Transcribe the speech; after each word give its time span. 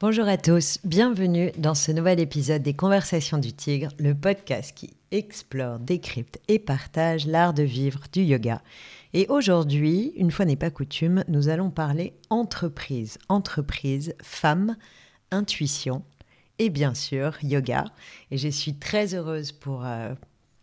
Bonjour 0.00 0.26
à 0.26 0.36
tous, 0.36 0.80
bienvenue 0.82 1.52
dans 1.56 1.76
ce 1.76 1.92
nouvel 1.92 2.18
épisode 2.18 2.62
des 2.62 2.74
Conversations 2.74 3.38
du 3.38 3.52
Tigre, 3.52 3.92
le 4.00 4.12
podcast 4.12 4.72
qui 4.74 4.92
explore, 5.12 5.78
décrypte 5.78 6.40
et 6.48 6.58
partage 6.58 7.28
l'art 7.28 7.54
de 7.54 7.62
vivre 7.62 8.00
du 8.12 8.22
yoga. 8.22 8.60
Et 9.12 9.26
aujourd'hui, 9.28 10.12
une 10.16 10.32
fois 10.32 10.46
n'est 10.46 10.56
pas 10.56 10.72
coutume, 10.72 11.22
nous 11.28 11.48
allons 11.48 11.70
parler 11.70 12.12
entreprise, 12.28 13.18
entreprise, 13.28 14.16
femme, 14.20 14.76
intuition 15.30 16.02
et 16.58 16.70
bien 16.70 16.94
sûr 16.94 17.38
yoga. 17.44 17.84
Et 18.32 18.36
je 18.36 18.48
suis 18.48 18.74
très 18.74 19.14
heureuse 19.14 19.52
pour... 19.52 19.86
Euh, 19.86 20.12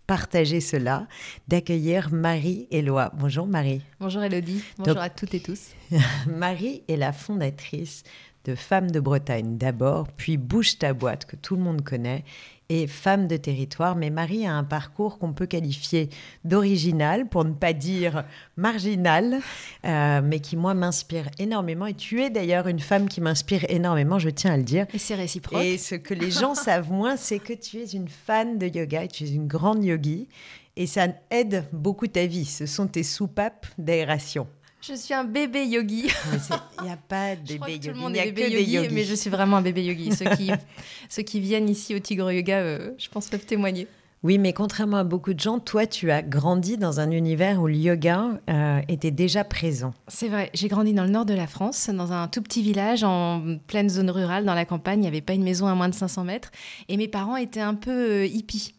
partager 0.08 0.60
cela, 0.60 1.08
d'accueillir 1.48 2.12
Marie 2.12 2.68
Éloi. 2.70 3.14
Bonjour 3.14 3.48
Marie. 3.48 3.82
Bonjour 4.02 4.22
Elodie, 4.22 4.62
bonjour 4.78 4.98
à 4.98 5.10
toutes 5.10 5.34
et 5.34 5.40
tous. 5.40 5.70
Marie 6.28 6.84
est 6.90 6.98
la 6.98 7.14
fondatrice 7.14 8.04
de 8.46 8.56
Femmes 8.56 8.92
de 8.92 9.00
Bretagne 9.00 9.58
d'abord, 9.58 10.08
puis 10.18 10.38
Bouge 10.38 10.78
ta 10.78 10.94
boîte 10.94 11.26
que 11.26 11.36
tout 11.36 11.56
le 11.56 11.62
monde 11.62 11.84
connaît, 11.84 12.24
et 12.72 12.88
Femme 12.88 13.28
de 13.28 13.36
territoire. 13.36 13.98
Mais 13.98 14.10
Marie 14.10 14.46
a 14.46 14.54
un 14.54 14.64
parcours 14.64 15.20
qu'on 15.20 15.34
peut 15.34 15.46
qualifier 15.46 16.10
d'original, 16.46 17.28
pour 17.28 17.44
ne 17.44 17.54
pas 17.54 17.74
dire 17.74 18.24
marginal, 18.56 19.40
euh, 19.86 20.22
mais 20.24 20.40
qui 20.40 20.56
moi 20.56 20.74
m'inspire 20.74 21.30
énormément. 21.38 21.86
Et 21.86 21.94
tu 21.94 22.22
es 22.22 22.30
d'ailleurs 22.30 22.68
une 22.68 22.80
femme 22.80 23.10
qui 23.10 23.20
m'inspire 23.20 23.66
énormément, 23.70 24.20
je 24.20 24.30
tiens 24.30 24.54
à 24.54 24.58
le 24.58 24.64
dire. 24.64 24.86
Et 24.94 25.00
c'est 25.00 25.16
réciproque. 25.16 25.64
Et 25.64 25.78
ce 25.78 25.96
que 25.96 26.14
les 26.14 26.32
gens 26.32 26.56
savent 26.56 26.92
moins, 26.92 27.18
c'est 27.18 27.40
que 27.40 27.54
tu 27.54 27.78
es 27.78 27.88
une 27.88 28.08
fan 28.08 28.58
de 28.58 28.68
yoga, 28.68 29.04
et 29.04 29.10
tu 29.10 29.26
es 29.26 29.32
une 29.32 29.48
grande 29.48 29.84
yogi. 29.84 30.30
Et 30.78 30.88
ça 30.88 31.08
aide 31.30 31.66
beaucoup 31.74 32.08
ta 32.08 32.26
vie. 32.26 32.46
Ce 32.46 32.66
sont 32.66 32.88
tes 32.88 33.04
soupapes 33.04 33.68
d'aération. 33.78 34.48
Je 34.82 34.96
suis 34.96 35.14
un 35.14 35.24
bébé 35.24 35.66
yogi. 35.68 36.08
Il 36.80 36.84
n'y 36.86 36.90
a 36.90 36.98
pas 36.98 37.36
de 37.36 37.42
bébé 37.42 37.74
yogi. 37.74 37.80
Tout 37.88 37.94
le 37.94 38.00
monde 38.00 38.16
est 38.16 38.32
bébé 38.32 38.64
yogi, 38.64 38.90
mais 38.92 39.04
je 39.04 39.14
suis 39.14 39.30
vraiment 39.30 39.58
un 39.58 39.62
bébé 39.62 39.84
yogi. 39.84 40.12
ceux, 40.16 40.26
qui, 40.36 40.52
ceux 41.10 41.22
qui 41.22 41.40
viennent 41.40 41.70
ici 41.70 41.94
au 41.94 42.00
Tigre 42.00 42.32
Yoga, 42.32 42.58
euh, 42.58 42.92
je 42.98 43.08
pense, 43.10 43.28
peuvent 43.28 43.46
témoigner. 43.46 43.88
Oui, 44.24 44.40
mais 44.40 44.54
contrairement 44.54 44.98
à 44.98 45.04
beaucoup 45.04 45.34
de 45.34 45.40
gens, 45.40 45.60
toi, 45.60 45.86
tu 45.86 46.10
as 46.10 46.24
grandi 46.24 46.78
dans 46.78 47.00
un 47.00 47.12
univers 47.12 47.62
où 47.62 47.68
le 47.68 47.76
yoga 47.76 48.40
euh, 48.50 48.80
était 48.88 49.12
déjà 49.12 49.44
présent. 49.44 49.94
C'est 50.08 50.30
vrai, 50.30 50.50
j'ai 50.54 50.68
grandi 50.68 50.94
dans 50.94 51.04
le 51.04 51.10
nord 51.10 51.26
de 51.26 51.34
la 51.34 51.48
France, 51.48 51.90
dans 51.90 52.12
un 52.12 52.28
tout 52.28 52.42
petit 52.42 52.62
village 52.64 53.04
en 53.04 53.58
pleine 53.68 53.90
zone 53.90 54.10
rurale, 54.10 54.46
dans 54.46 54.54
la 54.54 54.66
campagne. 54.66 55.00
Il 55.00 55.02
n'y 55.02 55.08
avait 55.08 55.22
pas 55.22 55.34
une 55.34 55.44
maison 55.44 55.68
à 55.68 55.76
moins 55.76 55.90
de 55.90 55.96
500 55.96 56.24
mètres. 56.24 56.52
Et 56.88 56.98
mes 56.98 57.08
parents 57.08 57.36
étaient 57.36 57.62
un 57.62 57.76
peu 57.76 57.92
euh, 57.92 58.26
hippies. 58.26 58.74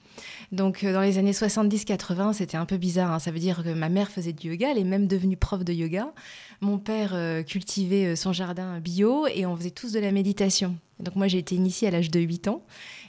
Donc 0.52 0.84
euh, 0.84 0.92
dans 0.92 1.00
les 1.00 1.16
années 1.16 1.32
70-80, 1.32 2.34
c'était 2.34 2.58
un 2.58 2.66
peu 2.66 2.76
bizarre. 2.76 3.10
Hein. 3.10 3.18
Ça 3.18 3.30
veut 3.30 3.38
dire 3.38 3.64
que 3.64 3.70
ma 3.70 3.88
mère 3.88 4.10
faisait 4.10 4.34
du 4.34 4.50
yoga, 4.50 4.70
elle 4.70 4.78
est 4.78 4.84
même 4.84 5.06
devenue 5.06 5.36
prof 5.36 5.64
de 5.64 5.72
yoga. 5.72 6.12
Mon 6.60 6.78
père 6.78 7.12
euh, 7.14 7.42
cultivait 7.42 8.12
euh, 8.12 8.16
son 8.16 8.34
jardin 8.34 8.78
bio 8.78 9.26
et 9.26 9.46
on 9.46 9.56
faisait 9.56 9.70
tous 9.70 9.92
de 9.92 9.98
la 9.98 10.12
méditation. 10.12 10.76
Donc 11.00 11.16
moi 11.16 11.26
j'ai 11.26 11.38
été 11.38 11.54
initiée 11.54 11.88
à 11.88 11.90
l'âge 11.90 12.10
de 12.10 12.20
8 12.20 12.48
ans 12.48 12.62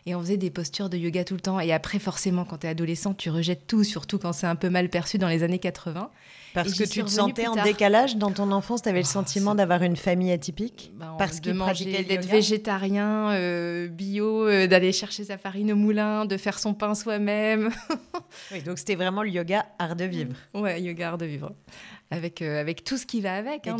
et 0.06 0.16
on 0.16 0.22
faisait 0.22 0.38
des 0.38 0.50
postures 0.50 0.90
de 0.90 0.98
yoga 0.98 1.26
tout 1.26 1.34
le 1.34 1.42
temps. 1.42 1.60
Et 1.60 1.74
après 1.74 2.00
forcément 2.00 2.46
quand 2.46 2.60
tu 2.60 2.68
es 2.68 2.70
adolescent, 2.70 3.14
tu 3.14 3.30
rejettes 3.30 3.68
tout, 3.68 3.84
surtout 3.84 4.20
quand 4.20 4.32
c'est 4.32 4.48
un 4.48 4.56
peu 4.56 4.70
mal 4.70 4.90
perçu 4.90 5.18
dans 5.18 5.28
les 5.28 5.44
années 5.44 5.60
80. 5.60 6.10
Parce 6.54 6.74
que 6.74 6.84
tu 6.84 7.04
te 7.04 7.10
sentais 7.10 7.48
en 7.48 7.56
décalage 7.56 8.18
dans 8.18 8.32
ton 8.32 8.52
enfance, 8.52 8.82
tu 8.82 8.90
avais 8.90 9.02
le 9.02 9.08
ah, 9.08 9.10
sentiment 9.10 9.56
d'avoir 9.56 9.82
une 9.82 9.96
famille 9.96 10.32
atypique 10.32 10.92
bah, 10.96 11.16
Parce 11.18 11.40
que 11.40 11.50
manger, 11.50 12.04
d'être 12.04 12.28
végétarien, 12.28 13.32
euh, 13.32 13.88
bio, 13.88 14.48
euh, 14.48 14.68
d'aller 14.68 14.92
chercher 14.92 15.24
sa 15.24 15.38
farine 15.38 15.72
au 15.72 15.76
moulin, 15.76 16.26
de 16.26 16.38
faire 16.38 16.60
son 16.60 16.74
pain 16.74 16.96
soi-même. 16.96 17.70
oui, 18.52 18.62
donc 18.62 18.78
c'était 18.78 18.96
vraiment 18.96 19.24
le 19.24 19.30
yoga 19.30 19.66
art 19.80 19.96
de 19.96 20.06
vivre. 20.06 20.34
Ouais, 20.54 20.82
yoga 20.82 21.10
art 21.10 21.18
de 21.18 21.26
vivre 21.26 21.52
avec, 22.12 22.44
euh, 22.44 22.62
avec 22.62 22.84
tout 22.84 22.98
ce 22.98 23.08
qui 23.08 23.22
va 23.22 23.36
avec. 23.36 23.66
Hein, 23.66 23.78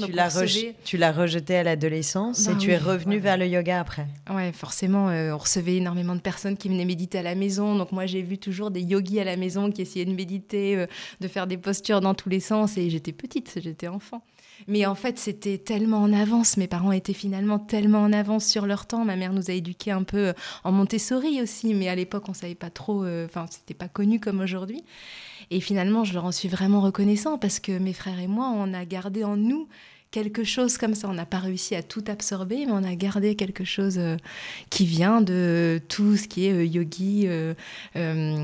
tu 0.84 0.98
l'as 0.98 1.12
rejeté 1.12 1.58
à 1.58 1.64
l'adolescence 1.64 2.48
et 2.48 2.54
ben 2.54 2.58
tu 2.58 2.72
es 2.72 2.78
revenu 2.78 3.20
vers 3.20 3.38
le 3.38 3.46
yoga 3.46 3.80
après. 3.80 4.08
Ouais, 4.34 4.52
forcément, 4.52 5.06
on 5.06 5.38
recevait 5.38 5.76
énormément 5.76 6.16
de 6.16 6.20
personnes 6.20 6.58
qui 6.58 6.68
venaient 6.68 6.86
méditer 6.86 7.20
à 7.20 7.22
la 7.22 7.36
maison. 7.36 7.76
Donc 7.76 7.92
moi, 7.92 8.08
j'ai 8.08 8.24
vu 8.24 8.40
toujours 8.40 8.72
des 8.72 8.82
yogis 8.82 9.20
à 9.20 9.24
la 9.24 9.38
maison 9.38 9.70
qui 9.70 9.84
essayaient 9.84 10.06
de 10.06 10.16
méditer, 10.16 10.88
de 11.22 11.28
faire 11.28 11.46
des 11.46 11.58
postures 11.58 12.02
dans 12.02 12.16
tous 12.16 12.30
les 12.30 12.40
sens. 12.40 12.63
Et 12.78 12.90
j'étais 12.90 13.12
petite, 13.12 13.60
j'étais 13.62 13.88
enfant. 13.88 14.24
Mais 14.68 14.86
en 14.86 14.96
fait, 14.96 15.18
c'était 15.18 15.58
tellement 15.58 15.98
en 15.98 16.14
avance. 16.14 16.58
Mes 16.58 16.68
parents 16.68 16.92
étaient 16.92 17.14
finalement 17.14 17.60
tellement 17.60 18.02
en 18.02 18.14
avance 18.14 18.46
sur 18.46 18.66
leur 18.66 18.86
temps. 18.86 19.04
Ma 19.04 19.16
mère 19.16 19.34
nous 19.34 19.50
a 19.50 19.54
éduqués 19.54 19.92
un 19.92 20.04
peu 20.04 20.34
en 20.64 20.72
Montessori 20.72 21.42
aussi, 21.42 21.74
mais 21.74 21.90
à 21.90 21.96
l'époque, 21.96 22.30
on 22.30 22.34
savait 22.34 22.56
pas 22.56 22.70
trop. 22.70 23.06
Enfin, 23.26 23.46
c'était 23.50 23.74
pas 23.74 23.88
connu 23.88 24.20
comme 24.20 24.42
aujourd'hui. 24.42 24.84
Et 25.50 25.60
finalement, 25.60 26.04
je 26.04 26.14
leur 26.14 26.26
en 26.26 26.32
suis 26.32 26.50
vraiment 26.50 26.82
reconnaissant 26.82 27.38
parce 27.38 27.60
que 27.60 27.78
mes 27.78 27.94
frères 27.94 28.20
et 28.20 28.28
moi, 28.28 28.52
on 28.56 28.74
a 28.74 28.86
gardé 28.86 29.24
en 29.24 29.38
nous 29.38 29.68
quelque 30.14 30.44
chose 30.44 30.78
comme 30.78 30.94
ça. 30.94 31.10
On 31.10 31.14
n'a 31.14 31.26
pas 31.26 31.40
réussi 31.40 31.76
à 31.76 31.82
tout 31.82 32.04
absorber, 32.08 32.68
mais 32.68 32.72
on 32.72 32.84
a 32.84 32.96
gardé 32.96 33.36
quelque 33.36 33.66
chose 33.66 33.98
euh, 33.98 34.16
qui 34.70 34.86
vient 34.86 35.22
de 35.22 35.82
tout 35.90 36.16
ce 36.16 36.28
qui 36.28 36.46
est 36.46 36.54
euh, 36.54 36.64
yogi, 36.64 37.26
euh, 37.26 37.56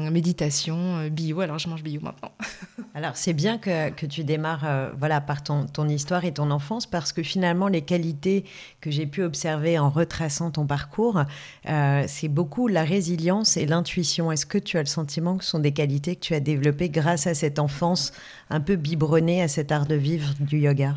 méditation, 0.10 1.08
bio. 1.10 1.42
Alors, 1.42 1.60
je 1.60 1.70
mange 1.70 1.84
bio 1.84 2.02
maintenant. 2.02 2.32
Alors, 2.96 3.16
c'est 3.16 3.34
bien 3.34 3.60
que, 3.60 4.06
tu 4.08 4.24
démarres 4.24 4.92
voilà, 4.98 5.22
par 5.22 5.44
ton, 5.44 5.68
ton, 5.68 5.88
histoire 5.88 6.26
et 6.26 6.34
ton 6.34 6.50
enfance, 6.50 6.88
parce 6.88 7.14
que 7.14 7.22
finalement, 7.22 7.68
les 7.68 7.84
qualités 7.84 8.46
que 8.82 8.90
j'ai 8.90 9.06
pu 9.06 9.22
observer 9.22 9.78
en 9.78 9.92
retraçant 9.92 10.50
ton 10.50 10.66
parcours, 10.66 11.24
c'est 11.66 12.28
beaucoup 12.28 12.68
la 12.68 12.84
résilience 12.84 13.58
et 13.58 13.68
l'intuition. 13.68 14.32
Est-ce 14.32 14.48
que 14.48 14.58
tu 14.58 14.78
as 14.78 14.82
le 14.82 14.88
sentiment 14.88 15.38
que 15.38 15.44
ce 15.44 15.52
sont 15.52 15.60
des 15.60 15.72
qualités 15.72 16.16
que 16.16 16.22
tu 16.22 16.34
as 16.34 16.40
développées 16.40 16.90
grâce 16.90 17.28
à 17.28 17.36
cette 17.36 17.60
enfance 17.60 18.12
un 18.50 18.60
peu 18.60 18.76
biberonnée 18.76 19.44
à 19.44 19.48
cet 19.48 19.72
art 19.72 19.86
de 19.86 19.96
vivre 19.96 20.34
du 20.40 20.58
yoga? 20.58 20.96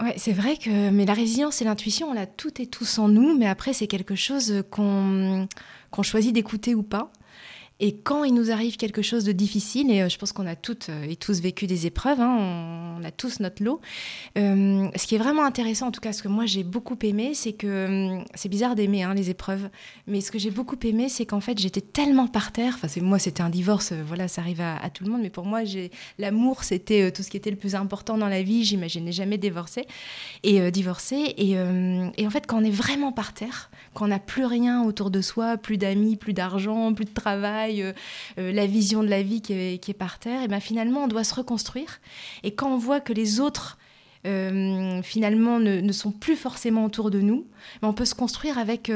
Ouais, 0.00 0.14
c'est 0.16 0.32
vrai 0.32 0.56
que 0.56 0.90
mais 0.90 1.04
la 1.06 1.12
résilience 1.14 1.60
et 1.60 1.64
l'intuition, 1.64 2.10
on 2.10 2.12
l'a 2.12 2.26
toutes 2.26 2.60
et 2.60 2.66
tous 2.66 2.98
en 3.00 3.08
nous, 3.08 3.36
mais 3.36 3.48
après 3.48 3.72
c'est 3.72 3.88
quelque 3.88 4.14
chose 4.14 4.62
qu'on 4.70 5.48
qu'on 5.90 6.02
choisit 6.04 6.32
d'écouter 6.32 6.74
ou 6.76 6.84
pas. 6.84 7.10
Et 7.80 7.96
quand 7.96 8.24
il 8.24 8.34
nous 8.34 8.50
arrive 8.50 8.76
quelque 8.76 9.02
chose 9.02 9.24
de 9.24 9.30
difficile, 9.30 9.90
et 9.92 10.02
euh, 10.02 10.08
je 10.08 10.18
pense 10.18 10.32
qu'on 10.32 10.46
a 10.46 10.56
toutes 10.56 10.88
euh, 10.88 11.06
et 11.08 11.14
tous 11.14 11.40
vécu 11.40 11.68
des 11.68 11.86
épreuves, 11.86 12.20
hein, 12.20 12.96
on, 12.98 13.04
a 13.04 13.12
tous 13.12 13.38
notre 13.38 13.62
lot, 13.62 13.80
euh, 14.36 14.88
ce 14.96 15.06
qui 15.06 15.14
est 15.14 15.18
vraiment 15.18 15.44
intéressant, 15.44 15.86
en 15.86 15.90
tout 15.92 16.00
cas 16.00 16.12
ce 16.12 16.22
que 16.24 16.28
moi 16.28 16.46
j'ai 16.46 16.64
beaucoup 16.64 16.98
aimé, 17.02 17.34
c'est 17.34 17.52
que 17.52 18.18
c'est 18.34 18.48
bizarre 18.48 18.74
d'aimer 18.74 19.04
hein, 19.04 19.14
les 19.14 19.30
épreuves, 19.30 19.68
mais 20.08 20.20
ce 20.20 20.32
que 20.32 20.38
j'ai 20.40 20.50
beaucoup 20.50 20.76
aimé, 20.82 21.08
c'est 21.08 21.24
qu'en 21.24 21.40
fait 21.40 21.58
j'étais 21.58 21.80
tellement 21.80 22.26
par 22.26 22.50
terre, 22.50 22.76
enfin 22.82 22.88
moi 23.00 23.20
c'était 23.20 23.42
un 23.42 23.50
divorce, 23.50 23.92
voilà, 23.92 24.26
ça 24.26 24.40
arrive 24.40 24.60
à, 24.60 24.90
tout 24.90 25.04
le 25.04 25.12
monde, 25.12 25.22
mais 25.22 25.30
pour 25.30 25.44
moi 25.44 25.60
l'amour 26.18 26.64
c'était 26.64 27.12
tout 27.12 27.22
ce 27.22 27.30
qui 27.30 27.36
était 27.36 27.50
le 27.50 27.56
plus 27.56 27.76
important 27.76 28.18
dans 28.18 28.28
la 28.28 28.42
vie, 28.42 28.64
j'imaginais 28.64 29.12
jamais 29.12 29.38
divorcer, 29.38 29.86
et 30.42 30.70
divorcer, 30.72 31.34
et, 31.36 31.52
et 31.52 32.26
en 32.26 32.30
fait 32.30 32.46
quand 32.46 32.60
on 32.60 32.64
est 32.64 32.70
vraiment 32.70 33.12
par 33.12 33.32
terre, 33.32 33.70
quand 33.94 34.06
on 34.06 34.08
n'a 34.08 34.18
plus 34.18 34.44
rien 34.44 34.82
autour 34.82 35.10
de 35.10 35.20
soi, 35.20 35.56
plus 35.56 35.78
d'amis, 35.78 36.16
plus 36.16 36.32
d'argent, 36.32 36.92
plus 36.92 37.04
de 37.04 37.14
travail, 37.14 37.67
euh, 37.68 37.92
euh, 38.38 38.52
la 38.52 38.66
vision 38.66 39.02
de 39.02 39.08
la 39.08 39.22
vie 39.22 39.40
qui 39.40 39.52
est, 39.52 39.98
par 39.98 40.18
terre, 40.18 40.42
et 40.42 40.48
ben 40.48 40.60
finalement 40.60 41.04
on 41.04 41.08
doit 41.08 41.24
se 41.24 41.34
reconstruire. 41.34 42.00
Et 42.42 42.54
quand 42.54 42.72
on 42.72 42.78
voit 42.78 43.00
que 43.00 43.12
les 43.12 43.40
autres 43.40 43.78
euh, 44.26 45.00
finalement 45.02 45.58
ne, 45.60 45.92
sont 45.92 46.12
plus 46.12 46.36
forcément 46.36 46.84
autour 46.84 47.10
de 47.10 47.20
nous, 47.20 47.46
ben 47.82 47.88
on 47.88 47.92
peut 47.92 48.04
se 48.04 48.14
construire 48.14 48.58
avec 48.58 48.90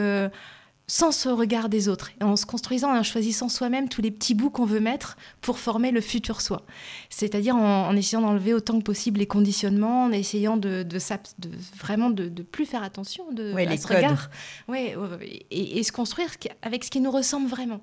sans 0.92 1.12
ce 1.12 1.28
regard 1.28 1.68
des 1.70 1.88
autres, 1.88 2.10
en 2.20 2.36
se 2.36 2.44
construisant, 2.44 2.94
en 2.94 3.02
choisissant 3.02 3.48
soi-même 3.48 3.88
tous 3.88 4.02
les 4.02 4.10
petits 4.10 4.34
bouts 4.34 4.50
qu'on 4.50 4.66
veut 4.66 4.78
mettre 4.78 5.16
pour 5.40 5.58
former 5.58 5.90
le 5.90 6.00
futur 6.00 6.40
soi. 6.40 6.66
C'est-à-dire 7.08 7.56
en, 7.56 7.94
essayant 7.96 8.20
d'enlever 8.20 8.52
autant 8.52 8.78
que 8.78 8.84
possible 8.84 9.20
les 9.20 9.26
conditionnements, 9.26 10.04
en 10.04 10.12
essayant 10.12 10.56
de, 10.56 10.82
de, 10.82 10.98
vraiment 11.78 12.10
de, 12.10 12.28
de, 12.28 12.42
plus 12.42 12.66
faire 12.66 12.82
attention 12.82 13.30
de, 13.32 13.54
à 13.54 13.76
ce 13.76 13.86
regard. 13.86 14.28
Ouais, 14.68 14.94
et, 15.50 15.78
et, 15.78 15.82
se 15.82 15.92
construire 15.92 16.28
avec 16.62 16.84
ce 16.84 16.90
qui 16.90 17.00
nous 17.00 17.10
ressemble 17.10 17.48
vraiment. 17.48 17.80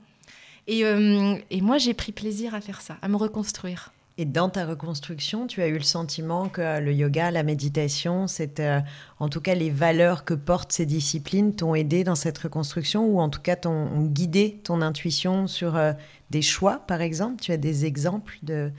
Euh, 0.70 1.36
et, 1.50 1.62
moi, 1.62 1.78
j'ai 1.78 1.94
pris 1.94 2.12
plaisir 2.12 2.54
à 2.54 2.62
faire 2.62 2.82
ça, 2.82 2.98
à 3.02 3.08
me 3.08 3.16
reconstruire. 3.16 3.92
Et 4.18 4.26
dans 4.26 4.50
ta 4.50 4.66
reconstruction, 4.66 5.48
tu 5.48 5.62
as 5.62 5.68
eu 5.68 5.78
le 5.78 5.84
sentiment 5.84 6.50
que 6.50 6.82
le 6.82 6.94
yoga, 6.94 7.32
la 7.32 7.44
méditation, 7.44 8.28
c'est 8.28 8.60
euh, 8.60 8.82
en 9.20 9.30
tout 9.30 9.40
cas 9.40 9.56
les 9.56 9.70
valeurs 9.70 10.26
que 10.26 10.34
portent 10.34 10.74
ces 10.74 10.86
disciplines 10.86 11.56
t'ont 11.56 11.74
aidé 11.74 12.04
dans 12.04 12.16
cette 12.16 12.38
reconstruction 12.38 13.06
ou 13.06 13.22
en 13.22 13.30
tout 13.30 13.40
cas 13.40 13.56
t'ont 13.56 13.88
guidé 14.08 14.60
ton 14.66 14.82
intuition 14.82 15.48
sur 15.48 15.78
euh, 15.78 15.94
des 16.32 16.42
choix, 16.42 16.80
par 16.80 17.00
exemple? 17.00 17.42
Tu 17.42 17.54
as 17.54 17.58
des 17.58 17.86
exemples 17.86 18.38
de, 18.44 18.74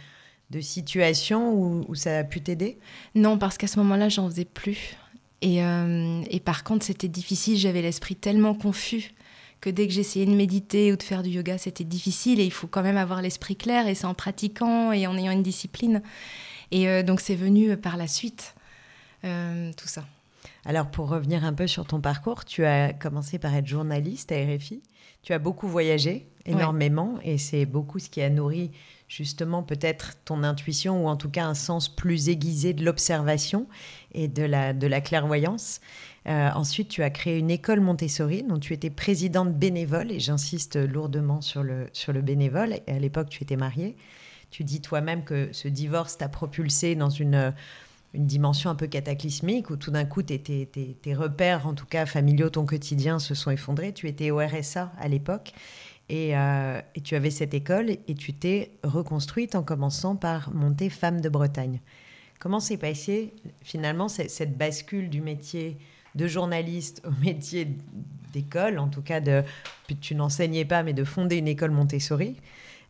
de 0.51 0.61
situations 0.61 1.55
où, 1.55 1.87
où, 1.89 1.95
ça 1.95 2.19
a 2.19 2.25
pu 2.25 2.43
t'aider? 2.43 2.79
Non, 3.15 3.39
parce 3.39 3.57
qu'à 3.57 3.67
ce 3.67 3.79
moment-là, 3.79 4.11
j'en 4.11 4.29
faisais 4.29 4.45
plus. 4.45 4.95
Et, 5.41 5.61
et 6.31 6.41
par 6.41 6.65
contre, 6.65 6.85
c'était 6.85 7.09
difficile, 7.09 7.57
j'avais 7.57 7.81
l'esprit 7.81 8.15
tellement 8.15 8.53
confus 8.53 9.15
que 9.61 9.71
dès 9.71 9.87
que 9.87 9.93
j'essayais 9.93 10.27
de 10.27 10.35
méditer 10.35 10.93
ou 10.93 10.97
de 10.97 11.03
faire 11.03 11.23
du 11.23 11.31
yoga, 11.31 11.59
c'était 11.59 11.85
difficile 11.85 12.41
et 12.41 12.45
il 12.45 12.53
faut 12.53 12.67
quand 12.67 12.83
même 12.83 12.97
avoir 12.97 13.21
l'esprit 13.23 13.57
clair 13.57 13.87
et 13.87 13.95
c'est 13.95 14.07
en 14.07 14.15
pratiquant 14.15 14.93
et 14.93 15.07
en 15.07 15.17
ayant 15.17 15.33
une 15.33 15.43
discipline. 15.43 16.03
Et 16.71 16.89
euh, 16.89 17.03
donc 17.03 17.21
c'est 17.21 17.35
venu 17.35 17.71
euh, 17.71 17.77
par 17.77 17.97
la 17.97 18.07
suite, 18.07 18.55
euh, 19.25 19.71
tout 19.77 19.89
ça. 19.89 20.05
Alors 20.65 20.91
pour 20.91 21.09
revenir 21.09 21.45
un 21.45 21.53
peu 21.53 21.67
sur 21.67 21.87
ton 21.87 22.01
parcours, 22.01 22.45
tu 22.45 22.65
as 22.65 22.93
commencé 22.93 23.39
par 23.39 23.55
être 23.55 23.67
journaliste 23.67 24.33
à 24.33 24.37
RFI. 24.37 24.83
Tu 25.23 25.35
as 25.35 25.39
beaucoup 25.39 25.69
voyagé, 25.69 26.27
énormément, 26.47 27.19
et 27.23 27.37
c'est 27.37 27.67
beaucoup 27.67 27.99
ce 27.99 28.09
qui 28.09 28.23
a 28.23 28.31
nourri 28.31 28.71
justement 29.07 29.63
peut-être 29.63 30.15
ton 30.25 30.45
intuition 30.45 31.05
ou 31.05 31.09
en 31.09 31.17
tout 31.17 31.29
cas 31.29 31.45
un 31.45 31.55
sens 31.55 31.95
plus 31.95 32.29
aiguisé 32.29 32.73
de 32.73 32.85
l'observation 32.85 33.67
et 34.13 34.29
de 34.29 34.45
la, 34.45 34.73
de 34.73 34.87
la 34.87 35.01
clairvoyance. 35.01 35.81
Euh, 36.29 36.51
ensuite, 36.55 36.89
tu 36.89 37.03
as 37.03 37.11
créé 37.11 37.39
une 37.39 37.51
école 37.51 37.81
Montessori 37.81 38.43
dont 38.43 38.59
tu 38.59 38.75
étais 38.75 38.91
présidente 38.91 39.55
bénévole 39.55 40.13
et 40.13 40.21
j'insiste 40.21 40.77
lourdement 40.77 41.41
sur 41.41 41.63
le, 41.63 41.89
sur 41.93 42.13
le 42.13 42.21
bénévole. 42.21 42.75
Et 42.87 42.93
à 42.93 42.99
l'époque, 42.99 43.31
tu 43.31 43.43
étais 43.43 43.57
mariée. 43.57 43.97
Tu 44.51 44.65
dis 44.65 44.81
toi-même 44.81 45.25
que 45.25 45.49
ce 45.53 45.69
divorce 45.69 46.19
t'a 46.19 46.29
propulsé 46.29 46.95
dans 46.95 47.09
une, 47.09 47.55
une 48.13 48.27
dimension 48.27 48.69
un 48.69 48.75
peu 48.75 48.87
cataclysmique 48.87 49.71
où 49.71 49.77
tout 49.77 49.91
d'un 49.91 50.05
coup, 50.05 50.23
tes, 50.23 50.41
tes, 50.41 50.67
tes, 50.67 51.15
repères, 51.15 51.67
en 51.67 51.75
tout 51.75 51.87
cas 51.87 52.05
familiaux, 52.05 52.51
ton 52.51 52.67
quotidien 52.67 53.19
se 53.19 53.35
sont 53.35 53.51
effondrés. 53.51 53.95
Tu 53.95 54.09
étais 54.09 54.31
au 54.31 54.39
RSA 54.39 54.93
à 54.99 55.09
l'époque. 55.09 55.53
Et, 56.09 56.37
euh, 56.37 56.81
et, 56.97 57.01
tu 57.03 57.15
avais 57.15 57.31
cette 57.31 57.55
école 57.55 57.91
et 57.91 58.15
tu 58.19 58.35
t'es 58.35 58.73
reconstruite 58.83 59.55
en 59.55 59.63
commençant 59.63 60.17
par 60.17 60.53
monter 60.53 60.91
Femme 60.91 61.21
de 61.21 61.29
Bretagne. 61.29 61.81
Comment 62.41 62.59
s'est 62.59 62.79
passé 62.79 63.33
finalement 63.63 64.09
cette 64.09 64.59
bascule 64.59 65.09
du 65.09 65.21
métier 65.21 65.79
de 66.15 66.27
journaliste 66.27 67.03
au 67.07 67.13
métier 67.25 67.69
d'école, 68.33 68.79
en 68.79 68.89
tout 68.89 69.03
cas 69.03 69.21
de, 69.21 69.43
tu 70.01 70.15
n'enseignais 70.15 70.65
pas, 70.65 70.83
mais 70.83 70.93
de 70.93 71.05
fonder 71.05 71.37
une 71.37 71.49
école 71.49 71.71
Montessori, 71.71 72.37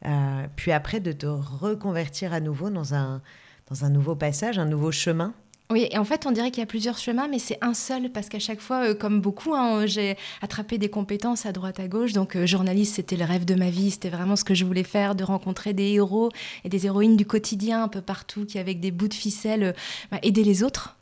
euh, 0.06 0.46
puis 0.56 0.72
après 0.72 1.00
de 1.00 1.12
te 1.12 1.26
reconvertir 1.26 2.32
à 2.32 2.40
nouveau 2.40 2.70
dans 2.70 2.94
un, 2.94 3.22
dans 3.68 3.84
un 3.84 3.90
nouveau 3.90 4.14
passage, 4.14 4.58
un 4.58 4.66
nouveau 4.66 4.92
chemin 4.92 5.34
oui, 5.70 5.86
et 5.92 5.98
en 5.98 6.04
fait, 6.04 6.26
on 6.26 6.32
dirait 6.32 6.50
qu'il 6.50 6.58
y 6.58 6.64
a 6.64 6.66
plusieurs 6.66 6.98
chemins, 6.98 7.28
mais 7.28 7.38
c'est 7.38 7.58
un 7.60 7.74
seul, 7.74 8.10
parce 8.10 8.28
qu'à 8.28 8.40
chaque 8.40 8.58
fois, 8.58 8.88
euh, 8.88 8.94
comme 8.94 9.20
beaucoup, 9.20 9.54
hein, 9.54 9.86
j'ai 9.86 10.16
attrapé 10.42 10.78
des 10.78 10.90
compétences 10.90 11.46
à 11.46 11.52
droite, 11.52 11.78
à 11.78 11.86
gauche. 11.86 12.12
Donc, 12.12 12.34
euh, 12.34 12.44
journaliste, 12.44 12.96
c'était 12.96 13.16
le 13.16 13.24
rêve 13.24 13.44
de 13.44 13.54
ma 13.54 13.70
vie, 13.70 13.92
c'était 13.92 14.08
vraiment 14.08 14.34
ce 14.34 14.42
que 14.42 14.52
je 14.52 14.64
voulais 14.64 14.82
faire, 14.82 15.14
de 15.14 15.22
rencontrer 15.22 15.72
des 15.72 15.92
héros 15.92 16.30
et 16.64 16.68
des 16.68 16.86
héroïnes 16.86 17.16
du 17.16 17.24
quotidien 17.24 17.84
un 17.84 17.88
peu 17.88 18.00
partout, 18.00 18.46
qui, 18.46 18.58
avec 18.58 18.80
des 18.80 18.90
bouts 18.90 19.06
de 19.06 19.14
ficelle, 19.14 19.76
bah, 20.10 20.18
aider 20.24 20.42
les 20.42 20.64
autres 20.64 20.96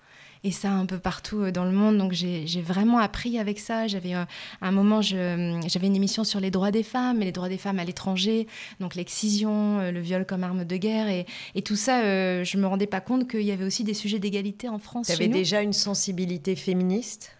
et 0.45 0.51
ça 0.51 0.71
un 0.71 0.87
peu 0.87 0.99
partout 0.99 1.41
euh, 1.41 1.51
dans 1.53 1.65
le 1.65 1.73
monde. 1.73 1.99
Donc 1.99 2.13
j'ai 2.13 2.63
vraiment 2.63 2.99
appris 2.99 3.39
avec 3.39 3.59
ça. 3.59 3.87
J'avais 3.87 4.15
euh, 4.15 4.25
un 4.61 4.71
moment, 4.71 5.03
j'avais 5.03 5.87
une 5.87 5.97
émission 5.97 6.25
sur 6.25 6.41
les 6.41 6.51
droits 6.51 6.71
des 6.71 6.83
femmes 6.83 7.23
et 7.23 7.25
les 7.25 7.33
droits 7.33 7.49
des 7.49 7.59
femmes 7.59 7.79
à 7.79 7.85
l'étranger, 7.85 8.47
donc 8.81 8.95
l'excision, 8.95 9.81
euh, 9.81 9.91
le 9.91 10.01
viol 10.01 10.27
comme 10.27 10.45
arme 10.45 10.65
de 10.65 10.77
guerre 10.77 11.09
et, 11.09 11.27
et 11.55 11.63
tout 11.63 11.77
ça. 11.77 12.03
je 12.45 12.57
me 12.59 12.67
rendais 12.67 12.87
pas 12.87 13.01
compte 13.01 13.29
qu'il 13.29 13.43
y 13.43 13.53
avait 13.53 13.65
aussi 13.65 13.85
des 13.85 13.95
sujets 13.95 14.19
d'égalité 14.19 14.69
en 14.69 14.79
France. 14.79 15.07
Tu 15.07 15.13
avais 15.13 15.29
déjà 15.29 15.63
une 15.63 15.73
sensibilité 15.73 16.57
féministe? 16.57 17.33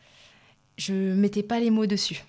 Je 0.77 0.95
mettais 0.95 1.43
pas 1.43 1.59
les 1.59 1.71
mots 1.71 1.87
dessus. 1.87 2.23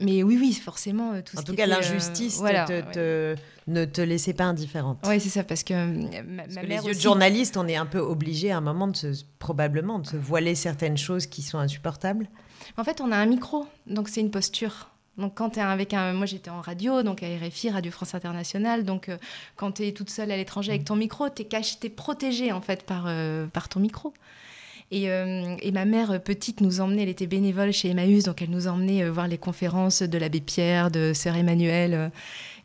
Mais 0.00 0.22
oui, 0.22 0.36
oui, 0.40 0.52
forcément. 0.52 1.12
Euh, 1.12 1.22
tout 1.22 1.38
en 1.38 1.42
tout 1.42 1.54
cas, 1.54 1.66
l'injustice 1.66 2.42
ne 2.42 3.84
te 3.84 4.00
laissait 4.00 4.34
pas 4.34 4.44
indifférente. 4.44 4.98
Oui, 5.06 5.20
c'est 5.20 5.28
ça, 5.28 5.44
parce 5.44 5.62
que 5.62 5.74
euh, 5.74 6.22
ma, 6.26 6.44
parce 6.44 6.56
que 6.56 6.66
les 6.66 6.76
yeux 6.76 6.94
de 6.94 7.00
journaliste, 7.00 7.56
on 7.56 7.68
est 7.68 7.76
un 7.76 7.86
peu 7.86 7.98
obligé 7.98 8.50
à 8.50 8.58
un 8.58 8.60
moment 8.60 8.88
de 8.88 8.96
se, 8.96 9.06
probablement 9.38 10.00
de 10.00 10.06
se 10.06 10.16
voiler 10.16 10.54
certaines 10.54 10.96
choses 10.98 11.26
qui 11.26 11.42
sont 11.42 11.58
insupportables. 11.58 12.28
En 12.76 12.84
fait, 12.84 13.00
on 13.00 13.12
a 13.12 13.16
un 13.16 13.26
micro, 13.26 13.66
donc 13.86 14.08
c'est 14.08 14.20
une 14.20 14.30
posture. 14.30 14.90
Donc 15.16 15.34
quand 15.36 15.50
tu 15.50 15.60
es 15.60 15.62
avec 15.62 15.94
un... 15.94 16.12
Moi 16.12 16.26
j'étais 16.26 16.50
en 16.50 16.60
radio, 16.60 17.04
donc 17.04 17.22
à 17.22 17.26
RFI, 17.26 17.70
Radio 17.70 17.92
France 17.92 18.16
Internationale, 18.16 18.84
donc 18.84 19.08
euh, 19.08 19.16
quand 19.54 19.72
tu 19.72 19.86
es 19.86 19.92
toute 19.92 20.10
seule 20.10 20.32
à 20.32 20.36
l'étranger 20.36 20.72
avec 20.72 20.84
ton 20.84 20.96
micro, 20.96 21.28
tu 21.30 21.42
es, 21.42 21.48
es 21.82 21.88
protégée 21.88 22.50
en 22.50 22.60
fait 22.60 22.82
par, 22.82 23.08
par 23.52 23.68
ton 23.68 23.78
micro. 23.78 24.12
Euh, 24.92 25.56
et, 25.60 25.72
ma 25.72 25.84
mère 25.84 26.22
petite 26.22 26.60
nous 26.60 26.80
emmenait, 26.80 27.02
elle 27.02 27.08
était 27.08 27.26
bénévole 27.26 27.72
chez 27.72 27.90
Emmaüs, 27.90 28.24
donc 28.24 28.42
elle 28.42 28.50
nous 28.50 28.68
emmenait 28.68 29.02
euh, 29.02 29.10
voir 29.10 29.26
les 29.26 29.38
conférences 29.38 30.02
de 30.02 30.18
l'abbé 30.18 30.40
Pierre, 30.40 30.90
de 30.90 31.12
sœur 31.14 31.36
Emmanuel. 31.36 32.12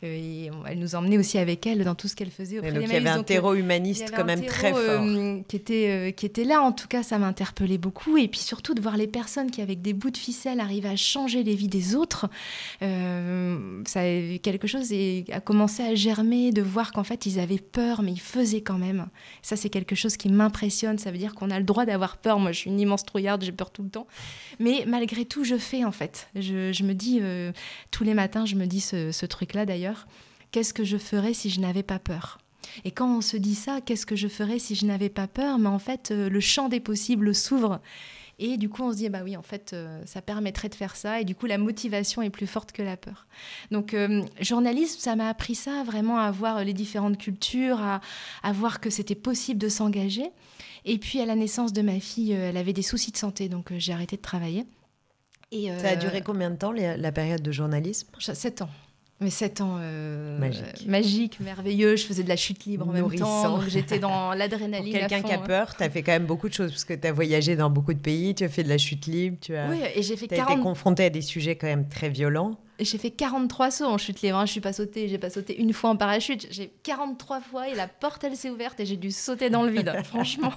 Euh, 0.03 0.49
elle 0.67 0.79
nous 0.79 0.95
emmenait 0.95 1.17
aussi 1.17 1.37
avec 1.37 1.67
elle 1.67 1.83
dans 1.83 1.95
tout 1.95 2.07
ce 2.07 2.15
qu'elle 2.15 2.31
faisait 2.31 2.59
auprès 2.59 2.71
donc 2.71 2.83
il 2.83 2.93
y 2.93 2.95
avait 2.95 3.09
un 3.09 3.23
terreau 3.23 3.53
humaniste 3.53 4.11
quand 4.15 4.23
même 4.23 4.45
très 4.45 4.71
fort. 4.71 5.03
qui, 5.47 5.55
était, 5.55 6.13
qui 6.15 6.25
était 6.25 6.43
là, 6.43 6.61
en 6.61 6.71
tout 6.71 6.87
cas, 6.87 7.03
ça 7.03 7.17
m'interpellait 7.17 7.77
beaucoup. 7.77 8.17
Et 8.17 8.27
puis 8.27 8.39
surtout 8.39 8.73
de 8.73 8.81
voir 8.81 8.97
les 8.97 9.07
personnes 9.07 9.51
qui, 9.51 9.61
avec 9.61 9.81
des 9.81 9.93
bouts 9.93 10.11
de 10.11 10.17
ficelle, 10.17 10.59
arrivent 10.59 10.85
à 10.85 10.95
changer 10.95 11.43
les 11.43 11.55
vies 11.55 11.67
des 11.67 11.95
autres. 11.95 12.27
ça 12.79 14.01
quelque 14.41 14.67
chose 14.67 14.91
a 15.31 15.39
commencé 15.39 15.83
à 15.83 15.95
germer, 15.95 16.51
de 16.51 16.61
voir 16.61 16.91
qu'en 16.91 17.03
fait, 17.03 17.25
ils 17.25 17.39
avaient 17.39 17.59
peur, 17.59 18.01
mais 18.01 18.11
ils 18.11 18.21
faisaient 18.21 18.61
quand 18.61 18.77
même. 18.77 19.07
Ça, 19.41 19.55
c'est 19.55 19.69
quelque 19.69 19.95
chose 19.95 20.17
qui 20.17 20.29
m'impressionne. 20.29 20.97
Ça 20.97 21.11
veut 21.11 21.17
dire 21.17 21.35
qu'on 21.35 21.51
a 21.51 21.59
le 21.59 21.65
droit 21.65 21.85
d'avoir 21.85 22.17
peur. 22.17 22.39
Moi, 22.39 22.51
je 22.51 22.59
suis 22.59 22.69
une 22.69 22.79
immense 22.79 23.05
trouillarde, 23.05 23.43
j'ai 23.43 23.51
peur 23.51 23.71
tout 23.71 23.83
le 23.83 23.89
temps. 23.89 24.07
Mais 24.59 24.83
malgré 24.87 25.25
tout, 25.25 25.43
je 25.43 25.57
fais 25.57 25.83
en 25.83 25.91
fait. 25.91 26.29
Je, 26.35 26.83
me 26.83 26.93
dis, 26.93 27.19
euh, 27.21 27.51
tous 27.91 28.03
les 28.03 28.13
matins, 28.13 28.45
je 28.45 28.55
me 28.55 28.65
dis 28.65 28.81
ce, 28.81 29.25
truc-là 29.25 29.65
d'ailleurs. 29.65 29.88
Qu'est-ce 30.51 30.73
que 30.73 30.83
je 30.83 30.97
ferais 30.97 31.33
si 31.33 31.49
je 31.49 31.59
n'avais 31.59 31.83
pas 31.83 31.99
peur? 31.99 32.39
Et 32.83 32.91
quand 32.91 33.17
on 33.17 33.21
se 33.21 33.37
dit 33.37 33.55
ça, 33.55 33.81
qu'est-ce 33.81 34.05
que 34.05 34.15
je 34.15 34.27
ferais 34.27 34.59
si 34.59 34.75
je 34.75 34.85
n'avais 34.85 35.09
pas 35.09 35.27
peur? 35.27 35.59
Mais 35.59 35.69
en 35.69 35.79
fait, 35.79 36.11
euh, 36.11 36.29
le 36.29 36.39
champ 36.39 36.69
des 36.69 36.79
possibles 36.79 37.33
s'ouvre. 37.33 37.79
Et 38.41 38.57
du 38.57 38.69
coup, 38.69 38.83
on 38.83 38.91
se 38.91 38.97
dit, 38.97 39.09
bah 39.09 39.19
oui, 39.23 39.35
en 39.35 39.41
fait, 39.41 39.71
euh, 39.73 40.01
ça 40.05 40.21
permettrait 40.21 40.69
de 40.69 40.75
faire 40.75 40.95
ça. 40.95 41.19
Et 41.19 41.25
du 41.25 41.35
coup, 41.35 41.45
la 41.45 41.57
motivation 41.57 42.21
est 42.21 42.29
plus 42.29 42.47
forte 42.47 42.71
que 42.71 42.81
la 42.81 42.95
peur. 42.95 43.27
Donc, 43.69 43.95
journalisme, 44.39 44.99
ça 44.99 45.15
m'a 45.15 45.27
appris 45.27 45.55
ça, 45.55 45.83
vraiment 45.83 46.19
à 46.19 46.31
voir 46.31 46.63
les 46.63 46.73
différentes 46.73 47.17
cultures, 47.17 47.81
à, 47.81 47.99
à 48.43 48.51
voir 48.53 48.79
que 48.79 48.89
c'était 48.89 49.15
possible 49.15 49.59
de 49.59 49.67
s'engager. 49.67 50.31
Et 50.85 50.97
puis 50.97 51.19
à 51.21 51.25
la 51.25 51.35
naissance 51.35 51.73
de 51.73 51.81
ma 51.81 51.99
fille, 51.99 52.33
euh, 52.33 52.49
elle 52.49 52.57
avait 52.57 52.73
des 52.73 52.81
soucis 52.81 53.11
de 53.11 53.17
santé, 53.17 53.49
donc 53.49 53.71
euh, 53.71 53.75
j'ai 53.77 53.93
arrêté 53.93 54.15
de 54.15 54.21
travailler. 54.21 54.65
Et, 55.51 55.69
Ça 55.79 55.89
a 55.89 55.95
duré 55.95 56.21
combien 56.21 56.51
de 56.51 56.57
temps 56.57 56.71
la 56.71 57.11
période 57.11 57.41
de 57.41 57.51
journalisme? 57.51 58.07
Sept 58.19 58.61
ans. 58.61 58.69
Mais 59.21 59.29
sept 59.29 59.59
ans 59.59 59.79
magique. 60.87 61.39
merveilleux. 61.39 61.95
Je 61.97 62.05
faisais 62.05 62.23
de 62.23 62.29
la 62.29 62.37
chute 62.37 62.65
libre 62.65 62.87
en 62.87 62.91
même 62.91 63.11
temps. 63.11 63.61
J'étais 63.67 63.99
dans 63.99 64.33
l'adrénaline. 64.33 64.93
Quelqu'un 64.93 65.21
qui 65.21 65.33
a 65.33 65.39
peur, 65.39 65.75
tu 65.75 65.83
as 65.83 65.89
fait 65.89 66.03
quand 66.03 66.13
même 66.13 66.25
beaucoup 66.25 66.47
de 66.47 66.53
choses 66.53 66.71
parce 66.71 66.85
que 66.85 66.93
tu 66.93 67.07
as 67.07 67.11
voyagé 67.11 67.55
dans 67.55 67.69
beaucoup 67.69 67.93
de 67.93 67.99
pays, 67.99 68.33
tu 68.33 68.43
as 68.43 68.49
fait 68.49 68.63
de 68.63 68.69
la 68.69 68.77
chute 68.77 69.05
libre, 69.07 69.37
tu 69.41 69.55
as, 69.55 69.69
oui, 69.69 69.79
et 69.95 70.03
j'ai 70.03 70.15
fait 70.15 70.27
40... 70.27 70.51
été 70.51 70.61
confronté 70.61 71.05
à 71.05 71.09
des 71.09 71.21
sujets 71.21 71.55
quand 71.55 71.67
même 71.67 71.87
très 71.87 72.09
violents. 72.09 72.57
J'ai 72.79 72.97
fait 72.97 73.11
43 73.11 73.71
sauts 73.71 73.85
en 73.85 73.97
chute 73.97 74.21
libre. 74.21 74.37
Hein. 74.37 74.45
Je 74.45 74.51
suis 74.51 74.61
pas 74.61 74.71
sautée, 74.71 75.09
j'ai 75.09 75.17
pas 75.17 75.29
sauté 75.29 75.59
une 75.59 75.73
fois 75.73 75.89
en 75.89 75.97
parachute. 75.97 76.47
J'ai 76.49 76.71
43 76.83 77.41
fois 77.41 77.67
et 77.67 77.75
la 77.75 77.87
porte 77.87 78.23
elle 78.23 78.37
s'est 78.37 78.49
ouverte 78.49 78.79
et 78.79 78.85
j'ai 78.85 78.97
dû 78.97 79.11
sauter 79.11 79.49
dans 79.49 79.63
le 79.63 79.71
vide. 79.71 79.91
franchement. 80.05 80.53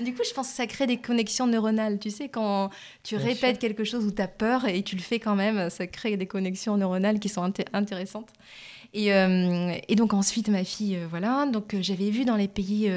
Du 0.00 0.14
coup, 0.14 0.22
je 0.28 0.32
pense 0.32 0.48
que 0.48 0.54
ça 0.54 0.66
crée 0.66 0.86
des 0.86 0.98
connexions 0.98 1.46
neuronales. 1.46 1.98
Tu 1.98 2.10
sais, 2.10 2.28
quand 2.28 2.70
tu 3.02 3.16
répètes 3.16 3.58
quelque 3.58 3.84
chose 3.84 4.04
où 4.04 4.10
tu 4.10 4.22
as 4.22 4.28
peur 4.28 4.66
et 4.66 4.82
tu 4.82 4.96
le 4.96 5.02
fais 5.02 5.18
quand 5.18 5.34
même, 5.36 5.70
ça 5.70 5.86
crée 5.86 6.16
des 6.16 6.26
connexions 6.26 6.76
neuronales 6.76 7.18
qui 7.18 7.28
sont 7.28 7.52
intéressantes. 7.72 8.30
Euh, 8.96 9.74
et, 9.88 9.96
donc 9.96 10.14
ensuite, 10.14 10.48
ma 10.48 10.64
fille, 10.64 10.96
euh, 10.96 11.06
voilà. 11.08 11.46
Donc 11.46 11.74
euh, 11.74 11.78
j'avais 11.80 12.10
vu 12.10 12.24
dans 12.24 12.36
les 12.36 12.48
pays, 12.48 12.90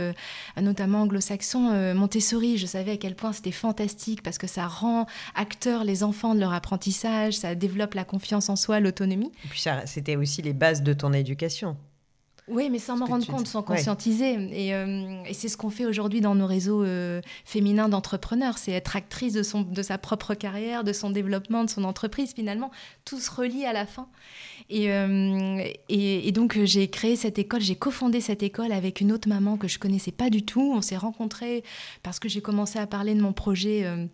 notamment 0.62 1.02
anglo-saxons, 1.02 1.94
Montessori. 1.94 2.58
Je 2.58 2.66
savais 2.66 2.92
à 2.92 2.98
quel 2.98 3.16
point 3.16 3.34
c'était 3.34 3.52
fantastique 3.52 4.22
parce 4.22 4.38
que 4.38 4.48
ça 4.48 4.68
rend 4.68 5.06
acteurs 5.36 5.83
les 5.83 6.04
enfants 6.04 6.36
de 6.36 6.40
leur 6.40 6.54
apprentissage, 6.54 7.33
ça 7.33 7.56
développe 7.56 7.94
la 7.94 8.04
confiance 8.04 8.50
en 8.50 8.56
soi, 8.56 8.80
l'autonomie. 8.80 9.31
Et 9.45 9.47
puis 9.47 9.64
c'était 9.86 10.16
aussi 10.16 10.42
les 10.42 10.54
bases 10.54 10.83
de 10.83 10.94
ton 10.94 11.14
éducation. 11.14 11.78
Oui, 12.47 12.69
mais 12.69 12.80
sans 12.80 12.97
m'en 12.97 13.06
rendre 13.06 13.25
compte, 13.25 13.47
sans 13.47 13.63
conscientiser. 13.63 14.33
Et, 14.51 15.33
c'est 15.33 15.49
ce 15.49 15.57
qu'on 15.57 15.69
fait 15.69 15.85
aujourd'hui 15.85 16.21
dans 16.21 16.35
nos 16.35 16.47
réseaux 16.47 16.85
féminins 17.45 17.89
d'entrepreneurs. 17.89 18.57
C'est 18.57 18.71
être 18.71 18.95
actrice 18.95 19.33
de, 19.33 19.44
son, 19.44 19.61
de 19.61 19.81
sa 19.81 19.97
propre 19.97 20.33
carrière, 20.33 20.83
de 20.83 20.94
son 20.94 21.09
développement, 21.09 21.63
de 21.63 21.69
son 21.69 21.83
entreprise. 21.83 22.33
Finalement, 22.33 22.71
tout 23.06 23.19
se 23.19 23.30
relie 23.30 23.66
à 23.66 23.73
la 23.73 23.85
fin. 23.85 24.07
Euh, 24.71 25.63
et, 25.89 26.27
et, 26.27 26.31
donc, 26.31 26.59
j'ai 26.63 26.89
créé 26.89 27.16
cette 27.16 27.39
école, 27.39 27.61
j'ai 27.61 27.75
cofondé 27.75 28.19
cette 28.19 28.44
école 28.44 28.71
avec 28.71 28.99
une 28.99 29.11
autre 29.11 29.30
maman 29.30 29.57
que 29.57 29.68
je 29.68 29.80
connaissais 29.80 30.11
pas 30.11 30.30
du 30.30 30.44
tout. 30.44 30.73
On 30.75 30.81
s'est 30.81 30.97
rencontrés 30.97 31.63
parce 32.04 32.19
que 32.19 32.27
j'ai 32.27 32.42
commencé 32.42 32.77
à 32.80 32.87
parler 32.87 33.16
de 33.16 33.21
mon 33.21 33.33
projet 33.33 33.85
euh, 33.85 34.06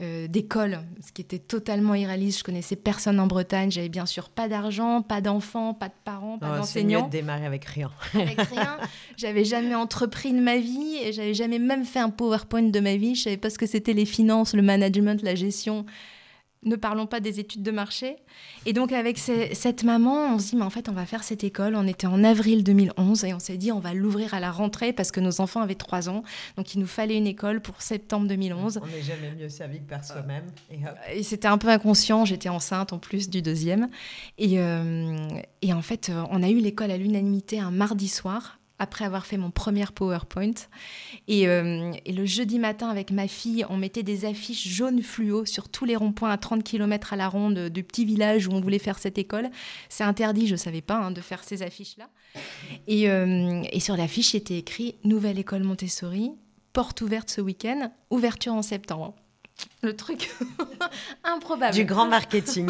euh, 0.00 0.28
d'école, 0.28 0.80
ce 1.04 1.12
qui 1.12 1.22
était 1.22 1.38
totalement 1.38 1.94
irréaliste. 1.94 2.38
Je 2.40 2.44
connaissais 2.44 2.76
personne 2.76 3.18
en 3.18 3.26
Bretagne. 3.26 3.70
J'avais 3.70 3.88
bien 3.88 4.06
sûr 4.06 4.28
pas 4.28 4.48
d'argent, 4.48 5.02
pas 5.02 5.20
d'enfants, 5.20 5.74
pas 5.74 5.88
de 5.88 5.94
parents, 6.04 6.38
pas 6.38 6.58
d'enseignants. 6.58 6.98
C'est 6.98 7.02
mieux 7.02 7.06
de 7.06 7.10
démarrer 7.10 7.46
avec 7.46 7.64
rien. 7.76 7.90
avec 8.14 8.40
rien. 8.40 8.78
J'avais 9.16 9.44
jamais 9.44 9.74
entrepris 9.74 10.32
de 10.32 10.40
ma 10.40 10.58
vie 10.58 10.96
et 11.02 11.12
j'avais 11.12 11.34
jamais 11.34 11.58
même 11.58 11.84
fait 11.84 11.98
un 11.98 12.10
PowerPoint 12.10 12.62
de 12.62 12.80
ma 12.80 12.96
vie. 12.96 13.14
Je 13.14 13.22
savais 13.22 13.36
pas 13.36 13.50
ce 13.50 13.58
que 13.58 13.66
c'était 13.66 13.92
les 13.92 14.06
finances, 14.06 14.54
le 14.54 14.62
management, 14.62 15.22
la 15.22 15.34
gestion 15.34 15.86
ne 16.62 16.76
parlons 16.76 17.06
pas 17.06 17.20
des 17.20 17.40
études 17.40 17.62
de 17.62 17.70
marché. 17.70 18.16
Et 18.64 18.72
donc 18.72 18.92
avec 18.92 19.18
cette 19.18 19.84
maman, 19.84 20.34
on 20.34 20.38
se 20.38 20.50
dit, 20.50 20.56
mais 20.56 20.64
en 20.64 20.70
fait, 20.70 20.88
on 20.88 20.92
va 20.92 21.06
faire 21.06 21.22
cette 21.22 21.44
école. 21.44 21.76
On 21.76 21.86
était 21.86 22.06
en 22.06 22.24
avril 22.24 22.64
2011 22.64 23.24
et 23.24 23.34
on 23.34 23.38
s'est 23.38 23.56
dit, 23.56 23.72
on 23.72 23.78
va 23.78 23.94
l'ouvrir 23.94 24.34
à 24.34 24.40
la 24.40 24.50
rentrée 24.50 24.92
parce 24.92 25.12
que 25.12 25.20
nos 25.20 25.40
enfants 25.40 25.60
avaient 25.60 25.74
3 25.74 26.08
ans. 26.08 26.22
Donc 26.56 26.74
il 26.74 26.80
nous 26.80 26.86
fallait 26.86 27.16
une 27.16 27.26
école 27.26 27.60
pour 27.60 27.80
septembre 27.82 28.26
2011. 28.26 28.80
On 28.82 28.86
n'est 28.86 29.02
jamais 29.02 29.32
mieux 29.38 29.48
servi 29.48 29.78
que 29.78 29.88
par 29.88 30.04
soi-même. 30.04 30.44
Et, 31.12 31.22
c'était 31.22 31.48
un 31.48 31.58
peu 31.58 31.68
inconscient. 31.68 32.24
J'étais 32.24 32.48
enceinte 32.48 32.92
en 32.92 32.98
plus 32.98 33.30
du 33.30 33.42
deuxième. 33.42 33.88
Et, 34.38 34.58
euh, 34.58 35.28
et 35.62 35.72
en 35.72 35.82
fait, 35.82 36.10
on 36.30 36.42
a 36.42 36.48
eu 36.48 36.58
l'école 36.58 36.90
à 36.90 36.96
l'unanimité 36.96 37.60
un 37.60 37.70
mardi 37.70 38.08
soir 38.08 38.58
après 38.78 39.04
avoir 39.04 39.26
fait 39.26 39.36
mon 39.36 39.50
premier 39.50 39.86
PowerPoint. 39.94 40.54
Et, 41.28 41.48
euh, 41.48 41.92
et, 42.04 42.12
le 42.12 42.26
jeudi 42.26 42.58
matin, 42.58 42.88
avec 42.88 43.10
ma 43.10 43.28
fille, 43.28 43.64
on 43.68 43.76
mettait 43.76 44.02
des 44.02 44.24
affiches 44.24 44.68
jaunes 44.68 45.02
fluo 45.02 45.44
sur 45.44 45.68
tous 45.68 45.84
les 45.84 45.96
ronds-points 45.96 46.30
à 46.30 46.38
30 46.38 46.62
km 46.62 47.12
à 47.12 47.16
la 47.16 47.28
ronde 47.28 47.68
du 47.68 47.82
petit 47.82 48.04
village 48.04 48.46
où 48.46 48.52
on 48.52 48.60
voulait 48.60 48.78
faire 48.78 48.98
cette 48.98 49.18
école. 49.18 49.48
C'est 49.88 50.04
interdit, 50.04 50.46
je 50.46 50.52
ne 50.52 50.58
savais 50.58 50.82
pas, 50.82 50.96
hein, 50.96 51.10
de 51.10 51.20
faire 51.20 51.44
ces 51.44 51.62
affiches-là. 51.62 52.08
Et, 52.86 53.08
euh, 53.08 53.62
et 53.72 53.80
sur 53.80 53.96
l'affiche, 53.96 54.34
était 54.34 54.58
écrit 54.58 54.96
Nouvelle 55.04 55.38
école 55.38 55.62
Montessori, 55.62 56.32
porte 56.72 57.00
ouverte 57.00 57.30
ce 57.30 57.40
week-end, 57.40 57.90
ouverture 58.10 58.54
en 58.54 58.62
septembre 58.62 59.14
le 59.82 59.94
truc 59.94 60.30
improbable. 61.24 61.74
Du 61.74 61.84
grand 61.84 62.06
marketing. 62.06 62.68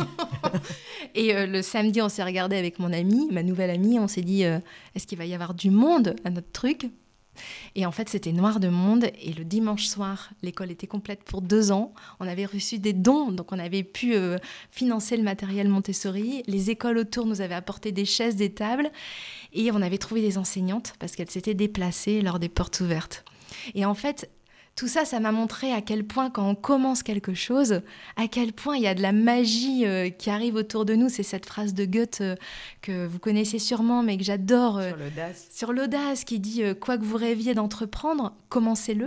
et 1.14 1.34
euh, 1.34 1.46
le 1.46 1.62
samedi, 1.62 2.00
on 2.02 2.08
s'est 2.08 2.24
regardé 2.24 2.56
avec 2.56 2.78
mon 2.78 2.92
amie, 2.92 3.28
ma 3.30 3.42
nouvelle 3.42 3.70
amie, 3.70 3.98
on 3.98 4.08
s'est 4.08 4.22
dit, 4.22 4.44
euh, 4.44 4.58
est-ce 4.94 5.06
qu'il 5.06 5.18
va 5.18 5.24
y 5.24 5.34
avoir 5.34 5.54
du 5.54 5.70
monde 5.70 6.16
à 6.24 6.30
notre 6.30 6.50
truc? 6.52 6.90
Et 7.74 7.86
en 7.86 7.92
fait, 7.92 8.08
c'était 8.08 8.32
noir 8.32 8.60
de 8.60 8.68
monde. 8.68 9.10
Et 9.22 9.32
le 9.32 9.44
dimanche 9.44 9.86
soir, 9.86 10.30
l'école 10.42 10.70
était 10.70 10.86
complète 10.86 11.22
pour 11.22 11.42
deux 11.42 11.72
ans. 11.72 11.92
On 12.20 12.26
avait 12.26 12.46
reçu 12.46 12.78
des 12.78 12.92
dons, 12.92 13.30
donc 13.30 13.52
on 13.52 13.58
avait 13.58 13.82
pu 13.82 14.14
euh, 14.14 14.38
financer 14.70 15.16
le 15.16 15.22
matériel 15.22 15.68
Montessori. 15.68 16.42
Les 16.46 16.70
écoles 16.70 16.98
autour 16.98 17.26
nous 17.26 17.40
avaient 17.40 17.54
apporté 17.54 17.92
des 17.92 18.04
chaises, 18.04 18.36
des 18.36 18.52
tables. 18.52 18.90
Et 19.52 19.70
on 19.70 19.82
avait 19.82 19.98
trouvé 19.98 20.20
des 20.20 20.38
enseignantes 20.38 20.94
parce 20.98 21.14
qu'elles 21.14 21.30
s'étaient 21.30 21.54
déplacées 21.54 22.22
lors 22.22 22.38
des 22.38 22.48
portes 22.48 22.80
ouvertes. 22.80 23.24
Et 23.74 23.84
en 23.84 23.94
fait, 23.94 24.30
tout 24.76 24.88
ça, 24.88 25.06
ça 25.06 25.20
m'a 25.20 25.32
montré 25.32 25.72
à 25.72 25.80
quel 25.80 26.04
point 26.04 26.28
quand 26.28 26.46
on 26.46 26.54
commence 26.54 27.02
quelque 27.02 27.32
chose, 27.32 27.80
à 28.16 28.28
quel 28.28 28.52
point 28.52 28.76
il 28.76 28.82
y 28.82 28.86
a 28.86 28.94
de 28.94 29.00
la 29.00 29.12
magie 29.12 29.86
euh, 29.86 30.10
qui 30.10 30.28
arrive 30.28 30.54
autour 30.54 30.84
de 30.84 30.94
nous. 30.94 31.08
C'est 31.08 31.22
cette 31.22 31.46
phrase 31.46 31.72
de 31.72 31.86
Goethe 31.86 32.20
euh, 32.20 32.36
que 32.82 33.06
vous 33.06 33.18
connaissez 33.18 33.58
sûrement, 33.58 34.02
mais 34.02 34.18
que 34.18 34.22
j'adore. 34.22 34.76
Euh, 34.76 34.90
sur 34.90 34.98
l'audace. 34.98 35.48
Sur 35.50 35.72
l'audace, 35.72 36.24
qui 36.24 36.38
dit 36.38 36.62
Quoi 36.78 36.98
que 36.98 37.04
vous 37.04 37.16
rêviez 37.16 37.54
d'entreprendre, 37.54 38.34
commencez-le. 38.50 39.06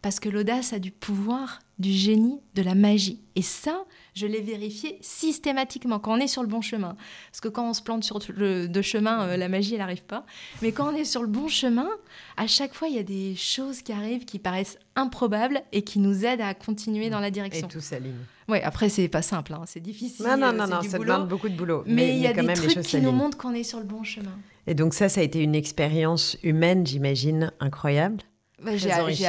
Parce 0.00 0.20
que 0.20 0.30
l'audace 0.30 0.72
a 0.72 0.78
du 0.78 0.90
pouvoir, 0.90 1.58
du 1.78 1.92
génie, 1.92 2.40
de 2.54 2.62
la 2.62 2.74
magie. 2.74 3.20
Et 3.36 3.42
ça, 3.42 3.84
je 4.14 4.26
l'ai 4.26 4.40
vérifié 4.40 4.98
systématiquement 5.00 5.98
quand 5.98 6.14
on 6.14 6.18
est 6.18 6.26
sur 6.28 6.42
le 6.42 6.48
bon 6.48 6.60
chemin. 6.60 6.96
Parce 7.30 7.40
que 7.40 7.48
quand 7.48 7.68
on 7.68 7.74
se 7.74 7.82
plante 7.82 8.04
sur 8.04 8.18
le 8.28 8.68
de 8.68 8.82
chemin, 8.82 9.22
euh, 9.22 9.36
la 9.36 9.48
magie, 9.48 9.74
elle 9.74 9.80
n'arrive 9.80 10.02
pas. 10.02 10.24
Mais 10.62 10.72
quand 10.72 10.92
on 10.92 10.96
est 10.96 11.04
sur 11.04 11.22
le 11.22 11.28
bon 11.28 11.48
chemin, 11.48 11.88
à 12.36 12.46
chaque 12.46 12.74
fois, 12.74 12.88
il 12.88 12.96
y 12.96 12.98
a 12.98 13.04
des 13.04 13.34
choses 13.36 13.82
qui 13.82 13.92
arrivent 13.92 14.24
qui 14.24 14.38
paraissent 14.38 14.78
improbables 14.96 15.62
et 15.72 15.82
qui 15.82 15.98
nous 15.98 16.24
aident 16.24 16.40
à 16.40 16.54
continuer 16.54 17.10
dans 17.10 17.20
la 17.20 17.30
direction. 17.30 17.66
Et 17.66 17.70
tout 17.70 17.80
s'aligne. 17.80 18.14
Oui, 18.48 18.58
après, 18.62 18.88
c'est 18.88 19.08
pas 19.08 19.22
simple, 19.22 19.54
hein. 19.54 19.62
c'est 19.66 19.80
difficile. 19.80 20.26
Non, 20.26 20.36
non, 20.36 20.52
non, 20.52 20.66
non 20.66 20.82
ça 20.82 20.98
demande 20.98 21.28
beaucoup 21.28 21.48
de 21.48 21.56
boulot. 21.56 21.84
Mais, 21.86 22.16
il 22.16 22.22
y 22.22 22.26
a 22.26 22.32
des 22.32 22.52
trucs 22.54 22.82
qui 22.82 23.00
nous 23.00 23.12
montrent 23.12 23.38
qu'on 23.38 23.54
est 23.54 23.62
sur 23.62 23.78
le 23.78 23.84
bon 23.84 24.02
chemin. 24.02 24.36
Et 24.66 24.74
donc 24.74 24.94
ça, 24.94 25.08
ça 25.08 25.20
a 25.20 25.24
été 25.24 25.40
une 25.40 25.54
expérience 25.54 26.36
humaine, 26.42 26.86
j'imagine, 26.86 27.52
incroyable. 27.60 28.22
Bah, 28.62 28.76
j'ai 28.76 28.90
appris. 28.90 29.24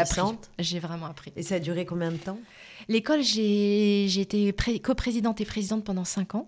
J'ai 0.60 0.80
vraiment 0.80 1.06
appris. 1.06 1.32
Et 1.36 1.44
ça 1.44 1.56
a 1.56 1.60
duré 1.60 1.86
combien 1.86 2.12
de 2.12 2.18
temps? 2.18 2.38
L'école, 2.88 3.22
j'ai 3.22 4.20
été 4.20 4.54
coprésidente 4.82 5.42
et 5.42 5.46
présidente 5.46 5.84
pendant 5.84 6.06
cinq 6.06 6.36
ans. 6.36 6.48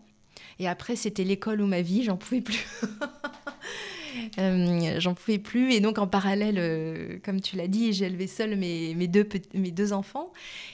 Et 0.59 0.67
après, 0.67 0.95
c'était 0.95 1.23
l'école 1.23 1.61
ou 1.61 1.67
ma 1.67 1.81
vie, 1.81 2.03
j'en 2.03 2.17
pouvais 2.17 2.41
plus. 2.41 2.65
Euh, 4.39 4.99
j'en 4.99 5.13
pouvais 5.13 5.39
plus. 5.39 5.73
Et 5.73 5.79
donc, 5.79 5.97
en 5.97 6.07
parallèle, 6.07 6.57
euh, 6.57 7.17
comme 7.23 7.41
tu 7.41 7.55
l'as 7.55 7.67
dit, 7.67 7.93
j'ai 7.93 8.05
élevé 8.05 8.27
seule 8.27 8.55
mes, 8.55 9.07
deux, 9.07 9.93
enfants. 9.93 10.31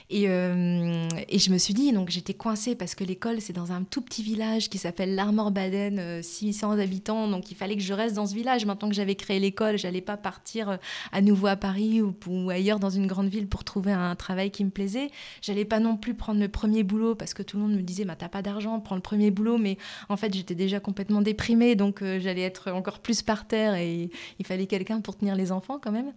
Et, 0.08 0.28
euh, 0.28 1.08
et, 1.28 1.38
je 1.38 1.50
me 1.50 1.58
suis 1.58 1.74
dit, 1.74 1.92
donc 1.92 2.10
j'étais 2.10 2.34
coincée 2.34 2.74
parce 2.74 2.94
que 2.94 3.04
l'école, 3.04 3.40
c'est 3.40 3.52
dans 3.52 3.72
un 3.72 3.82
tout 3.82 4.00
petit 4.00 4.22
village 4.22 4.68
qui 4.68 4.78
s'appelle 4.78 5.14
l'Armor-Baden, 5.14 6.22
600 6.22 6.78
habitants. 6.78 7.28
Donc, 7.28 7.50
il 7.50 7.56
fallait 7.56 7.76
que 7.76 7.82
je 7.82 7.92
reste 7.92 8.14
dans 8.16 8.26
ce 8.26 8.34
village. 8.34 8.66
Maintenant 8.66 8.88
que 8.88 8.94
j'avais 8.94 9.14
créé 9.14 9.38
l'école, 9.38 9.78
j'allais 9.78 10.00
pas 10.00 10.16
partir 10.16 10.78
à 11.12 11.20
nouveau 11.20 11.46
à 11.48 11.56
Paris 11.56 12.02
ou, 12.02 12.14
ou, 12.26 12.50
ailleurs 12.50 12.80
dans 12.80 12.90
une 12.90 13.06
grande 13.06 13.28
ville 13.28 13.46
pour 13.46 13.64
trouver 13.64 13.92
un 13.92 14.14
travail 14.16 14.50
qui 14.50 14.64
me 14.64 14.70
plaisait. 14.70 15.10
J'allais 15.42 15.64
pas 15.64 15.80
non 15.80 15.96
plus 15.96 16.14
prendre 16.14 16.40
le 16.40 16.48
premier 16.48 16.82
boulot 16.82 17.14
parce 17.14 17.34
que 17.34 17.42
tout 17.42 17.56
le 17.56 17.62
monde 17.64 17.74
me 17.74 17.82
disait, 17.82 18.04
bah, 18.04 18.16
t'as 18.16 18.28
pas 18.28 18.42
d'argent, 18.42 18.80
prends 18.80 18.96
le 18.96 19.00
premier 19.00 19.30
boulot. 19.30 19.58
Mais 19.58 19.78
en 20.08 20.16
fait, 20.16 20.34
j'étais 20.34 20.54
déjà 20.54 20.80
complètement 20.80 21.22
déprimée. 21.22 21.74
Donc, 21.74 22.02
j'allais 22.02 22.42
être 22.42 22.70
encore 22.70 23.00
plus 23.00 23.22
par 23.30 23.46
terre 23.46 23.76
et 23.76 24.10
il 24.40 24.44
fallait 24.44 24.66
quelqu'un 24.66 25.00
pour 25.00 25.16
tenir 25.16 25.36
les 25.36 25.52
enfants 25.52 25.78
quand 25.80 25.92
même. 25.92 26.12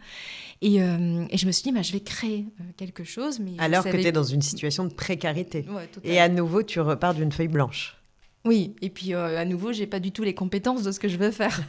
Et, 0.64 0.82
euh, 0.82 1.28
et 1.30 1.38
je 1.38 1.46
me 1.46 1.52
suis 1.52 1.62
dit, 1.62 1.72
bah, 1.72 1.84
je 1.84 1.94
vais 1.94 2.00
créer 2.00 2.48
euh, 2.60 2.64
quelque 2.76 3.04
chose. 3.04 3.40
Mais 3.40 3.52
Alors 3.60 3.84
que 3.84 3.96
tu 3.96 4.08
es 4.08 4.12
dans 4.12 4.24
une 4.24 4.42
situation 4.42 4.84
de 4.84 4.92
précarité. 4.92 5.64
et 6.04 6.20
à 6.20 6.28
nouveau, 6.28 6.64
tu 6.64 6.80
repars 6.80 7.14
d'une 7.14 7.32
feuille 7.32 7.50
blanche. 7.50 7.98
Oui, 8.46 8.76
et 8.82 8.90
puis 8.90 9.14
euh, 9.14 9.40
à 9.40 9.46
nouveau, 9.46 9.74
j'ai 9.74 9.86
pas 9.86 10.00
du 10.00 10.12
tout 10.12 10.24
les 10.24 10.34
compétences 10.34 10.82
de 10.82 10.92
ce 10.92 11.00
que 11.00 11.08
je 11.08 11.18
veux 11.18 11.30
faire. 11.30 11.62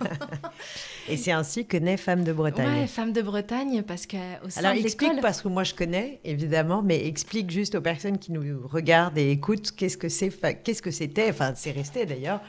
et 1.11 1.19
c'est 1.19 1.31
ainsi 1.31 1.67
que 1.67 1.77
naît 1.77 1.99
Femme 1.99 2.25
de 2.25 2.33
Bretagne. 2.33 2.81
Ouais, 2.81 2.87
Femme 2.87 3.13
de 3.13 3.21
Bretagne, 3.21 3.83
parce 3.83 4.07
qu'au 4.07 4.49
sein 4.49 4.65
Alors 4.65 4.73
explique, 4.73 5.21
parce 5.21 5.43
que 5.43 5.49
moi 5.49 5.63
je 5.63 5.75
connais, 5.75 6.21
évidemment, 6.25 6.83
mais 6.83 7.07
explique 7.07 7.51
juste 7.51 7.75
aux 7.75 7.83
personnes 7.83 8.19
qui 8.19 8.33
nous 8.33 8.67
regardent 8.67 9.19
et 9.19 9.31
écoutent 9.31 9.73
qu'est-ce 9.73 9.99
que 9.99 10.09
c'est, 10.09 10.33
qu'est-ce 10.65 10.83
que 10.83 10.91
c'était, 10.91 11.29
enfin 11.29 11.53
c'est 11.55 11.71
resté 11.71 12.07
d'ailleurs, 12.07 12.41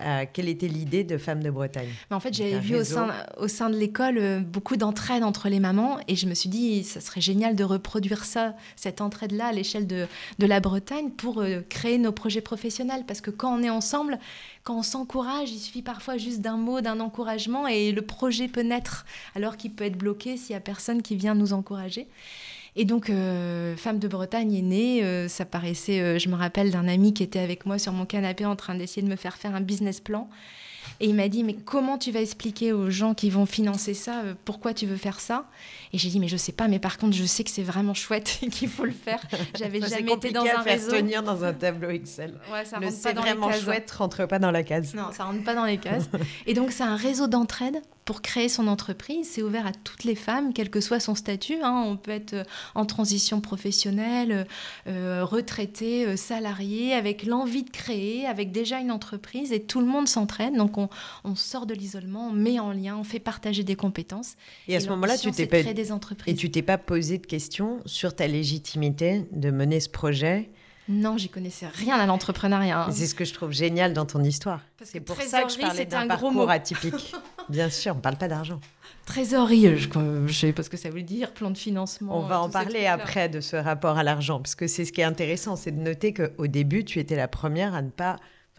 euh, 0.00 0.24
quelle 0.32 0.48
était 0.48 0.68
l'idée 0.68 1.04
de 1.04 1.18
Femmes 1.18 1.42
de 1.42 1.50
Bretagne 1.50 1.88
En 2.10 2.20
fait, 2.20 2.32
j'avais 2.32 2.58
vu 2.58 2.76
au 2.76 2.84
sein, 2.84 3.08
au 3.36 3.48
sein 3.48 3.70
de 3.70 3.76
l'école 3.76 4.18
euh, 4.18 4.40
beaucoup 4.40 4.76
d'entraide 4.76 5.22
entre 5.22 5.48
les 5.48 5.60
mamans 5.60 5.98
et 6.08 6.16
je 6.16 6.26
me 6.26 6.34
suis 6.34 6.48
dit, 6.48 6.84
ça 6.84 7.00
serait 7.00 7.20
génial 7.20 7.54
de 7.56 7.64
reproduire 7.64 8.24
ça, 8.24 8.54
cette 8.76 9.00
entraide-là 9.00 9.46
à 9.46 9.52
l'échelle 9.52 9.86
de, 9.86 10.06
de, 10.38 10.46
la 10.46 10.60
Bretagne 10.60 11.10
pour 11.10 11.40
euh, 11.40 11.60
créer 11.68 11.98
nos 11.98 12.12
projets 12.12 12.40
professionnels. 12.40 13.04
Parce 13.06 13.20
que 13.20 13.30
quand 13.30 13.54
on 13.54 13.62
est 13.62 13.70
ensemble, 13.70 14.18
quand 14.64 14.78
on 14.78 14.82
s'encourage, 14.82 15.50
il 15.50 15.58
suffit 15.58 15.82
parfois 15.82 16.16
juste 16.16 16.40
d'un 16.40 16.56
mot, 16.56 16.80
d'un 16.80 17.00
encouragement 17.00 17.66
et 17.66 17.92
le 17.92 18.02
projet 18.02 18.48
peut 18.48 18.62
naître 18.62 19.04
alors 19.34 19.56
qu'il 19.56 19.72
peut 19.72 19.84
être 19.84 19.98
bloqué 19.98 20.36
s'il 20.36 20.54
n'y 20.54 20.56
a 20.56 20.60
personne 20.60 21.02
qui 21.02 21.16
vient 21.16 21.34
nous 21.34 21.52
encourager. 21.52 22.08
Et 22.76 22.84
donc, 22.84 23.10
euh, 23.10 23.76
Femme 23.76 23.98
de 23.98 24.08
Bretagne 24.08 24.54
est 24.54 24.62
née. 24.62 25.02
Euh, 25.02 25.28
ça 25.28 25.44
paraissait, 25.44 26.00
euh, 26.00 26.18
je 26.18 26.28
me 26.28 26.36
rappelle 26.36 26.70
d'un 26.70 26.88
ami 26.88 27.12
qui 27.12 27.22
était 27.22 27.40
avec 27.40 27.66
moi 27.66 27.78
sur 27.78 27.92
mon 27.92 28.06
canapé 28.06 28.46
en 28.46 28.56
train 28.56 28.74
d'essayer 28.74 29.02
de 29.02 29.08
me 29.08 29.16
faire 29.16 29.36
faire 29.36 29.54
un 29.54 29.60
business 29.60 30.00
plan. 30.00 30.28
Et 31.02 31.06
il 31.06 31.14
m'a 31.14 31.28
dit, 31.28 31.44
mais 31.44 31.54
comment 31.54 31.98
tu 31.98 32.10
vas 32.10 32.20
expliquer 32.20 32.72
aux 32.72 32.90
gens 32.90 33.14
qui 33.14 33.30
vont 33.30 33.46
financer 33.46 33.94
ça, 33.94 34.22
pourquoi 34.44 34.74
tu 34.74 34.86
veux 34.86 34.96
faire 34.96 35.18
ça? 35.18 35.46
Et 35.92 35.98
j'ai 35.98 36.10
dit, 36.10 36.20
mais 36.20 36.28
je 36.28 36.36
sais 36.36 36.52
pas, 36.52 36.68
mais 36.68 36.78
par 36.78 36.98
contre, 36.98 37.16
je 37.16 37.24
sais 37.24 37.42
que 37.42 37.50
c'est 37.50 37.62
vraiment 37.62 37.94
chouette 37.94 38.38
et 38.42 38.46
qu'il 38.50 38.68
faut 38.68 38.84
le 38.84 38.92
faire. 38.92 39.20
J'avais 39.58 39.80
jamais 39.80 40.12
été 40.12 40.30
dans 40.30 40.44
un 40.44 40.60
réseau. 40.60 40.90
tenir 40.90 41.22
dans 41.22 41.42
un 41.42 41.54
tableau 41.54 41.88
Excel. 41.88 42.34
Ouais, 42.52 42.64
ça 42.64 42.78
rentre 42.78 43.02
pas 43.02 43.12
dans 43.14 43.22
vraiment 43.22 43.46
les 43.46 43.52
cases. 43.54 43.64
chouette, 43.64 43.90
rentre 43.90 44.26
pas 44.26 44.38
dans 44.38 44.50
la 44.50 44.62
case. 44.62 44.94
Non, 44.94 45.10
ça 45.12 45.24
rentre 45.24 45.42
pas 45.42 45.54
dans 45.54 45.64
les 45.64 45.78
cases. 45.78 46.08
et 46.46 46.54
donc, 46.54 46.70
c'est 46.70 46.82
un 46.82 46.96
réseau 46.96 47.26
d'entraide 47.26 47.80
pour 48.10 48.22
créer 48.22 48.48
son 48.48 48.66
entreprise, 48.66 49.28
c'est 49.30 49.40
ouvert 49.40 49.68
à 49.68 49.70
toutes 49.70 50.02
les 50.02 50.16
femmes, 50.16 50.52
quel 50.52 50.68
que 50.68 50.80
soit 50.80 50.98
son 50.98 51.14
statut. 51.14 51.58
Hein. 51.62 51.84
On 51.86 51.96
peut 51.96 52.10
être 52.10 52.32
euh, 52.32 52.44
en 52.74 52.84
transition 52.84 53.40
professionnelle, 53.40 54.48
euh, 54.88 55.24
retraité, 55.24 56.06
euh, 56.06 56.16
salarié, 56.16 56.92
avec 56.92 57.24
l'envie 57.24 57.62
de 57.62 57.70
créer, 57.70 58.26
avec 58.26 58.50
déjà 58.50 58.80
une 58.80 58.90
entreprise, 58.90 59.52
et 59.52 59.60
tout 59.60 59.78
le 59.78 59.86
monde 59.86 60.08
s'entraîne. 60.08 60.56
Donc 60.56 60.76
on, 60.76 60.88
sort 61.36 61.66
de 61.66 61.74
l'isolement, 61.74 62.30
on 62.30 62.32
met 62.32 62.58
en 62.58 62.72
lien, 62.72 62.96
on 62.96 63.04
fait 63.04 63.20
partager 63.20 63.62
des 63.62 63.76
compétences. 63.76 64.34
Et, 64.66 64.74
à 64.74 64.80
ce 64.80 64.88
moment-là, 64.88 65.16
tu 65.16 65.30
t'es 65.30 65.46
pas 65.46 65.62
des 65.62 65.92
entreprises. 65.92 66.34
Et 66.34 66.36
tu 66.36 66.50
t'es 66.50 66.62
pas 66.62 66.78
posé 66.78 67.18
de 67.18 67.26
questions 67.26 67.78
sur 67.86 68.16
ta 68.16 68.26
légitimité 68.26 69.28
de 69.30 69.52
mener 69.52 69.78
ce 69.78 69.88
projet 69.88 70.50
non, 70.90 71.16
j'y 71.16 71.28
connaissais 71.28 71.68
rien 71.68 71.96
à 71.98 72.04
l'entrepreneuriat. 72.04 72.82
Hein. 72.82 72.90
C'est 72.90 73.06
ce 73.06 73.14
que 73.14 73.24
je 73.24 73.32
trouve 73.32 73.52
génial 73.52 73.92
dans 73.92 74.06
ton 74.06 74.22
histoire. 74.24 74.60
C'est 74.82 74.98
pour 74.98 75.14
ça 75.22 75.44
que 75.44 75.52
je 75.52 75.58
parlais 75.58 75.86
d'un 75.86 76.08
parcours 76.08 76.50
atypique. 76.50 77.14
Bien 77.48 77.70
sûr, 77.70 77.92
on 77.92 77.96
ne 77.96 78.00
parle 78.00 78.16
pas 78.16 78.26
d'argent. 78.26 78.58
Trésorerie, 79.06 79.76
je 79.76 79.88
ne 79.98 80.28
sais 80.28 80.52
pas 80.52 80.64
ce 80.64 80.70
que 80.70 80.76
ça 80.76 80.90
veut 80.90 81.02
dire, 81.02 81.32
plan 81.32 81.50
de 81.50 81.58
financement. 81.58 82.18
On 82.18 82.22
va 82.22 82.40
en 82.40 82.50
parler 82.50 82.86
après 82.86 83.28
de 83.28 83.40
ce 83.40 83.54
rapport 83.54 83.98
à 83.98 84.02
l'argent, 84.02 84.40
parce 84.40 84.56
que 84.56 84.66
c'est 84.66 84.84
ce 84.84 84.92
qui 84.92 85.00
est 85.00 85.04
intéressant, 85.04 85.54
c'est 85.54 85.70
de 85.70 85.80
noter 85.80 86.12
qu'au 86.12 86.46
début, 86.48 86.84
tu 86.84 86.98
étais 86.98 87.16
la 87.16 87.28
première 87.28 87.74
à 87.74 87.82
ne 87.82 87.90
pas 87.90 88.16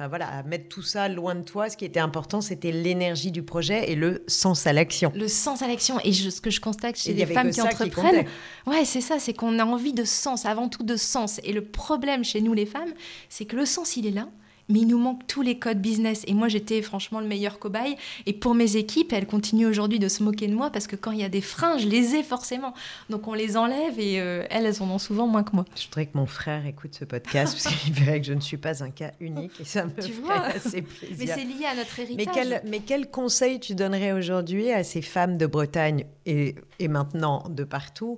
voilà, 0.08 0.28
à 0.28 0.44
mettre 0.44 0.70
tout 0.70 0.82
ça 0.82 1.08
loin 1.08 1.36
de 1.36 1.44
toi. 1.44 1.70
Ce 1.70 1.78
qui 1.78 1.86
était 1.86 2.00
important, 2.00 2.42
c'était 2.42 2.72
l'énergie 2.72 3.32
du 3.32 3.44
projet 3.44 3.92
et 3.92 3.96
le 3.96 4.24
sens 4.28 4.68
à 4.68 4.74
l'action. 4.74 5.12
Le 5.16 5.28
sens 5.28 5.62
à 5.62 5.68
l'action. 5.68 6.00
Et 6.04 6.14
ce 6.14 6.42
que 6.42 6.50
je 6.50 6.62
constate 6.62 6.98
chez 6.98 7.14
les 7.14 7.26
femmes 7.26 7.52
qui 7.52 7.62
entreprennent, 7.62 8.26
ouais, 8.68 8.86
c'est 8.86 9.02
ça, 9.02 9.20
c'est 9.20 9.34
qu'on 9.34 9.60
a 9.60 9.66
envie 9.66 9.94
de 9.94 10.04
sens, 10.04 10.46
avant 10.46 10.70
tout 10.70 10.84
de 10.84 10.96
sens. 10.96 11.40
Et 11.44 11.54
le 11.54 11.64
problème 11.64 12.24
chez 12.24 12.42
nous 12.42 12.54
les 12.54 12.66
femmes, 12.66 12.94
c'est 13.30 13.46
que 13.46 13.56
le 13.56 13.66
sens, 13.66 13.98
il 13.98 14.06
est 14.08 14.12
là, 14.12 14.28
mais 14.72 14.80
il 14.80 14.88
nous 14.88 14.98
manque 14.98 15.28
tous 15.28 15.42
les 15.42 15.58
codes 15.60 15.80
business. 15.82 16.24
Et 16.28 16.34
moi, 16.34 16.48
j'étais 16.48 16.82
franchement 16.82 17.20
le 17.20 17.28
meilleur 17.28 17.60
cobaye. 17.60 17.96
Et 18.26 18.34
pour 18.34 18.56
mes 18.56 18.78
équipes, 18.78 19.14
elles 19.14 19.28
continuent 19.28 19.68
aujourd'hui 19.68 20.00
de 20.00 20.08
se 20.08 20.24
moquer 20.24 20.48
de 20.48 20.56
moi 20.56 20.70
parce 20.70 20.88
que 20.88 20.96
quand 20.96 21.12
il 21.12 21.20
y 21.20 21.24
a 21.24 21.30
des 21.30 21.42
freins, 21.42 21.78
je 21.78 21.88
les 21.88 22.16
ai 22.16 22.24
forcément. 22.24 22.74
Donc 23.10 23.28
on 23.28 23.34
les 23.34 23.58
enlève 23.58 24.00
et 24.00 24.20
euh, 24.20 24.46
elles, 24.50 24.66
elles 24.66 24.82
en 24.82 24.90
ont 24.90 25.00
souvent 25.00 25.28
moins 25.28 25.44
que 25.44 25.52
moi. 25.54 25.66
Je 25.76 25.86
voudrais 25.86 26.06
que 26.06 26.18
mon 26.18 26.26
frère 26.26 26.66
écoute 26.66 26.96
ce 26.98 27.06
podcast 27.06 27.58
parce 27.62 27.76
qu'il 27.76 27.94
verrait 28.04 28.22
que 28.22 28.28
je 28.28 28.34
ne 28.34 28.42
suis 28.42 28.58
pas 28.58 28.84
un 28.84 28.90
cas 28.90 29.12
unique 29.20 29.60
et 29.60 29.66
ça 29.66 29.86
me 29.86 29.92
tu 29.92 30.12
ferait 30.12 30.22
vois? 30.22 30.46
assez 30.46 30.82
plaisir. 30.82 31.16
Mais 31.20 31.26
c'est 31.28 31.44
lié 31.44 31.66
à 31.66 31.76
notre 31.76 32.00
héritage. 32.00 32.26
Mais 32.26 32.32
quel, 32.34 32.62
mais 32.66 32.80
quel 32.80 33.10
conseil 33.10 33.60
tu 33.60 33.76
donnerais 33.76 34.14
aujourd'hui 34.14 34.72
à 34.72 34.84
ces 34.84 35.02
femmes 35.02 35.38
de 35.38 35.46
Bretagne 35.46 36.06
et, 36.26 36.56
et 36.80 36.88
maintenant 36.88 37.44
de 37.50 37.64
partout 37.64 38.18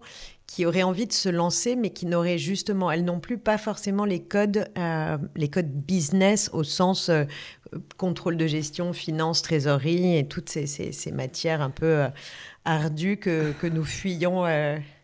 qui 0.54 0.68
auraient 0.68 0.84
envie 0.84 1.08
de 1.08 1.14
se 1.14 1.30
lancer, 1.30 1.76
mais 1.76 1.90
qui 1.90 2.06
n'auraient 2.06 2.38
justement, 2.38 2.92
elles 2.92 3.04
non 3.04 3.20
plus, 3.20 3.40
pas 3.40 3.58
forcément 3.58 4.06
les 4.06 4.22
codes, 4.22 4.70
euh, 4.78 5.18
les 5.36 5.50
codes 5.50 5.72
business 5.72 6.52
au 6.54 6.64
sens 6.64 7.10
euh, 7.10 7.24
contrôle 7.98 8.38
de 8.38 8.46
gestion, 8.46 8.94
finance, 8.94 9.42
trésorerie 9.42 10.16
et 10.16 10.28
toutes 10.28 10.50
ces, 10.50 10.68
ces, 10.68 11.12
matières 11.12 11.64
un 11.64 11.72
peu 11.72 12.04
euh, 12.04 12.08
ardues 12.66 13.18
que, 13.18 13.52
que, 13.54 13.66
nous 13.66 13.84
fuyons 13.84 14.44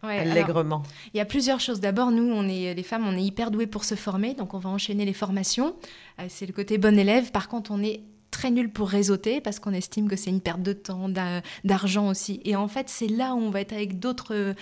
allègrement. 0.03 0.83
Il 1.15 1.17
y 1.17 1.19
a 1.19 1.25
plusieurs 1.25 1.59
choses. 1.59 1.79
D'abord, 1.79 2.11
nous, 2.11 2.31
on 2.31 2.47
est 2.47 2.75
les 2.75 2.83
femmes, 2.83 3.07
on 3.07 3.17
est 3.17 3.23
hyper 3.23 3.49
douées 3.49 3.65
pour 3.65 3.85
se 3.85 3.95
former, 3.95 4.35
donc 4.35 4.53
on 4.53 4.59
va 4.59 4.69
enchaîner 4.69 5.03
les 5.03 5.13
formations. 5.13 5.73
C'est 6.27 6.45
le 6.45 6.53
côté 6.53 6.77
bon 6.77 6.95
élève. 6.95 7.31
Par 7.31 7.49
contre, 7.49 7.71
on 7.71 7.81
est 7.81 8.01
très 8.29 8.51
nul 8.51 8.69
pour 8.69 8.87
réseauter 8.87 9.41
parce 9.41 9.59
qu'on 9.59 9.73
estime 9.73 10.07
que 10.07 10.15
c'est 10.15 10.29
une 10.29 10.41
perte 10.41 10.61
de 10.61 10.73
temps, 10.73 11.09
d'argent 11.63 12.07
aussi. 12.07 12.39
Et 12.45 12.55
en 12.55 12.67
fait, 12.67 12.87
c'est 12.87 13.07
là 13.07 13.33
où 13.33 13.39
on 13.39 13.49
va 13.49 13.61
être 13.61 13.73
avec 13.73 13.97
d'autres 13.97 14.53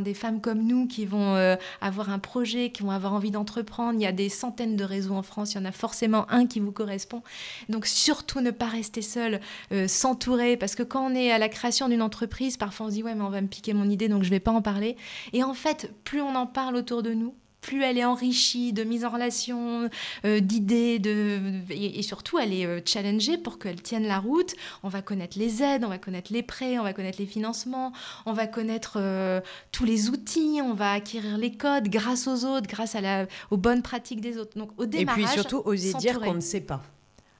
des 0.00 0.14
femmes 0.14 0.40
comme 0.40 0.62
nous 0.62 0.86
qui 0.86 1.06
vont 1.06 1.34
euh, 1.34 1.56
avoir 1.80 2.10
un 2.10 2.18
projet, 2.18 2.70
qui 2.70 2.82
vont 2.82 2.90
avoir 2.90 3.12
envie 3.12 3.30
d'entreprendre. 3.30 3.98
Il 3.98 4.02
y 4.02 4.06
a 4.06 4.12
des 4.12 4.28
centaines 4.28 4.76
de 4.76 4.84
réseaux 4.84 5.14
en 5.14 5.22
France, 5.22 5.54
il 5.54 5.58
y 5.58 5.60
en 5.60 5.64
a 5.64 5.72
forcément 5.72 6.30
un 6.30 6.46
qui 6.46 6.60
vous 6.60 6.72
correspond. 6.72 7.22
Donc 7.68 7.86
surtout 7.86 8.40
ne 8.40 8.50
pas 8.50 8.66
rester 8.66 9.02
seul, 9.02 9.40
euh, 9.72 9.88
s'entourer, 9.88 10.56
parce 10.56 10.74
que 10.74 10.82
quand 10.82 11.04
on 11.04 11.14
est 11.14 11.32
à 11.32 11.38
la 11.38 11.48
création 11.48 11.88
d'une 11.88 12.02
entreprise, 12.02 12.56
parfois 12.56 12.86
on 12.86 12.88
se 12.90 12.94
dit 12.94 13.02
ouais 13.02 13.14
mais 13.14 13.22
on 13.22 13.30
va 13.30 13.40
me 13.40 13.48
piquer 13.48 13.74
mon 13.74 13.88
idée 13.88 14.08
donc 14.08 14.22
je 14.22 14.30
vais 14.30 14.40
pas 14.40 14.52
en 14.52 14.62
parler. 14.62 14.96
Et 15.32 15.42
en 15.42 15.54
fait, 15.54 15.92
plus 16.04 16.20
on 16.20 16.34
en 16.34 16.46
parle 16.46 16.76
autour 16.76 17.02
de 17.02 17.12
nous, 17.12 17.34
plus 17.60 17.82
elle 17.82 17.98
est 17.98 18.04
enrichie 18.04 18.72
de 18.72 18.84
mise 18.84 19.04
en 19.04 19.10
relation, 19.10 19.88
euh, 20.24 20.40
d'idées, 20.40 20.98
de, 20.98 21.40
et, 21.70 22.02
surtout 22.02 22.38
elle 22.38 22.52
est 22.52 22.66
euh, 22.66 22.80
challengée 22.84 23.38
pour 23.38 23.58
qu'elle 23.58 23.82
tienne 23.82 24.06
la 24.06 24.18
route. 24.18 24.54
On 24.82 24.88
va 24.88 25.02
connaître 25.02 25.38
les 25.38 25.62
aides, 25.62 25.84
on 25.84 25.88
va 25.88 25.98
connaître 25.98 26.32
les 26.32 26.42
prêts, 26.42 26.78
on 26.78 26.84
va 26.84 26.92
connaître 26.92 27.18
les 27.18 27.26
financements, 27.26 27.92
on 28.26 28.32
va 28.32 28.46
connaître 28.46 28.94
euh, 28.96 29.40
tous 29.72 29.84
les 29.84 30.08
outils, 30.08 30.60
on 30.62 30.74
va 30.74 30.92
acquérir 30.92 31.38
les 31.38 31.52
codes 31.52 31.88
grâce 31.88 32.26
aux 32.26 32.44
autres, 32.44 32.68
grâce 32.68 32.94
à 32.94 33.00
la, 33.00 33.26
aux 33.50 33.56
bonnes 33.56 33.82
pratiques 33.82 34.20
des 34.20 34.38
autres. 34.38 34.58
Donc 34.58 34.70
au 34.76 34.86
démarrage, 34.86 35.20
et 35.20 35.24
puis 35.24 35.32
surtout 35.32 35.62
oser 35.64 35.92
dire 35.94 36.20
qu'on 36.20 36.34
ne 36.34 36.40
sait 36.40 36.60
pas. 36.60 36.82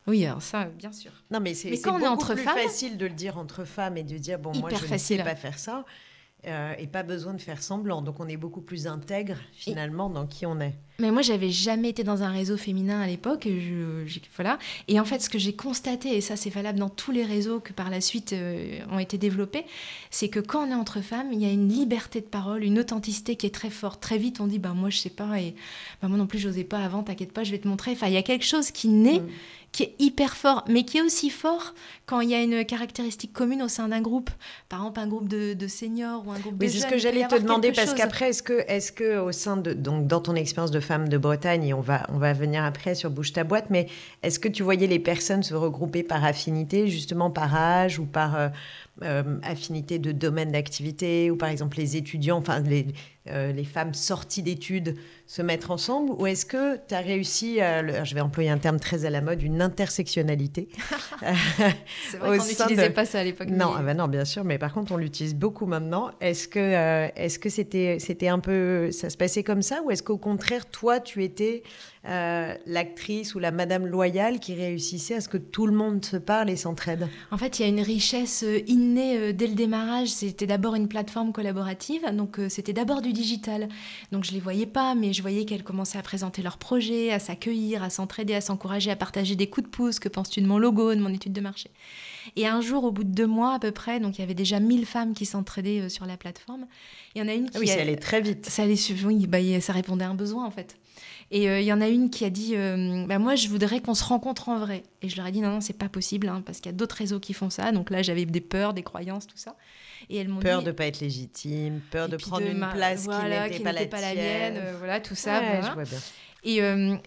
Oui, 0.09 0.25
alors 0.25 0.41
ça, 0.41 0.65
bien 0.65 0.91
sûr. 0.91 1.13
Non, 1.31 1.39
mais 1.39 1.53
c'est 1.53 1.71
beaucoup 1.71 2.05
entre 2.05 2.35
plus 2.35 2.43
facile 2.43 2.97
de 2.97 3.07
le 3.07 3.13
dire 3.13 3.37
entre 3.37 3.65
femmes 3.65 3.99
et 3.99 4.03
de 4.03 4.17
dire 4.17 4.39
bon, 4.39 4.53
moi 4.59 4.71
je 4.71 4.93
ne 4.93 4.99
sais 4.99 5.19
pas 5.19 5.37
faire 5.37 5.59
ça. 5.59 5.85
Euh, 6.47 6.75
et 6.79 6.87
pas 6.87 7.03
besoin 7.03 7.35
de 7.35 7.41
faire 7.41 7.63
semblant. 7.63 8.01
Donc 8.03 8.21
on 8.21 8.29
est 8.29 8.37
beaucoup 8.37 8.61
plus 8.63 8.87
intègre 8.87 9.37
finalement 9.53 10.09
dans 10.09 10.27
qui 10.27 10.47
on 10.47 10.61
est. 10.61 10.79
Mais 11.01 11.13
moi, 11.13 11.23
j'avais 11.23 11.51
jamais 11.51 11.91
été 11.91 12.03
dans 12.03 12.25
un 12.25 12.31
réseau 12.31 12.57
féminin 12.57 13.01
à 13.01 13.07
l'époque. 13.07 13.47
Je, 13.47 14.19
voilà. 14.35 14.59
Et 14.89 14.99
en 14.99 15.05
fait, 15.05 15.21
ce 15.21 15.31
que 15.31 15.39
j'ai 15.39 15.53
constaté, 15.53 16.17
et 16.17 16.21
ça 16.21 16.35
c'est 16.35 16.51
valable 16.51 16.81
dans 16.81 16.89
tous 16.89 17.13
les 17.13 17.25
réseaux 17.25 17.61
que 17.61 17.73
par 17.73 17.89
la 17.89 18.01
suite 18.01 18.33
euh, 18.33 18.81
ont 18.91 18.99
été 18.99 19.17
développés, 19.17 19.65
c'est 20.11 20.29
que 20.29 20.41
quand 20.41 20.67
on 20.67 20.73
est 20.73 20.75
entre 20.75 21.01
femmes, 21.01 21.29
il 21.33 21.41
y 21.41 21.47
a 21.47 21.53
une 21.53 21.69
liberté 21.69 22.21
de 22.21 22.27
parole, 22.27 22.65
une 22.65 22.81
authenticité 22.81 23.37
qui 23.37 23.47
est 23.47 23.55
très 23.55 23.71
forte. 23.71 24.01
Très 24.01 24.19
vite, 24.19 24.41
on 24.41 24.49
dit, 24.49 24.59
bah 24.59 24.73
moi 24.75 24.91
je 24.91 24.99
sais 24.99 25.09
pas, 25.09 25.41
et 25.41 25.55
bah, 26.03 26.09
moi 26.09 26.19
non 26.19 26.27
plus, 26.27 26.41
j'osais 26.41 26.65
pas 26.65 26.79
avant. 26.79 27.05
T'inquiète 27.05 27.33
pas, 27.33 27.45
je 27.45 27.53
vais 27.53 27.59
te 27.59 27.69
montrer. 27.69 27.93
Enfin, 27.93 28.09
il 28.09 28.15
y 28.15 28.17
a 28.17 28.23
quelque 28.23 28.45
chose 28.45 28.73
qui 28.73 28.89
naît. 28.89 29.23
Qui 29.71 29.83
est 29.83 29.95
hyper 29.99 30.35
fort, 30.35 30.65
mais 30.67 30.85
qui 30.85 30.97
est 30.97 31.03
aussi 31.03 31.29
fort 31.29 31.75
quand 32.07 32.21
il 32.21 32.31
y 32.31 32.35
a 32.35 32.41
une 32.41 32.65
caractéristique 32.65 33.35
commune 33.35 33.63
au 33.63 33.69
sein 33.69 33.89
d'un 33.89 34.01
groupe. 34.01 34.31
Par 34.71 34.81
exemple, 34.81 35.01
un 35.01 35.07
groupe 35.07 35.29
de, 35.29 35.67
seniors 35.69 36.27
ou 36.27 36.33
un 36.33 36.39
groupe 36.39 36.57
de 36.57 36.67
jeunes. 36.67 36.75
c'est 36.75 36.87
ce 36.87 36.91
que 36.91 36.97
j'allais 36.97 37.29
te 37.29 37.35
demander, 37.35 37.73
parce 37.73 37.93
qu'après, 37.93 38.31
est-ce 38.31 38.43
que, 38.43 38.65
est 38.67 38.95
que 38.95 39.19
au 39.19 39.31
sein 39.31 39.59
de, 39.59 39.75
donc 39.75 40.07
dans 40.07 40.23
ton 40.23 40.35
expérience 40.37 40.71
de 40.71 40.81
femme 40.89 41.09
de 41.11 41.19
Bretagne, 41.19 41.65
et 41.65 41.75
on 41.75 41.83
va, 41.83 42.07
on 42.09 42.17
va 42.17 42.33
venir 42.33 42.65
après 42.65 42.95
sur 42.95 43.11
Bouge 43.11 43.35
ta 43.35 43.45
boîte, 43.45 43.69
mais 43.69 43.89
est-ce 44.23 44.39
que 44.39 44.49
tu 44.49 44.63
voyais 44.63 44.87
les 44.87 44.99
personnes 44.99 45.43
se 45.43 45.55
regrouper 45.55 46.03
par 46.03 46.25
affinité, 46.25 46.89
justement 46.89 47.31
par 47.31 47.55
âge 47.55 47.99
ou 47.99 48.07
par, 48.07 48.37
euh, 48.37 48.49
euh, 49.03 49.39
affinité 49.43 49.99
de 49.99 50.13
domaine 50.13 50.51
d'activité, 50.53 51.31
ou 51.31 51.37
par 51.37 51.51
exemple 51.51 51.77
les 51.77 51.97
étudiants, 51.97 52.39
enfin 52.39 52.61
les, 52.61 52.87
euh, 53.29 53.53
les 53.53 53.65
femmes 53.65 53.93
sorties 53.93 54.43
d'études 54.43 54.97
se 55.29 55.43
mettre 55.43 55.71
ensemble 55.71 56.13
Ou 56.13 56.27
est-ce 56.27 56.47
que 56.47 56.79
tu 56.89 56.95
as 56.95 57.01
réussi, 57.01 57.61
à, 57.61 58.03
je 58.03 58.15
vais 58.15 58.23
employer 58.23 58.49
un 58.49 58.57
terme 58.57 58.81
très 58.81 59.05
à 59.05 59.11
la 59.11 59.21
mode, 59.21 59.43
une 59.43 59.61
intersectionnalité 59.61 60.71
C'est 62.11 62.17
vrai 62.17 62.39
qu'on 62.39 62.45
n'utilisait 62.45 62.91
pas 62.91 63.05
ça 63.05 63.21
à 63.21 63.25
l'époque. 63.25 63.49
Non, 63.51 63.75
ah 63.77 63.83
bah 63.83 63.93
non, 63.93 64.09
bien 64.09 64.25
sûr, 64.25 64.43
mais 64.43 64.57
par 64.57 64.73
contre 64.73 64.93
on 64.93 64.97
l'utilise 64.97 65.35
beaucoup 65.35 65.67
maintenant. 65.67 66.13
Est-ce 66.23 66.49
que 66.49 66.59
euh, 66.59 67.09
est-ce 67.15 67.39
que 67.39 67.51
c'était 67.51 67.99
c'était 68.01 68.29
un 68.29 68.39
peu 68.39 68.91
ça 68.91 69.11
se 69.11 69.19
passait 69.19 69.43
comme 69.43 69.61
ça 69.61 69.83
ou 69.85 69.91
est-ce 69.91 70.03
qu'au 70.03 70.17
contraire 70.17 70.65
toi 70.65 70.99
tu 70.99 71.23
étais 71.23 71.63
euh, 72.07 72.55
l'actrice 72.65 73.35
ou 73.35 73.41
la 73.41 73.51
madame 73.51 73.85
loyale 73.85 74.39
qui 74.39 74.55
réussissait 74.55 75.15
à 75.15 75.21
ce 75.21 75.29
que 75.29 75.37
tout 75.37 75.67
le 75.67 75.73
monde 75.73 76.05
se 76.05 76.17
parle 76.17 76.49
et 76.49 76.55
s'entraide 76.55 77.09
En 77.33 77.39
fait, 77.39 77.59
il 77.59 77.63
y 77.63 77.65
a 77.65 77.69
une 77.69 77.81
richesse 77.81 78.45
euh, 78.45 78.61
innée 78.69 79.19
euh, 79.19 79.33
dès 79.33 79.49
le 79.49 79.55
démarrage. 79.55 80.09
C'était 80.09 80.47
d'abord 80.47 80.77
une 80.77 80.87
plateforme 80.87 81.33
collaborative, 81.33 82.03
donc 82.13 82.39
c'était 82.49 82.73
d'abord 82.73 83.03
du 83.03 83.13
digital. 83.13 83.69
Donc 84.13 84.25
je 84.25 84.33
les 84.33 84.39
voyais 84.39 84.67
pas, 84.67 84.95
mais 84.95 85.13
je 85.13 85.23
voyais 85.23 85.45
qu'elles 85.45 85.65
commençaient 85.65 85.99
à 85.99 86.03
présenter 86.03 86.41
leurs 86.41 86.59
projets, 86.59 87.13
à 87.13 87.19
s'accueillir, 87.19 87.83
à 87.83 87.91
s'entraider, 87.91 88.35
à 88.35 88.41
s'encourager, 88.41 88.91
à 88.91 88.97
partager 88.97 89.35
des 89.35 89.49
coups 89.49 89.67
de 89.67 89.71
pouce. 89.71 89.99
Que 89.99 90.09
penses-tu 90.09 90.41
de 90.41 90.47
mon 90.47 90.59
logo, 90.59 90.95
de 90.95 91.01
mon 91.01 91.13
étude 91.13 91.33
de 91.33 91.41
marché? 91.41 91.71
Et 92.37 92.47
un 92.47 92.61
jour, 92.61 92.85
au 92.85 92.93
bout 92.93 93.05
de 93.05 93.13
deux 93.13 93.27
mois 93.27 93.55
à 93.55 93.59
peu 93.59 93.73
près, 93.73 93.99
donc 93.99 94.19
il 94.19 94.21
y 94.21 94.25
avait 94.25 94.35
déjà 94.35 94.61
1000 94.61 94.87
femmes 94.87 95.15
qui 95.15 95.27
s'entraidaient 95.27 95.89
sur 95.89 96.07
la 96.07 96.17
plateforme. 96.17 96.67
Il 97.15 97.23
y 97.23 97.25
en 97.25 97.29
a 97.29 97.35
une 97.35 97.47
ah 97.49 97.53
qui. 97.53 97.59
oui, 97.59 97.67
ça 97.67 97.81
allait 97.81 97.97
très 97.97 98.21
vite. 98.21 98.47
Ça 98.47 98.63
allait, 98.63 98.77
oui, 99.05 99.27
bah, 99.27 99.39
ça 99.61 99.73
répondait 99.73 100.05
à 100.05 100.11
un 100.11 100.15
besoin 100.15 100.45
en 100.45 100.51
fait. 100.51 100.77
Et 101.31 101.45
il 101.45 101.49
euh, 101.49 101.61
y 101.61 101.73
en 101.73 101.81
a 101.81 101.89
une 101.89 102.09
qui 102.09 102.25
a 102.25 102.31
dit 102.31 102.53
euh, 102.55 103.05
bah, 103.07 103.19
Moi, 103.19 103.35
je 103.35 103.49
voudrais 103.49 103.81
qu'on 103.81 103.95
se 103.95 104.05
rencontre 104.05 104.49
en 104.49 104.59
vrai. 104.59 104.83
Et 105.03 105.09
je 105.09 105.17
leur 105.17 105.27
ai 105.27 105.33
dit 105.33 105.41
Non, 105.41 105.51
non, 105.51 105.61
c'est 105.61 105.77
pas 105.77 105.89
possible, 105.89 106.29
hein, 106.29 106.43
parce 106.45 106.59
qu'il 106.59 106.67
y 106.67 106.75
a 106.75 106.77
d'autres 106.77 106.97
réseaux 106.97 107.21
qui 107.21 107.35
font 107.35 107.51
ça. 107.51 107.71
Donc 107.73 107.91
là, 107.91 108.03
j'avais 108.03 108.25
des 108.25 108.41
peurs, 108.41 108.73
des 108.73 108.83
croyances, 108.83 109.27
tout 109.27 109.37
ça. 109.37 109.57
Et 110.09 110.17
elles 110.17 110.29
m'ont 110.29 110.41
peur 110.41 110.63
de 110.63 110.73
pas 110.73 110.87
être 110.87 111.01
légitime, 111.01 111.81
peur 111.91 112.09
de 112.09 112.17
prendre 112.17 112.47
une 112.47 112.67
place 112.73 113.03
qui 113.03 113.09
n'était 113.09 113.87
pas, 113.87 114.01
la, 114.01 114.15
mienne, 114.15 114.57
euh, 114.57 114.75
voilà, 114.79 115.01
tout 115.01 115.15
ça. 115.15 115.61
Je 115.61 115.73
vois 115.73 115.85
bien. 115.85 115.99
Et, 116.45 116.57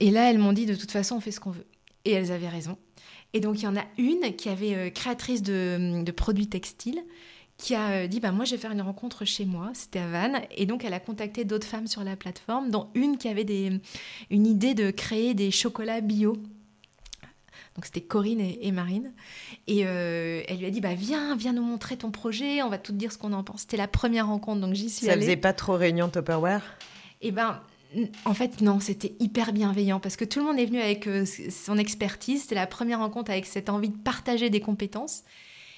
et, 0.06 0.12
là, 0.12 0.30
elles 0.30 0.38
m'ont 0.38 0.54
dit 0.54 0.66
De 0.66 0.76
toute 0.76 0.92
façon, 0.92 1.16
on 1.16 1.20
fait 1.20 1.32
ce 1.32 1.40
qu'on 1.40 1.52
veut. 1.52 1.66
Et 2.06 2.12
elles 2.12 2.32
avaient 2.32 2.50
raison. 2.50 2.78
Et 3.34 3.40
donc, 3.40 3.60
il 3.60 3.64
y 3.64 3.68
en 3.68 3.78
a 3.78 3.86
une 3.98 4.36
qui 4.36 4.50
avait 4.50 4.92
créatrice 4.92 5.42
de, 5.42 6.04
de 6.04 6.12
produits 6.12 6.48
textiles 6.48 7.02
qui 7.62 7.76
a 7.76 7.92
euh, 7.92 8.08
dit 8.08 8.20
bah 8.20 8.32
moi 8.32 8.44
je 8.44 8.52
vais 8.52 8.58
faire 8.58 8.72
une 8.72 8.82
rencontre 8.82 9.24
chez 9.24 9.46
moi, 9.46 9.70
c'était 9.74 10.00
à 10.00 10.08
Vannes, 10.08 10.42
et 10.58 10.66
donc 10.66 10.84
elle 10.84 10.94
a 10.94 11.00
contacté 11.00 11.46
d'autres 11.46 11.68
femmes 11.68 11.88
sur 11.88 12.04
la 12.04 12.16
plateforme, 12.16 12.72
dont 12.72 12.90
une 12.96 13.18
qui 13.18 13.30
avait 13.30 13.44
des, 13.44 13.80
une 14.32 14.48
idée 14.48 14.74
de 14.74 14.90
créer 14.92 15.34
des 15.34 15.52
chocolats 15.52 16.02
bio. 16.02 16.34
Donc 17.76 17.86
c'était 17.86 18.02
Corinne 18.02 18.42
et, 18.42 18.72
Marine, 18.74 19.14
et 19.68 19.86
euh, 19.86 20.42
elle 20.48 20.58
lui 20.58 20.66
a 20.66 20.72
dit 20.72 20.82
bah 20.82 20.96
viens, 20.96 21.38
viens 21.38 21.54
nous 21.54 21.64
montrer 21.64 21.96
ton 21.96 22.12
projet, 22.12 22.62
on 22.64 22.70
va 22.70 22.78
tout 22.78 22.92
dire 22.92 23.14
ce 23.14 23.18
qu'on 23.18 23.32
en 23.32 23.44
pense. 23.44 23.62
C'était 23.62 23.78
la 23.78 23.88
première 23.88 24.28
rencontre, 24.28 24.60
donc 24.60 24.74
j'y 24.74 24.90
suis 24.90 25.06
Ça 25.06 25.14
allée. 25.14 25.22
faisait 25.22 25.38
pas 25.38 25.54
trop 25.54 25.78
réunion 25.78 26.10
Tupperware? 26.10 26.64
Eh 27.22 27.32
ben 27.32 27.62
en 28.26 28.34
fait, 28.34 28.62
non, 28.62 28.80
c'était 28.80 29.14
hyper 29.20 29.54
bienveillant 29.54 30.00
parce 30.00 30.16
que 30.16 30.26
tout 30.26 30.40
le 30.40 30.46
monde 30.46 30.60
est 30.60 30.66
venu 30.66 30.82
avec 30.82 31.08
euh, 31.08 31.26
son 31.50 31.78
expertise. 31.78 32.42
C'était 32.44 32.56
la 32.56 32.68
première 32.68 33.00
rencontre 33.00 33.32
avec 33.32 33.46
cette 33.46 33.70
envie 33.70 33.90
de 33.90 33.98
partager 33.98 34.50
des 34.50 34.62
compétences. 34.62 35.24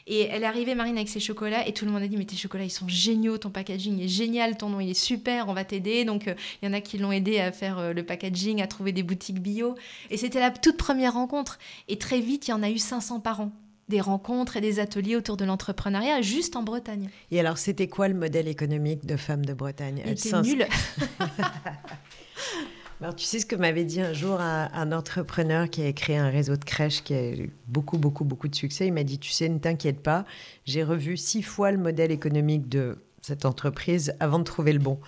Et 0.07 0.21
elle 0.21 0.43
est 0.43 0.45
arrivée, 0.45 0.75
Marine, 0.75 0.97
avec 0.97 1.09
ses 1.09 1.19
chocolats, 1.19 1.67
et 1.67 1.73
tout 1.73 1.85
le 1.85 1.91
monde 1.91 2.03
a 2.03 2.07
dit 2.07 2.17
Mais 2.17 2.25
tes 2.25 2.35
chocolats, 2.35 2.65
ils 2.65 2.69
sont 2.69 2.87
géniaux, 2.87 3.37
ton 3.37 3.49
packaging 3.49 4.01
est 4.01 4.07
génial, 4.07 4.57
ton 4.57 4.69
nom, 4.69 4.79
il 4.79 4.89
est 4.89 4.93
super, 4.93 5.47
on 5.47 5.53
va 5.53 5.63
t'aider. 5.63 6.05
Donc, 6.05 6.27
euh, 6.27 6.35
il 6.61 6.67
y 6.67 6.69
en 6.69 6.73
a 6.73 6.81
qui 6.81 6.97
l'ont 6.97 7.11
aidé 7.11 7.39
à 7.39 7.51
faire 7.51 7.79
euh, 7.79 7.93
le 7.93 8.03
packaging, 8.03 8.61
à 8.61 8.67
trouver 8.67 8.91
des 8.91 9.03
boutiques 9.03 9.41
bio. 9.41 9.75
Et 10.09 10.17
c'était 10.17 10.39
la 10.39 10.51
toute 10.51 10.77
première 10.77 11.13
rencontre. 11.13 11.59
Et 11.87 11.97
très 11.97 12.19
vite, 12.19 12.47
il 12.47 12.51
y 12.51 12.53
en 12.53 12.63
a 12.63 12.69
eu 12.69 12.77
500 12.77 13.19
par 13.19 13.41
an 13.41 13.51
des 13.89 13.99
rencontres 13.99 14.55
et 14.55 14.61
des 14.61 14.79
ateliers 14.79 15.17
autour 15.17 15.35
de 15.35 15.43
l'entrepreneuriat 15.43 16.21
juste 16.21 16.55
en 16.55 16.63
Bretagne. 16.63 17.09
Et 17.31 17.39
alors, 17.39 17.57
c'était 17.57 17.87
quoi 17.87 18.07
le 18.07 18.13
modèle 18.13 18.47
économique 18.47 19.05
de 19.05 19.17
Femmes 19.17 19.45
de 19.45 19.53
Bretagne? 19.53 20.01
Il 20.05 20.11
était 20.13 20.41
nul. 20.41 20.65
Alors, 23.03 23.17
tu 23.17 23.25
sais 23.25 23.39
ce 23.39 23.45
que 23.45 23.57
m'avait 23.57 23.83
dit 23.83 23.99
un 23.99 24.13
jour 24.13 24.39
un, 24.39 24.91
entrepreneur 24.93 25.69
qui 25.69 25.83
a 25.83 25.91
créé 25.91 26.15
un 26.15 26.29
réseau 26.29 26.55
de 26.55 26.63
crèches 26.63 27.03
qui 27.03 27.13
a 27.13 27.31
eu 27.31 27.51
beaucoup, 27.67 27.97
beaucoup, 27.97 28.23
beaucoup 28.23 28.47
de 28.47 28.55
succès? 28.55 28.87
Il 28.87 28.93
m'a 28.93 29.03
dit, 29.03 29.19
tu 29.19 29.29
sais, 29.29 29.49
ne 29.49 29.57
t'inquiète 29.57 29.99
pas, 29.99 30.23
j'ai 30.65 30.85
revu 30.85 31.17
six 31.17 31.43
fois 31.43 31.71
le 31.71 31.77
modèle 31.77 32.11
économique 32.11 32.69
de 32.69 32.97
cette 33.21 33.43
entreprise 33.43 34.15
avant 34.21 34.39
de 34.39 34.45
trouver 34.45 34.71
le 34.71 34.79
bon. 34.79 34.99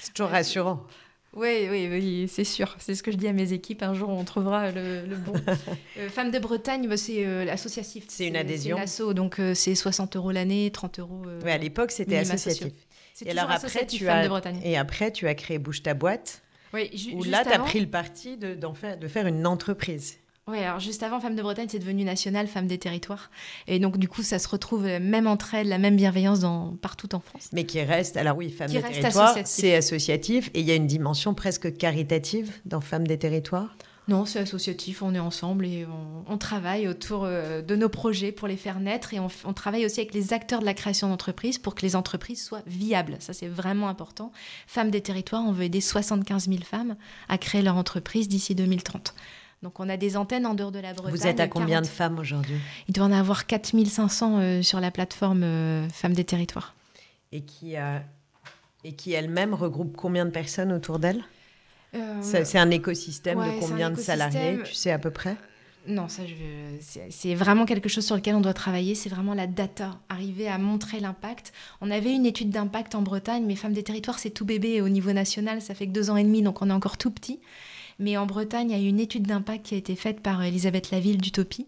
C'est 0.00 0.12
toujours 0.12 0.32
rassurant. 0.32 0.82
Oui, 1.36 1.66
oui, 1.68 1.88
oui 1.90 2.28
c'est 2.28 2.44
sûr. 2.44 2.76
C'est 2.78 2.94
ce 2.94 3.02
que 3.02 3.10
je 3.10 3.16
dis 3.16 3.26
à 3.26 3.32
mes 3.32 3.52
équipes. 3.52 3.82
Un 3.82 3.92
jour, 3.92 4.08
on 4.08 4.22
trouvera 4.22 4.70
le, 4.70 5.16
bon. 5.16 5.32
Euh, 5.98 6.08
Femmes 6.08 6.30
de 6.30 6.38
Bretagne, 6.38 6.86
bah, 6.88 6.96
c'est 6.96 7.26
euh, 7.26 7.48
associatif. 7.50 8.04
C'est 8.06 8.28
une 8.28 8.36
adhésion. 8.36 8.76
C'est 8.86 9.02
une 9.02 9.08
asso, 9.08 9.14
donc 9.14 9.40
euh, 9.40 9.52
c'est 9.52 9.74
60 9.74 10.14
euros 10.14 10.30
l'année, 10.30 10.70
30 10.70 11.00
euros. 11.00 11.22
oui, 11.44 11.50
à 11.50 11.58
l'époque, 11.58 11.90
c'était 11.90 12.18
associatif. 12.18 12.72
C'est 13.14 13.28
alors 13.28 13.50
après, 13.50 13.84
tu 13.84 14.08
as, 14.08 14.22
de 14.22 14.28
Bretagne. 14.28 14.60
Et 14.62 14.76
après, 14.76 15.10
tu 15.10 15.26
as 15.26 15.34
créé 15.34 15.58
Bouge 15.58 15.82
ta 15.82 15.94
boîte. 15.94 16.43
Oui, 16.74 17.12
où 17.14 17.22
là, 17.22 17.44
tu 17.44 17.52
as 17.52 17.58
pris 17.60 17.80
le 17.80 17.86
parti 17.86 18.36
de, 18.36 18.56
faire, 18.74 18.98
de 18.98 19.08
faire 19.08 19.26
une 19.26 19.46
entreprise. 19.46 20.18
Oui, 20.46 20.58
alors 20.58 20.78
juste 20.78 21.02
avant, 21.02 21.20
Femme 21.20 21.36
de 21.36 21.42
Bretagne, 21.42 21.68
c'est 21.70 21.78
devenu 21.78 22.04
national, 22.04 22.48
Femme 22.48 22.66
des 22.66 22.76
territoires. 22.76 23.30
Et 23.66 23.78
donc, 23.78 23.96
du 23.96 24.08
coup, 24.08 24.22
ça 24.22 24.38
se 24.38 24.46
retrouve 24.46 24.84
euh, 24.84 25.00
même 25.00 25.26
entre 25.26 25.54
elles, 25.54 25.68
la 25.68 25.78
même 25.78 25.96
bienveillance 25.96 26.40
dans, 26.40 26.76
partout 26.82 27.14
en 27.14 27.20
France. 27.20 27.48
Mais 27.52 27.64
qui 27.64 27.80
reste, 27.80 28.18
alors 28.18 28.36
oui, 28.36 28.50
Femme 28.50 28.70
des 28.70 28.82
territoires, 28.82 29.34
c'est 29.44 29.74
associatif. 29.74 30.50
Et 30.52 30.60
il 30.60 30.66
y 30.66 30.70
a 30.70 30.74
une 30.74 30.86
dimension 30.86 31.32
presque 31.32 31.74
caritative 31.78 32.52
dans 32.66 32.82
Femme 32.82 33.06
des 33.06 33.18
territoires? 33.18 33.74
Non, 34.06 34.26
c'est 34.26 34.38
associatif, 34.38 35.02
on 35.02 35.14
est 35.14 35.18
ensemble 35.18 35.64
et 35.64 35.86
on, 36.28 36.36
travaille 36.36 36.88
autour 36.88 37.24
euh, 37.24 37.62
de 37.62 37.74
nos 37.74 37.88
projets 37.88 38.32
pour 38.32 38.48
les 38.48 38.58
faire 38.58 38.78
naître 38.78 39.14
et 39.14 39.20
on, 39.20 39.28
on 39.44 39.54
travaille 39.54 39.86
aussi 39.86 40.00
avec 40.00 40.12
les 40.12 40.34
acteurs 40.34 40.60
de 40.60 40.66
la 40.66 40.74
création 40.74 41.08
d'entreprises 41.08 41.56
pour 41.56 41.74
que 41.74 41.82
les 41.82 41.96
entreprises 41.96 42.44
soient 42.44 42.62
viables. 42.66 43.16
Ça, 43.20 43.32
c'est 43.32 43.48
vraiment 43.48 43.88
important. 43.88 44.30
Femmes 44.66 44.90
des 44.90 45.00
territoires, 45.00 45.42
on 45.42 45.52
veut 45.52 45.64
aider 45.64 45.80
75 45.80 46.48
000 46.48 46.60
femmes 46.64 46.96
à 47.28 47.38
créer 47.38 47.62
leur 47.62 47.76
entreprise 47.76 48.28
d'ici 48.28 48.54
2030. 48.54 49.14
Donc 49.62 49.80
on 49.80 49.88
a 49.88 49.96
des 49.96 50.18
antennes 50.18 50.44
en 50.44 50.52
dehors 50.52 50.72
de 50.72 50.80
la 50.80 50.92
Bretagne. 50.92 51.16
Vous 51.16 51.26
êtes 51.26 51.40
à 51.40 51.48
combien 51.48 51.80
de 51.80 51.86
femmes 51.86 52.18
aujourd'hui? 52.18 52.58
Il 52.88 52.92
doit 52.92 53.06
en 53.06 53.12
avoir 53.12 53.46
4500 53.46 54.38
euh, 54.38 54.62
sur 54.62 54.80
la 54.80 54.90
plateforme 54.90 55.42
euh, 55.44 55.88
Femmes 55.88 56.12
des 56.12 56.24
territoires. 56.24 56.74
Et 57.32 57.40
qui, 57.40 57.74
et 58.84 58.92
qui 58.92 59.12
elle-même 59.12 59.54
regroupe 59.54 59.96
combien 59.96 60.24
de 60.24 60.30
personnes 60.30 60.72
autour 60.72 60.98
d'elle? 60.98 61.24
euh, 61.24 61.43
c'est 62.20 62.58
un 62.58 62.70
écosystème 62.70 63.38
de 63.38 63.60
combien 63.60 63.90
de 63.90 63.98
salariés, 63.98 64.60
tu 64.64 64.74
sais 64.74 64.90
à 64.90 64.98
peu 64.98 65.10
près? 65.10 65.36
Non, 65.86 66.08
ça, 66.08 66.22
c'est 67.10 67.34
vraiment 67.34 67.66
quelque 67.66 67.90
chose 67.90 68.06
sur 68.06 68.16
lequel 68.16 68.34
on 68.34 68.40
doit 68.40 68.54
travailler. 68.54 68.94
C'est 68.94 69.10
vraiment 69.10 69.34
la 69.34 69.46
data, 69.46 69.98
arriver 70.08 70.48
à 70.48 70.56
montrer 70.56 70.98
l'impact. 70.98 71.52
On 71.82 71.90
avait 71.90 72.14
une 72.14 72.24
étude 72.24 72.48
d'impact 72.48 72.94
en 72.94 73.02
Bretagne, 73.02 73.44
mais 73.46 73.54
Femmes 73.54 73.74
des 73.74 73.82
Territoires, 73.82 74.18
c'est 74.18 74.30
tout 74.30 74.46
bébé 74.46 74.80
au 74.80 74.88
niveau 74.88 75.12
national. 75.12 75.60
Ça 75.60 75.74
fait 75.74 75.86
que 75.86 75.92
deux 75.92 76.08
ans 76.08 76.16
et 76.16 76.24
demi, 76.24 76.40
donc 76.40 76.62
on 76.62 76.70
est 76.70 76.72
encore 76.72 76.96
tout 76.96 77.10
petit. 77.10 77.38
Mais 77.98 78.16
en 78.16 78.24
Bretagne, 78.24 78.70
il 78.70 78.78
y 78.78 78.80
a 78.80 78.82
eu 78.82 78.88
une 78.88 78.98
étude 78.98 79.26
d'impact 79.26 79.66
qui 79.66 79.74
a 79.74 79.78
été 79.78 79.94
faite 79.94 80.20
par 80.20 80.42
Elisabeth 80.42 80.90
Laville 80.90 81.18
d'Utopie 81.18 81.66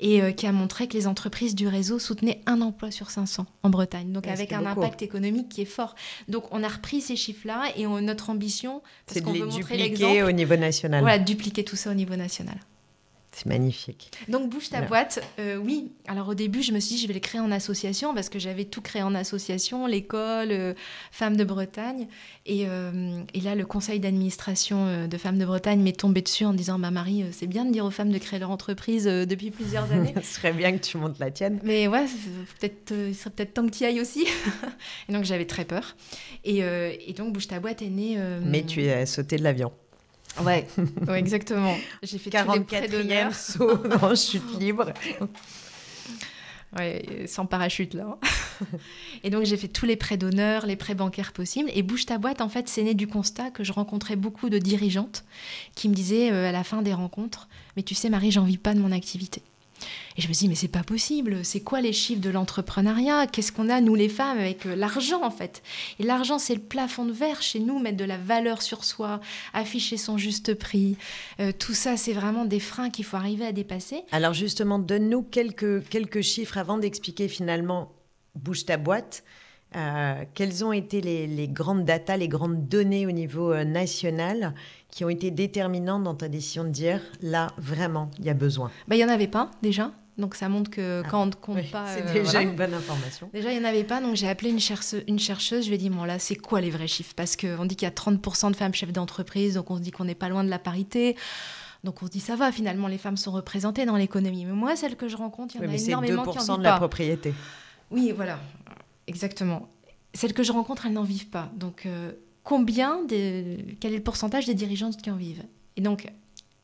et 0.00 0.22
euh, 0.22 0.32
qui 0.32 0.46
a 0.46 0.52
montré 0.52 0.88
que 0.88 0.94
les 0.94 1.06
entreprises 1.06 1.54
du 1.54 1.68
réseau 1.68 1.98
soutenaient 1.98 2.40
un 2.46 2.60
emploi 2.60 2.90
sur 2.90 3.10
500 3.10 3.46
en 3.62 3.70
Bretagne, 3.70 4.12
donc 4.12 4.26
avec 4.26 4.52
un 4.52 4.66
impact 4.66 5.02
économique 5.02 5.48
qui 5.48 5.62
est 5.62 5.66
fort. 5.66 5.94
Donc 6.28 6.44
on 6.52 6.62
a 6.62 6.68
repris 6.68 7.00
ces 7.00 7.16
chiffres-là 7.16 7.72
et 7.76 7.86
notre 7.86 8.30
ambition, 8.30 8.82
c'est 9.06 9.24
de 9.24 9.30
les 9.30 9.46
dupliquer 9.46 10.22
au 10.22 10.32
niveau 10.32 10.56
national. 10.56 11.00
Voilà, 11.00 11.18
dupliquer 11.18 11.64
tout 11.64 11.76
ça 11.76 11.90
au 11.90 11.94
niveau 11.94 12.16
national. 12.16 12.58
C'est 13.34 13.46
magnifique. 13.46 14.12
Donc 14.28 14.48
bouge 14.48 14.70
ta 14.70 14.82
boîte, 14.82 15.20
euh, 15.40 15.56
oui. 15.56 15.90
Alors 16.06 16.28
au 16.28 16.34
début, 16.34 16.62
je 16.62 16.70
me 16.70 16.78
suis 16.78 16.94
dit, 16.94 17.02
je 17.02 17.08
vais 17.08 17.14
le 17.14 17.20
créer 17.20 17.40
en 17.40 17.50
association 17.50 18.14
parce 18.14 18.28
que 18.28 18.38
j'avais 18.38 18.64
tout 18.64 18.80
créé 18.80 19.02
en 19.02 19.12
association, 19.12 19.88
l'école, 19.88 20.52
euh, 20.52 20.74
Femmes 21.10 21.36
de 21.36 21.42
Bretagne. 21.42 22.06
Et, 22.46 22.66
euh, 22.68 23.22
et 23.34 23.40
là, 23.40 23.56
le 23.56 23.66
conseil 23.66 23.98
d'administration 23.98 25.08
de 25.08 25.18
Femmes 25.18 25.38
de 25.38 25.44
Bretagne 25.44 25.80
m'est 25.80 25.98
tombé 25.98 26.22
dessus 26.22 26.44
en 26.44 26.52
disant, 26.52 26.78
bah 26.78 26.92
Marie, 26.92 27.24
c'est 27.32 27.48
bien 27.48 27.64
de 27.64 27.72
dire 27.72 27.84
aux 27.84 27.90
femmes 27.90 28.12
de 28.12 28.18
créer 28.18 28.38
leur 28.38 28.52
entreprise 28.52 29.04
depuis 29.04 29.50
plusieurs 29.50 29.90
années. 29.92 30.14
Ce 30.22 30.34
serait 30.34 30.52
bien 30.52 30.70
que 30.70 30.84
tu 30.84 30.96
montes 30.96 31.18
la 31.18 31.32
tienne. 31.32 31.58
Mais 31.64 31.88
ouais, 31.88 32.06
peut-être, 32.60 32.92
il 32.92 33.16
serait 33.16 33.30
peut-être 33.30 33.54
temps 33.54 33.66
que 33.66 33.72
tu 33.72 33.82
y 33.82 33.86
ailles 33.86 34.00
aussi. 34.00 34.26
et 35.08 35.12
donc 35.12 35.24
j'avais 35.24 35.46
très 35.46 35.64
peur. 35.64 35.96
Et, 36.44 36.58
et, 36.58 37.12
donc 37.14 37.32
bouge 37.32 37.48
ta 37.48 37.58
boîte 37.58 37.82
est 37.82 37.90
née. 37.90 38.16
Mais 38.44 38.62
tu 38.62 38.88
as 38.88 39.06
sauté 39.06 39.38
de 39.38 39.42
l'avion. 39.42 39.72
Ouais, 40.42 40.66
exactement. 41.16 41.76
J'ai 42.02 42.18
fait 42.18 42.30
44e 42.30 43.32
saut 43.32 43.78
en 44.02 44.14
chute 44.14 44.58
libre. 44.58 44.92
Ouais, 46.76 47.26
sans 47.28 47.46
parachute 47.46 47.94
là. 47.94 48.18
et 49.22 49.30
donc 49.30 49.44
j'ai 49.44 49.56
fait 49.56 49.68
tous 49.68 49.86
les 49.86 49.94
prêts 49.94 50.16
d'honneur, 50.16 50.66
les 50.66 50.74
prêts 50.74 50.96
bancaires 50.96 51.32
possibles. 51.32 51.70
Et 51.72 51.82
Bouge 51.84 52.04
ta 52.04 52.18
boîte, 52.18 52.40
en 52.40 52.48
fait, 52.48 52.68
c'est 52.68 52.82
né 52.82 52.94
du 52.94 53.06
constat 53.06 53.50
que 53.50 53.62
je 53.62 53.72
rencontrais 53.72 54.16
beaucoup 54.16 54.48
de 54.48 54.58
dirigeantes 54.58 55.22
qui 55.76 55.88
me 55.88 55.94
disaient 55.94 56.32
euh, 56.32 56.48
à 56.48 56.50
la 56.50 56.64
fin 56.64 56.82
des 56.82 56.92
rencontres, 56.92 57.48
mais 57.76 57.84
tu 57.84 57.94
sais 57.94 58.10
Marie, 58.10 58.32
j'en 58.32 58.42
vis 58.42 58.58
pas 58.58 58.74
de 58.74 58.80
mon 58.80 58.90
activité. 58.90 59.40
Et 60.16 60.22
je 60.22 60.28
me 60.28 60.32
dis, 60.32 60.48
mais 60.48 60.54
c'est 60.54 60.68
pas 60.68 60.82
possible. 60.82 61.44
C'est 61.44 61.60
quoi 61.60 61.80
les 61.80 61.92
chiffres 61.92 62.20
de 62.20 62.30
l'entrepreneuriat? 62.30 63.26
Qu'est-ce 63.26 63.52
qu'on 63.52 63.68
a, 63.68 63.80
nous 63.80 63.94
les 63.94 64.08
femmes, 64.08 64.38
avec 64.38 64.66
euh, 64.66 64.76
l'argent, 64.76 65.22
en 65.24 65.30
fait? 65.30 65.62
Et 65.98 66.04
l'argent, 66.04 66.38
c'est 66.38 66.54
le 66.54 66.60
plafond 66.60 67.04
de 67.04 67.12
verre 67.12 67.42
chez 67.42 67.60
nous, 67.60 67.78
mettre 67.78 67.96
de 67.96 68.04
la 68.04 68.18
valeur 68.18 68.62
sur 68.62 68.84
soi, 68.84 69.20
afficher 69.52 69.96
son 69.96 70.18
juste 70.18 70.54
prix. 70.54 70.96
Euh, 71.40 71.52
tout 71.58 71.74
ça, 71.74 71.96
c'est 71.96 72.12
vraiment 72.12 72.44
des 72.44 72.60
freins 72.60 72.90
qu'il 72.90 73.04
faut 73.04 73.16
arriver 73.16 73.46
à 73.46 73.52
dépasser. 73.52 74.02
Alors, 74.12 74.34
justement, 74.34 74.78
donne-nous 74.78 75.22
quelques, 75.22 75.88
quelques 75.88 76.22
chiffres 76.22 76.58
avant 76.58 76.78
d'expliquer 76.78 77.28
finalement 77.28 77.92
Bouge 78.34 78.64
ta 78.64 78.76
boîte. 78.76 79.22
Euh, 79.76 80.24
quelles 80.34 80.64
ont 80.64 80.72
été 80.72 81.00
les, 81.00 81.48
grandes 81.48 81.84
datas, 81.84 82.16
les 82.16 82.28
grandes 82.28 82.68
données 82.68 83.06
au 83.06 83.10
niveau 83.10 83.54
national 83.64 84.54
qui 84.88 85.04
ont 85.04 85.08
été 85.08 85.30
déterminantes 85.30 86.04
dans 86.04 86.14
ta 86.14 86.28
décision 86.28 86.64
de 86.64 86.68
dire 86.68 87.00
là, 87.20 87.48
vraiment, 87.58 88.10
il 88.18 88.24
y 88.24 88.30
a 88.30 88.34
besoin? 88.34 88.70
Bah, 88.86 88.94
Il 88.96 88.98
n'y 88.98 89.04
en 89.04 89.08
avait 89.08 89.28
pas 89.28 89.50
déjà. 89.62 89.90
Donc 90.16 90.36
ça 90.36 90.48
montre 90.48 90.70
que 90.70 91.02
ah, 91.04 91.08
quand 91.10 91.22
on 91.22 91.26
ne 91.26 91.32
compte 91.32 91.70
pas. 91.70 91.86
C'est 91.88 92.08
euh, 92.08 92.12
déjà 92.12 92.40
une 92.40 92.54
bonne 92.54 92.72
information. 92.72 93.28
Déjà, 93.32 93.50
il 93.52 93.58
n'y 93.58 93.64
en 93.64 93.68
avait 93.68 93.84
pas. 93.84 94.00
Donc 94.00 94.14
j'ai 94.14 94.28
appelé 94.28 94.50
une, 94.50 94.60
chercheuse, 94.60 95.02
une 95.08 95.18
chercheuse. 95.18 95.64
Je 95.64 95.68
lui 95.68 95.74
ai 95.74 95.78
dit 95.78 95.90
bon, 95.90 96.04
là, 96.04 96.18
c'est 96.18 96.36
quoi 96.36 96.60
les 96.60 96.70
vrais 96.70 96.86
chiffres? 96.86 97.14
Parce 97.16 97.36
qu'on 97.36 97.64
dit 97.64 97.74
qu'il 97.74 97.86
y 97.86 97.90
a 97.90 97.94
30% 97.94 98.52
de 98.52 98.56
femmes 98.56 98.74
chefs 98.74 98.92
d'entreprise. 98.92 99.54
Donc 99.54 99.70
on 99.70 99.76
se 99.76 99.82
dit 99.82 99.90
qu'on 99.90 100.04
n'est 100.04 100.14
pas 100.14 100.28
loin 100.28 100.44
de 100.44 100.50
la 100.50 100.60
parité. 100.60 101.16
Donc 101.82 102.02
on 102.02 102.06
se 102.06 102.10
dit 102.12 102.20
ça 102.20 102.36
va, 102.36 102.52
finalement, 102.52 102.86
les 102.86 102.98
femmes 102.98 103.16
sont 103.16 103.32
représentées 103.32 103.86
dans 103.86 103.96
l'économie. 103.96 104.44
Mais 104.44 104.52
moi, 104.52 104.76
celles 104.76 104.96
que 104.96 105.08
je 105.08 105.16
rencontre, 105.16 105.56
il 105.56 105.62
y 105.62 105.66
en 105.66 105.70
a 105.70 105.74
énormément 105.74 106.24
qui 106.26 106.50
en 106.50 106.58
de 106.58 106.62
la 106.62 106.76
propriété. 106.76 107.34
Oui, 107.90 108.12
voilà. 108.14 108.38
Exactement. 109.06 109.68
Celles 110.14 110.32
que 110.32 110.42
je 110.42 110.52
rencontre, 110.52 110.86
elles 110.86 110.92
n'en 110.92 111.02
vivent 111.02 111.28
pas. 111.28 111.50
Donc 111.56 111.86
euh, 111.86 112.12
combien, 112.42 113.02
de, 113.04 113.56
quel 113.80 113.92
est 113.92 113.96
le 113.96 114.02
pourcentage 114.02 114.46
des 114.46 114.54
dirigeantes 114.54 115.00
qui 115.00 115.10
en 115.10 115.16
vivent? 115.16 115.44
Et 115.76 115.80
donc, 115.80 116.06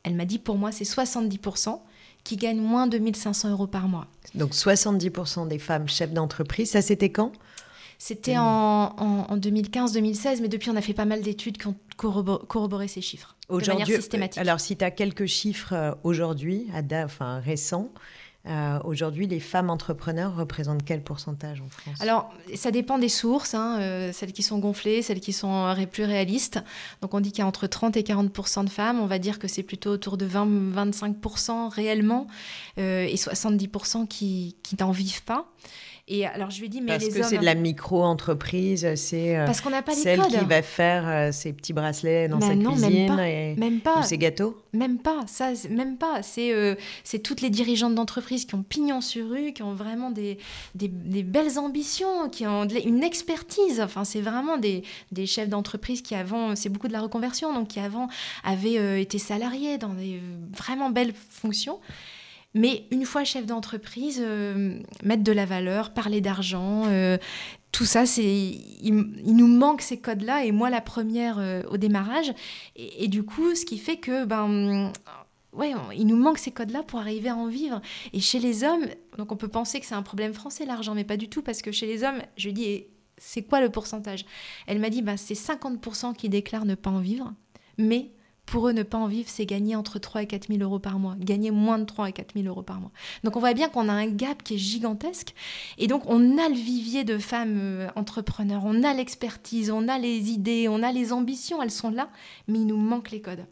elle 0.03 0.15
m'a 0.15 0.25
dit, 0.25 0.39
pour 0.39 0.57
moi, 0.57 0.71
c'est 0.71 0.85
70% 0.85 1.79
qui 2.23 2.37
gagnent 2.37 2.61
moins 2.61 2.87
de 2.87 2.97
1500 2.97 3.49
euros 3.49 3.67
par 3.67 3.87
mois. 3.87 4.07
Donc 4.35 4.51
70% 4.53 5.47
des 5.47 5.59
femmes 5.59 5.89
chefs 5.89 6.13
d'entreprise, 6.13 6.71
ça 6.71 6.81
c'était 6.81 7.09
quand? 7.09 7.31
C'était 7.97 8.37
en, 8.37 8.43
en, 8.43 9.37
2015-2016, 9.37 10.41
mais 10.41 10.47
depuis 10.47 10.71
on 10.71 10.75
a 10.75 10.81
fait 10.81 10.93
pas 10.93 11.05
mal 11.05 11.21
d'études 11.21 11.59
qui 11.59 11.67
ont 11.67 11.75
corroboré, 11.97 12.87
ces 12.87 13.01
chiffres. 13.01 13.35
Aujourd'hui, 13.47 13.95
alors 14.37 14.59
si 14.59 14.75
tu 14.75 14.83
as 14.83 14.89
quelques 14.89 15.27
chiffres 15.27 15.73
euh, 15.73 15.91
aujourd'hui, 16.03 16.67
enfin 16.93 17.39
récents, 17.39 17.91
euh, 18.47 18.79
aujourd'hui, 18.83 19.27
les 19.27 19.39
femmes 19.39 19.69
entrepreneurs 19.69 20.35
représentent 20.35 20.83
quel 20.83 21.03
pourcentage 21.03 21.61
en 21.61 21.69
France? 21.69 22.01
Alors, 22.01 22.33
ça 22.55 22.71
dépend 22.71 22.97
des 22.97 23.09
sources, 23.09 23.53
hein, 23.53 23.79
euh, 23.79 24.11
celles 24.13 24.33
qui 24.33 24.41
sont 24.41 24.57
gonflées, 24.57 25.03
celles 25.03 25.19
qui 25.19 25.31
sont 25.31 25.75
plus 25.91 26.05
réalistes. 26.05 26.59
Donc, 27.01 27.13
on 27.13 27.19
dit 27.19 27.31
qu'il 27.31 27.39
y 27.39 27.43
a 27.43 27.47
entre 27.47 27.67
30 27.67 27.97
et 27.97 28.01
40% 28.01 28.63
de 28.63 28.69
femmes. 28.69 28.99
On 28.99 29.05
va 29.05 29.19
dire 29.19 29.37
que 29.37 29.47
c'est 29.47 29.63
plutôt 29.63 29.91
autour 29.91 30.17
de 30.17 30.27
20-25% 30.27 31.69
réellement 31.69 32.27
euh, 32.79 33.03
et 33.03 33.17
70 33.17 33.69
qui, 34.09 34.55
qui 34.63 34.75
n'en 34.79 34.91
vivent 34.91 35.23
pas. 35.23 35.47
Et 36.13 36.25
alors 36.25 36.49
je 36.49 36.59
lui 36.59 36.65
ai 36.65 36.69
dit, 36.69 36.81
mais 36.81 36.97
Parce 36.97 37.07
que 37.07 37.23
c'est 37.23 37.37
de 37.37 37.45
la 37.45 37.55
micro-entreprise, 37.55 38.95
c'est 38.95 39.37
euh, 39.37 39.45
Parce 39.45 39.61
qu'on 39.61 39.69
n'a 39.69 39.81
pas 39.81 39.93
celle 39.93 40.21
qui 40.23 40.35
va 40.43 40.61
faire 40.61 41.07
euh, 41.07 41.31
ses 41.31 41.53
petits 41.53 41.71
bracelets 41.71 42.27
dans 42.27 42.41
sa 42.41 42.53
cuisine 42.53 43.07
même 43.07 43.15
pas, 43.15 43.29
et 43.29 43.55
même 43.55 43.79
pas. 43.79 44.03
ses 44.03 44.17
gâteaux 44.17 44.61
Même 44.73 44.97
pas, 44.97 45.21
ça, 45.27 45.53
même 45.69 45.95
pas. 45.95 46.21
C'est 46.21 46.53
euh, 46.53 46.75
c'est 47.05 47.19
toutes 47.19 47.39
les 47.39 47.49
dirigeantes 47.49 47.95
d'entreprise 47.95 48.43
qui 48.43 48.55
ont 48.55 48.63
pignon 48.63 48.99
sur 48.99 49.29
rue, 49.29 49.53
qui 49.53 49.63
ont 49.63 49.73
vraiment 49.73 50.11
des, 50.11 50.37
des, 50.75 50.89
belles 51.23 51.57
ambitions, 51.57 52.27
qui 52.29 52.45
ont 52.45 52.67
une 52.67 53.03
expertise. 53.03 53.79
Enfin, 53.79 54.03
c'est 54.03 54.21
vraiment 54.21 54.57
des, 54.57 54.83
des 55.13 55.25
chefs 55.25 55.47
d'entreprise 55.47 56.01
qui 56.01 56.15
avant, 56.15 56.57
c'est 56.57 56.67
beaucoup 56.67 56.89
de 56.89 56.93
la 56.93 57.01
reconversion, 57.01 57.53
donc 57.53 57.69
qui 57.69 57.79
avant 57.79 58.09
avaient 58.43 59.01
été 59.01 59.17
salariés 59.17 59.77
dans 59.77 59.93
des 59.93 60.19
vraiment 60.53 60.89
belles 60.89 61.13
fonctions. 61.29 61.79
Mais 62.53 62.85
une 62.91 63.05
fois 63.05 63.23
chef 63.23 63.45
d'entreprise, 63.45 64.19
euh, 64.21 64.79
mettre 65.03 65.23
de 65.23 65.31
la 65.31 65.45
valeur, 65.45 65.93
parler 65.93 66.19
d'argent, 66.19 66.83
euh, 66.87 67.17
tout 67.71 67.85
ça, 67.85 68.05
c'est 68.05 68.25
il, 68.25 68.93
nous 69.25 69.47
manque 69.47 69.81
ces 69.81 69.97
codes-là. 69.99 70.43
Et 70.43 70.51
moi, 70.51 70.69
la 70.69 70.81
première 70.81 71.39
euh, 71.39 71.63
au 71.69 71.77
démarrage. 71.77 72.33
Et, 72.75 73.07
du 73.07 73.23
coup, 73.23 73.55
ce 73.55 73.65
qui 73.65 73.77
fait 73.77 73.97
que 73.97 74.25
ben 74.25 74.91
ouais, 75.53 75.73
il 75.95 76.07
nous 76.07 76.17
manque 76.17 76.37
ces 76.39 76.51
codes-là 76.51 76.83
pour 76.83 76.99
arriver 76.99 77.29
à 77.29 77.35
en 77.35 77.47
vivre. 77.47 77.81
Et 78.11 78.19
chez 78.19 78.39
les 78.39 78.65
hommes, 78.65 78.85
donc 79.17 79.31
on 79.31 79.37
peut 79.37 79.47
penser 79.47 79.79
que 79.79 79.85
c'est 79.85 79.95
un 79.95 80.03
problème 80.03 80.33
français 80.33 80.65
l'argent, 80.65 80.93
mais 80.93 81.05
pas 81.05 81.17
du 81.17 81.29
tout 81.29 81.41
parce 81.41 81.61
que 81.61 81.71
chez 81.71 81.87
les 81.87 82.03
hommes, 82.03 82.21
je 82.35 82.47
lui 82.47 82.53
dis 82.53 82.83
c'est 83.17 83.43
quoi 83.43 83.61
le 83.61 83.69
pourcentage? 83.69 84.25
Elle 84.67 84.79
m'a 84.79 84.89
dit 84.89 85.01
ben, 85.01 85.15
c'est 85.15 85.35
50% 85.35 86.15
qui 86.15 86.27
déclarent 86.27 86.65
ne 86.65 86.75
pas 86.75 86.89
en 86.89 86.99
vivre, 86.99 87.33
mais 87.77 88.11
pour 88.51 88.67
eux, 88.67 88.73
ne 88.73 88.83
pas 88.83 88.97
en 88.97 89.07
vivre, 89.07 89.29
c'est 89.29 89.45
gagner 89.45 89.77
entre 89.77 89.97
3 89.97 90.23
et 90.23 90.27
4 90.27 90.49
000 90.49 90.59
euros 90.61 90.77
par 90.77 90.99
mois. 90.99 91.15
Gagner 91.17 91.51
moins 91.51 91.79
de 91.79 91.85
3 91.85 92.09
et 92.09 92.11
4 92.11 92.33
000 92.35 92.47
euros 92.47 92.63
par 92.63 92.81
mois. 92.81 92.91
Donc 93.23 93.37
on 93.37 93.39
voit 93.39 93.53
bien 93.53 93.69
qu'on 93.69 93.87
a 93.87 93.93
un 93.93 94.07
gap 94.07 94.43
qui 94.43 94.55
est 94.55 94.57
gigantesque. 94.57 95.33
Et 95.77 95.87
donc 95.87 96.03
on 96.05 96.37
a 96.37 96.49
le 96.49 96.55
vivier 96.55 97.05
de 97.05 97.17
femmes 97.17 97.57
euh, 97.57 97.87
entrepreneurs, 97.95 98.63
on 98.65 98.83
a 98.83 98.93
l'expertise, 98.93 99.71
on 99.71 99.87
a 99.87 99.97
les 99.97 100.31
idées, 100.31 100.67
on 100.67 100.83
a 100.83 100.91
les 100.91 101.13
ambitions, 101.13 101.63
elles 101.63 101.71
sont 101.71 101.91
là, 101.91 102.09
mais 102.49 102.59
il 102.59 102.67
nous 102.67 102.75
manque 102.75 103.11
les 103.11 103.21
codes. 103.21 103.45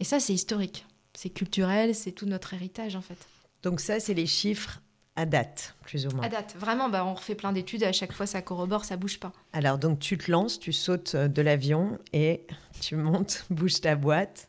Et 0.00 0.04
ça, 0.04 0.18
c'est 0.18 0.32
historique. 0.32 0.86
C'est 1.12 1.28
culturel, 1.30 1.94
c'est 1.94 2.12
tout 2.12 2.26
notre 2.26 2.54
héritage 2.54 2.96
en 2.96 3.02
fait. 3.02 3.28
Donc 3.62 3.80
ça, 3.80 4.00
c'est 4.00 4.14
les 4.14 4.26
chiffres 4.26 4.80
à 5.16 5.26
date, 5.26 5.74
plus 5.82 6.06
ou 6.06 6.10
moins. 6.10 6.24
À 6.24 6.28
date, 6.28 6.54
vraiment, 6.58 6.88
bah, 6.88 7.04
on 7.06 7.14
refait 7.14 7.34
plein 7.34 7.52
d'études, 7.52 7.84
à 7.84 7.92
chaque 7.92 8.12
fois 8.12 8.26
ça 8.26 8.42
corrobore, 8.42 8.84
ça 8.84 8.96
bouge 8.96 9.20
pas. 9.20 9.32
Alors, 9.52 9.78
donc 9.78 10.00
tu 10.00 10.18
te 10.18 10.30
lances, 10.30 10.58
tu 10.58 10.72
sautes 10.72 11.14
euh, 11.14 11.28
de 11.28 11.40
l'avion 11.40 11.98
et 12.12 12.42
tu 12.80 12.96
montes, 12.96 13.44
bouge 13.50 13.80
ta 13.80 13.94
boîte. 13.94 14.48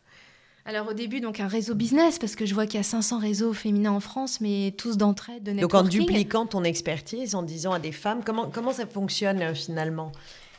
Alors 0.68 0.88
au 0.88 0.94
début, 0.94 1.22
donc 1.22 1.40
un 1.40 1.48
réseau 1.48 1.76
business, 1.76 2.18
parce 2.18 2.36
que 2.36 2.48
je 2.48 2.56
vois 2.56 2.66
qu'il 2.66 2.78
y 2.78 2.80
a 2.80 2.84
500 2.84 3.20
réseaux 3.20 3.54
féminins 3.54 3.92
en 3.92 4.00
France, 4.00 4.42
mais 4.42 4.74
tous 4.76 4.98
d'entraide, 4.98 5.44
de 5.44 5.52
networking. 5.52 5.92
Donc 5.92 6.02
en 6.02 6.06
dupliquant 6.06 6.46
ton 6.48 6.64
expertise, 6.64 7.36
en 7.36 7.44
disant 7.44 7.72
à 7.72 7.80
des 7.80 7.92
femmes, 7.92 8.24
comment, 8.26 8.50
comment 8.50 8.74
ça 8.74 8.88
fonctionne 8.88 9.42
euh, 9.44 9.54
finalement? 9.54 10.12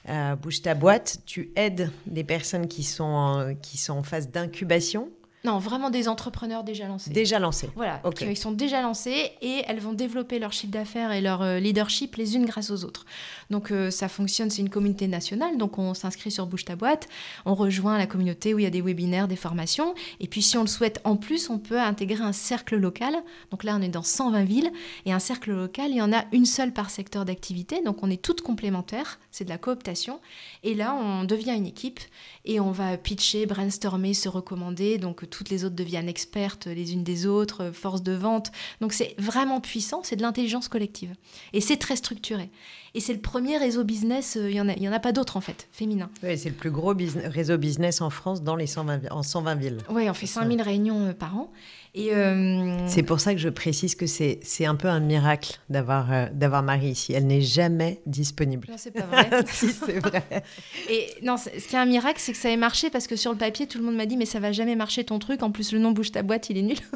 Euh, 0.09 0.37
Bouge 0.37 0.63
ta 0.63 0.75
boîte, 0.75 1.19
tu 1.27 1.51
aides 1.57 1.91
des 2.07 2.23
personnes 2.23 2.69
qui 2.69 2.85
sont 2.85 3.57
qui 3.61 3.77
sont 3.77 3.95
en 3.95 4.03
phase 4.05 4.31
d'incubation 4.31 5.11
Non, 5.47 5.59
vraiment 5.59 5.91
des 5.91 6.09
entrepreneurs 6.09 6.65
déjà 6.65 6.89
lancés. 6.89 7.11
Déjà 7.11 7.39
lancés. 7.39 7.71
Voilà, 7.77 8.01
Ok. 8.05 8.17
qui- 8.17 8.25
ils 8.27 8.37
sont 8.37 8.51
déjà 8.51 8.83
lancés 8.83 9.31
et 9.41 9.63
elles 9.69 9.79
vont 9.79 9.93
développer 9.93 10.39
leur 10.41 10.53
chiffre 10.53 10.73
d'affaires 10.73 11.13
et 11.13 11.21
leur 11.21 11.41
euh, 11.43 11.61
leadership 11.61 12.17
les 12.17 12.35
unes 12.35 12.45
grâce 12.47 12.71
aux 12.71 12.85
autres. 12.85 13.07
Donc 13.49 13.71
euh, 13.71 13.91
ça 13.93 14.09
fonctionne, 14.09 14.51
c'est 14.51 14.61
une 14.63 14.71
communauté 14.71 15.07
nationale, 15.07 15.57
donc 15.57 15.79
on 15.79 15.95
s'inscrit 15.95 16.33
sur 16.33 16.47
Bouge 16.47 16.65
ta 16.65 16.75
boîte, 16.75 17.07
on 17.45 17.55
rejoint 17.55 17.97
la 17.97 18.07
communauté 18.07 18.55
où 18.55 18.59
il 18.59 18.65
y 18.65 18.67
a 18.67 18.71
des 18.71 18.81
webinaires, 18.83 19.29
des 19.29 19.37
formations, 19.37 19.95
et 20.19 20.27
puis 20.27 20.43
si 20.43 20.59
on 20.59 20.63
le 20.63 20.67
souhaite 20.67 21.01
en 21.05 21.17
plus, 21.17 21.49
on 21.49 21.59
peut 21.59 21.79
intégrer 21.81 22.25
un 22.25 22.33
cercle 22.33 22.77
local. 22.77 23.15
Donc 23.53 23.63
là, 23.63 23.77
on 23.79 23.83
est 23.83 23.89
dans 23.89 24.03
120 24.03 24.43
villes, 24.43 24.73
et 25.05 25.13
un 25.13 25.21
cercle 25.21 25.53
local, 25.53 25.91
il 25.93 25.97
y 25.99 26.03
en 26.03 26.13
a 26.13 26.25
une 26.33 26.45
seule 26.47 26.73
par 26.73 26.91
secteur 26.91 27.25
d'activité, 27.25 27.83
donc 27.85 28.03
on 28.03 28.11
est 28.11 28.21
toutes 28.21 28.41
complémentaires, 28.41 29.21
c'est 29.31 29.45
de 29.45 29.51
la 29.51 29.59
cooptation, 29.59 30.19
et 30.65 30.75
là, 30.75 30.95
on 31.01 31.23
devient 31.23 31.55
une 31.57 31.67
équipe, 31.67 32.01
et 32.45 32.59
on 32.59 32.73
va 32.73 32.97
pitcher, 32.97 33.47
brainstormer, 33.47 34.13
se 34.15 34.29
recommander, 34.29 34.99
donc 34.99 35.23
euh, 35.23 35.27
toutes 35.37 35.51
les 35.51 35.65
autres 35.65 35.75
deviennent 35.77 36.09
expertes 36.09 36.67
les 36.67 36.95
unes 36.95 37.05
des 37.05 37.27
autres, 37.27 37.71
force 37.71 38.03
de 38.03 38.13
vente. 38.13 38.51
Donc 38.81 38.95
c'est 38.95 39.15
vraiment 39.19 39.61
puissant, 39.61 40.01
c'est 40.03 40.17
de 40.17 40.23
l'intelligence 40.23 40.69
collective. 40.69 41.15
Et 41.53 41.61
c'est 41.61 41.77
très 41.77 41.97
structuré. 41.97 42.49
Et 42.97 43.01
c'est 43.01 43.13
le 43.13 43.21
premier 43.21 43.59
réseau 43.59 43.85
business, 43.85 44.39
euh, 44.39 44.49
il 44.49 44.55
n'y 44.55 44.61
en, 44.61 44.69
a- 44.71 44.73
il 44.73 44.83
y 44.83 44.89
en 44.89 44.93
a 44.93 44.99
pas 44.99 45.13
d'autres 45.13 45.37
en 45.37 45.43
fait, 45.43 45.69
féminin. 45.71 46.09
Oui, 46.23 46.39
c'est 46.39 46.49
le 46.49 46.55
plus 46.55 46.71
gros 46.71 46.95
business- 46.95 47.27
réseau 47.27 47.59
business 47.59 48.01
en 48.01 48.09
France 48.09 48.43
dans 48.43 48.57
les 48.57 48.67
120, 48.67 48.97
vi- 48.97 49.11
en 49.11 49.23
120 49.23 49.55
villes. 49.57 49.79
Oui, 49.91 50.09
on 50.09 50.15
fait 50.15 50.27
C'est 50.27 50.33
ça. 50.33 50.41
5000 50.41 50.63
réunions 50.63 51.09
euh, 51.09 51.13
par 51.13 51.37
an. 51.37 51.53
Et 51.95 52.15
euh, 52.15 52.87
C'est 52.89 53.03
pour 53.03 53.21
ça 53.21 53.33
que 53.35 53.39
je 53.41 53.49
précise 53.51 53.95
que 53.95 54.07
c'est 54.07 54.41
c'est 54.43 54.65
un 54.67 54.75
peu 54.77 54.89
un 54.89 55.01
miracle 55.01 55.59
d'avoir 55.71 56.11
euh, 56.13 56.27
d'avoir 56.33 56.63
Marie 56.63 56.89
ici. 56.89 57.13
Elle 57.13 57.27
n'est 57.27 57.41
jamais 57.43 58.01
disponible. 58.07 58.67
non, 58.71 58.77
c'est 58.79 58.91
pas 58.93 59.03
vrai. 59.07 59.29
si, 59.53 59.69
c'est 59.73 59.99
vrai. 60.01 60.23
Et 60.91 61.07
non, 61.23 61.37
ce 61.37 61.49
qui 61.51 61.75
est 61.75 61.79
un 61.79 61.87
miracle, 61.87 62.19
c'est 62.21 62.33
que 62.33 62.39
ça 62.39 62.51
ait 62.51 62.57
marché 62.57 62.89
parce 62.91 63.07
que 63.07 63.17
sur 63.17 63.31
le 63.33 63.39
papier, 63.39 63.67
tout 63.67 63.77
le 63.79 63.85
monde 63.85 63.97
m'a 63.97 64.07
dit 64.07 64.17
mais 64.17 64.27
ça 64.27 64.41
va 64.41 64.53
jamais 64.53 64.75
marcher 64.77 65.05
ton 65.05 65.19
truc. 65.19 65.43
En 65.43 65.51
plus, 65.51 65.73
le 65.73 65.79
nom 65.79 65.93
bouge 65.93 66.13
ta 66.13 66.23
boîte, 66.23 66.49
il 66.51 66.57
est 66.59 66.63
nul. 66.63 66.79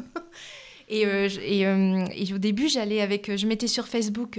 Et, 0.91 1.05
euh, 1.05 1.29
et, 1.43 1.65
euh, 1.65 2.05
et 2.13 2.33
au 2.33 2.37
début, 2.37 2.67
j'allais 2.67 3.01
avec, 3.01 3.29
euh, 3.29 3.37
je 3.37 3.47
mettais 3.47 3.67
sur 3.67 3.87
Facebook 3.87 4.37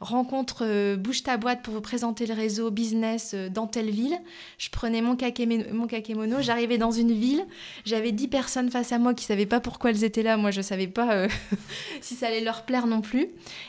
rencontre 0.00 0.96
bouge 0.96 1.22
ta 1.22 1.36
boîte 1.36 1.62
pour 1.62 1.74
vous 1.74 1.80
présenter 1.80 2.26
le 2.26 2.34
réseau 2.34 2.70
business 2.70 3.34
dans 3.52 3.66
telle 3.66 3.90
ville. 3.90 4.16
Je 4.58 4.68
prenais 4.70 5.00
mon, 5.02 5.14
kakéme- 5.16 5.70
mon 5.72 5.86
kakémono, 5.86 6.36
j'arrivais 6.40 6.78
dans 6.78 6.90
une 6.92 7.12
ville, 7.12 7.44
j'avais 7.84 8.12
10 8.12 8.28
personnes 8.28 8.70
face 8.70 8.92
à 8.92 8.98
moi 8.98 9.14
qui 9.14 9.24
savaient 9.24 9.46
pas 9.46 9.60
pourquoi 9.60 9.90
elles 9.90 10.04
étaient 10.04 10.22
là. 10.22 10.36
Moi, 10.36 10.50
je 10.50 10.60
savais 10.62 10.86
pas 10.86 11.26
si 12.00 12.14
ça 12.14 12.28
allait 12.28 12.40
leur 12.40 12.64
plaire 12.64 12.86
non 12.86 13.00
plus. 13.00 13.28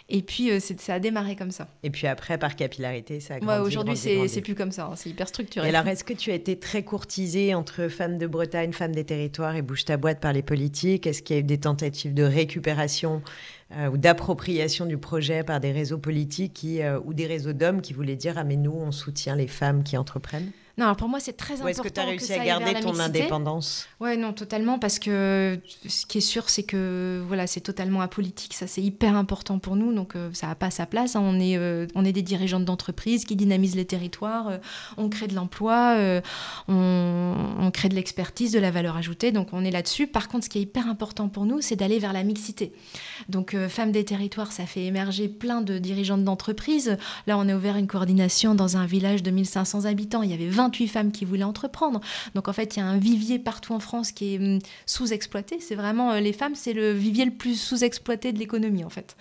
Et 0.09 0.21
puis, 0.21 0.49
ça 0.77 0.93
a 0.95 0.99
démarré 0.99 1.35
comme 1.35 1.51
ça. 1.51 1.67
Et 1.83 1.89
puis 1.89 2.07
après, 2.07 2.37
par 2.37 2.55
capillarité, 2.55 3.19
ça 3.19 3.35
a 3.35 3.39
grandi. 3.39 3.45
Moi, 3.59 3.67
aujourd'hui, 3.67 3.97
c'est 3.97 4.41
plus 4.41 4.55
comme 4.55 4.71
ça. 4.71 4.85
hein, 4.85 4.95
c'est 4.95 5.09
hyper 5.09 5.27
structuré. 5.27 5.67
Et 5.67 5.75
alors, 5.75 5.87
est-ce 5.87 6.03
que 6.03 6.13
tu 6.13 6.31
as 6.31 6.35
été 6.35 6.57
très 6.57 6.83
courtisée 6.83 7.53
entre 7.53 7.87
femmes 7.89 8.17
de 8.17 8.27
Bretagne, 8.27 8.71
femmes 8.71 8.95
des 8.95 9.03
territoires 9.03 9.55
et 9.55 9.61
bouge 9.61 9.85
ta 9.85 9.97
boîte 9.97 10.19
par 10.19 10.33
les 10.33 10.41
politiques? 10.41 11.05
Est-ce 11.07 11.21
qu'il 11.21 11.35
y 11.35 11.39
a 11.39 11.41
eu 11.41 11.43
des 11.43 11.57
tentatives 11.59 11.96
de 12.05 12.23
récupération 12.23 13.21
euh, 13.73 13.89
ou 13.89 13.97
d'appropriation 13.97 14.86
du 14.86 14.97
projet 14.97 15.43
par 15.43 15.60
des 15.60 15.71
réseaux 15.71 15.97
politiques 15.97 16.65
euh, 16.65 16.99
ou 17.03 17.13
des 17.13 17.25
réseaux 17.25 17.53
d'hommes 17.53 17.81
qui 17.81 17.93
voulaient 17.93 18.15
dire 18.15 18.36
Ah, 18.38 18.43
mais 18.43 18.55
nous, 18.55 18.71
on 18.71 18.91
soutient 18.91 19.36
les 19.36 19.47
femmes 19.47 19.83
qui 19.83 19.97
entreprennent? 19.97 20.51
Non, 20.77 20.85
alors 20.85 20.95
pour 20.97 21.09
moi, 21.09 21.19
c'est 21.19 21.33
très 21.33 21.55
important. 21.55 21.69
est-ce 21.69 21.81
que 21.81 21.89
tu 21.89 21.99
as 21.99 22.05
réussi 22.05 22.33
à 22.33 22.45
garder 22.45 22.73
ton 22.79 22.93
mixité. 22.93 23.21
indépendance? 23.21 23.87
Ouais, 23.99 24.15
non, 24.15 24.31
totalement, 24.31 24.77
parce 24.77 24.99
que 24.99 25.59
ce 25.87 26.05
qui 26.05 26.19
est 26.19 26.21
sûr, 26.21 26.49
c'est 26.49 26.61
que 26.61 27.23
voilà, 27.27 27.47
c'est 27.47 27.61
totalement 27.61 28.01
apolitique. 28.01 28.53
Ça, 28.53 28.67
c'est 28.67 28.83
hyper 28.83 29.15
important 29.15 29.57
pour 29.57 29.75
nous, 29.75 29.91
donc 29.91 30.15
euh, 30.15 30.29
ça 30.33 30.45
n'a 30.45 30.53
pas 30.55 30.69
sa 30.69 30.85
place. 30.85 31.15
hein. 31.15 31.21
On 31.23 31.39
est, 31.39 31.57
euh, 31.57 31.87
on 31.95 32.05
est 32.05 32.11
des 32.13 32.21
dirigeantes 32.21 32.63
d'entreprise 32.65 33.25
qui 33.25 33.35
dynamisent 33.35 33.75
les 33.75 33.85
territoires. 33.85 34.49
euh, 34.49 34.57
on 34.97 35.09
crée 35.09 35.25
de 35.27 35.33
l'emploi, 35.33 35.97
on, 36.67 37.35
on 37.59 37.71
crée 37.71 37.89
de 37.89 37.95
l'expertise, 37.95 38.51
de 38.51 38.59
la 38.59 38.69
valeur 38.69 38.97
ajoutée. 38.97 39.31
Donc 39.31 39.49
on 39.53 39.65
est 39.65 39.71
là-dessus. 39.71 40.05
Par 40.05 40.27
contre, 40.27 40.45
ce 40.45 40.49
qui 40.49 40.59
est 40.59 40.61
hyper 40.61 40.87
important 40.87 41.27
pour 41.27 41.45
nous, 41.45 41.59
c'est 41.61 41.75
d'aller 41.75 41.97
vers 41.99 42.13
la 42.13 42.23
mixité. 42.23 42.71
Donc 43.29 43.53
euh, 43.53 43.69
Femmes 43.69 43.91
des 43.91 44.05
territoires, 44.05 44.51
ça 44.51 44.65
fait 44.65 44.85
émerger 44.85 45.27
plein 45.27 45.61
de 45.61 45.77
dirigeantes 45.77 46.23
d'entreprise. 46.23 46.97
Là, 47.27 47.37
on 47.37 47.47
a 47.49 47.55
ouvert 47.55 47.77
une 47.77 47.87
coordination 47.87 48.55
dans 48.55 48.77
un 48.77 48.85
village 48.85 49.23
de 49.23 49.31
1500 49.31 49.85
habitants. 49.85 50.23
Il 50.23 50.31
y 50.31 50.33
avait 50.33 50.49
28 50.49 50.87
femmes 50.87 51.11
qui 51.11 51.25
voulaient 51.25 51.43
entreprendre. 51.43 51.99
Donc 52.35 52.47
en 52.47 52.53
fait, 52.53 52.75
il 52.75 52.79
y 52.79 52.81
a 52.81 52.85
un 52.85 52.97
vivier 52.97 53.39
partout 53.39 53.73
en 53.73 53.79
France 53.79 54.11
qui 54.11 54.35
est 54.35 54.39
hum, 54.39 54.59
sous-exploité. 54.85 55.59
C'est 55.59 55.75
vraiment 55.75 56.11
euh, 56.11 56.19
les 56.19 56.33
femmes, 56.33 56.55
c'est 56.55 56.73
le 56.73 56.91
vivier 56.91 57.25
le 57.25 57.31
plus 57.31 57.59
sous-exploité 57.59 58.31
de 58.31 58.39
l'économie 58.39 58.83
en 58.83 58.89
fait. 58.89 59.15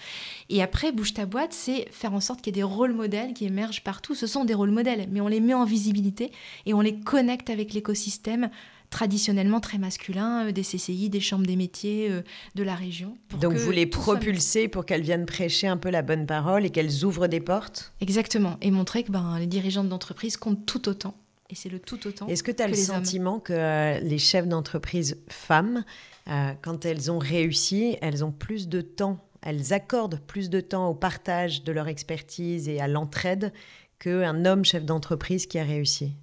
Et 0.49 0.62
après, 0.62 0.92
bouge 0.92 1.14
ta 1.14 1.27
boîte, 1.27 1.53
c'est 1.53 1.88
faire 1.90 2.14
en 2.14 2.21
sorte 2.21 2.40
qu'il 2.40 2.55
y 2.55 2.59
ait 2.59 2.62
des 2.62 2.62
rôles 2.62 2.92
modèles 2.92 3.35
qui 3.35 3.45
émergent 3.45 3.83
partout. 3.83 4.14
Ce 4.14 4.27
sont 4.27 4.45
des 4.45 4.55
rôles 4.55 4.71
modèles, 4.71 5.09
mais 5.11 5.21
on 5.21 5.29
les 5.29 5.40
met 5.40 5.55
en 5.55 5.64
visibilité 5.64 6.31
et 6.66 6.75
on 6.75 6.81
les 6.81 6.99
connecte 6.99 7.51
avec 7.51 7.73
l'écosystème 7.73 8.51
traditionnellement 8.90 9.61
très 9.61 9.79
masculin 9.79 10.46
euh, 10.46 10.53
des 10.53 10.62
CCI, 10.62 11.11
des 11.11 11.20
chambres 11.20 11.46
des 11.46 11.57
métiers 11.57 12.11
euh, 12.11 12.22
de 12.55 12.62
la 12.62 12.75
région. 12.75 13.16
pour 13.29 13.38
Donc, 13.40 13.55
vous 13.55 13.70
les 13.70 13.90
soit 13.90 14.03
propulsez 14.03 14.68
pour 14.68 14.87
qu'elles 14.87 15.03
viennent 15.03 15.27
prêcher 15.27 15.66
un 15.66 15.77
peu 15.77 15.90
la 15.90 16.03
bonne 16.03 16.27
parole 16.27 16.64
et 16.64 16.70
qu'elles 16.70 17.05
ouvrent 17.05 17.27
des 17.27 17.40
portes 17.40 17.92
Exactement. 18.01 18.57
Et 18.61 18.70
montrer 18.70 19.03
que 19.03 19.12
ben, 19.12 19.38
les 19.38 19.46
dirigeantes 19.46 19.88
d'entreprise 19.88 20.37
comptent 20.37 20.66
tout 20.66 20.88
autant. 20.88 21.14
Et 21.51 21.55
c'est 21.55 21.68
le 21.68 21.79
tout 21.79 22.07
autant. 22.07 22.27
Est-ce 22.27 22.42
que 22.42 22.51
tu 22.51 22.62
as 22.62 22.66
que 22.66 22.72
le 22.72 22.79
hommes. 22.79 22.85
sentiment 22.85 23.38
que 23.38 23.53
euh, 23.53 24.01
les 24.01 24.18
chefs 24.18 24.49
d'entreprise 24.49 25.22
femmes, 25.29 25.85
euh, 26.29 26.53
quand 26.62 26.85
elles 26.85 27.11
ont 27.11 27.18
réussi, 27.18 27.96
elles 28.01 28.25
ont 28.25 28.33
plus 28.33 28.68
de 28.68 28.81
temps, 28.81 29.25
elles 29.42 29.72
accordent 29.72 30.20
plus 30.27 30.51
de 30.51 30.61
temps 30.61 30.88
au 30.88 30.94
partage 30.94 31.62
de 31.62 31.72
leur 31.72 31.87
expertise 31.87 32.68
et 32.68 32.81
à 32.81 32.88
l'entraide 32.88 33.53
qu'un 34.01 34.44
homme 34.44 34.64
chef 34.64 34.85
d'entreprise 34.85 35.46
qui 35.46 35.59
a 35.59 35.64
réussi? 35.64 36.14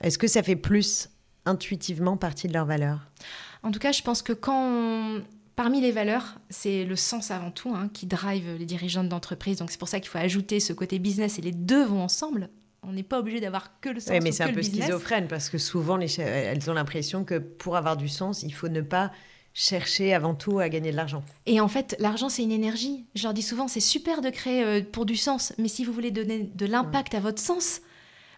Est-ce 0.00 0.18
que 0.18 0.28
ça 0.28 0.42
fait 0.42 0.56
plus 0.56 1.08
intuitivement 1.46 2.16
partie 2.16 2.48
de 2.48 2.52
leurs 2.52 2.66
valeurs 2.66 3.00
En 3.62 3.70
tout 3.70 3.78
cas, 3.78 3.92
je 3.92 4.02
pense 4.02 4.22
que 4.22 4.32
quand 4.32 4.68
on- 4.70 5.22
Parmi 5.56 5.80
les 5.80 5.92
valeurs, 5.92 6.34
c'est 6.50 6.82
le 6.84 6.96
sens 6.96 7.30
avant 7.30 7.52
tout 7.52 7.72
hein, 7.72 7.88
qui 7.94 8.06
drive 8.06 8.56
les 8.58 8.66
dirigeantes 8.66 9.08
d'entreprise. 9.08 9.58
Donc 9.58 9.70
c'est 9.70 9.78
pour 9.78 9.86
ça 9.86 10.00
qu'il 10.00 10.08
faut 10.08 10.18
ajouter 10.18 10.58
ce 10.58 10.72
côté 10.72 10.98
business 10.98 11.38
et 11.38 11.42
les 11.42 11.52
deux 11.52 11.84
vont 11.84 12.02
ensemble. 12.02 12.48
On 12.82 12.90
n'est 12.92 13.04
pas 13.04 13.20
obligé 13.20 13.38
d'avoir 13.40 13.78
que 13.80 13.88
le 13.88 14.00
sens 14.00 14.10
Oui, 14.10 14.18
mais 14.20 14.32
c'est 14.32 14.42
un 14.42 14.48
peu 14.48 14.54
business. 14.60 14.86
schizophrène 14.86 15.28
parce 15.28 15.48
que 15.50 15.58
souvent, 15.58 15.96
les 15.96 16.20
elles 16.20 16.68
ont 16.68 16.74
l'impression 16.74 17.22
que 17.22 17.38
pour 17.38 17.76
avoir 17.76 17.96
du 17.96 18.08
sens, 18.08 18.42
il 18.42 18.52
faut 18.52 18.66
ne 18.68 18.80
pas 18.80 19.12
chercher 19.52 20.12
avant 20.12 20.34
tout 20.34 20.58
à 20.58 20.68
gagner 20.68 20.90
de 20.90 20.96
l'argent. 20.96 21.22
Et 21.46 21.60
en 21.60 21.68
fait, 21.68 21.94
l'argent, 22.00 22.28
c'est 22.28 22.42
une 22.42 22.50
énergie. 22.50 23.04
Je 23.14 23.22
leur 23.22 23.32
dis 23.32 23.42
souvent, 23.42 23.68
c'est 23.68 23.78
super 23.78 24.22
de 24.22 24.30
créer 24.30 24.64
euh, 24.64 24.80
pour 24.82 25.06
du 25.06 25.14
sens, 25.14 25.52
mais 25.58 25.68
si 25.68 25.84
vous 25.84 25.92
voulez 25.92 26.10
donner 26.10 26.50
de 26.52 26.66
l'impact 26.66 27.14
à 27.14 27.20
votre 27.20 27.40
sens, 27.40 27.80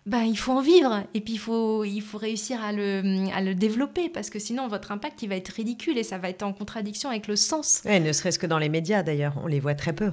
ben, 0.06 0.22
il 0.22 0.38
faut 0.38 0.52
en 0.52 0.60
vivre. 0.60 1.02
Et 1.14 1.20
puis, 1.20 1.34
il 1.34 1.38
faut, 1.38 1.84
il 1.84 2.00
faut 2.00 2.16
réussir 2.18 2.62
à 2.62 2.72
le, 2.72 3.26
à 3.34 3.40
le 3.42 3.54
développer, 3.54 4.08
parce 4.08 4.30
que 4.30 4.38
sinon, 4.38 4.68
votre 4.68 4.92
impact, 4.92 5.22
il 5.22 5.28
va 5.28 5.36
être 5.36 5.48
ridicule 5.48 5.98
et 5.98 6.04
ça 6.04 6.16
va 6.18 6.28
être 6.30 6.44
en 6.44 6.52
contradiction 6.52 7.10
avec 7.10 7.26
le 7.26 7.34
sens. 7.36 7.82
Ouais, 7.84 7.98
ne 8.00 8.12
serait-ce 8.12 8.38
que 8.38 8.46
dans 8.46 8.58
les 8.58 8.68
médias 8.68 9.02
d'ailleurs, 9.02 9.34
on 9.42 9.46
les 9.48 9.58
voit 9.60 9.74
très 9.74 9.92
peu. 9.92 10.12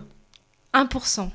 1%. 0.73 1.29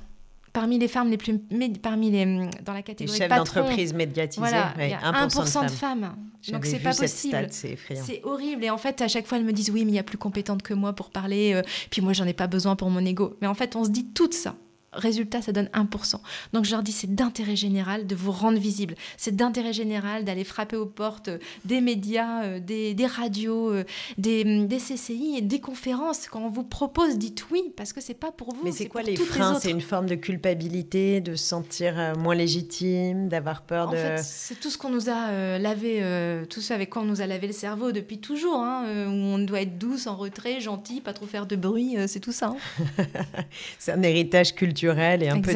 Parmi 0.53 0.79
les 0.79 0.89
femmes 0.89 1.09
les 1.11 1.19
plus... 1.19 1.39
Parmi 1.81 2.11
les... 2.11 2.25
Dans 2.65 2.73
la 2.73 2.79
Les 2.79 2.83
catégorie 2.83 3.17
chefs 3.19 3.29
patrons, 3.29 3.61
d'entreprise 3.61 3.95
médiatisés, 3.95 4.41
Voilà, 4.41 4.75
ouais, 4.77 4.89
il 4.89 4.91
y 4.91 4.95
a 4.95 5.13
1%, 5.13 5.29
1%, 5.29 5.43
de 5.45 5.49
femmes. 5.49 5.69
femmes. 5.69 6.17
Donc, 6.49 6.67
c'est 6.67 6.79
pas 6.81 6.95
possible. 6.95 7.47
C'est 7.51 8.21
horrible. 8.25 8.65
Et 8.65 8.71
en 8.71 8.79
fait, 8.79 9.01
à 9.03 9.09
chaque 9.09 9.27
fois, 9.27 9.39
elles 9.39 9.45
me 9.45 9.53
disent 9.53 9.71
oui, 9.71 9.85
mais 9.85 9.93
il 9.93 9.95
y 9.95 9.99
a 10.01 10.03
plus 10.03 10.19
compétente 10.19 10.63
que 10.63 10.75
moi 10.75 10.95
pour 10.95 11.11
parler. 11.11 11.53
euh, 11.55 11.63
puis 11.91 12.01
moi, 12.01 12.13
j'en 12.13 12.25
ai 12.27 12.33
pas 12.33 12.47
besoin 12.49 12.75
pour 12.75 12.91
mon 12.91 13.05
ego. 13.05 13.37
Mais 13.41 13.47
en 13.47 13.55
fait, 13.55 13.77
on 13.77 13.85
se 13.85 13.91
dit 13.91 14.07
tout 14.07 14.33
ça. 14.33 14.57
Résultat, 14.93 15.43
ça 15.43 15.53
donne 15.53 15.69
1%. 15.75 16.15
Donc 16.55 16.65
je 16.65 16.71
leur 16.71 16.83
dis, 16.83 16.93
c'est 16.93 17.15
d'intérêt 17.15 17.57
général 17.57 18.07
de 18.07 18.15
vous 18.15 18.33
rendre 18.33 18.59
visible. 18.59 18.95
C'est 19.19 19.37
d'intérêt 19.37 19.73
général 19.75 20.25
d'aller 20.25 20.45
frapper 20.45 20.77
aux 20.77 20.87
portes 20.87 21.29
euh, 21.29 21.39
des 21.67 21.81
médias, 21.83 22.45
euh, 22.45 22.59
des, 22.61 22.95
des 22.95 23.07
radios, 23.07 23.71
euh, 23.71 23.85
des, 24.17 24.43
hum, 24.45 24.67
des 24.67 24.79
CCI 24.79 25.35
et 25.37 25.41
des 25.43 25.61
conférences. 25.61 26.27
Quand 26.27 26.41
on 26.41 26.49
vous 26.49 26.65
propose, 26.65 27.19
dites 27.19 27.47
oui, 27.51 27.73
parce 27.77 27.93
que 27.93 28.01
c'est 28.01 28.15
pas 28.15 28.33
pour 28.33 28.55
vous. 28.55 28.63
Mais 28.65 28.73
c'est 28.73 28.87
quoi 28.87 29.03
pour 29.03 29.11
les 29.11 29.17
freins? 29.17 29.59
C'est 29.61 29.71
une 29.71 29.83
forme 29.83 30.07
de 30.07 30.15
culpabilité, 30.15 31.21
de 31.21 31.37
se 31.37 31.45
sentir 31.45 32.15
moins 32.19 32.35
légitime, 32.35 33.29
d'avoir 33.29 33.61
peur 33.63 33.89
En 33.89 33.93
de... 33.93 33.97
fait, 33.97 34.23
c'est 34.23 34.59
tout 34.59 34.71
ce 34.71 34.79
qu'on 34.79 34.89
nous 34.91 35.11
a 35.11 35.29
euh, 35.29 35.59
lavé, 35.59 35.99
euh, 36.01 36.47
tout 36.47 36.63
ce 36.63 36.73
avec 36.73 36.89
quoi 36.89 37.03
on 37.03 37.07
nous 37.07 37.21
a 37.21 37.27
lavé 37.27 37.47
le 37.47 37.53
cerveau 37.53 37.93
depuis 37.93 38.19
toujours, 38.21 38.57
hein, 38.63 38.85
où 39.07 39.11
on 39.11 39.39
doit 39.39 39.61
être 39.61 39.77
douce, 39.77 40.07
en 40.07 40.17
retrait, 40.17 40.61
gentil, 40.61 41.03
pas 41.03 41.13
trop 41.13 41.27
faire 41.27 41.45
de 41.47 41.57
bruit, 41.57 41.99
euh, 41.99 42.07
c'est 42.07 42.21
tout 42.21 42.33
ça. 42.33 42.55
hein. 42.99 43.05
C'est 43.79 43.93
un 43.93 44.03
héritage 44.03 44.55
culturel 44.55 44.78
et 45.23 45.29
un 45.29 45.41
peu 45.41 45.55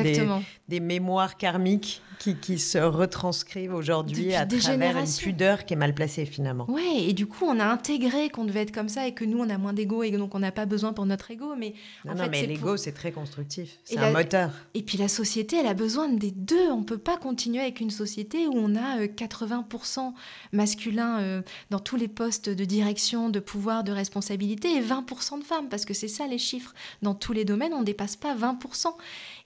des, 0.69 0.81
mémoires 0.81 1.37
karmiques 1.37 2.03
qui, 2.23 2.37
qui 2.37 2.59
se 2.59 2.79
retranscrivent 2.79 3.75
aujourd'hui 3.75 4.33
à 4.35 4.47
travers 4.47 4.97
une 4.97 5.07
pudeur 5.07 5.65
qui 5.65 5.75
est 5.75 5.77
mal 5.77 5.93
placée 5.95 6.25
finalement. 6.25 6.71
Ouais, 6.71 7.03
et 7.09 7.13
du 7.13 7.27
coup, 7.27 7.45
on 7.45 7.59
a 7.59 7.65
intégré 7.65 8.29
qu'on 8.29 8.45
devait 8.45 8.61
être 8.63 8.73
comme 8.73 8.89
ça 8.89 9.09
et 9.09 9.13
que 9.13 9.25
nous, 9.25 9.39
on 9.39 9.51
a 9.51 9.59
moins 9.59 9.73
d'ego 9.73 10.03
et 10.05 10.11
donc 10.13 10.35
on 10.35 10.39
n'a 10.39 10.53
pas 10.53 10.65
besoin 10.67 10.93
pour 10.93 11.05
notre 11.05 11.31
ego. 11.33 11.55
Mais 11.59 11.75
Non, 12.05 12.13
en 12.13 12.15
non, 12.15 12.23
fait, 12.25 12.31
mais 12.31 12.47
l'ego, 12.47 12.69
pour- 12.69 12.79
c'est 12.79 12.93
très 12.93 13.11
constructif. 13.13 13.79
C'est 13.85 13.97
la- 13.97 14.07
un 14.07 14.13
moteur. 14.13 14.51
Et 14.75 14.83
puis 14.83 14.99
la 14.99 15.09
société, 15.09 15.57
elle 15.57 15.67
a 15.67 15.75
besoin 15.75 16.09
des 16.09 16.31
deux. 16.31 16.71
On 16.71 16.85
peut 16.85 16.99
pas 16.99 17.17
continuer 17.17 17.61
avec 17.61 17.81
une 17.81 17.91
société 17.91 18.47
où 18.47 18.53
on 18.55 18.77
a 18.77 19.01
euh, 19.01 19.07
80% 19.09 20.15
masculin 20.53 21.19
euh, 21.21 21.43
dans 21.71 21.81
tous 21.81 21.97
les 21.97 22.09
postes 22.09 22.49
de 22.49 22.65
direction, 22.65 23.31
de 23.31 23.41
pouvoir, 23.41 23.85
de 23.85 23.93
responsabilité 23.93 24.73
et 24.77 24.81
20% 24.81 25.39
de 25.41 25.45
femmes, 25.45 25.69
parce 25.69 25.85
que 25.85 25.95
c'est 25.95 26.09
ça 26.09 26.27
les 26.27 26.39
chiffres. 26.39 26.75
Dans 27.03 27.15
tous 27.15 27.33
les 27.33 27.45
domaines, 27.45 27.75
on 27.75 27.83
dépasse 27.83 28.17
pas 28.17 28.35
20%. 28.35 28.95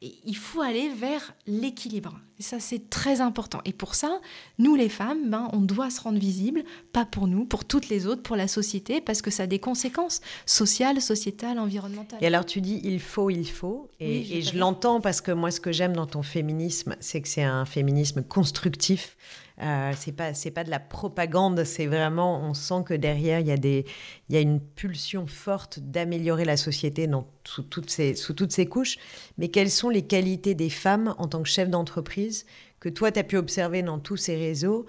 Et 0.03 0.15
il 0.25 0.37
faut 0.37 0.61
aller 0.61 0.91
vers 0.91 1.35
l'équilibre. 1.47 2.21
Et 2.39 2.43
ça, 2.43 2.61
c'est 2.61 2.91
très 2.91 3.21
important. 3.21 3.61
Et 3.65 3.73
pour 3.73 3.95
ça, 3.95 4.21
nous, 4.59 4.75
les 4.75 4.91
femmes, 4.91 5.31
ben, 5.31 5.49
on 5.53 5.61
doit 5.61 5.89
se 5.91 6.01
rendre 6.03 6.19
visible, 6.19 6.65
pas 6.93 7.07
pour 7.07 7.27
nous, 7.27 7.47
pour 7.47 7.65
toutes 7.65 7.89
les 7.89 8.07
autres, 8.07 8.23
pour 8.23 8.37
la 8.37 8.47
société, 8.47 9.01
parce 9.01 9.23
que 9.23 9.31
ça 9.31 9.45
a 9.45 9.47
des 9.47 9.59
conséquences 9.59 10.21
sociales, 10.45 11.01
sociétales, 11.01 11.59
environnementales. 11.59 12.19
Et 12.23 12.27
alors, 12.27 12.45
tu 12.45 12.61
dis 12.61 12.81
il 12.85 13.01
faut, 13.01 13.31
il 13.31 13.49
faut. 13.49 13.89
Et, 14.01 14.39
et 14.39 14.43
je 14.43 14.59
l'entends 14.59 15.01
parce 15.01 15.21
que 15.23 15.33
moi, 15.33 15.51
ce 15.51 15.61
que 15.61 15.73
j'aime 15.73 15.95
dans 15.95 16.07
ton 16.07 16.23
féminisme, 16.23 16.97
c'est 17.01 17.23
que 17.23 17.29
c'est 17.29 17.45
un 17.45 17.65
féminisme 17.65 18.23
constructif. 18.23 19.17
Euh, 19.63 19.93
c'est 19.97 20.13
pas 20.13 20.35
c'est 20.35 20.51
pas 20.51 20.65
de 20.65 20.71
la 20.71 20.79
propagande, 20.79 21.65
c'est 21.65 21.87
vraiment 21.87 22.43
on 22.43 22.53
sent 22.53 22.85
que 22.85 22.93
derrière 22.93 23.41
il 23.41 23.47
y 23.47 23.53
a 23.53 23.57
des 23.57 23.87
il 24.29 24.35
y 24.35 24.39
a 24.39 24.43
une 24.43 24.61
pulsion 24.61 25.27
forte 25.27 25.79
d'améliorer 25.81 26.45
la 26.45 26.59
société 26.59 27.07
dans 27.07 27.27
sous 27.45 27.63
toutes 27.63 27.89
ces 27.89 28.15
sous 28.15 28.35
toutes 28.35 28.53
ces 28.53 28.67
couches. 28.67 28.99
Mais 29.39 29.49
quelles 29.49 29.71
sont 29.71 29.89
les 29.89 30.03
qualités 30.03 30.55
des 30.55 30.69
femmes 30.69 31.15
en 31.17 31.27
tant 31.27 31.43
que 31.43 31.49
chef 31.49 31.71
d'entreprise 31.71 32.45
que 32.81 32.91
toi 32.91 33.11
tu 33.11 33.19
as 33.19 33.25
pu 33.25 33.39
observer 33.39 33.83
dans 33.83 33.99
tous 33.99 34.19
ces 34.19 34.37
réseaux 34.37 34.85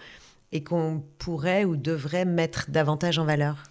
et 0.52 0.64
qu'on 0.64 1.02
pourrait 1.18 1.64
ou 1.64 1.78
devrait 1.78 2.26
mettre 2.26 2.70
davantage 2.70 3.20
en 3.20 3.26
valeur? 3.26 3.64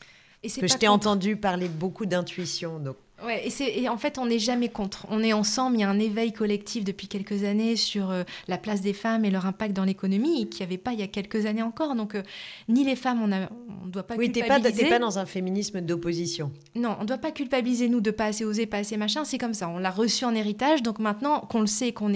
Et 0.42 0.48
que 0.48 0.66
je 0.66 0.76
t'ai 0.76 0.88
entendu 0.88 1.36
parler 1.36 1.68
beaucoup 1.68 2.06
d'intuition 2.06 2.78
donc 2.78 2.96
Ouais, 3.24 3.48
et, 3.48 3.82
et, 3.82 3.88
en 3.88 3.96
fait, 3.96 4.18
on 4.18 4.26
n'est 4.26 4.38
jamais 4.38 4.68
contre. 4.68 5.06
On 5.08 5.22
est 5.22 5.32
ensemble. 5.32 5.76
Il 5.76 5.80
y 5.80 5.84
a 5.84 5.88
un 5.88 5.98
éveil 5.98 6.32
collectif 6.32 6.84
depuis 6.84 7.08
quelques 7.08 7.44
années 7.44 7.74
sur 7.76 8.10
euh, 8.10 8.24
la 8.46 8.58
place 8.58 8.82
des 8.82 8.92
femmes 8.92 9.24
et 9.24 9.30
leur 9.30 9.46
impact 9.46 9.74
dans 9.74 9.84
l'économie, 9.84 10.48
qu'il 10.50 10.60
n'y 10.60 10.70
avait 10.70 10.78
pas 10.78 10.92
il 10.92 11.00
y 11.00 11.02
a 11.02 11.06
quelques 11.06 11.46
années 11.46 11.62
encore. 11.62 11.94
Donc, 11.94 12.14
euh, 12.14 12.22
ni 12.68 12.84
les 12.84 12.96
femmes, 12.96 13.22
on 13.22 13.26
ne 13.26 13.90
doit 13.90 14.02
pas 14.02 14.16
oui, 14.16 14.30
culpabiliser. 14.30 14.68
Oui, 14.68 14.78
tu 14.78 14.84
n'es 14.84 14.90
pas 14.90 14.98
dans 14.98 15.18
un 15.18 15.24
féminisme 15.24 15.80
d'opposition. 15.80 16.52
Non, 16.74 16.96
on 16.98 17.02
ne 17.02 17.06
doit 17.06 17.18
pas 17.18 17.32
culpabiliser, 17.32 17.88
nous, 17.88 18.02
de 18.02 18.10
pas 18.10 18.26
assez 18.26 18.44
oser, 18.44 18.66
pas 18.66 18.78
assez 18.78 18.98
machin. 18.98 19.24
C'est 19.24 19.38
comme 19.38 19.54
ça. 19.54 19.68
On 19.68 19.78
l'a 19.78 19.90
reçu 19.90 20.26
en 20.26 20.34
héritage. 20.34 20.82
Donc, 20.82 20.98
maintenant 20.98 21.40
qu'on 21.40 21.60
le 21.60 21.66
sait, 21.66 21.92
qu'on 21.92 22.12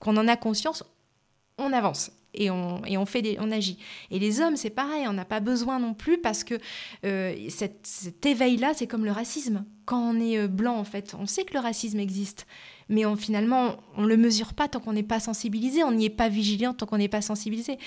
qu'on 0.00 0.16
en 0.16 0.26
a 0.26 0.36
conscience, 0.36 0.82
on 1.56 1.72
avance 1.72 2.10
et 2.34 2.50
on, 2.50 2.84
et 2.84 2.96
on, 2.96 3.06
fait 3.06 3.22
des, 3.22 3.36
on 3.40 3.50
agit. 3.50 3.78
Et 4.10 4.18
les 4.18 4.40
hommes, 4.40 4.56
c'est 4.56 4.70
pareil, 4.70 5.06
on 5.06 5.12
n'a 5.12 5.24
pas 5.24 5.40
besoin 5.40 5.78
non 5.78 5.94
plus 5.94 6.18
parce 6.18 6.44
que 6.44 6.54
euh, 7.04 7.34
cet 7.48 8.24
éveil-là, 8.24 8.72
c'est 8.74 8.86
comme 8.86 9.04
le 9.04 9.12
racisme. 9.12 9.64
Quand 9.84 10.00
on 10.00 10.20
est 10.20 10.38
euh, 10.38 10.48
blanc, 10.48 10.76
en 10.76 10.84
fait, 10.84 11.14
on 11.18 11.26
sait 11.26 11.44
que 11.44 11.54
le 11.54 11.60
racisme 11.60 11.98
existe, 11.98 12.46
mais 12.88 13.04
on, 13.04 13.16
finalement, 13.16 13.76
on 13.96 14.02
ne 14.02 14.08
le 14.08 14.16
mesure 14.16 14.54
pas 14.54 14.68
tant 14.68 14.80
qu'on 14.80 14.92
n'est 14.92 15.02
pas 15.02 15.20
sensibilisé, 15.20 15.84
on 15.84 15.92
n'y 15.92 16.06
est 16.06 16.10
pas 16.10 16.28
vigilant 16.28 16.72
tant 16.72 16.86
qu'on 16.86 16.98
n'est 16.98 17.08
pas 17.08 17.22
sensibilisé. 17.22 17.78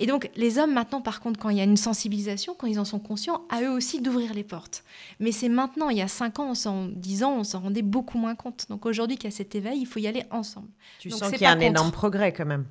Et 0.00 0.06
donc, 0.06 0.30
les 0.36 0.58
hommes, 0.58 0.72
maintenant, 0.72 1.00
par 1.00 1.20
contre, 1.20 1.40
quand 1.40 1.48
il 1.48 1.56
y 1.56 1.60
a 1.60 1.64
une 1.64 1.76
sensibilisation, 1.76 2.54
quand 2.54 2.68
ils 2.68 2.78
en 2.78 2.84
sont 2.84 3.00
conscients, 3.00 3.42
à 3.50 3.62
eux 3.62 3.70
aussi 3.70 4.00
d'ouvrir 4.00 4.32
les 4.32 4.44
portes. 4.44 4.84
Mais 5.18 5.32
c'est 5.32 5.48
maintenant, 5.48 5.88
il 5.88 5.98
y 5.98 6.02
a 6.02 6.08
5 6.08 6.38
ans, 6.38 6.52
en 6.66 6.86
10 6.86 7.24
ans, 7.24 7.38
on 7.38 7.44
s'en 7.44 7.60
rendait 7.60 7.82
beaucoup 7.82 8.16
moins 8.16 8.36
compte. 8.36 8.66
Donc 8.68 8.86
aujourd'hui 8.86 9.16
qu'il 9.16 9.28
y 9.28 9.32
a 9.32 9.36
cet 9.36 9.56
éveil, 9.56 9.80
il 9.80 9.86
faut 9.86 9.98
y 9.98 10.06
aller 10.06 10.22
ensemble. 10.30 10.68
Tu 11.00 11.10
sens 11.10 11.32
qu'il 11.32 11.40
y 11.40 11.46
a 11.46 11.50
un 11.50 11.58
énorme 11.58 11.90
progrès 11.90 12.32
quand 12.32 12.46
même 12.46 12.66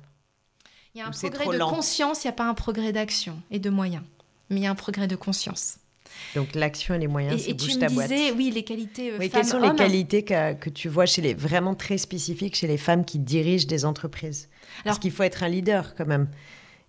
il 0.94 0.98
y 0.98 1.00
a 1.02 1.06
un 1.06 1.10
progrès 1.10 1.58
de 1.58 1.64
conscience, 1.64 2.24
il 2.24 2.26
n'y 2.26 2.30
a 2.30 2.34
pas 2.34 2.48
un 2.48 2.54
progrès 2.54 2.92
d'action 2.92 3.40
et 3.50 3.58
de 3.58 3.70
moyens, 3.70 4.02
mais 4.50 4.56
il 4.56 4.62
y 4.62 4.66
a 4.66 4.70
un 4.70 4.74
progrès 4.74 5.06
de 5.06 5.16
conscience. 5.16 5.78
Donc 6.34 6.54
l'action 6.54 6.94
et 6.94 6.98
les 6.98 7.06
moyens, 7.06 7.42
c'est 7.42 7.54
bouge 7.54 7.74
tu 7.74 7.78
ta 7.78 7.88
me 7.88 8.02
disais, 8.02 8.32
oui, 8.32 8.50
les 8.50 8.64
qualités 8.64 9.12
euh, 9.12 9.18
oui, 9.18 9.30
Quelles 9.30 9.44
sont 9.44 9.60
les 9.60 9.74
qualités 9.74 10.24
que, 10.24 10.54
que, 10.54 10.70
tu 10.70 10.88
vois 10.88 11.06
chez 11.06 11.22
les 11.22 11.34
vraiment 11.34 11.74
très 11.74 11.98
spécifiques 11.98 12.56
chez 12.56 12.66
les 12.66 12.78
femmes 12.78 13.04
qui 13.04 13.18
dirigent 13.18 13.66
des 13.66 13.84
entreprises? 13.84 14.48
Parce 14.84 14.98
qu'il 14.98 15.12
faut 15.12 15.22
être 15.22 15.42
un 15.42 15.48
leader 15.48 15.94
quand 15.94 16.06
même. 16.06 16.28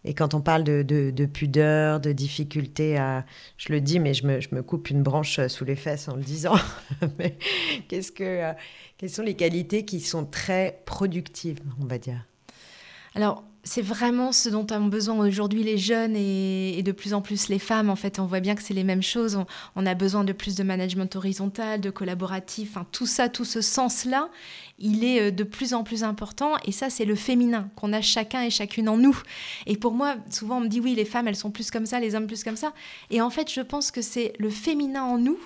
Et 0.06 0.14
quand 0.14 0.34
on 0.34 0.40
parle 0.40 0.64
de, 0.64 0.82
de, 0.82 1.26
pudeur, 1.26 2.00
de 2.00 2.14
difficulté 2.14 2.98
à... 2.98 3.26
Je 3.58 3.74
le 3.74 3.82
dis, 3.82 4.00
mais 4.00 4.14
je 4.14 4.26
me, 4.26 4.40
je 4.40 4.56
me, 4.56 4.64
coupe 4.64 4.90
une 4.90 5.04
branche 5.04 5.40
euh, 5.40 5.50
sous 5.50 5.66
les 5.66 5.76
fesses 5.76 6.08
en 6.08 6.16
le 6.16 6.24
disant. 6.24 6.56
mais 7.20 7.38
qu'est-ce 7.90 8.12
que, 8.14 8.24
euh, 8.24 8.54
quelles 8.98 9.10
sont 9.10 9.24
les 9.24 9.34
qualités 9.34 9.84
qui 9.84 10.00
sont 10.00 10.26
très 10.26 10.82
productives, 10.86 11.60
on 11.82 11.86
va 11.86 11.98
dire? 11.98 12.26
Alors, 13.14 13.44
c'est 13.64 13.82
vraiment 13.82 14.32
ce 14.32 14.50
dont 14.50 14.66
ont 14.72 14.88
besoin 14.88 15.18
aujourd'hui 15.18 15.64
les 15.64 15.78
jeunes 15.78 16.16
et, 16.16 16.82
de 16.84 16.92
plus 16.92 17.14
en 17.14 17.22
plus 17.22 17.50
les 17.50 17.60
femmes. 17.60 17.90
En 17.90 17.96
fait, 17.96 18.20
on 18.20 18.26
voit 18.26 18.40
bien 18.40 18.56
que 18.56 18.62
c'est 18.62 18.74
les 18.74 18.84
mêmes 18.84 19.04
choses. 19.04 19.44
On, 19.76 19.86
a 19.86 19.94
besoin 19.96 20.24
de 20.24 20.34
plus 20.34 20.56
de 20.56 20.64
management 20.64 21.16
horizontal, 21.16 21.82
de 21.82 21.90
collaboratif. 21.90 22.70
Enfin, 22.72 22.88
tout 22.92 23.06
ça, 23.06 23.28
tout 23.28 23.46
ce 23.46 23.62
sens-là, 23.62 24.30
il 24.78 25.04
est 25.04 25.28
euh, 25.28 25.32
de 25.32 25.44
plus 25.44 25.74
en 25.74 25.84
plus 25.84 26.04
important. 26.04 26.54
Et 26.66 26.72
ça, 26.72 26.90
c'est 26.90 27.06
le 27.06 27.16
féminin 27.16 27.70
qu'on 27.76 27.92
a 27.92 28.02
chacun 28.02 28.44
et 28.44 28.50
chacune 28.50 28.88
en 28.88 28.98
nous. 28.98 29.18
Et 29.66 29.78
pour 29.78 29.94
moi, 29.94 30.16
souvent, 30.30 30.58
on 30.58 30.62
me 30.62 30.68
dit 30.68 30.80
oui, 30.80 30.96
les 30.96 31.06
femmes, 31.06 31.28
elles 31.28 31.36
sont 31.36 31.52
plus 31.52 31.70
comme 31.70 31.86
ça, 31.86 32.00
les 32.00 32.16
hommes 32.16 32.28
plus 32.28 32.44
comme 32.44 32.58
ça. 32.58 32.74
Et 33.10 33.22
en 33.22 33.30
fait, 33.30 33.52
je 33.52 33.62
pense 33.62 33.92
que 33.92 34.02
c'est 34.02 34.34
le 34.40 34.50
féminin 34.50 35.04
en 35.04 35.18
nous 35.18 35.38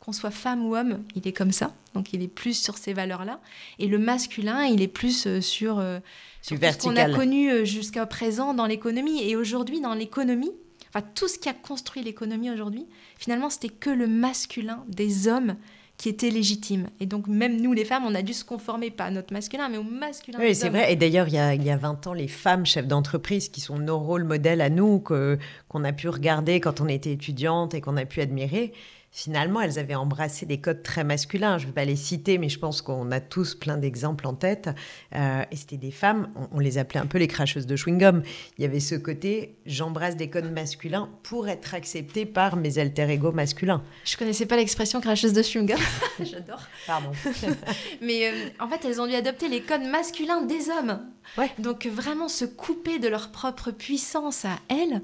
qu'on 0.00 0.12
soit 0.12 0.30
femme 0.30 0.64
ou 0.64 0.74
homme, 0.74 1.04
il 1.14 1.28
est 1.28 1.32
comme 1.32 1.52
ça, 1.52 1.74
donc 1.92 2.14
il 2.14 2.22
est 2.22 2.28
plus 2.28 2.54
sur 2.54 2.78
ces 2.78 2.94
valeurs-là. 2.94 3.38
Et 3.78 3.86
le 3.86 3.98
masculin, 3.98 4.64
il 4.64 4.80
est 4.80 4.88
plus 4.88 5.26
euh, 5.26 6.00
sur, 6.42 6.58
ce 6.58 6.78
qu'on 6.78 6.96
a 6.96 7.10
connu 7.10 7.50
euh, 7.50 7.64
jusqu'à 7.64 8.06
présent 8.06 8.54
dans 8.54 8.66
l'économie. 8.66 9.22
Et 9.22 9.36
aujourd'hui, 9.36 9.80
dans 9.80 9.94
l'économie, 9.94 10.52
enfin 10.88 11.04
tout 11.14 11.28
ce 11.28 11.38
qui 11.38 11.48
a 11.48 11.54
construit 11.54 12.02
l'économie 12.02 12.50
aujourd'hui, 12.50 12.86
finalement, 13.18 13.50
c'était 13.50 13.68
que 13.68 13.90
le 13.90 14.06
masculin 14.06 14.84
des 14.88 15.28
hommes 15.28 15.56
qui 16.00 16.08
était 16.08 16.30
légitime. 16.30 16.88
Et 16.98 17.04
donc, 17.04 17.26
même 17.26 17.60
nous, 17.60 17.74
les 17.74 17.84
femmes, 17.84 18.04
on 18.06 18.14
a 18.14 18.22
dû 18.22 18.32
se 18.32 18.42
conformer, 18.42 18.90
pas 18.90 19.04
à 19.04 19.10
notre 19.10 19.34
masculin, 19.34 19.68
mais 19.68 19.76
au 19.76 19.82
masculin. 19.82 20.38
Oui, 20.40 20.54
c'est 20.54 20.70
vrai. 20.70 20.90
Et 20.90 20.96
d'ailleurs, 20.96 21.28
il 21.28 21.34
y 21.34 21.38
a, 21.38 21.54
il 21.54 21.62
y 21.62 21.70
a 21.70 21.76
20 21.76 22.06
ans, 22.06 22.14
les 22.14 22.26
femmes 22.26 22.64
chefs 22.64 22.86
d'entreprise 22.86 23.50
qui 23.50 23.60
sont 23.60 23.78
nos 23.78 23.98
rôles 23.98 24.24
modèles 24.24 24.62
à 24.62 24.70
nous, 24.70 24.98
qu'on 24.98 25.84
a 25.84 25.92
pu 25.92 26.08
regarder 26.08 26.58
quand 26.58 26.80
on 26.80 26.88
était 26.88 27.12
étudiante 27.12 27.74
et 27.74 27.82
qu'on 27.82 27.98
a 27.98 28.06
pu 28.06 28.22
admirer, 28.22 28.72
finalement, 29.10 29.60
elles 29.60 29.78
avaient 29.78 29.94
embrassé 29.94 30.46
des 30.46 30.60
codes 30.60 30.82
très 30.82 31.02
masculins. 31.04 31.58
Je 31.58 31.64
ne 31.64 31.68
vais 31.68 31.74
pas 31.74 31.84
les 31.84 31.96
citer, 31.96 32.38
mais 32.38 32.48
je 32.48 32.58
pense 32.58 32.80
qu'on 32.80 33.10
a 33.10 33.20
tous 33.20 33.54
plein 33.54 33.76
d'exemples 33.76 34.26
en 34.26 34.34
tête. 34.34 34.70
Euh, 35.14 35.42
et 35.50 35.56
c'était 35.56 35.76
des 35.76 35.90
femmes, 35.90 36.30
on, 36.52 36.60
les 36.60 36.78
appelait 36.78 37.00
un 37.00 37.06
peu 37.06 37.18
les 37.18 37.26
cracheuses 37.26 37.66
de 37.66 37.76
chewing-gum. 37.76 38.22
Il 38.58 38.62
y 38.62 38.64
avait 38.64 38.80
ce 38.80 38.94
côté, 38.94 39.56
j'embrasse 39.66 40.16
des 40.16 40.30
codes 40.30 40.52
masculins 40.52 41.08
pour 41.22 41.48
être 41.48 41.74
acceptée 41.74 42.24
par 42.24 42.56
mes 42.56 42.78
alter 42.78 43.10
ego 43.10 43.32
masculins. 43.32 43.82
Je 44.04 44.16
connaissais 44.16 44.46
pas 44.46 44.56
l'expression 44.56 45.00
cracheuse 45.00 45.32
de 45.32 45.42
chewing-gum. 45.42 45.78
J'adore. 46.20 46.62
Pardon. 46.86 47.10
mais 48.00 48.28
euh, 48.28 48.48
en 48.60 48.68
fait, 48.68 48.84
elles 48.84 49.00
ont 49.00 49.06
dû 49.06 49.14
adopter 49.14 49.48
les 49.48 49.62
codes 49.62 49.82
masculins 49.82 50.42
des 50.42 50.70
hommes. 50.70 51.00
Ouais. 51.36 51.50
Donc 51.58 51.86
vraiment 51.86 52.28
se 52.28 52.44
couper 52.44 52.98
de 52.98 53.08
leur 53.08 53.30
propre 53.30 53.70
puissance 53.70 54.44
à 54.44 54.58
elles. 54.68 55.02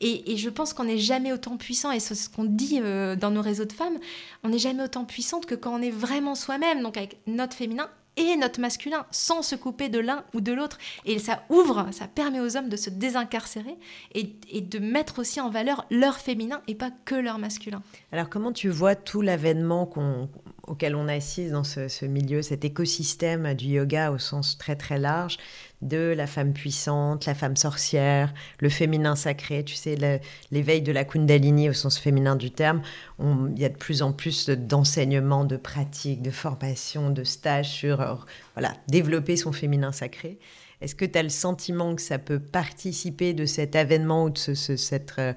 Et, 0.00 0.36
je 0.36 0.48
pense 0.48 0.72
qu'on 0.72 0.84
n'est 0.84 0.98
jamais 0.98 1.32
autant 1.32 1.56
puissant, 1.56 1.90
et 1.90 1.98
c'est 2.00 2.14
ce 2.14 2.28
qu'on 2.28 2.44
dit 2.44 2.78
euh, 2.80 3.16
dans 3.16 3.30
nos 3.30 3.40
réseaux 3.48 3.64
de 3.64 3.72
femmes, 3.72 3.98
on 4.44 4.50
n'est 4.50 4.58
jamais 4.58 4.84
autant 4.84 5.04
puissante 5.04 5.46
que 5.46 5.54
quand 5.54 5.74
on 5.74 5.82
est 5.82 5.90
vraiment 5.90 6.34
soi-même, 6.34 6.82
donc 6.82 6.96
avec 6.96 7.18
notre 7.26 7.56
féminin 7.56 7.88
et 8.16 8.36
notre 8.36 8.60
masculin, 8.60 9.06
sans 9.10 9.42
se 9.42 9.54
couper 9.54 9.88
de 9.88 10.00
l'un 10.00 10.24
ou 10.34 10.40
de 10.40 10.52
l'autre. 10.52 10.78
Et 11.04 11.18
ça 11.18 11.44
ouvre, 11.50 11.86
ça 11.92 12.08
permet 12.08 12.40
aux 12.40 12.56
hommes 12.56 12.68
de 12.68 12.76
se 12.76 12.90
désincarcérer 12.90 13.76
et, 14.14 14.34
et, 14.50 14.60
de 14.60 14.78
mettre 14.80 15.20
aussi 15.20 15.40
en 15.40 15.50
valeur 15.50 15.86
leur 15.90 16.18
féminin 16.18 16.60
et 16.66 16.74
pas 16.74 16.90
que 17.04 17.14
leur 17.14 17.38
masculin. 17.38 17.80
Alors 18.10 18.28
comment 18.28 18.52
tu 18.52 18.68
vois 18.68 18.96
tout 18.96 19.22
l'avènement 19.22 19.86
qu'on 19.86 20.28
auquel 20.68 20.94
on 20.94 21.08
assiste 21.08 21.52
dans 21.52 21.64
ce, 21.64 22.04
milieu, 22.04 22.42
cet 22.42 22.64
écosystème 22.64 23.54
du 23.54 23.66
yoga 23.66 24.10
au 24.10 24.18
sens 24.18 24.58
très 24.58 24.76
très 24.76 24.98
large, 24.98 25.38
de 25.82 26.12
la 26.16 26.26
femme 26.26 26.52
puissante, 26.52 27.26
la 27.26 27.34
femme 27.34 27.56
sorcière, 27.56 28.34
le 28.58 28.68
féminin 28.68 29.14
sacré, 29.14 29.64
tu 29.64 29.74
sais, 29.74 30.20
l'éveil 30.50 30.82
de 30.82 30.92
la 30.92 31.04
kundalini 31.04 31.70
au 31.70 31.72
sens 31.72 31.98
féminin 31.98 32.36
du 32.36 32.50
terme. 32.50 32.82
il 33.20 33.58
y 33.58 33.64
a 33.64 33.68
de 33.68 33.76
plus 33.76 34.02
en 34.02 34.12
plus 34.12 34.48
d'enseignements, 34.48 35.44
de 35.44 35.56
pratiques, 35.56 36.22
de 36.22 36.30
formations, 36.30 37.10
de 37.10 37.24
stages 37.24 37.70
sur 37.70 38.00
euh, 38.00 38.14
voilà, 38.54 38.74
développer 38.88 39.36
son 39.36 39.52
féminin 39.52 39.92
sacré. 39.92 40.38
Est-ce 40.80 40.94
que 40.94 41.04
tu 41.04 41.18
as 41.18 41.22
le 41.22 41.28
sentiment 41.28 41.94
que 41.94 42.02
ça 42.02 42.18
peut 42.18 42.38
participer 42.38 43.32
de 43.32 43.46
cet 43.46 43.76
avènement 43.76 44.24
ou 44.24 44.30
de 44.30 44.36
cette 44.36 45.14
euh, 45.18 45.32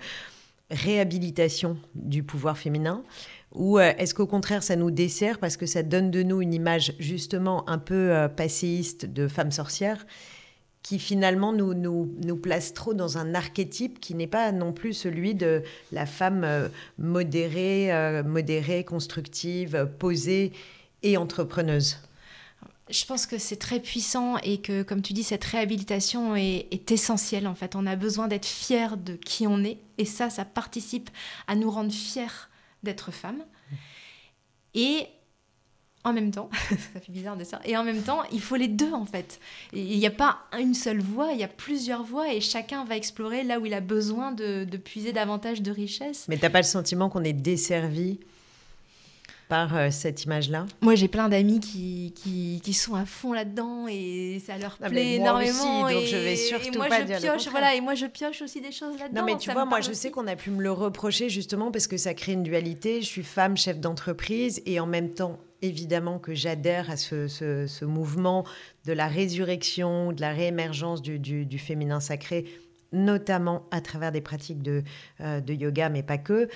réhabilitation 0.70 1.78
du 1.96 2.24
pouvoir 2.24 2.58
féminin? 2.58 3.04
Ou 3.54 3.80
euh, 3.80 3.94
est-ce 3.98 4.14
qu'au 4.14 4.28
contraire, 4.28 4.64
ça 4.64 4.76
nous 4.76 4.92
dessert 4.92 5.40
parce 5.40 5.58
que 5.58 5.66
ça 5.66 5.84
donne 5.84 6.12
de 6.12 6.24
nous 6.24 6.42
une 6.42 6.54
image 6.54 6.94
justement 7.00 7.68
un 7.70 7.78
peu 7.78 8.12
euh, 8.12 8.28
passéiste 8.28 9.06
de 9.06 9.28
femme 9.28 9.52
sorcière 9.52 10.06
qui 10.84 10.98
finalement 10.98 11.54
nous, 11.54 11.76
nous, 11.76 12.12
nous, 12.26 12.38
place 12.38 12.74
trop 12.74 12.96
dans 12.96 13.20
un 13.20 13.36
archétype 13.36 14.00
qui 14.00 14.16
n'est 14.16 14.26
pas 14.26 14.52
non 14.52 14.74
plus 14.74 14.94
celui 14.94 15.36
de 15.36 15.62
la 15.92 16.08
femme 16.08 16.44
euh, 16.44 16.70
modérée, 16.98 17.92
modérée, 18.24 18.84
constructive, 18.84 19.88
posée 20.00 20.54
et 21.04 21.18
entrepreneuse? 21.18 21.98
Je 22.90 23.06
pense 23.06 23.28
que 23.28 23.38
c'est 23.38 23.58
très 23.58 23.80
puissant 23.80 24.38
et 24.40 24.58
que, 24.58 24.82
comme 24.82 25.04
tu 25.04 25.14
dis, 25.14 25.24
cette 25.24 25.46
réhabilitation 25.46 26.36
est, 26.36 26.92
essentielle. 26.92 27.48
En 27.48 27.56
fait, 27.56 27.76
on 27.76 27.86
a 27.86 27.96
besoin 27.96 28.28
d'être 28.28 28.48
fier 28.48 28.98
de 28.98 29.14
qui 29.14 29.46
on 29.46 29.64
est, 29.64 29.78
et 30.00 30.06
ça, 30.06 30.32
ça 30.32 30.46
participe 30.46 31.12
à 31.48 31.56
nous 31.56 31.70
rendre 31.70 31.92
fiers 31.92 32.50
d'être 32.84 33.12
femme. 33.12 33.44
Et 34.74 35.08
en 36.04 36.14
même 36.14 36.32
temps, 36.32 36.50
ça 36.70 37.00
fait 37.00 37.12
bizarre 37.12 37.38
de 37.38 37.44
ça, 37.44 37.60
et 37.64 37.78
en 37.78 37.84
même 37.84 38.02
temps, 38.02 38.24
il 38.32 38.42
faut 38.42 38.56
les 38.56 38.68
deux 38.68 38.92
en 38.92 39.06
fait. 39.06 39.40
Il 39.74 39.98
n'y 39.98 40.08
a 40.08 40.12
pas 40.12 40.40
une 40.60 40.74
seule 40.74 41.00
voie, 41.00 41.34
il 41.34 41.40
y 41.40 41.44
a 41.44 41.48
plusieurs 41.48 42.04
voies 42.04 42.34
et 42.34 42.42
chacun 42.42 42.86
va 42.86 42.96
explorer 42.96 43.44
là 43.44 43.60
où 43.60 43.66
il 43.66 43.74
a 43.74 43.82
besoin 43.82 44.32
de, 44.32 44.66
puiser 44.78 45.14
davantage 45.14 45.62
de 45.62 45.72
richesse. 45.72 46.26
Mais 46.28 46.38
tu 46.38 46.44
n'as 46.44 46.50
pas 46.50 46.60
le 46.60 46.66
sentiment 46.66 47.10
qu'on 47.10 47.24
est 47.24 47.34
desservi 47.34 48.20
par 49.52 49.76
euh, 49.76 49.90
cette 49.92 50.24
image-là 50.24 50.66
Moi, 50.80 50.96
j'ai 50.96 51.10
plein 51.10 51.28
d'amis 51.28 51.60
qui, 51.60 52.14
qui, 52.16 52.62
qui, 52.64 52.74
sont 52.74 52.96
à 52.96 53.04
fond 53.04 53.34
là-dedans 53.34 53.86
et 53.90 54.42
ça 54.48 54.58
leur 54.58 54.78
plaît 54.78 55.16
énormément. 55.16 55.84
Aussi, 55.84 55.94
donc 55.94 56.06
je 56.06 56.16
vais 56.16 56.38
surtout 56.38 56.74
et 56.74 56.78
moi, 56.78 56.88
pas 56.88 57.02
je 57.02 57.06
dire 57.06 57.18
pioche, 57.18 57.50
voilà, 57.50 57.76
et 57.76 57.82
moi, 57.82 57.94
je 57.94 58.06
pioche 58.06 58.42
aussi 58.42 58.62
des 58.62 58.72
choses 58.72 58.98
là-dedans. 58.98 59.20
Non, 59.20 59.26
mais 59.26 59.38
tu 59.38 59.52
vois, 59.52 59.66
moi, 59.66 59.82
je 59.82 59.92
sais 59.92 60.10
qu'on 60.10 60.26
a 60.28 60.38
pu 60.38 60.52
me 60.52 60.64
le 60.64 60.72
reprocher 60.72 61.28
justement 61.28 61.70
parce 61.70 61.88
que 61.88 61.98
ça 61.98 62.14
crée 62.14 62.32
une 62.32 62.44
dualité. 62.44 63.02
Je 63.02 63.08
suis 63.08 63.24
femme, 63.24 63.58
chef 63.58 63.82
d'entreprise 63.82 64.62
et 64.66 64.80
en 64.80 64.86
même 64.86 65.10
temps, 65.10 65.38
évidemment 65.62 66.18
que 66.18 66.34
j'adhère 66.34 66.90
à 66.90 66.96
ce, 66.96 67.28
ce, 67.28 67.68
ce, 67.68 67.84
mouvement 67.84 68.46
de 68.86 68.94
la 68.94 69.10
résurrection, 69.10 70.14
de 70.14 70.22
la 70.22 70.32
réémergence 70.32 71.02
du, 71.02 71.20
du, 71.20 71.46
du 71.46 71.60
féminin 71.60 72.00
sacré, 72.00 72.46
notamment 72.94 73.68
à 73.72 73.82
travers 73.82 74.14
des 74.14 74.22
pratiques 74.22 74.62
de, 74.62 74.84
euh, 75.20 75.42
de 75.42 75.54
yoga, 75.54 75.90
mais 75.90 76.04
pas 76.04 76.18
que. 76.18 76.48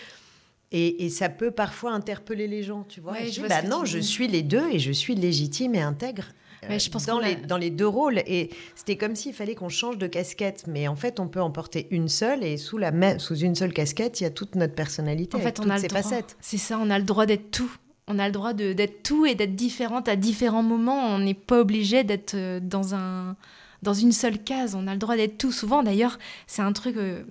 Et, 0.77 1.05
et, 1.05 1.09
ça 1.09 1.29
peut 1.29 1.51
parfois 1.51 1.91
interpeller 1.93 2.47
les 2.47 2.61
gens, 2.63 2.83
tu 2.89 2.99
vois. 2.99 3.13
Ouais, 3.13 3.27
je 3.27 3.41
dis, 3.41 3.47
bah 3.47 3.61
non, 3.61 3.85
je 3.85 3.97
suis 3.99 4.27
les 4.27 4.43
deux 4.43 4.67
et 4.71 4.79
je 4.79 4.91
suis 4.91 5.15
légitime 5.15 5.73
et 5.75 5.81
intègre. 5.81 6.25
euh, 6.63 6.69
Ouais, 6.69 6.79
je 6.79 6.89
pense 6.89 7.05
dans, 7.05 7.19
a- 7.19 7.27
les, 7.29 7.35
dans 7.35 7.57
les 7.57 7.69
deux 7.69 7.87
rôles. 7.87 8.19
Et 8.27 8.49
c'était 8.75 8.97
comme 8.97 9.15
s'il 9.15 9.33
fallait 9.33 9.55
qu'on 9.55 9.69
change 9.69 9.97
de 9.97 10.07
casquette. 10.07 10.65
Mais 10.67 10.87
en 10.89 10.95
fait, 10.95 11.19
on 11.21 11.27
peut 11.29 11.39
en 11.41 11.49
porter 11.51 11.87
une 11.91 12.09
seule. 12.09 12.43
Et 12.43 12.57
sous, 12.57 12.77
la 12.77 12.91
même, 12.91 13.19
sous 13.19 13.37
une 13.37 13.55
seule 13.55 13.71
casquette, 13.71 14.19
il 14.19 14.23
y 14.23 14.27
a 14.27 14.31
toute 14.31 14.55
notre 14.55 14.73
personnalité. 14.75 15.37
En 15.37 15.39
fait, 15.39 15.59
on 15.61 15.69
a 15.69 15.75
le 15.75 15.81
ses 15.81 15.87
droit. 15.87 16.01
facettes. 16.01 16.35
C'est 16.41 16.57
ça, 16.57 16.77
on 16.81 16.89
a 16.89 16.99
le 16.99 17.05
droit 17.05 17.25
d'être 17.25 17.51
tout. 17.51 17.71
On 18.07 18.19
a 18.19 18.25
le 18.27 18.33
droit 18.33 18.53
d'être 18.53 19.01
tout 19.01 19.25
et 19.25 19.33
d'être 19.35 19.55
différente 19.55 20.09
à 20.09 20.15
différents 20.17 20.61
moments. 20.63 21.05
On 21.07 21.19
n'est 21.19 21.33
pas 21.35 21.59
obligé 21.61 22.03
d'être 22.03 22.33
euh, 22.35 22.59
dans 22.59 22.93
un 22.95 23.35
dans 23.81 23.93
une 23.93 24.11
seule 24.11 24.39
case. 24.43 24.75
On 24.75 24.87
a 24.87 24.93
le 24.93 24.99
droit 24.99 25.15
d'être 25.15 25.37
tout. 25.37 25.51
Souvent, 25.51 25.83
d'ailleurs, 25.83 26.17
c'est 26.47 26.61
un 26.63 26.73
truc 26.73 26.97
euh, 26.97 27.23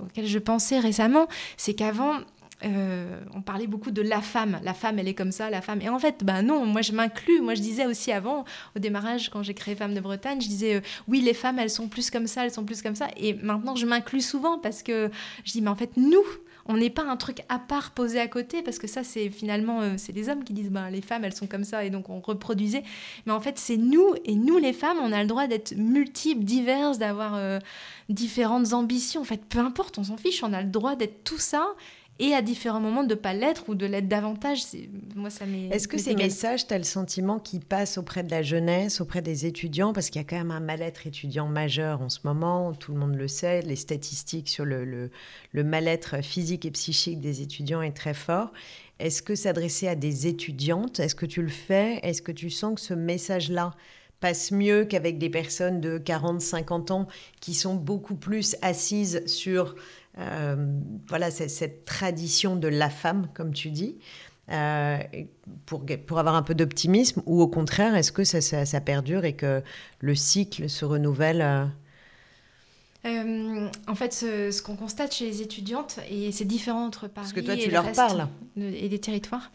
auquel 0.00 0.26
je 0.26 0.38
pensais 0.38 0.78
récemment, 0.80 1.28
c'est 1.56 1.74
qu'avant. 1.74 2.18
Euh, 2.64 3.20
on 3.34 3.42
parlait 3.42 3.66
beaucoup 3.66 3.90
de 3.90 4.02
la 4.02 4.20
femme. 4.20 4.58
La 4.62 4.74
femme, 4.74 4.98
elle 4.98 5.08
est 5.08 5.14
comme 5.14 5.32
ça, 5.32 5.50
la 5.50 5.60
femme. 5.60 5.80
Et 5.82 5.88
en 5.88 5.98
fait, 5.98 6.24
bah 6.24 6.42
non, 6.42 6.64
moi 6.64 6.82
je 6.82 6.92
m'inclus. 6.92 7.40
Moi 7.40 7.54
je 7.54 7.60
disais 7.60 7.86
aussi 7.86 8.12
avant, 8.12 8.44
au 8.74 8.78
démarrage, 8.78 9.28
quand 9.30 9.42
j'ai 9.42 9.54
créé 9.54 9.74
Femmes 9.74 9.94
de 9.94 10.00
Bretagne, 10.00 10.40
je 10.40 10.48
disais 10.48 10.76
euh, 10.76 10.80
oui, 11.08 11.20
les 11.20 11.34
femmes, 11.34 11.58
elles 11.58 11.70
sont 11.70 11.88
plus 11.88 12.10
comme 12.10 12.26
ça, 12.26 12.44
elles 12.44 12.52
sont 12.52 12.64
plus 12.64 12.82
comme 12.82 12.94
ça. 12.94 13.08
Et 13.16 13.34
maintenant, 13.34 13.76
je 13.76 13.86
m'inclus 13.86 14.22
souvent 14.22 14.58
parce 14.58 14.82
que 14.82 15.10
je 15.44 15.52
dis, 15.52 15.62
mais 15.62 15.70
en 15.70 15.76
fait, 15.76 15.96
nous, 15.96 16.24
on 16.66 16.78
n'est 16.78 16.90
pas 16.90 17.04
un 17.04 17.16
truc 17.18 17.42
à 17.50 17.58
part 17.58 17.90
posé 17.90 18.18
à 18.18 18.26
côté 18.26 18.62
parce 18.62 18.78
que 18.78 18.86
ça 18.86 19.04
c'est 19.04 19.28
finalement 19.28 19.82
euh, 19.82 19.94
c'est 19.98 20.12
les 20.12 20.30
hommes 20.30 20.44
qui 20.44 20.54
disent 20.54 20.70
ben 20.70 20.88
les 20.88 21.02
femmes 21.02 21.22
elles 21.22 21.34
sont 21.34 21.46
comme 21.46 21.62
ça 21.62 21.84
et 21.84 21.90
donc 21.90 22.08
on 22.08 22.20
reproduisait 22.20 22.82
mais 23.26 23.32
en 23.32 23.40
fait 23.40 23.58
c'est 23.58 23.76
nous 23.76 24.14
et 24.24 24.34
nous 24.34 24.56
les 24.56 24.72
femmes 24.72 24.96
on 25.02 25.12
a 25.12 25.20
le 25.20 25.28
droit 25.28 25.46
d'être 25.46 25.76
multiples 25.76 26.42
diverses 26.42 26.96
d'avoir 26.96 27.60
différentes 28.08 28.72
ambitions 28.72 29.20
en 29.20 29.24
fait 29.24 29.44
peu 29.44 29.58
importe 29.58 29.98
on 29.98 30.04
s'en 30.04 30.16
fiche 30.16 30.42
on 30.42 30.54
a 30.54 30.62
le 30.62 30.70
droit 30.70 30.96
d'être 30.96 31.22
tout 31.22 31.36
ça 31.36 31.66
et 32.18 32.32
à 32.32 32.42
différents 32.42 32.80
moments 32.80 33.02
de 33.02 33.14
pas 33.14 33.32
l'être 33.32 33.68
ou 33.68 33.74
de 33.74 33.86
l'être 33.86 34.06
davantage. 34.06 34.62
C'est 34.62 34.88
moi 35.16 35.30
ça 35.30 35.46
m'est 35.46 35.68
Est-ce 35.68 35.88
que 35.88 35.98
ces 35.98 36.14
messages, 36.14 36.66
tu 36.66 36.74
as 36.74 36.78
le 36.78 36.84
sentiment 36.84 37.38
qu'ils 37.38 37.60
passent 37.60 37.98
auprès 37.98 38.22
de 38.22 38.30
la 38.30 38.42
jeunesse, 38.42 39.00
auprès 39.00 39.20
des 39.20 39.46
étudiants? 39.46 39.92
Parce 39.92 40.10
qu'il 40.10 40.20
y 40.20 40.24
a 40.24 40.28
quand 40.28 40.36
même 40.36 40.52
un 40.52 40.60
mal-être 40.60 41.06
étudiant 41.06 41.48
majeur 41.48 42.02
en 42.02 42.08
ce 42.08 42.20
moment, 42.24 42.72
tout 42.72 42.92
le 42.92 43.00
monde 43.00 43.16
le 43.16 43.28
sait, 43.28 43.62
les 43.62 43.76
statistiques 43.76 44.48
sur 44.48 44.64
le, 44.64 44.84
le, 44.84 45.10
le 45.52 45.64
mal-être 45.64 46.22
physique 46.22 46.64
et 46.64 46.70
psychique 46.70 47.20
des 47.20 47.42
étudiants 47.42 47.82
est 47.82 47.96
très 47.96 48.14
fort. 48.14 48.52
Est-ce 49.00 49.22
que 49.22 49.34
s'adresser 49.34 49.88
à 49.88 49.96
des 49.96 50.28
étudiantes, 50.28 51.00
est-ce 51.00 51.16
que 51.16 51.26
tu 51.26 51.42
le 51.42 51.48
fais? 51.48 51.98
Est-ce 52.04 52.22
que 52.22 52.32
tu 52.32 52.48
sens 52.48 52.76
que 52.76 52.80
ce 52.80 52.94
message-là 52.94 53.74
passe 54.20 54.52
mieux 54.52 54.84
qu'avec 54.84 55.18
des 55.18 55.28
personnes 55.28 55.80
de 55.80 55.98
40, 55.98 56.40
50 56.40 56.90
ans 56.92 57.08
qui 57.40 57.52
sont 57.54 57.74
beaucoup 57.74 58.14
plus 58.14 58.56
assises 58.62 59.26
sur 59.26 59.74
euh, 60.18 60.56
voilà, 61.08 61.30
cette, 61.30 61.84
tradition 61.84 62.56
de 62.56 62.68
la 62.68 62.90
femme, 62.90 63.28
comme 63.34 63.52
tu 63.52 63.70
dis 63.70 63.96
euh, 64.50 64.98
pour, 65.66 65.84
pour 66.06 66.18
avoir 66.18 66.34
un 66.34 66.42
peu 66.42 66.54
d'optimisme 66.54 67.22
ou 67.26 67.40
au 67.40 67.48
contraire, 67.48 67.94
est-ce 67.96 68.12
que 68.12 68.24
ça, 68.24 68.40
ça, 68.40 68.64
ça 68.66 68.80
perdure 68.80 69.24
et 69.24 69.32
que 69.34 69.62
le 70.00 70.14
cycle 70.14 70.68
se 70.68 70.84
renouvelle 70.84 71.40
euh 71.42 71.64
Euh, 73.06 73.68
en 73.86 73.94
fait, 73.94 74.14
ce, 74.14 74.50
ce 74.50 74.62
qu'on 74.62 74.76
constate 74.76 75.14
chez 75.14 75.26
les 75.26 75.42
étudiantes, 75.42 75.98
et 76.10 76.32
c'est 76.32 76.46
différent 76.46 76.86
entre 76.86 77.00
Paris 77.02 77.12
Parce 77.14 77.32
que 77.34 77.40
toi, 77.40 77.54
et 77.54 77.58
tu 77.58 77.66
le 77.66 77.72
leur 77.74 77.84
reste 77.84 77.96
parles. 77.96 78.28
de- 78.56 78.64
et 78.64 78.88
des 78.88 78.98
territoires, 78.98 79.50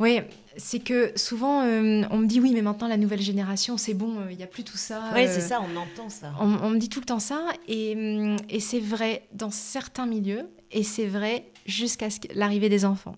oui, 0.00 0.20
c'est 0.56 0.78
que 0.80 1.12
souvent, 1.16 1.62
euh, 1.62 2.02
on 2.10 2.18
me 2.18 2.26
dit 2.26 2.40
oui, 2.40 2.52
mais 2.54 2.62
maintenant, 2.62 2.88
la 2.88 2.96
nouvelle 2.96 3.20
génération, 3.22 3.76
c'est 3.76 3.94
bon, 3.94 4.18
euh, 4.20 4.30
il 4.30 4.36
n'y 4.36 4.42
a 4.42 4.46
plus 4.46 4.64
tout 4.64 4.76
ça. 4.76 5.02
Oui, 5.14 5.24
euh, 5.26 5.28
c'est 5.32 5.40
ça, 5.40 5.60
on 5.60 5.76
entend 5.76 6.08
ça. 6.08 6.32
On, 6.40 6.46
on 6.62 6.70
me 6.70 6.78
dit 6.78 6.88
tout 6.88 7.00
le 7.00 7.06
temps 7.06 7.18
ça, 7.20 7.40
et, 7.68 7.94
hum, 7.96 8.36
et 8.48 8.60
c'est 8.60 8.80
vrai 8.80 9.26
dans 9.32 9.50
certains 9.50 10.06
milieux, 10.06 10.48
et 10.70 10.82
c'est 10.82 11.06
vrai 11.06 11.46
jusqu'à 11.66 12.08
l'arrivée 12.34 12.68
des 12.68 12.84
enfants. 12.84 13.16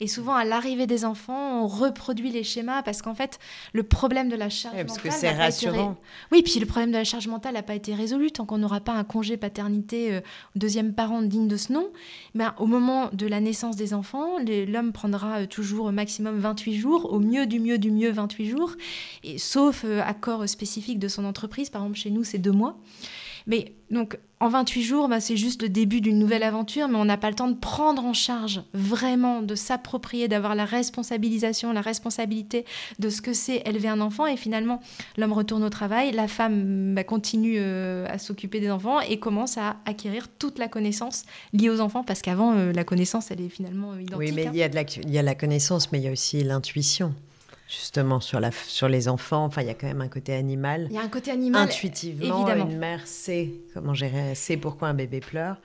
Et 0.00 0.06
souvent, 0.06 0.34
à 0.34 0.44
l'arrivée 0.44 0.86
des 0.86 1.06
enfants, 1.06 1.62
on 1.62 1.66
reproduit 1.66 2.30
les 2.30 2.44
schémas 2.44 2.82
parce 2.82 3.00
qu'en 3.00 3.14
fait, 3.14 3.38
le 3.72 3.84
problème 3.84 4.28
de 4.28 4.36
la 4.36 4.50
charge 4.50 4.76
Ouais, 4.76 4.84
parce 4.84 4.98
que 4.98 5.08
mentale 5.08 5.20
c'est 5.20 5.32
n'a 5.32 5.38
pas 5.38 5.48
été 5.48 5.66
ré- 5.66 5.72
rassurant. 5.78 5.96
Oui, 6.30 6.42
puis 6.42 6.60
le 6.60 6.66
problème 6.66 6.90
de 6.92 6.96
la 6.98 7.04
charge 7.04 7.26
mentale 7.26 7.54
n'a 7.54 7.62
pas 7.62 7.74
été 7.74 7.94
résolu 7.94 8.30
tant 8.32 8.44
qu'on 8.44 8.58
n'aura 8.58 8.80
pas 8.80 8.92
un 8.92 9.02
congé 9.02 9.38
paternité 9.38 10.12
euh, 10.12 10.20
deuxième 10.56 10.92
parent 10.92 11.22
digne 11.22 11.48
de 11.48 11.56
ce 11.56 11.72
nom. 11.72 11.88
Ben, 12.34 12.54
au 12.58 12.66
moment 12.66 13.08
de 13.14 13.26
la 13.26 13.40
naissance 13.40 13.76
des 13.76 13.94
enfants, 13.94 14.32
l'homme 14.68 14.92
prendra 14.92 15.38
euh, 15.40 15.46
toujours 15.46 15.86
au 15.86 15.90
maximum 15.92 16.38
28 16.38 16.75
au 16.84 17.18
mieux 17.18 17.46
du 17.46 17.60
mieux 17.60 17.78
du 17.78 17.90
mieux 17.90 18.10
28 18.10 18.48
jours, 18.48 18.72
sauf 19.38 19.84
euh, 19.84 20.02
accord 20.02 20.48
spécifique 20.48 20.98
de 20.98 21.08
son 21.08 21.24
entreprise. 21.24 21.70
Par 21.70 21.82
exemple, 21.82 21.98
chez 21.98 22.10
nous, 22.10 22.24
c'est 22.24 22.38
deux 22.38 22.52
mois. 22.52 22.78
Mais 23.46 23.74
donc, 23.90 24.18
en 24.40 24.48
28 24.48 24.82
jours, 24.82 25.08
bah, 25.08 25.20
c'est 25.20 25.36
juste 25.36 25.62
le 25.62 25.68
début 25.68 26.00
d'une 26.00 26.18
nouvelle 26.18 26.42
aventure, 26.42 26.88
mais 26.88 26.96
on 26.96 27.04
n'a 27.04 27.16
pas 27.16 27.30
le 27.30 27.36
temps 27.36 27.48
de 27.48 27.56
prendre 27.56 28.04
en 28.04 28.12
charge 28.12 28.62
vraiment, 28.74 29.40
de 29.40 29.54
s'approprier, 29.54 30.28
d'avoir 30.28 30.54
la 30.54 30.64
responsabilisation, 30.64 31.72
la 31.72 31.80
responsabilité 31.80 32.64
de 32.98 33.08
ce 33.08 33.22
que 33.22 33.32
c'est 33.32 33.62
élever 33.64 33.88
un 33.88 34.00
enfant. 34.00 34.26
Et 34.26 34.36
finalement, 34.36 34.80
l'homme 35.16 35.32
retourne 35.32 35.64
au 35.64 35.70
travail, 35.70 36.12
la 36.12 36.28
femme 36.28 36.94
bah, 36.94 37.04
continue 37.04 37.56
euh, 37.58 38.06
à 38.10 38.18
s'occuper 38.18 38.60
des 38.60 38.70
enfants 38.70 39.00
et 39.00 39.18
commence 39.18 39.56
à 39.56 39.76
acquérir 39.86 40.28
toute 40.28 40.58
la 40.58 40.68
connaissance 40.68 41.24
liée 41.52 41.70
aux 41.70 41.80
enfants, 41.80 42.02
parce 42.02 42.20
qu'avant, 42.20 42.54
euh, 42.56 42.72
la 42.72 42.84
connaissance, 42.84 43.30
elle 43.30 43.40
est 43.40 43.48
finalement 43.48 43.92
euh, 43.92 44.02
identique. 44.02 44.18
Oui, 44.18 44.32
mais 44.32 44.46
hein. 44.46 44.50
il 44.52 44.58
y, 44.58 44.62
a 44.62 44.68
de 44.68 44.74
la, 44.74 44.82
il 44.82 45.10
y 45.10 45.18
a 45.18 45.22
la 45.22 45.34
connaissance, 45.34 45.92
mais 45.92 45.98
il 45.98 46.04
y 46.04 46.08
a 46.08 46.12
aussi 46.12 46.42
l'intuition, 46.42 47.14
justement, 47.68 48.20
sur, 48.20 48.40
la, 48.40 48.50
sur 48.52 48.88
les 48.88 49.08
enfants. 49.08 49.44
Enfin, 49.44 49.62
il 49.62 49.68
y 49.68 49.70
a 49.70 49.74
quand 49.74 49.86
même 49.86 50.00
un 50.00 50.08
côté 50.08 50.34
animal. 50.34 50.86
Il 50.90 50.96
y 50.96 50.98
a 50.98 51.02
un 51.02 51.08
côté 51.08 51.30
animal. 51.30 51.62
Intuitivement, 51.62 52.46
évidemment. 52.46 52.70
une 52.70 52.78
mère 52.78 53.06
sait 53.06 53.50
comment 53.74 53.94
gérer, 53.94 54.34
sait 54.34 54.56
pourquoi 54.56 54.88
un 54.88 54.94
bébé 54.94 55.20
pleure. 55.20 55.56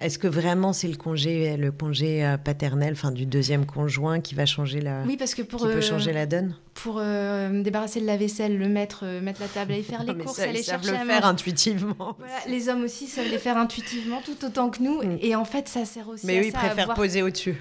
Est-ce 0.00 0.18
que 0.18 0.26
vraiment 0.26 0.72
c'est 0.72 0.88
le 0.88 0.96
congé, 0.96 1.56
le 1.56 1.70
congé 1.70 2.24
euh, 2.24 2.36
paternel, 2.38 2.94
enfin 2.94 3.12
du 3.12 3.24
deuxième 3.24 3.66
conjoint, 3.66 4.20
qui 4.20 4.34
va 4.34 4.44
changer 4.44 4.80
la, 4.80 5.02
Oui, 5.06 5.16
parce 5.16 5.34
que 5.34 5.42
pour, 5.42 5.60
qui 5.60 5.66
peut 5.66 5.74
euh, 5.74 5.80
changer 5.80 6.12
la 6.12 6.26
donne? 6.26 6.56
pour 6.76 6.98
euh, 7.00 7.62
débarrasser 7.62 8.00
le 8.00 8.06
lave-vaisselle, 8.06 8.56
le 8.58 8.68
mettre, 8.68 9.00
euh, 9.04 9.20
mettre 9.20 9.40
la 9.40 9.48
table, 9.48 9.72
aller 9.72 9.82
faire 9.82 10.02
les 10.04 10.12
Non, 10.12 10.24
courses, 10.24 10.36
ça, 10.36 10.44
aller 10.44 10.60
ils 10.60 10.64
chercher 10.64 10.90
le 10.90 10.96
à 10.96 11.04
faire 11.04 11.26
intuitivement. 11.26 12.16
Voilà, 12.18 12.34
les 12.48 12.68
hommes 12.68 12.84
aussi 12.84 13.06
savent 13.06 13.28
les 13.28 13.38
faire 13.38 13.56
intuitivement 13.56 14.20
tout 14.24 14.44
autant 14.44 14.70
que 14.70 14.82
nous. 14.82 15.02
Mm. 15.02 15.18
Et 15.20 15.34
en 15.34 15.44
fait, 15.44 15.68
ça 15.68 15.84
sert 15.84 16.08
aussi 16.08 16.26
Mais 16.26 16.38
à 16.38 16.40
oui, 16.40 16.46
ils 16.48 16.52
préfèrent 16.52 16.94
poser 16.94 17.22
au-dessus. 17.22 17.56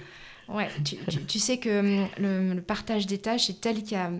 Ouais, 0.47 0.67
tu, 0.83 0.97
tu- 1.09 1.25
tu 1.25 1.39
sais 1.39 1.57
que 1.57 1.79
hum, 2.03 2.07
le, 2.19 2.53
le 2.53 2.61
partage 2.61 3.07
des 3.07 3.17
tâches 3.17 3.49
est 3.49 3.59
tel 3.61 3.81
qu'il 3.83 3.93
y 3.93 3.95
a, 3.95 4.11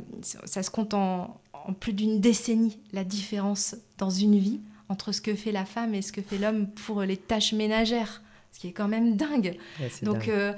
ça 0.45 0.63
se 0.63 0.69
compte 0.71 0.93
en, 0.93 1.39
en 1.53 1.73
plus 1.73 1.93
d'une 1.93 2.19
décennie, 2.19 2.79
la 2.93 3.03
différence 3.03 3.75
dans 3.97 4.09
une 4.09 4.37
vie 4.39 4.59
entre 4.89 5.11
ce 5.11 5.21
que 5.21 5.35
fait 5.35 5.51
la 5.51 5.65
femme 5.65 5.93
et 5.95 6.01
ce 6.01 6.11
que 6.11 6.21
fait 6.21 6.37
l'homme 6.37 6.67
pour 6.67 7.01
les 7.03 7.17
tâches 7.17 7.53
ménagères, 7.53 8.21
ce 8.51 8.59
qui 8.59 8.67
est 8.67 8.71
quand 8.71 8.87
même 8.87 9.15
dingue. 9.15 9.57
Ouais, 9.79 9.89
Donc, 10.03 10.25
dingue. 10.25 10.29
euh, 10.29 10.53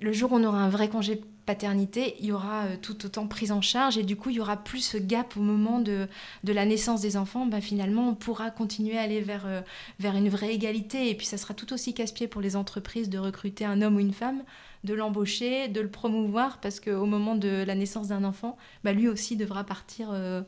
le 0.00 0.12
jour 0.12 0.32
où 0.32 0.36
on 0.36 0.44
aura 0.44 0.60
un 0.62 0.68
vrai 0.70 0.88
congé 0.88 1.20
paternité, 1.46 2.16
il 2.20 2.26
y 2.26 2.32
aura 2.32 2.64
euh, 2.64 2.76
tout 2.80 3.06
autant 3.06 3.26
prise 3.26 3.52
en 3.52 3.60
charge 3.62 3.96
et 3.96 4.02
du 4.02 4.16
coup, 4.16 4.30
il 4.30 4.36
y 4.36 4.40
aura 4.40 4.56
plus 4.56 4.80
ce 4.80 4.98
gap 4.98 5.36
au 5.36 5.40
moment 5.40 5.80
de, 5.80 6.08
de 6.44 6.52
la 6.52 6.66
naissance 6.66 7.00
des 7.00 7.16
enfants. 7.16 7.46
Bah, 7.46 7.60
finalement, 7.60 8.08
on 8.10 8.14
pourra 8.14 8.50
continuer 8.50 8.98
à 8.98 9.02
aller 9.02 9.20
vers, 9.20 9.46
euh, 9.46 9.60
vers 10.00 10.16
une 10.16 10.28
vraie 10.28 10.52
égalité 10.54 11.08
et 11.08 11.14
puis 11.14 11.26
ça 11.26 11.38
sera 11.38 11.54
tout 11.54 11.72
aussi 11.72 11.94
casse-pied 11.94 12.28
pour 12.28 12.40
les 12.42 12.56
entreprises 12.56 13.08
de 13.08 13.18
recruter 13.18 13.64
un 13.64 13.80
homme 13.80 13.96
ou 13.96 14.00
une 14.00 14.12
femme, 14.12 14.42
de 14.84 14.94
l'embaucher, 14.94 15.68
de 15.68 15.80
le 15.80 15.88
promouvoir 15.88 16.58
parce 16.60 16.80
qu'au 16.80 17.06
moment 17.06 17.34
de 17.36 17.64
la 17.66 17.74
naissance 17.74 18.08
d'un 18.08 18.24
enfant, 18.24 18.56
bah, 18.84 18.92
lui 18.92 19.08
aussi 19.08 19.36
devra 19.36 19.64
partir. 19.64 20.10
euh, 20.12 20.42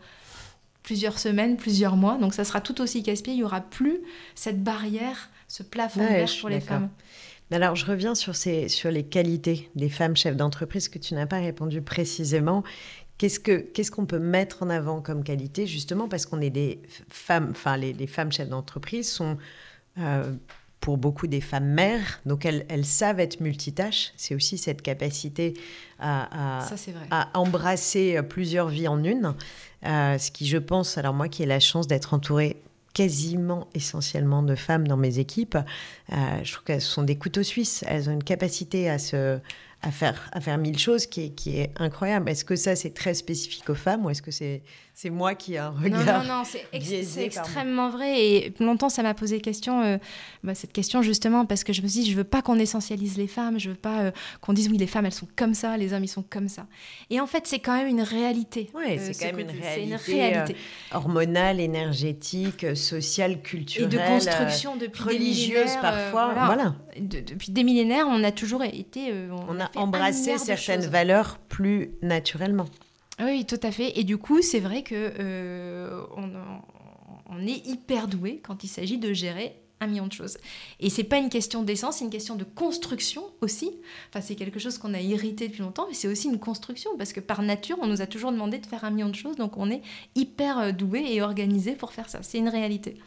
plusieurs 0.89 1.19
semaines, 1.19 1.59
plusieurs 1.59 1.97
mois, 1.97 2.17
donc 2.17 2.33
ça 2.33 2.45
sera 2.45 2.63
tout 2.63 2.81
aussi 2.81 3.03
casse-pied, 3.03 3.35
il 3.35 3.37
n'y 3.37 3.45
aura 3.45 3.61
plus 3.61 4.01
cette 4.35 4.65
barrière, 4.65 5.29
ce 5.47 5.63
plafond 5.63 6.01
Ouais, 6.01 6.27
suis 6.27 6.41
pour 6.41 6.49
les 6.49 6.61
femmes. 6.61 6.89
Alors, 7.51 7.77
je 7.77 7.85
reviens 7.85 8.15
sur, 8.15 8.35
ces, 8.35 8.69
sur 8.69 8.91
les 8.91 9.03
qualités 9.03 9.69
des 9.75 9.91
femmes 9.91 10.17
chefs 10.17 10.35
d'entreprise 10.35 10.89
que 10.89 10.99
tu 10.99 11.13
n'as 11.13 11.27
pas 11.27 11.41
répondu 11.41 11.83
précisément. 11.83 12.65
Qu'est-ce 13.19 13.39
que 13.39 13.59
qu'est-ce 13.59 13.91
qu'on 13.91 14.07
peut 14.07 14.19
mettre 14.19 14.63
en 14.63 14.71
avant 14.71 15.03
comme 15.03 15.25
qualité, 15.25 15.67
justement 15.67 16.09
parce 16.09 16.25
qu'on 16.25 16.41
est 16.41 16.49
des 16.49 16.81
femmes, 17.11 17.49
enfin 17.51 17.77
les, 17.77 17.93
les 17.93 18.07
femmes 18.07 18.33
chefs 18.33 18.49
d'entreprise 18.49 19.11
sont 19.11 19.37
euh, 19.99 20.33
pour 20.89 20.97
beaucoup 20.97 21.27
des 21.27 21.43
femmes 21.43 21.69
mères, 21.69 22.19
donc 22.25 22.47
elles, 22.47 22.65
elles 22.71 22.87
savent 22.87 23.21
être 23.21 23.41
multitâches. 23.41 24.15
C'est 24.17 24.35
aussi 24.35 24.57
cette 24.57 24.81
capacité 24.81 25.53
à, 25.99 26.61
à- 26.63 26.67
Ça, 26.67 26.79
c'est 26.79 26.93
vrai. 26.93 27.05
à 27.11 27.29
embrasser 27.35 28.17
euh, 28.17 28.23
plusieurs 28.23 28.69
vies 28.69 28.89
en 28.89 29.05
une. 29.05 29.35
Euh, 29.85 30.17
ce 30.17 30.31
qui, 30.31 30.47
je 30.47 30.57
pense, 30.57 30.97
alors 30.97 31.13
moi 31.13 31.29
qui 31.29 31.43
ai 31.43 31.47
la 31.47 31.61
chance 31.61 31.89
d'être 31.89 32.15
entourée 32.15 32.63
quasiment 32.95 33.69
essentiellement 33.75 34.43
de 34.43 34.55
femmes 34.55 34.89
dans 34.89 34.97
mes 34.97 35.19
équipes, 35.19 35.59
euh, 36.11 36.17
je 36.43 36.53
trouve 36.55 36.65
qu'elles 36.65 36.81
sont 36.81 37.03
des 37.03 37.17
couteaux 37.19 37.43
suisses. 37.43 37.85
Elles 37.87 38.09
ont 38.09 38.13
une 38.15 38.25
capacité 38.25 38.89
à 38.89 38.99
se, 38.99 39.39
à 39.83 39.91
faire, 39.91 40.31
à 40.33 40.41
faire 40.41 40.57
mille 40.57 40.79
choses 40.79 41.05
qui 41.05 41.25
est, 41.27 41.29
qui 41.29 41.59
est 41.59 41.71
incroyable. 41.77 42.31
Est-ce 42.31 42.47
que 42.47 42.57
ça, 42.57 42.75
c'est 42.77 42.95
très 42.95 43.13
spécifique 43.13 43.69
aux 43.69 43.75
femmes 43.75 44.07
ou 44.07 44.11
est-ce 44.11 44.23
que 44.23 44.31
c'est 44.31 44.63
c'est 45.01 45.11
moi 45.11 45.37
qui 45.37 45.55
ai 45.55 45.59
un 45.59 45.71
regard 45.71 46.25
Non, 46.25 46.29
non, 46.29 46.39
non, 46.39 46.43
c'est 46.45 47.25
extrêmement 47.25 47.89
vrai. 47.89 48.21
Et 48.21 48.55
longtemps, 48.59 48.89
ça 48.89 49.05
m'a 49.05 49.15
posé 49.15 49.41
question, 49.41 49.81
euh, 49.81 49.97
bah, 50.43 50.57
cette 50.57 50.73
question 50.73 51.03
justement, 51.03 51.47
parce 51.47 51.63
que 51.63 51.73
je 51.73 51.83
me 51.83 51.87
suis 51.87 52.01
dit, 52.01 52.11
je 52.11 52.17
veux 52.17 52.25
pas 52.25 52.43
qu'on 52.43 52.59
essentialise 52.59 53.17
les 53.17 53.29
femmes, 53.29 53.61
je 53.61 53.69
veux 53.71 53.77
pas 53.77 54.01
euh, 54.01 54.11
qu'on 54.41 54.53
dise, 54.53 54.69
oui, 54.69 54.77
les 54.77 54.89
femmes, 54.89 55.07
elles 55.07 55.13
sont 55.13 55.29
comme 55.37 55.55
ça, 55.55 55.77
les 55.77 55.93
hommes, 55.93 56.03
ils 56.03 56.09
sont 56.09 56.25
comme 56.29 56.49
ça. 56.49 56.67
Et 57.11 57.21
en 57.21 57.29
fait, 57.29 57.47
c'est 57.47 57.61
quand 57.61 57.77
même 57.77 57.87
une 57.87 58.03
réalité. 58.03 58.71
Oui, 58.75 58.87
euh, 58.89 58.97
c'est 58.99 59.15
quand 59.15 59.37
même 59.37 59.49
une 59.49 59.57
réalité, 59.57 59.85
une 59.85 59.95
réalité. 59.95 60.57
hormonale, 60.93 61.61
énergétique, 61.61 62.67
sociale, 62.75 63.41
culturelle. 63.41 63.95
Et 63.95 63.97
de 63.97 64.03
construction 64.03 64.75
depuis 64.75 65.05
religieuse 65.05 65.77
parfois. 65.81 66.33
voilà. 66.35 66.75
depuis 66.99 67.53
des 67.53 67.63
millénaires, 67.63 68.07
on 68.09 68.25
a 68.25 68.33
toujours 68.33 68.65
été. 68.65 69.15
on, 69.49 69.61
a, 69.61 69.71
embrassé 69.77 70.39
certaines 70.39 70.87
valeurs 70.87 71.39
plus 71.49 71.93
naturellement. 72.03 72.67
Oui, 73.21 73.45
tout 73.45 73.61
à 73.63 73.73
fait. 73.73 73.99
Et 73.99 74.05
du 74.05 74.17
coup, 74.17 74.43
c'est 74.43 74.61
vrai 74.61 74.83
que 74.83 74.95
euh, 75.19 76.03
on, 77.31 77.47
est 77.47 77.67
hyper 77.67 78.09
doué 78.09 78.41
quand 78.45 78.65
il 78.65 78.69
s'agit 78.69 78.99
de 78.99 79.13
gérer 79.13 79.57
un 79.81 79.87
million 79.87 80.07
de 80.07 80.13
choses. 80.13 80.39
Et 80.81 80.91
c'est 80.91 81.05
pas 81.05 81.19
une 81.19 81.29
question 81.29 81.63
d'essence, 81.63 81.99
c'est 81.99 82.05
une 82.05 82.11
question 82.11 82.35
de 82.35 82.45
construction 82.45 83.23
aussi. 83.41 83.71
Enfin, 84.09 84.21
c'est 84.21 84.35
quelque 84.35 84.59
chose 84.59 84.79
qu'on 84.79 84.93
a 84.93 85.01
hérité 85.01 85.49
depuis 85.49 85.63
longtemps, 85.63 85.87
mais 85.89 85.95
c'est 85.95 86.09
aussi 86.09 86.29
une 86.29 86.41
construction 86.41 86.91
parce 86.97 87.13
que 87.13 87.21
par 87.21 87.43
nature, 87.43 87.77
on 87.81 87.87
nous 87.87 88.03
a 88.03 88.07
toujours 88.07 88.33
demandé 88.33 88.59
de 88.59 88.67
faire 88.67 88.85
un 88.85 88.91
million 88.91 89.09
de 89.09 89.15
choses, 89.15 89.37
donc 89.37 89.57
on 89.57 89.71
est 89.71 89.83
hyper 90.17 90.59
euh, 90.59 90.73
doué 90.73 91.05
et 91.09 91.23
organisé 91.23 91.73
pour 91.73 91.93
faire 91.93 92.09
ça. 92.09 92.21
C'est 92.23 92.39
une 92.39 92.49
réalité. 92.49 92.99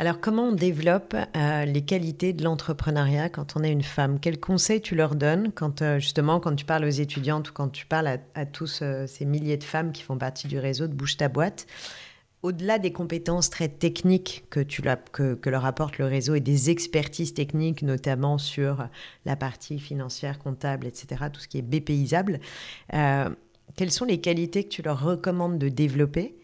Alors, 0.00 0.18
comment 0.18 0.44
on 0.44 0.52
développe 0.52 1.14
euh, 1.36 1.66
les 1.66 1.82
qualités 1.82 2.32
de 2.32 2.42
l'entrepreneuriat 2.42 3.28
quand 3.28 3.54
on 3.54 3.62
est 3.62 3.70
une 3.70 3.82
femme? 3.82 4.18
Quels 4.18 4.40
conseils 4.40 4.80
tu 4.80 4.94
leur 4.94 5.14
donnes 5.14 5.52
quand, 5.52 5.82
euh, 5.82 5.98
justement, 5.98 6.40
quand 6.40 6.56
tu 6.56 6.64
parles 6.64 6.86
aux 6.86 6.88
étudiantes 6.88 7.50
ou 7.50 7.52
quand 7.52 7.68
tu 7.68 7.84
parles 7.84 8.18
à, 8.34 8.46
tous 8.46 8.80
euh, 8.80 9.06
ces 9.06 9.26
milliers 9.26 9.58
de 9.58 9.62
femmes 9.62 9.92
qui 9.92 10.02
font 10.02 10.16
partie 10.16 10.48
du 10.48 10.58
réseau 10.58 10.86
de 10.86 10.94
Bouge 10.94 11.18
ta 11.18 11.28
boîte? 11.28 11.66
Au-delà 12.42 12.78
des 12.78 12.94
compétences 12.94 13.50
très 13.50 13.68
techniques 13.68 14.46
que, 14.48 14.60
tu 14.60 14.80
que, 15.12 15.50
leur 15.50 15.66
apporte 15.66 15.98
le 15.98 16.06
réseau 16.06 16.34
et 16.34 16.40
des 16.40 16.70
expertises 16.70 17.34
techniques, 17.34 17.82
notamment 17.82 18.38
sur 18.38 18.88
la 19.26 19.36
partie 19.36 19.78
financière, 19.78 20.38
comptable, 20.38 20.86
etc., 20.86 21.26
tout 21.30 21.40
ce 21.40 21.48
qui 21.48 21.58
est 21.58 21.62
BPisable, 21.62 22.40
quelles 22.88 23.90
sont 23.90 24.06
les 24.06 24.22
qualités 24.22 24.64
que 24.64 24.70
tu 24.70 24.80
leur 24.80 25.04
recommandes 25.04 25.58
de 25.58 25.68
développer 25.68 26.34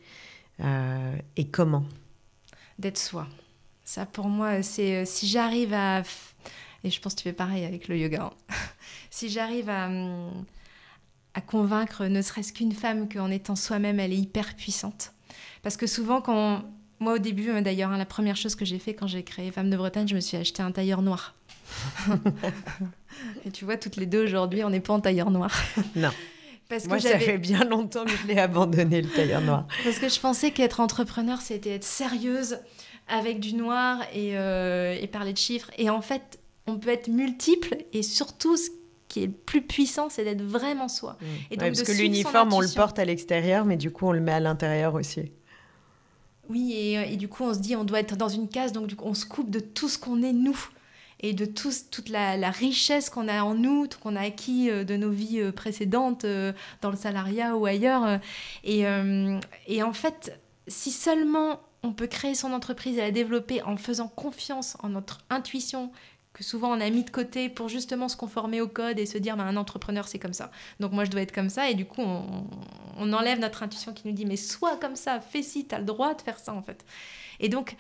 et 0.61 1.48
comment? 1.50 1.86
D'être 2.78 2.98
soi. 2.98 3.26
Ça, 3.87 4.05
pour 4.05 4.26
moi, 4.26 4.62
c'est 4.62 4.97
euh, 4.97 5.05
si 5.07 5.28
j'arrive 5.28 5.72
à. 5.72 6.03
Et 6.82 6.91
je 6.91 7.01
pense 7.01 7.14
que 7.14 7.20
tu 7.20 7.22
fais 7.22 7.32
pareil 7.32 7.64
avec 7.64 7.87
le 7.87 7.97
yoga. 7.97 8.32
Hein. 8.51 8.55
si 9.11 9.28
j'arrive 9.28 9.70
à, 9.70 9.87
hum, 9.87 10.45
à 11.34 11.41
convaincre 11.41 12.05
ne 12.07 12.20
serait-ce 12.20 12.53
qu'une 12.53 12.72
femme 12.72 13.09
qu'en 13.09 13.30
étant 13.30 13.55
soi-même, 13.55 14.01
elle 14.01 14.12
est 14.12 14.18
hyper 14.18 14.57
puissante. 14.57 15.12
Parce 15.62 15.76
que 15.76 15.87
souvent, 15.87 16.20
quand. 16.20 16.64
Moi, 16.99 17.14
au 17.14 17.18
début, 17.18 17.51
euh, 17.51 17.61
d'ailleurs, 17.61 17.93
hein, 17.93 17.99
la 17.99 18.07
première 18.07 18.37
chose 18.37 18.57
que 18.57 18.64
j'ai 18.64 18.80
fait 18.80 18.95
quand 18.95 19.07
j'ai 19.07 19.22
créé 19.22 19.53
Femme 19.53 19.70
de 19.70 19.76
Bretagne, 19.76 20.09
je 20.09 20.16
me 20.16 20.20
suis 20.20 20.37
acheté 20.37 20.62
un 20.62 20.72
tailleur 20.72 21.01
noir. 21.01 21.34
Et 23.47 23.51
tu 23.53 23.64
vois, 23.66 23.76
toutes 23.76 23.97
les 23.97 24.07
deux 24.07 24.24
aujourd'hui, 24.24 24.64
on 24.64 24.70
n'est 24.70 24.80
pas 24.80 24.95
en 24.95 25.01
tailleur 25.01 25.30
noir. 25.30 25.53
non. 25.95 26.11
Parce 26.68 26.87
Moi, 26.87 26.99
ça 26.99 27.20
fait 27.20 27.39
bien 27.39 27.64
longtemps 27.64 28.05
que 28.05 28.11
je 28.11 28.26
l'ai 28.26 28.39
abandonné, 28.39 29.03
le 29.03 29.09
tailleur 29.09 29.43
noir. 29.43 29.66
Parce 29.84 30.01
que 30.01 30.09
je 30.09 30.18
pensais 30.18 30.51
qu'être 30.51 30.80
entrepreneur, 30.80 31.41
c'était 31.41 31.76
être 31.76 31.84
sérieuse, 31.84 32.59
avec 33.09 33.40
du 33.40 33.54
noir 33.54 34.00
euh, 34.14 34.96
et, 35.00 35.07
parler 35.07 35.32
de 35.32 35.38
chiffres. 35.38 35.70
Et 35.78 35.90
en 35.90 36.00
fait, 36.00 36.40
on 36.66 36.78
peut 36.78 36.90
être 36.90 37.09
multiple 37.09 37.76
et 37.92 38.02
surtout, 38.02 38.57
ce 38.57 38.70
qui 39.09 39.22
est 39.22 39.26
le 39.26 39.32
plus 39.32 39.62
puissant, 39.62 40.09
c'est 40.11 40.24
d'être 40.24 40.42
vraiment 40.42 40.88
soi. 40.88 41.16
Mmh. 41.20 41.24
Et 41.52 41.57
donc 41.57 41.68
parce 41.68 41.82
que 41.82 41.92
l'uniforme, 41.92 42.52
on 42.52 42.61
le 42.61 42.74
porte 42.74 42.98
à 42.98 43.04
l'extérieur, 43.04 43.64
mais 43.64 43.76
du 43.76 43.90
coup, 43.90 44.07
on 44.07 44.12
le 44.12 44.20
met 44.20 44.32
à 44.32 44.40
l'intérieur 44.40 44.94
aussi. 44.94 45.32
Oui, 46.48 46.72
et, 46.74 46.98
euh, 46.98 47.02
et, 47.02 47.16
du 47.16 47.28
coup, 47.28 47.44
on 47.44 47.54
se 47.54 47.59
dit, 47.59 47.76
on 47.76 47.84
doit 47.84 48.00
être 48.00 48.16
dans 48.16 48.28
une 48.28 48.48
case, 48.48 48.72
donc 48.72 48.86
du 48.86 48.96
coup, 48.96 49.04
on 49.07 49.14
se 49.14 49.26
coupe 49.26 49.50
de 49.50 49.61
tout 49.61 49.88
ce 49.88 49.98
qu'on 49.98 50.22
est 50.22 50.32
nous 50.32 50.59
et 51.20 51.32
de 51.32 51.46
toute 51.46 52.11
la, 52.11 52.50
richesse 52.50 53.09
qu'on 53.09 53.26
a 53.26 53.42
en 53.42 53.54
nous, 53.54 53.86
qu'on 54.02 54.16
a 54.16 54.20
acquis 54.20 54.70
euh, 54.70 54.84
de 54.84 54.96
nos 54.96 55.11
vies 55.11 55.50
précédentes 55.52 56.26
dans 56.82 56.90
le 56.90 56.96
salariat 56.96 57.57
ou 57.57 57.66
ailleurs. 57.66 58.20
Et, 58.64 58.84
et 59.66 59.82
en 59.82 59.92
fait, 59.92 60.38
si 60.68 60.90
seulement 60.90 61.61
on 61.87 61.93
peut 61.93 62.07
créer 62.07 62.34
son 62.34 62.53
entreprise 62.53 62.99
et 62.99 63.01
la 63.01 63.11
développer 63.11 63.62
en 63.62 63.76
faisant 63.76 64.09
confiance 64.09 64.76
en 64.82 64.91
notre 64.91 65.24
intuition 65.30 65.91
que 66.32 66.45
souvent 66.45 66.76
on 66.76 66.80
a 66.80 66.91
mis 66.91 67.03
de 67.03 67.11
côté 67.11 67.49
pour 67.49 67.70
justement 67.70 68.09
se 68.09 68.16
conformer 68.16 68.61
au 68.61 68.68
code 68.68 68.99
et 68.99 69.07
se 69.07 69.16
dire 69.16 69.37
bah, 69.37 69.45
un 69.45 69.57
entrepreneur 69.57 70.07
c'est 70.07 70.18
comme 70.18 70.34
ça. 70.34 70.51
Donc 70.80 70.93
moi 70.93 71.05
je 71.05 71.11
dois 71.11 71.22
être 71.22 71.32
comme 71.32 71.49
ça 71.49 71.70
et 71.70 71.74
du 71.74 71.87
coup 71.87 72.03
on, 72.03 73.12
enlève 73.12 73.39
notre 73.41 73.62
intuition 73.62 73.95
qui 73.95 74.07
nous 74.07 74.12
dit 74.12 74.26
mais 74.26 74.37
sois 74.37 74.76
comme 74.76 74.97
ça, 74.97 75.20
fais 75.20 75.43
ci, 75.43 75.66
tu 75.66 75.74
as 75.74 75.78
le 75.78 75.84
droit 75.84 76.12
de 76.14 76.20
faire 76.20 76.39
ça 76.39 76.53
en 76.53 76.62
fait. 76.62 76.84
Et 77.41 77.49
donc 77.49 77.76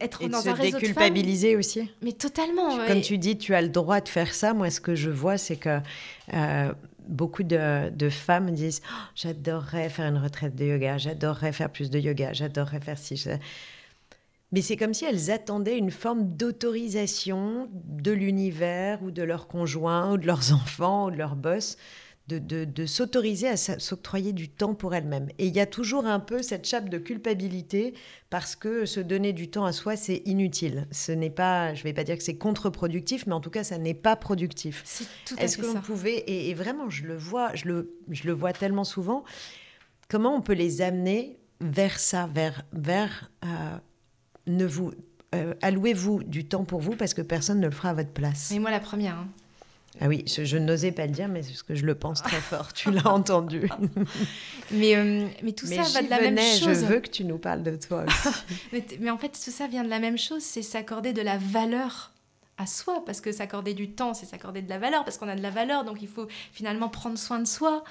être 0.00 0.28
dans 0.28 0.48
un 0.48 0.54
réseau 0.54 0.78
déculpabiliser 0.78 1.56
aussi. 1.56 1.90
Mais 2.00 2.12
totalement. 2.12 2.78
Comme 2.86 3.00
tu 3.00 3.18
dis, 3.18 3.36
tu 3.36 3.54
as 3.54 3.62
le 3.62 3.70
droit 3.70 4.00
de 4.00 4.08
faire 4.08 4.34
ça. 4.34 4.54
Moi, 4.54 4.70
ce 4.70 4.80
que 4.80 4.94
je 4.94 5.10
vois, 5.10 5.36
c'est 5.36 5.56
que 5.56 5.80
euh, 6.32 6.72
beaucoup 7.12 7.42
de, 7.42 8.08
femmes 8.10 8.50
disent 8.50 8.80
oh, 8.84 8.94
J'adorerais 9.14 9.88
faire 9.88 10.06
une 10.06 10.18
retraite 10.18 10.54
de 10.54 10.64
yoga, 10.64 10.98
j'adorerais 10.98 11.52
faire 11.52 11.70
plus 11.70 11.90
de 11.90 11.98
yoga, 11.98 12.32
j'adorerais 12.32 12.80
faire 12.80 12.98
ci. 12.98 13.22
Mais 14.52 14.60
c'est 14.60 14.76
comme 14.76 14.92
si 14.92 15.04
elles 15.04 15.30
attendaient 15.30 15.78
une 15.78 15.90
forme 15.90 16.36
d'autorisation 16.36 17.68
de 17.72 18.12
l'univers 18.12 19.02
ou 19.02 19.10
de 19.10 19.22
leur 19.22 19.48
conjoint 19.48 20.12
ou 20.12 20.18
de 20.18 20.26
leurs 20.26 20.52
enfants 20.54 21.06
ou 21.06 21.10
de 21.10 21.16
leur 21.16 21.36
boss 21.36 21.76
de, 22.38 22.86
s'autoriser 22.86 23.48
à 23.48 23.56
s'octroyer 23.56 24.32
du 24.32 24.48
temps 24.48 24.74
pour 24.74 24.94
elle-même. 24.94 25.28
Et 25.38 25.46
il 25.46 25.54
y 25.54 25.60
a 25.60 25.66
toujours 25.66 26.06
un 26.06 26.20
peu 26.20 26.42
cette 26.42 26.66
chape 26.66 26.88
de 26.88 26.98
culpabilité 26.98 27.94
parce 28.30 28.56
que 28.56 28.86
se 28.86 29.00
donner 29.00 29.32
du 29.32 29.50
temps 29.50 29.64
à 29.64 29.72
soi, 29.72 29.96
c'est 29.96 30.22
inutile. 30.24 30.86
Ce 30.90 31.12
n'est 31.12 31.30
pas, 31.30 31.74
je 31.74 31.80
ne 31.80 31.84
vais 31.84 31.92
pas 31.92 32.04
dire 32.04 32.16
que 32.16 32.22
c'est 32.22 32.36
contre-productif, 32.36 33.26
mais 33.26 33.34
en 33.34 33.40
tout 33.40 33.50
cas, 33.50 33.64
ça 33.64 33.78
n'est 33.78 33.94
pas 33.94 34.16
productif. 34.16 35.06
Est-ce 35.38 35.58
que 35.58 35.66
l'on 35.66 35.80
pouvait, 35.80 36.24
et, 36.26 36.54
vraiment, 36.54 36.90
je 36.90 37.04
le 37.04 37.16
vois, 37.16 37.54
je 37.54 37.68
le, 37.68 37.96
je 38.10 38.24
le 38.24 38.32
vois 38.32 38.52
tellement 38.52 38.84
souvent, 38.84 39.24
comment 40.08 40.34
on 40.34 40.40
peut 40.40 40.54
les 40.54 40.82
amener 40.82 41.38
vers 41.60 41.98
ça, 41.98 42.28
vers, 42.32 42.64
vers 42.72 43.30
euh, 43.44 43.48
ne 44.46 44.64
vous, 44.64 44.92
euh, 45.34 45.54
allouez-vous 45.62 46.24
du 46.24 46.46
temps 46.46 46.64
pour 46.64 46.80
vous 46.80 46.96
parce 46.96 47.14
que 47.14 47.22
personne 47.22 47.60
ne 47.60 47.66
le 47.66 47.72
fera 47.72 47.90
à 47.90 47.94
votre 47.94 48.12
place? 48.12 48.50
Et 48.50 48.58
moi, 48.58 48.70
la 48.70 48.80
première. 48.80 49.16
Hein. 49.16 49.28
Ah 50.00 50.08
oui, 50.08 50.24
je, 50.26 50.56
n'osais 50.56 50.90
pas 50.90 51.06
le 51.06 51.12
dire, 51.12 51.28
mais 51.28 51.42
c'est 51.42 51.50
parce 51.50 51.62
que 51.62 51.74
je 51.74 51.84
le 51.84 51.94
pense 51.94 52.22
très 52.22 52.40
fort. 52.40 52.72
Tu 52.72 52.90
l'as 52.90 53.06
entendu. 53.08 53.68
mais, 54.70 54.96
euh, 54.96 55.26
mais 55.42 55.52
tout 55.52 55.66
ça 55.66 55.82
va 55.82 56.02
de 56.02 56.10
la 56.10 56.20
même 56.20 56.38
chose. 56.38 56.80
Je 56.80 56.86
veux 56.86 57.00
que 57.00 57.10
tu 57.10 57.24
nous 57.24 57.38
parles 57.38 57.62
de 57.62 57.76
toi 57.76 58.04
aussi. 58.06 58.82
mais, 59.00 59.10
en 59.10 59.18
fait, 59.18 59.28
tout 59.28 59.50
ça 59.50 59.66
vient 59.66 59.84
de 59.84 59.90
la 59.90 59.98
même 59.98 60.18
chose, 60.18 60.42
c'est 60.42 60.62
s'accorder 60.62 61.12
de 61.12 61.22
la 61.22 61.36
valeur 61.36 62.12
à 62.58 62.66
soi, 62.66 63.02
parce 63.04 63.20
que 63.20 63.32
s'accorder 63.32 63.74
du 63.74 63.90
temps, 63.90 64.14
c'est 64.14 64.26
s'accorder 64.26 64.62
de 64.62 64.68
la 64.68 64.78
valeur, 64.78 65.04
parce 65.04 65.18
qu'on 65.18 65.28
a 65.28 65.36
de 65.36 65.42
la 65.42 65.50
valeur, 65.50 65.84
donc 65.84 66.02
il 66.02 66.08
faut 66.08 66.26
finalement 66.52 66.88
prendre 66.88 67.18
soin 67.18 67.38
de 67.38 67.46
soi 67.46 67.82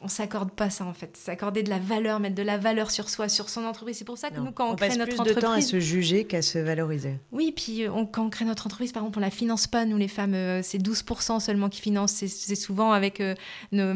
on 0.00 0.08
s'accorde 0.08 0.50
pas 0.52 0.70
ça 0.70 0.84
en 0.84 0.92
fait. 0.92 1.16
S'accorder 1.16 1.62
de 1.62 1.70
la 1.70 1.78
valeur, 1.78 2.20
mettre 2.20 2.36
de 2.36 2.42
la 2.42 2.56
valeur 2.56 2.90
sur 2.90 3.08
soi, 3.08 3.28
sur 3.28 3.48
son 3.48 3.64
entreprise. 3.64 3.98
C'est 3.98 4.04
pour 4.04 4.18
ça 4.18 4.30
que 4.30 4.38
nous, 4.38 4.52
quand 4.52 4.70
on, 4.70 4.76
crée 4.76 4.88
notre 4.90 5.04
plus 5.04 5.20
entreprise, 5.20 5.34
de 5.36 5.40
temps 5.40 5.52
à 5.52 5.60
se 5.60 5.80
juger 5.80 6.24
qu'à 6.24 6.42
se 6.42 6.58
valoriser. 6.58 7.18
Oui, 7.32 7.52
puis 7.54 7.84
euh, 7.84 7.90
quand 8.12 8.24
on 8.24 8.30
crée 8.30 8.44
notre 8.44 8.66
entreprise, 8.66 8.92
par 8.92 9.02
exemple, 9.02 9.18
on 9.18 9.20
la 9.20 9.30
finance 9.30 9.66
pas 9.66 9.84
nous 9.84 9.96
les 9.96 10.08
femmes. 10.08 10.34
Euh, 10.34 10.60
c'est 10.62 10.78
12% 10.78 11.40
seulement 11.40 11.68
qui 11.68 11.80
financent. 11.80 12.12
C'est 12.12 12.54
souvent 12.54 12.92
avec 12.92 13.20
euh, 13.20 13.34
nos, 13.72 13.92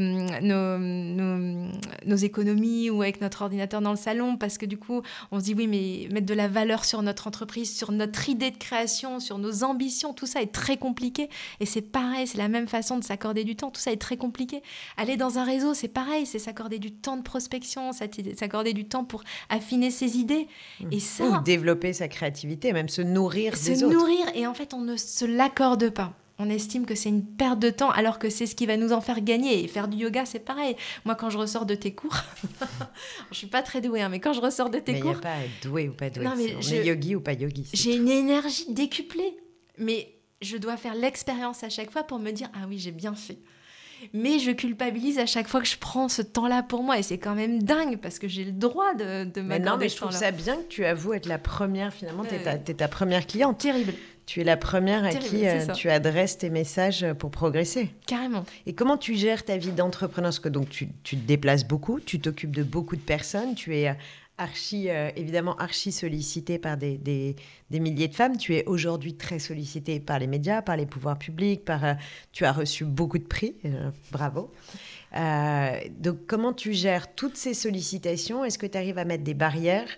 nos, 2.07 2.17
économies 2.17 2.91
ou 2.91 3.03
avec 3.03 3.21
notre 3.21 3.43
ordinateur 3.43 3.81
dans 3.81 3.91
le 3.91 3.97
salon, 3.97 4.37
parce 4.37 4.59
que 4.59 4.67
du 4.67 4.79
coup, 4.79 5.03
on 5.31 5.39
se 5.39 5.45
dit 5.45 5.55
oui, 5.55 5.67
mais 5.67 6.09
mettre 6.13 6.27
de 6.27 6.35
la 6.35 6.49
valeur 6.49 6.85
sur 6.85 7.03
notre 7.03 7.29
entreprise, 7.29 7.77
sur 7.77 7.93
notre 7.93 8.29
idée 8.29 8.51
de 8.51 8.59
création, 8.59 9.21
sur 9.21 9.39
nos 9.39 9.65
ambitions, 9.65 10.13
tout 10.13 10.27
ça 10.27 10.43
est 10.43 10.53
très 10.53 10.77
compliqué. 10.77 11.29
Et 11.61 11.67
c'est 11.67 11.81
pareil, 11.81 12.27
c'est 12.27 12.39
la 12.39 12.49
même 12.49 12.67
façon 12.67 12.99
de 12.99 13.05
s'accorder 13.05 13.45
du 13.45 13.57
temps. 13.57 13.71
Tout 13.71 13.81
ça 13.81 13.93
est 13.93 13.97
très 13.97 14.17
compliqué. 14.17 14.63
Aller 14.97 15.17
dans 15.17 15.39
un 15.39 15.45
réseau, 15.45 15.75
c'est 15.75 15.92
pareil, 15.93 16.27
c'est 16.27 16.39
s'accorder 16.39 16.79
du 16.79 16.93
temps 16.93 17.17
de 17.17 17.23
prospection, 17.23 17.93
s'accorder 17.93 18.73
du 18.73 18.87
temps 18.87 19.05
pour 19.05 19.23
affiner 19.49 19.91
ses 19.91 20.17
idées. 20.17 20.49
Et 20.91 21.01
ça, 21.01 21.25
Ou 21.25 21.43
développer 21.43 21.93
sa 21.93 22.09
créativité, 22.09 22.73
même 22.73 22.89
se 22.89 23.03
nourrir 23.03 23.53
des 23.53 23.77
se 23.77 23.85
nourrir, 23.85 24.27
et 24.35 24.47
en 24.47 24.55
fait, 24.55 24.75
on 24.75 24.81
ne 24.81 24.97
se 24.97 25.25
l'accorde 25.25 25.91
pas. 25.91 26.15
On 26.39 26.49
estime 26.49 26.87
que 26.87 26.95
c'est 26.95 27.11
une 27.11 27.25
perte 27.25 27.61
de 27.61 27.71
temps 27.71 27.91
alors 27.91 28.19
que 28.19 28.29
c'est 28.29 28.47
ce 28.47 28.57
qui 28.57 28.67
va 28.67 28.77
nous 28.77 28.93
en 28.93 29.01
faire 29.01 29.21
gagner. 29.21 29.63
Et 29.63 29.69
faire 29.69 29.87
du 29.87 29.99
yoga, 29.99 30.25
c'est 30.25 30.41
pareil. 30.41 30.75
Moi, 31.05 31.15
quand 31.15 31.31
je 31.31 31.39
ressors 31.39 31.67
de 31.67 31.75
tes 31.75 31.95
cours, 31.95 32.17
je 33.31 33.37
suis 33.37 33.47
pas 33.47 33.63
très 33.63 33.81
douée, 33.81 34.01
hein, 34.01 34.09
mais 34.09 34.19
quand 34.19 34.33
je 34.33 34.41
ressors 34.41 34.71
de 34.71 34.79
tes 34.79 34.93
mais 34.93 35.01
cours. 35.01 35.13
Il 35.13 35.15
n'y 35.15 35.19
a 35.19 35.31
pas 35.31 35.39
doué 35.63 35.89
ou 35.89 35.93
pas 35.93 36.11
doué. 36.11 36.25
Non, 36.25 36.35
mais 36.37 36.57
on 36.57 36.61
est 36.61 36.87
yogi 36.87 37.15
ou 37.15 37.21
pas 37.21 37.35
yogi. 37.35 37.69
J'ai 37.73 37.95
une 37.95 38.09
énergie 38.09 38.73
décuplée. 38.73 39.37
Mais 39.79 40.15
je 40.41 40.57
dois 40.57 40.77
faire 40.77 40.95
l'expérience 40.95 41.63
à 41.65 41.69
chaque 41.69 41.91
fois 41.91 42.03
pour 42.03 42.19
me 42.19 42.31
dire 42.31 42.49
Ah 42.55 42.67
oui, 42.69 42.79
j'ai 42.79 42.93
bien 42.93 43.15
fait 43.15 43.39
mais 44.13 44.39
je 44.39 44.51
culpabilise 44.51 45.19
à 45.19 45.27
chaque 45.27 45.49
fois 45.49 45.61
que 45.61 45.67
je 45.67 45.77
prends 45.79 46.09
ce 46.09 46.23
temps-là 46.23 46.63
pour 46.63 46.83
moi. 46.83 46.99
Et 46.99 47.03
c'est 47.03 47.19
quand 47.19 47.35
même 47.35 47.63
dingue 47.63 47.99
parce 47.99 48.19
que 48.19 48.29
j'ai 48.29 48.45
le 48.45 48.53
droit 48.53 48.95
de, 48.95 49.25
de 49.25 49.41
m'accorder 49.41 49.71
Non, 49.71 49.77
mais 49.79 49.89
je 49.89 49.97
trouve 49.97 50.13
ça 50.13 50.31
bien 50.31 50.57
que 50.57 50.69
tu 50.69 50.85
avoues 50.85 51.15
être 51.15 51.27
la 51.27 51.39
première, 51.39 51.93
finalement, 51.93 52.25
tu 52.25 52.35
es, 52.35 52.75
ta 52.75 52.89
première 52.89 53.27
cliente. 53.27 53.59
Terrible. 53.59 53.95
Tu 54.25 54.41
es 54.41 54.45
la 54.45 54.57
première 54.57 55.05
à 55.05 55.11
qui 55.11 55.49
euh, 55.49 55.67
tu 55.75 55.91
adresses 55.91 56.39
tes 56.39 56.49
messages 56.49 57.05
pour 57.19 57.31
progresser. 57.33 57.91
Carrément. 58.07 58.45
Et 58.67 58.73
comment 58.73 58.97
tu 58.97 59.17
gères 59.17 59.45
ta 59.45 59.57
vie 59.57 59.73
d'entrepreneur? 59.73 60.29
Parce 60.29 60.39
que 60.39 60.49
donc 60.49 60.69
tu, 60.69 60.89
tu 61.03 61.17
te 61.17 61.27
déplaces 61.27 61.67
beaucoup, 61.67 61.99
tu 61.99 62.21
t'occupes 62.21 62.55
de 62.55 62.63
beaucoup 62.63 62.95
de 62.95 63.01
personnes, 63.01 63.57
tu 63.57 63.77
es 63.77 63.89
euh, 63.89 63.95
archi, 64.43 64.91
euh, 64.91 65.11
évidemment 65.17 65.57
archi 65.57 65.93
sollicité 65.93 66.59
par 66.59 66.77
des, 66.77 66.99
des- 66.99 67.37
milliers 67.81 68.09
de 68.09 68.15
femmes. 68.15 68.37
Tu 68.37 68.55
es 68.55 68.65
aujourd'hui 68.67 69.15
très 69.15 69.39
sollicité 69.39 69.99
par 70.01 70.19
les 70.19 70.27
médias, 70.27 70.61
par 70.63 70.77
les 70.77 70.85
pouvoirs 70.87 71.19
publics, 71.19 71.65
par, 71.65 71.85
euh, 71.85 71.95
tu 72.33 72.45
as 72.45 72.53
reçu 72.53 72.85
beaucoup 72.85 73.19
de 73.19 73.25
prix, 73.25 73.57
euh, 73.65 73.91
bravo. 74.11 74.53
Donc 75.99 76.27
comment 76.27 76.53
tu 76.53 76.73
gères 76.73 77.15
toutes 77.15 77.37
ces 77.37 77.55
sollicitations? 77.55 78.45
Est-ce 78.45 78.59
que 78.59 78.67
tu 78.67 78.77
arrives 78.79 78.99
à 78.99 79.05
mettre 79.05 79.25
des 79.25 79.35
barrières 79.35 79.89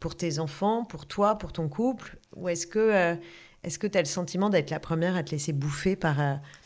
pour 0.00 0.16
tes 0.16 0.38
enfants, 0.38 0.84
pour 0.84 1.06
toi, 1.06 1.36
pour 1.36 1.52
ton 1.52 1.68
couple? 1.68 2.16
Ou 2.36 2.48
est-ce 2.48 2.66
que... 2.66 3.16
est-ce 3.64 3.78
que 3.78 3.86
tu 3.86 3.98
as 3.98 4.02
le 4.02 4.06
sentiment 4.06 4.50
d'être 4.50 4.70
la 4.70 4.78
première 4.80 5.16
à 5.16 5.22
te 5.22 5.32
laisser 5.32 5.52
bouffer 5.52 5.96
par, 5.96 6.16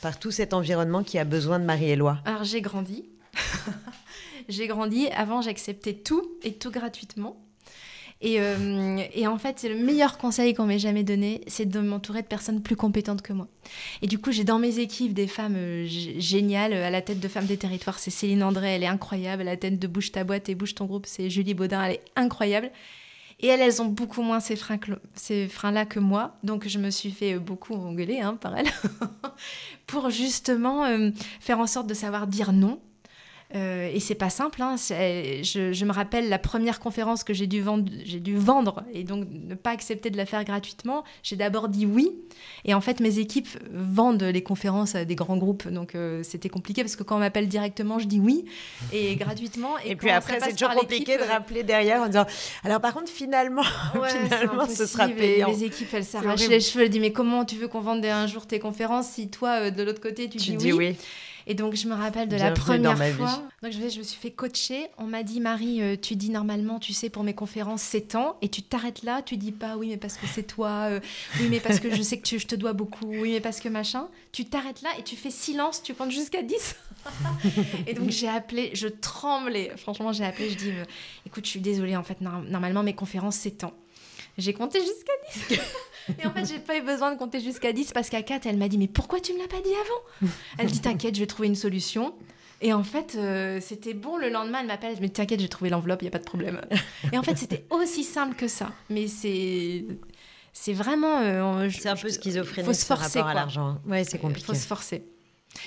par 0.01 0.19
tout 0.19 0.31
cet 0.31 0.53
environnement 0.53 1.03
qui 1.03 1.19
a 1.19 1.25
besoin 1.25 1.59
de 1.59 1.65
Marie-Éloi 1.65 2.19
Alors 2.25 2.45
j'ai 2.45 2.61
grandi. 2.61 3.09
j'ai 4.49 4.67
grandi. 4.67 5.09
Avant, 5.09 5.43
j'acceptais 5.43 5.95
tout 5.95 6.23
et 6.43 6.55
tout 6.55 6.71
gratuitement. 6.71 7.37
Et, 8.21 8.37
euh, 8.39 9.03
et 9.15 9.27
en 9.27 9.37
fait, 9.37 9.59
c'est 9.59 9.69
le 9.69 9.77
meilleur 9.77 10.17
conseil 10.17 10.55
qu'on 10.55 10.65
m'ait 10.65 10.79
jamais 10.79 11.03
donné, 11.03 11.41
c'est 11.49 11.67
de 11.67 11.81
m'entourer 11.81 12.23
de 12.23 12.29
personnes 12.29 12.63
plus 12.63 12.77
compétentes 12.77 13.21
que 13.21 13.33
moi. 13.33 13.49
Et 14.01 14.07
du 14.07 14.19
coup, 14.21 14.31
j'ai 14.31 14.45
dans 14.45 14.61
mes 14.61 14.79
équipes 14.79 15.13
des 15.13 15.27
femmes 15.27 15.57
euh, 15.57 15.85
géniales. 15.87 16.73
À 16.73 16.91
la 16.91 17.03
tête 17.03 17.19
de 17.19 17.27
Femmes 17.27 17.47
des 17.47 17.57
Territoires, 17.57 17.99
c'est 17.99 18.11
Céline 18.11 18.45
André, 18.45 18.77
elle 18.77 18.85
est 18.85 18.89
incroyable. 18.89 19.43
À 19.43 19.47
la 19.47 19.57
tête 19.57 19.81
de 19.81 19.87
Bouge 19.89 20.13
ta 20.13 20.23
boîte 20.23 20.49
et 20.49 20.55
Bouge 20.55 20.77
ton 20.77 20.87
groupe, 20.87 21.07
c'est 21.07 21.31
Julie 21.31 21.55
Baudin, 21.55 21.83
elle 21.83 21.95
est 21.95 22.05
incroyable. 22.15 22.71
Et 23.43 23.49
elles, 23.49 23.61
elles 23.61 23.83
ont 23.83 23.87
beaucoup 23.87 24.23
moins 24.23 24.39
ces 24.39 24.55
freins-là 24.55 25.85
que 25.85 25.99
moi. 25.99 26.37
Donc, 26.45 26.69
je 26.69 26.79
me 26.79 26.91
suis 26.91 27.11
fait 27.11 27.35
euh, 27.35 27.39
beaucoup 27.41 27.75
engueuler 27.75 28.21
hein, 28.21 28.39
par 28.41 28.57
elles 28.57 28.71
pour 29.89 30.11
justement 30.11 30.85
euh, 30.85 31.11
faire 31.41 31.59
en 31.59 31.67
sorte 31.67 31.89
de 31.89 31.95
savoir 31.95 32.29
dire 32.29 32.53
non. 32.53 32.81
Euh, 33.55 33.91
et 33.93 34.01
c'est 34.01 34.15
pas 34.15 34.31
simple. 34.31 34.63
hein. 34.63 34.77
C'est- 34.77 35.45
Je, 35.45 35.73
je 35.73 35.85
me 35.85 35.93
rappelle 35.93 36.29
la 36.29 36.39
première 36.39 36.81
conférence 36.81 37.23
que 37.25 37.35
j'ai 37.35 37.47
dû, 37.47 37.61
vendre, 37.61 37.91
j'ai 38.05 38.21
dû 38.21 38.37
vendre 38.37 38.83
et 38.95 39.05
donc 39.05 39.27
ne 39.31 39.55
pas 39.55 39.71
accepter 39.71 40.11
de 40.11 40.17
la 40.17 40.25
faire 40.27 40.45
gratuitement. 40.45 41.05
J'ai 41.23 41.37
d'abord 41.37 41.69
dit 41.69 41.85
oui. 41.87 42.13
Et 42.65 42.73
en 42.75 42.81
fait, 42.81 43.01
mes 43.01 43.19
équipes 43.19 43.49
vendent 43.71 44.23
les 44.23 44.43
conférences 44.43 44.95
à 44.95 45.05
des 45.05 45.15
grands 45.15 45.37
groupes. 45.37 45.69
Donc 45.69 45.95
euh, 45.95 46.23
c'était 46.23 46.49
compliqué 46.49 46.83
parce 46.83 46.97
que 46.97 47.03
quand 47.03 47.17
on 47.17 47.21
m'appelle 47.21 47.49
directement, 47.49 47.99
je 47.99 48.07
dis 48.07 48.21
oui. 48.21 48.45
Et 48.93 49.17
gratuitement. 49.17 49.79
Et, 49.85 49.91
Et, 49.93 49.97
puis 49.97 50.11
après, 50.11 50.39
c'est 50.41 50.53
toujours 50.53 50.75
compliqué 50.75 51.17
de 51.19 51.23
euh, 51.23 51.27
rappeler 51.27 51.63
derrière 51.63 52.01
en 52.03 52.07
disant 52.07 52.27
Alors, 52.65 52.81
par 52.81 52.95
contre, 52.95 53.11
finalement, 53.11 53.63
Ouais, 53.95 54.09
finalement 54.09 54.67
ce 54.67 54.87
sera 54.87 55.09
payant. 55.09 55.49
Les 55.51 55.65
équipes, 55.65 55.89
elles 55.93 56.05
s'arrachent 56.05 56.49
les 56.49 56.61
cheveux. 56.61 56.85
Elles 56.85 56.91
disent 56.91 57.01
Mais 57.01 57.13
comment 57.13 57.45
tu 57.45 57.57
veux 57.57 57.69
qu'on 57.69 57.81
vende 57.81 58.05
un 58.05 58.27
jour 58.27 58.47
tes 58.47 58.59
conférences 58.59 59.09
si 59.09 59.29
toi, 59.29 59.51
euh, 59.67 59.71
de 59.71 59.83
l'autre 59.83 60.01
côté, 60.01 60.29
tu, 60.29 60.39
Tu 60.39 60.51
dis, 60.53 60.57
dis 60.57 60.73
oui. 60.73 60.97
Et 61.47 61.55
donc, 61.55 61.75
je 61.75 61.87
me 61.89 61.95
rappelle 61.95 62.29
de 62.29 62.37
la 62.37 62.51
première 62.53 62.97
fois. 63.17 63.43
Donc, 63.63 63.73
je, 63.73 63.79
me 63.79 63.89
suis 64.05 64.19
fait 64.21 64.31
coacher. 64.31 64.87
On 64.99 65.05
m'a 65.05 65.23
dit 65.23 65.41
Marie, 65.41 65.83
euh, 65.83 65.97
tu 66.01 66.17
dis 66.17 66.31
normalement, 66.31 66.79
tu 66.79 66.93
sais, 66.93 67.11
pour 67.11 67.25
mes 67.25 67.35
conférences, 67.35 67.83
c'est 67.83 68.09
temps. 68.09 68.37
Et 68.43 68.49
tu 68.49 68.63
t'arrêtes 68.63 69.03
là. 69.03 69.23
Tu 69.23 69.37
dis 69.37 69.53
pas 69.53 69.77
oui, 69.77 69.89
mais 69.89 69.97
parce 69.97 70.17
que 70.17 70.27
c'est 70.27 70.43
toi. 70.45 70.87
euh, 70.91 71.01
oui, 71.41 71.49
mais 71.51 71.61
parce 71.61 71.81
que 71.81 71.95
je 71.95 72.03
sais 72.03 72.19
que 72.19 72.23
tu- 72.27 72.39
je 72.39 72.47
te 72.47 72.55
dois 72.55 72.73
beaucoup. 72.73 73.07
Oui, 73.07 73.33
mais 73.33 73.41
parce 73.41 73.61
que 73.61 73.69
machin. 73.69 74.09
Tu 74.33 74.45
t'arrêtes 74.45 74.83
là 74.83 74.91
et 74.99 75.03
tu 75.03 75.17
fais 75.17 75.31
silence. 75.31 75.83
Tu 75.83 75.95
comptes 75.95 76.11
jusqu'à 76.13 76.43
10. 76.43 76.77
et 77.87 77.95
donc, 77.95 78.11
j'ai 78.11 78.29
appelé. 78.29 78.71
Je 78.75 78.89
tremblais. 78.89 79.73
Franchement, 79.77 80.13
j'ai 80.13 80.25
appelé. 80.25 80.51
Je 80.51 80.57
dis 80.57 80.71
euh, 80.71 80.85
écoute, 81.27 81.45
je 81.45 81.51
suis 81.51 81.61
désolée. 81.61 81.97
En 81.97 82.03
fait, 82.05 82.21
nor- 82.21 82.43
normalement, 82.43 82.83
mes 82.83 82.95
conférences, 82.95 83.37
c'est 83.37 83.59
temps. 83.59 83.75
J'ai 84.39 84.55
compté 84.55 84.79
jusqu'à 84.81 85.13
10. 85.51 85.59
Et 86.23 86.27
en 86.27 86.33
fait, 86.33 86.45
j'ai 86.47 86.59
pas 86.59 86.77
eu 86.77 86.83
besoin 86.83 87.13
de 87.13 87.19
compter 87.19 87.41
jusqu'à 87.41 87.73
10 87.73 87.93
parce 87.93 88.09
qu'à 88.09 88.23
4, 88.23 88.47
elle 88.47 88.57
m'a 88.59 88.69
dit 88.69 88.79
Mais 88.79 88.89
pourquoi 88.89 89.21
tu 89.21 89.33
me 89.35 89.39
l'as 89.39 89.49
pas 89.49 89.61
dit 89.61 89.71
avant? 89.75 90.31
Elle 90.59 90.67
dit 90.71 90.81
T'inquiète, 90.81 91.15
je 91.15 91.21
vais 91.21 91.27
trouver 91.27 91.49
une 91.49 91.55
solution. 91.55 92.15
Et 92.65 92.73
en 92.73 92.85
fait, 92.85 93.15
euh, 93.17 93.59
c'était 93.61 93.95
bon. 93.95 94.17
Le 94.17 94.29
lendemain, 94.29 94.59
elle 94.61 94.67
m'appelle, 94.69 94.99
dit 94.99 95.11
T'inquiète, 95.11 95.41
j'ai 95.41 95.49
trouvé 95.49 95.69
l'enveloppe, 95.71 96.03
il 96.03 96.05
n'y 96.05 96.09
a 96.09 96.13
pas 96.13 96.19
de 96.19 96.25
problème. 96.25 96.61
Et 97.13 97.19
en 97.19 97.23
fait, 97.23 97.37
c'était 97.37 97.65
aussi 97.71 98.05
simple 98.05 98.37
que 98.37 98.49
ça. 98.49 98.71
Mais 98.91 99.07
c'est. 99.09 99.85
C'est 100.53 100.75
vraiment. 100.75 101.21
euh, 101.21 101.69
C'est 101.71 101.89
un 101.89 101.97
peu 101.97 102.09
schizophrénique 102.11 102.67
faut 102.67 102.75
se 102.75 102.83
ce 102.83 102.87
forcer, 102.87 103.19
rapport 103.21 103.31
à 103.31 103.33
quoi. 103.33 103.41
l'argent. 103.41 103.79
Ouais, 103.87 104.05
c'est 104.05 104.19
Il 104.19 104.21
compliqué. 104.21 104.47
faut 104.47 104.55
se 104.55 104.67
forcer. 104.67 105.03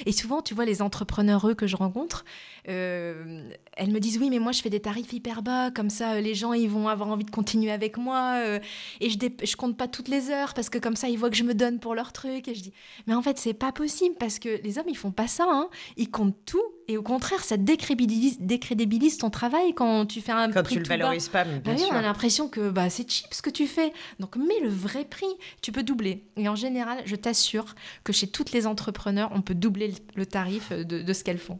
Et 0.05 0.11
souvent, 0.11 0.41
tu 0.41 0.53
vois, 0.53 0.65
les 0.65 0.81
entrepreneurs, 0.81 1.47
eux, 1.47 1.53
que 1.53 1.67
je 1.67 1.75
rencontre, 1.75 2.25
euh, 2.69 3.49
elles 3.77 3.91
me 3.91 3.99
disent 3.99 4.17
Oui, 4.19 4.29
mais 4.29 4.39
moi, 4.39 4.51
je 4.51 4.61
fais 4.61 4.69
des 4.69 4.79
tarifs 4.79 5.13
hyper 5.13 5.41
bas, 5.41 5.71
comme 5.71 5.89
ça, 5.89 6.13
euh, 6.13 6.21
les 6.21 6.33
gens, 6.35 6.53
ils 6.53 6.69
vont 6.69 6.87
avoir 6.87 7.09
envie 7.09 7.25
de 7.25 7.31
continuer 7.31 7.71
avec 7.71 7.97
moi. 7.97 8.35
euh, 8.37 8.59
et 9.01 9.09
je, 9.09 9.17
je 9.43 9.55
compte 9.55 9.77
pas 9.77 9.87
toutes 9.87 10.07
les 10.07 10.29
heures, 10.29 10.53
parce 10.53 10.69
que 10.69 10.77
comme 10.79 10.95
ça, 10.95 11.07
ils 11.09 11.17
voient 11.17 11.29
que 11.29 11.35
je 11.37 11.43
me 11.43 11.53
donne 11.53 11.79
pour 11.79 11.95
leur 11.95 12.11
truc. 12.13 12.47
Et 12.47 12.55
je 12.55 12.61
dis 12.63 12.73
Mais 13.07 13.13
en 13.13 13.21
fait, 13.21 13.37
c'est 13.37 13.53
pas 13.53 13.71
possible, 13.71 14.15
parce 14.19 14.39
que 14.39 14.59
les 14.63 14.77
hommes, 14.79 14.89
ils 14.89 14.97
font 14.97 15.11
pas 15.11 15.27
ça. 15.27 15.45
hein. 15.47 15.69
Ils 15.97 16.09
comptent 16.09 16.35
tout. 16.45 16.63
Et 16.87 16.97
au 16.97 17.01
contraire, 17.01 17.43
ça 17.43 17.57
décrédibilise, 17.57 18.39
décrédibilise 18.39 19.17
ton 19.17 19.31
travail 19.31 19.73
quand 19.73 20.05
tu 20.05 20.21
fais 20.21 20.31
un 20.31 20.51
Quand 20.51 20.61
prix 20.61 20.75
tu 20.75 20.79
le 20.79 20.85
tout 20.85 20.89
bas. 20.89 20.97
valorises 20.97 21.29
pas, 21.29 21.43
mais 21.43 21.55
Bah 21.55 21.61
bien 21.71 21.73
oui, 21.75 21.79
sûr. 21.79 21.89
on 21.91 21.95
a 21.97 22.01
l'impression 22.03 22.47
que 22.47 22.69
bah, 22.69 22.91
c'est 22.91 23.09
cheap 23.09 23.33
ce 23.33 23.41
que 23.41 23.49
tu 23.49 23.65
fais. 23.65 23.91
Donc 24.19 24.35
mets 24.35 24.59
le 24.61 24.69
vrai 24.69 25.03
prix. 25.03 25.25
Tu 25.63 25.71
peux 25.71 25.81
doubler. 25.81 26.23
Et 26.37 26.47
en 26.47 26.53
général, 26.55 27.01
je 27.05 27.15
t'assure 27.15 27.73
que 28.03 28.13
chez 28.13 28.27
toutes 28.27 28.51
les 28.51 28.67
entrepreneurs, 28.67 29.31
on 29.33 29.41
peut 29.41 29.55
doubler 29.55 29.74
le, 29.75 30.25
tarif 30.25 30.71
de, 30.71 31.13
ce 31.13 31.23
qu'elles 31.23 31.37
font. 31.37 31.59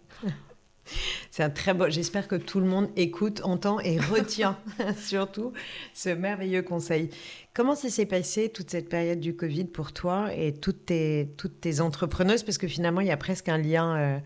C'est 1.32 1.44
un 1.44 1.50
très 1.50 1.74
beau. 1.74 1.90
J'espère 1.90 2.28
que 2.28 2.36
tout 2.36 2.60
le 2.60 2.68
monde 2.68 2.90
écoute, 2.96 3.42
entend 3.44 3.80
et 3.80 3.98
retient 4.00 4.58
surtout 4.98 5.52
ce 5.94 6.10
merveilleux 6.10 6.62
conseil. 6.62 7.10
Comment 7.54 7.76
ça 7.76 7.90
s'est 7.90 8.06
passé 8.06 8.50
toute 8.50 8.70
cette 8.70 8.88
période 8.88 9.20
du 9.20 9.36
Covid 9.36 9.66
pour 9.66 9.94
toi 9.94 10.34
et 10.34 10.54
toutes 10.54 10.86
tes, 10.86 11.30
toutes 11.38 11.60
tes 11.60 11.82
entrepreneuses? 11.82 12.44
Parce 12.44 12.58
que 12.58 12.68
finalement, 12.68 13.02
il 13.02 13.08
y 13.08 13.12
a 13.12 13.18
presque 13.18 13.50
un 13.50 13.58
lien 13.58 13.98
euh, 13.98 14.20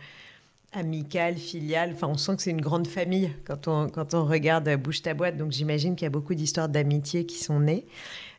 amical, 0.74 1.38
filial. 1.38 1.92
Enfin, 1.94 2.08
on 2.08 2.18
sent 2.18 2.36
que 2.36 2.42
c'est 2.42 2.52
une 2.52 2.62
grande 2.62 2.88
famille 2.88 3.32
quand 3.46 3.68
on, 3.68 3.90
quand 3.90 4.14
on 4.14 4.26
regarde 4.26 4.68
euh, 4.68 4.78
Bouge 4.78 5.02
ta 5.02 5.14
boîte. 5.14 5.38
Donc 5.38 5.52
j'imagine 5.52 5.96
qu'il 5.96 6.06
y 6.06 6.08
a 6.08 6.12
beaucoup 6.12 6.36
d'histoires 6.36 6.70
d'amitié 6.70 7.26
qui 7.26 7.38
sont 7.38 7.60
nées. 7.60 7.86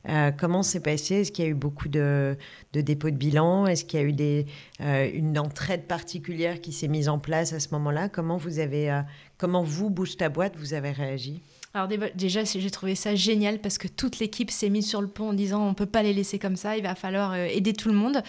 Euh, 0.09 0.31
comment 0.31 0.63
c'est 0.63 0.81
passé? 0.81 1.17
Est-ce 1.17 1.33
qu'il 1.33 1.45
y 1.45 1.49
a 1.49 1.51
eu 1.51 1.55
beaucoup 1.55 1.89
de, 1.89 2.37
dépôts 2.73 3.11
de 3.11 3.17
bilan? 3.17 3.67
Est-ce 3.67 3.85
qu'il 3.85 4.01
y 4.01 4.03
a 4.03 4.07
eu 4.07 4.13
des, 4.13 4.47
euh, 4.81 5.11
une 5.13 5.39
entraide 5.39 5.87
particulière 5.87 6.61
qui 6.61 6.73
s'est 6.73 6.89
mise 6.89 7.09
en 7.09 7.19
place 7.19 7.53
à 7.53 7.61
ce 7.61 7.69
moment-là? 7.73 8.09
Comment 8.09 8.37
vous 8.37 8.59
avez, 8.59 8.91
euh, 8.91 9.03
comment 9.37 9.63
vous, 9.63 9.91
Bouge 9.91 10.17
ta 10.17 10.29
boîte, 10.29 10.57
vous 10.57 10.75
avez 10.75 10.91
réagi? 10.91 11.41
Alors 11.73 11.87
déjà, 12.17 12.43
j'ai 12.43 12.71
trouvé 12.71 12.97
ça 12.97 13.15
génial 13.15 13.61
parce 13.61 13.79
que 13.79 13.87
toute 13.87 14.19
l'équipe 14.19 14.51
s'est 14.51 14.71
mise 14.71 14.89
sur 14.89 15.01
le 15.01 15.07
pont 15.07 15.29
en 15.29 15.33
disant 15.33 15.65
on 15.65 15.73
peut 15.73 15.87
pas 15.87 16.03
les 16.03 16.13
laisser 16.13 16.41
comme 16.41 16.57
ça, 16.57 16.77
il 16.77 16.83
va 16.83 16.97
falloir 16.97 17.33
euh, 17.33 17.45
aider 17.45 17.75
tout 17.75 17.89
le 17.89 17.95
monde. 17.95 18.23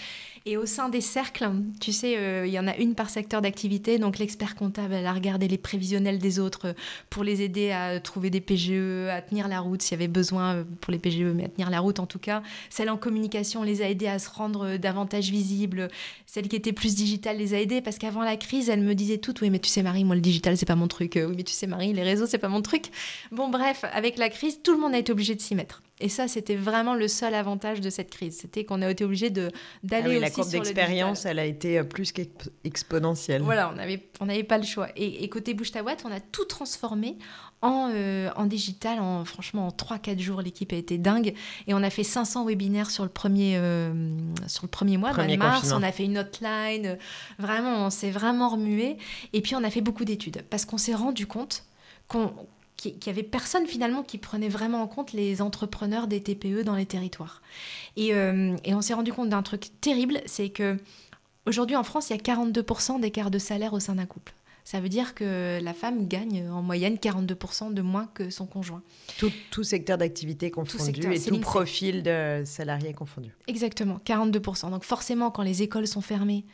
Et 0.48 0.58
au 0.58 0.66
sein 0.66 0.90
des 0.90 1.02
cercles, 1.02 1.48
tu 1.80 1.92
sais, 1.92 2.18
euh, 2.18 2.48
il 2.48 2.52
y 2.52 2.58
en 2.58 2.68
a 2.68 2.76
une 2.78 2.96
par 2.96 3.12
secteur 3.12 3.44
d'activité. 3.44 4.00
Donc 4.00 4.18
l'expert 4.18 4.56
comptable, 4.56 4.96
elle 4.96 5.06
a 5.06 5.14
regardé 5.14 5.48
les 5.48 5.60
prévisionnels 5.60 6.18
des 6.18 6.40
autres 6.40 6.70
euh, 6.70 6.74
pour 7.12 7.24
les 7.24 7.44
aider 7.44 7.70
à 7.70 8.00
trouver 8.00 8.32
des 8.32 8.42
PGE, 8.42 9.08
à 9.12 9.22
tenir 9.22 9.48
la 9.48 9.60
route 9.60 9.84
s'il 9.84 9.92
y 9.92 10.02
avait 10.02 10.08
besoin 10.08 10.56
euh, 10.56 10.64
pour 10.82 10.92
les 10.92 10.98
PGE, 10.98 11.32
mais 11.36 11.46
à 11.46 11.50
tenir 11.50 11.70
la 11.70 11.80
route 11.80 12.00
en 12.00 12.08
tout 12.08 12.18
cas. 12.18 12.42
Celle 12.72 12.90
en 12.90 12.98
communication 12.98 13.62
les 13.62 13.84
a 13.84 13.90
aidés 13.90 14.08
à 14.08 14.18
se 14.18 14.32
rendre 14.32 14.78
davantage 14.78 15.30
visibles. 15.30 15.90
Celle 16.26 16.48
qui 16.48 16.56
était 16.56 16.74
plus 16.74 16.96
digitale 16.96 17.38
les 17.38 17.54
a 17.54 17.60
aidés 17.60 17.82
parce 17.82 18.00
qu'avant 18.00 18.24
la 18.24 18.36
crise, 18.36 18.68
elle 18.68 18.82
me 18.82 18.96
disait 18.96 19.20
toutes 19.20 19.42
oui 19.42 19.52
mais 19.52 19.60
tu 19.60 19.70
sais 19.70 19.84
Marie, 19.84 20.04
moi 20.04 20.16
le 20.16 20.22
digital 20.22 20.58
c'est 20.58 20.66
pas 20.66 20.76
mon 20.76 20.88
truc. 20.88 21.20
Oui 21.24 21.36
mais 21.38 21.44
tu 21.44 21.54
sais 21.54 21.68
Marie, 21.68 21.94
les 21.94 22.04
réseaux 22.04 22.26
c'est 22.26 22.40
pas 22.40 22.50
mon 22.50 22.64
truc. 22.64 22.86
Bon, 23.32 23.50
bref, 23.50 23.86
avec 23.94 24.18
la 24.18 24.30
crise, 24.30 24.62
tout 24.64 24.74
le 24.74 24.80
monde 24.80 24.96
a 24.96 24.98
été 24.98 25.12
obligé 25.12 25.36
de 25.36 25.42
s'y 25.42 25.54
mettre. 25.54 25.84
Et 26.02 26.10
ça, 26.10 26.28
c'était 26.28 26.56
vraiment 26.56 26.96
le 26.96 27.08
seul 27.08 27.34
avantage 27.34 27.82
de 27.82 27.90
cette 27.90 28.10
crise. 28.10 28.38
C'était 28.42 28.66
qu'on 28.66 28.82
a 28.82 28.90
été 28.90 29.04
obligé 29.06 29.30
de- 29.30 29.50
Ah 29.54 29.58
d'aller 29.84 30.10
oui, 30.10 30.16
aussi 30.16 30.22
La 30.22 30.30
courbe 30.32 30.50
d'expérience, 30.50 31.26
elle 31.26 31.40
a 31.40 31.46
été 31.46 31.80
euh, 31.80 31.84
plus 31.84 32.12
qu'exponentielle. 32.12 33.42
Voilà, 33.42 33.70
on 33.72 33.76
n'avait 33.76 34.04
on 34.20 34.28
pas 34.44 34.58
le 34.58 34.64
choix. 34.64 34.88
Et, 34.96 35.24
et 35.24 35.30
côté 35.30 35.54
Bouge 35.54 35.72
ta 35.72 35.84
boîte, 35.84 36.04
on 36.06 36.12
a 36.12 36.20
tout 36.20 36.46
transformé 36.46 37.18
en, 37.62 37.92
euh, 37.94 38.30
en 38.36 38.46
digital. 38.46 39.00
En, 39.00 39.26
franchement, 39.26 39.68
en 39.68 39.72
3-4 39.72 40.20
jours, 40.20 40.42
l'équipe 40.42 40.74
a 40.74 40.76
été 40.76 40.98
dingue. 40.98 41.34
Et 41.68 41.74
on 41.74 41.84
a 41.84 41.90
fait 41.90 42.04
500 42.04 42.46
webinaires 42.46 42.90
sur 42.92 43.04
le 43.04 43.10
premier, 43.10 43.58
euh, 43.58 43.94
sur 44.48 44.64
le 44.64 44.70
premier 44.70 44.98
mois, 44.98 45.12
de 45.14 45.36
mars. 45.38 45.72
On 45.72 45.84
a 45.84 45.92
fait 45.92 46.06
une 46.06 46.18
hotline. 46.18 46.98
Vraiment, 47.40 47.86
on 47.86 47.90
s'est 47.90 48.12
vraiment 48.12 48.50
remué. 48.50 48.98
Et 49.34 49.42
puis, 49.42 49.56
on 49.56 49.64
a 49.64 49.70
fait 49.70 49.82
beaucoup 49.82 50.06
d'études. 50.06 50.44
Parce 50.50 50.66
qu'on 50.66 50.78
s'est 50.78 50.96
rendu 50.96 51.28
compte 51.28 51.64
qu'on 52.08 52.34
qu'il 52.90 53.14
n'y 53.14 53.20
avait 53.20 53.28
personne 53.28 53.68
finalement 53.68 54.04
qui 54.04 54.18
prenait 54.18 54.50
vraiment 54.50 54.82
en 54.82 54.88
compte 54.88 55.14
les 55.14 55.42
entrepreneurs 55.42 56.08
des 56.08 56.22
TPE 56.22 56.64
dans 56.64 56.76
les 56.76 56.86
territoires. 56.86 57.42
Et, 57.96 58.14
euh, 58.14 58.56
et 58.64 58.74
on 58.74 58.82
s'est 58.82 58.94
rendu 58.94 59.14
compte 59.14 59.30
d'un 59.30 59.44
truc 59.44 59.70
terrible, 59.82 60.22
c'est 60.26 60.50
que 60.50 60.78
aujourd'hui 61.46 61.76
en 61.76 61.84
France, 61.84 62.10
il 62.10 62.14
y 62.14 62.20
a 62.20 62.22
42% 62.22 63.00
d'écart 63.00 63.32
de 63.32 63.40
salaire 63.40 63.74
au 63.74 63.80
sein 63.80 63.96
d'un 63.96 64.06
couple. 64.06 64.34
Ça 64.64 64.80
veut 64.80 64.90
dire 64.90 65.16
que 65.16 65.60
la 65.62 65.74
femme 65.74 66.08
gagne 66.08 66.48
en 66.50 66.62
moyenne 66.62 66.96
42% 66.96 67.74
de 67.74 67.82
moins 67.82 68.08
que 68.14 68.30
son 68.30 68.46
conjoint. 68.46 68.84
Tout, 69.18 69.32
tout 69.50 69.64
secteur 69.64 69.98
d'activité 69.98 70.52
confondu 70.52 70.84
secteur, 70.84 71.12
et 71.12 71.20
tout 71.20 71.40
profil 71.40 72.04
de 72.04 72.44
salarié 72.46 72.94
confondu. 72.94 73.34
Exactement, 73.48 74.00
42%. 74.06 74.70
Donc 74.70 74.84
forcément, 74.84 75.32
quand 75.32 75.42
les 75.42 75.64
écoles 75.64 75.88
sont 75.88 76.02
fermées 76.02 76.46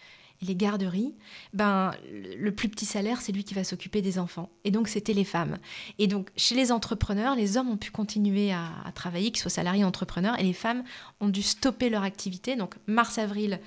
et 0.41 0.45
les 0.45 0.55
garderies, 0.55 1.13
ben, 1.53 1.93
le 2.11 2.51
plus 2.51 2.69
petit 2.69 2.85
salaire, 2.85 3.21
c'est 3.21 3.31
lui 3.31 3.43
qui 3.43 3.53
va 3.53 3.63
s'occuper 3.63 4.01
des 4.01 4.19
enfants. 4.19 4.49
Et 4.63 4.71
donc, 4.71 4.87
c'était 4.87 5.13
les 5.13 5.23
femmes. 5.23 5.57
Et 5.97 6.07
donc, 6.07 6.29
chez 6.35 6.55
les 6.55 6.71
entrepreneurs, 6.71 7.35
les 7.35 7.57
hommes 7.57 7.69
ont 7.69 7.77
pu 7.77 7.91
continuer 7.91 8.51
à, 8.51 8.69
travailler, 8.93 9.31
qu'ils 9.31 9.41
soient 9.41 9.49
salariés 9.49 9.83
ou 9.83 9.87
entrepreneurs, 9.87 10.39
et 10.39 10.43
les 10.43 10.53
femmes 10.53 10.83
ont 11.21 11.29
dû 11.29 11.41
stopper 11.41 11.89
leur 11.89 12.03
activité. 12.03 12.55
Donc, 12.55 12.75
mars-avril, 12.85 13.59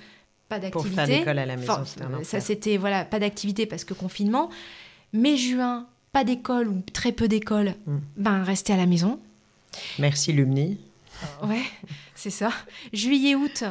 pas 0.47 0.59
d'activité. 0.59 0.89
Pour 0.89 0.95
faire 0.95 1.07
l'école 1.07 1.39
à 1.39 1.45
la 1.45 1.57
maison, 1.57 1.83
Ça, 2.23 2.39
c'était, 2.39 2.77
voilà, 2.77 3.03
pas 3.03 3.19
d'activité 3.19 3.65
parce 3.65 3.83
que 3.83 3.93
confinement. 3.93 4.49
Mai-juin, 5.13 5.87
pas 6.13 6.23
d'école 6.23 6.69
ou 6.69 6.81
très 6.93 7.11
peu 7.11 7.27
d'école, 7.27 7.75
mm. 7.85 7.97
ben, 8.17 8.43
rester 8.43 8.71
à 8.71 8.77
la 8.77 8.85
maison. 8.85 9.19
Merci 9.99 10.31
Lumni. 10.31 10.77
Ouais, 11.43 11.63
c'est 12.15 12.29
ça. 12.29 12.51
Juillet-août, 12.93 13.63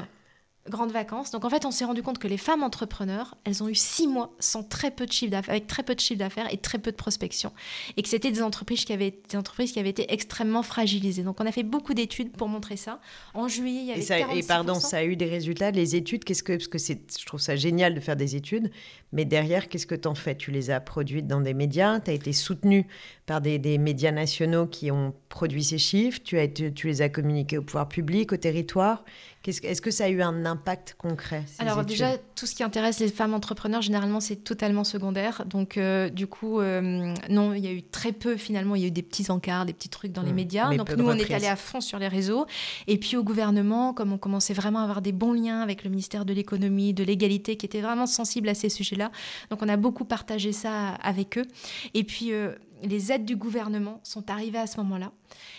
grandes 0.71 0.93
vacances. 0.93 1.31
Donc 1.31 1.45
en 1.45 1.51
fait, 1.51 1.65
on 1.67 1.71
s'est 1.71 1.85
rendu 1.85 2.03
compte 2.03 2.19
que 2.19 2.29
les 2.29 2.39
femmes 2.39 2.63
entrepreneurs, 2.63 3.37
elles 3.45 3.63
ont 3.63 3.69
eu 3.69 3.75
six 3.75 4.07
mois 4.07 4.35
sans 4.39 4.63
très 4.63 4.91
peu 4.91 5.07
de 5.07 5.13
chiffre 5.13 5.31
d'affaires, 5.31 5.55
avec 5.55 5.67
très 5.67 5.83
peu 5.83 5.95
de 5.95 6.01
chiffre 6.01 6.19
d'affaires 6.19 6.53
et 6.53 6.57
très 6.57 6.79
peu 6.79 6.91
de 6.91 6.97
prospection, 6.97 7.53
et 7.97 8.03
que 8.03 8.09
c'était 8.09 8.31
des 8.31 8.43
entreprises 8.43 8.85
qui 8.85 8.93
avaient 8.93 9.15
des 9.29 9.37
entreprises 9.37 9.73
qui 9.73 9.79
avaient 9.79 9.91
été 9.91 10.13
extrêmement 10.13 10.63
fragilisées. 10.63 11.23
Donc 11.23 11.41
on 11.41 11.47
a 11.47 11.53
fait 11.53 11.63
beaucoup 11.63 11.95
d'études 11.95 12.33
pour 12.33 12.49
montrer 12.49 12.77
ça. 12.77 13.01
En 13.35 13.49
juillet, 13.49 13.81
il 13.81 13.87
y 13.87 13.93
avait 13.93 14.01
et, 14.01 14.05
ça, 14.05 14.19
et 14.19 14.43
pardon, 14.43 14.75
ça 14.75 14.99
a 14.99 15.05
eu 15.05 15.17
des 15.17 15.27
résultats. 15.27 15.71
Les 15.71 15.97
études, 15.97 16.25
qu'est-ce 16.25 16.43
que 16.43 16.55
parce 16.55 16.69
que 16.69 16.79
c'est, 16.79 17.01
je 17.19 17.27
trouve 17.27 17.41
ça 17.41 17.57
génial 17.57 17.95
de 17.95 18.01
faire 18.01 18.17
des 18.17 18.37
études, 18.37 18.71
mais 19.13 19.25
derrière, 19.25 19.69
qu'est-ce 19.69 19.87
que 19.87 19.95
tu 19.95 20.09
en 20.09 20.15
fais? 20.15 20.37
Tu 20.37 20.51
les 20.51 20.71
as 20.71 20.81
produites 20.81 21.27
dans 21.27 21.41
des 21.41 21.55
médias, 21.55 22.01
tu 22.01 22.11
as 22.11 22.15
été 22.15 22.33
soutenu 22.33 22.87
par 23.27 23.41
des, 23.41 23.59
des, 23.59 23.79
médias 23.79 24.13
nationaux 24.13 24.67
qui 24.67 24.91
ont 24.91 25.15
produit 25.29 25.65
ces 25.65 25.79
chiffres, 25.79 26.21
tu, 26.23 26.39
as, 26.39 26.49
tu 26.49 26.87
les 26.87 27.03
as 27.03 27.09
communiqués 27.09 27.59
au 27.59 27.63
pouvoir 27.63 27.89
public, 27.89 28.33
au 28.33 28.37
territoire. 28.37 29.05
Est-ce 29.47 29.81
que 29.81 29.91
ça 29.91 30.05
a 30.05 30.09
eu 30.11 30.21
un 30.21 30.45
impact 30.45 30.97
concret 30.99 31.47
Alors 31.59 31.83
déjà, 31.83 32.19
tout 32.35 32.45
ce 32.45 32.55
qui 32.55 32.63
intéresse 32.63 33.01
les 33.01 33.09
femmes 33.09 33.33
entrepreneurs, 33.33 33.81
généralement, 33.81 34.21
c'est 34.21 34.37
totalement 34.37 34.85
secondaire. 34.85 35.47
Donc 35.47 35.79
euh, 35.79 36.11
du 36.11 36.27
coup, 36.27 36.61
euh, 36.61 37.15
non, 37.31 37.55
il 37.55 37.65
y 37.65 37.67
a 37.67 37.73
eu 37.73 37.83
très 37.83 38.13
peu 38.13 38.37
finalement. 38.37 38.75
Il 38.75 38.83
y 38.83 38.85
a 38.85 38.89
eu 38.89 38.93
des 38.93 39.03
petits 39.03 39.31
encarts, 39.31 39.65
des 39.65 39.73
petits 39.73 39.89
trucs 39.89 40.13
dans 40.13 40.21
les 40.21 40.33
mmh. 40.33 40.35
médias. 40.35 40.77
Donc 40.77 40.95
nous, 40.95 41.09
on 41.09 41.15
est 41.15 41.33
allé 41.33 41.47
à 41.47 41.57
fond 41.57 41.81
sur 41.81 41.99
les 41.99 42.09
réseaux. 42.09 42.45
Et 42.87 42.99
puis 42.99 43.17
au 43.17 43.25
gouvernement, 43.25 43.95
comme 43.95 44.13
on 44.13 44.19
commençait 44.19 44.53
vraiment 44.53 44.81
à 44.81 44.83
avoir 44.83 45.01
des 45.01 45.13
bons 45.13 45.33
liens 45.33 45.63
avec 45.63 45.85
le 45.85 45.91
ministère 45.91 46.27
de 46.27 46.35
l'économie, 46.35 46.93
de 46.93 47.03
l'égalité, 47.03 47.57
qui 47.57 47.65
était 47.65 47.81
vraiment 47.81 48.07
sensible 48.07 48.49
à 48.51 48.55
ces 48.55 48.69
sujets-là. 48.69 49.11
Donc 49.49 49.63
on 49.63 49.69
a 49.71 49.79
beaucoup 49.79 50.05
partagé 50.05 50.53
ça 50.53 50.89
avec 51.03 51.39
eux. 51.39 51.47
Et 51.95 52.05
puis 52.05 52.35
euh, 52.35 52.53
les 52.83 53.13
aides 53.13 53.25
du 53.25 53.37
gouvernement 53.37 54.01
sont 54.03 54.31
arrivées 54.31 54.59
à 54.59 54.67
ce 54.67 54.77
moment-là. 54.79 55.13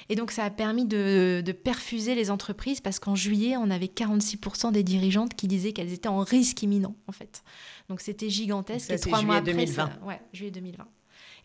Et 0.09 0.15
donc, 0.15 0.32
ça 0.32 0.43
a 0.43 0.49
permis 0.49 0.86
de, 0.86 1.43
perfuser 1.63 2.15
les 2.15 2.32
entreprises 2.32 2.82
parce 2.82 2.99
qu'en 2.99 3.15
juillet, 3.15 3.55
on 3.57 3.69
avait 3.69 3.88
46% 3.88 4.72
des 4.72 4.84
dirigeantes 4.84 5.36
qui 5.36 5.47
disaient 5.47 5.74
qu'elles 5.74 5.93
étaient 5.93 6.07
en 6.07 6.19
risque 6.19 6.61
imminent, 6.63 6.95
en 7.07 7.11
fait. 7.11 7.43
Donc, 7.89 8.01
c'était 8.01 8.30
gigantesque. 8.30 8.88
Ça, 8.88 8.95
et 8.95 8.99
trois 8.99 9.22
mois 9.22 9.38
après, 9.38 9.53
2020. 9.53 9.99
ouais, 10.05 10.22
juillet 10.34 10.51
2020. 10.51 10.86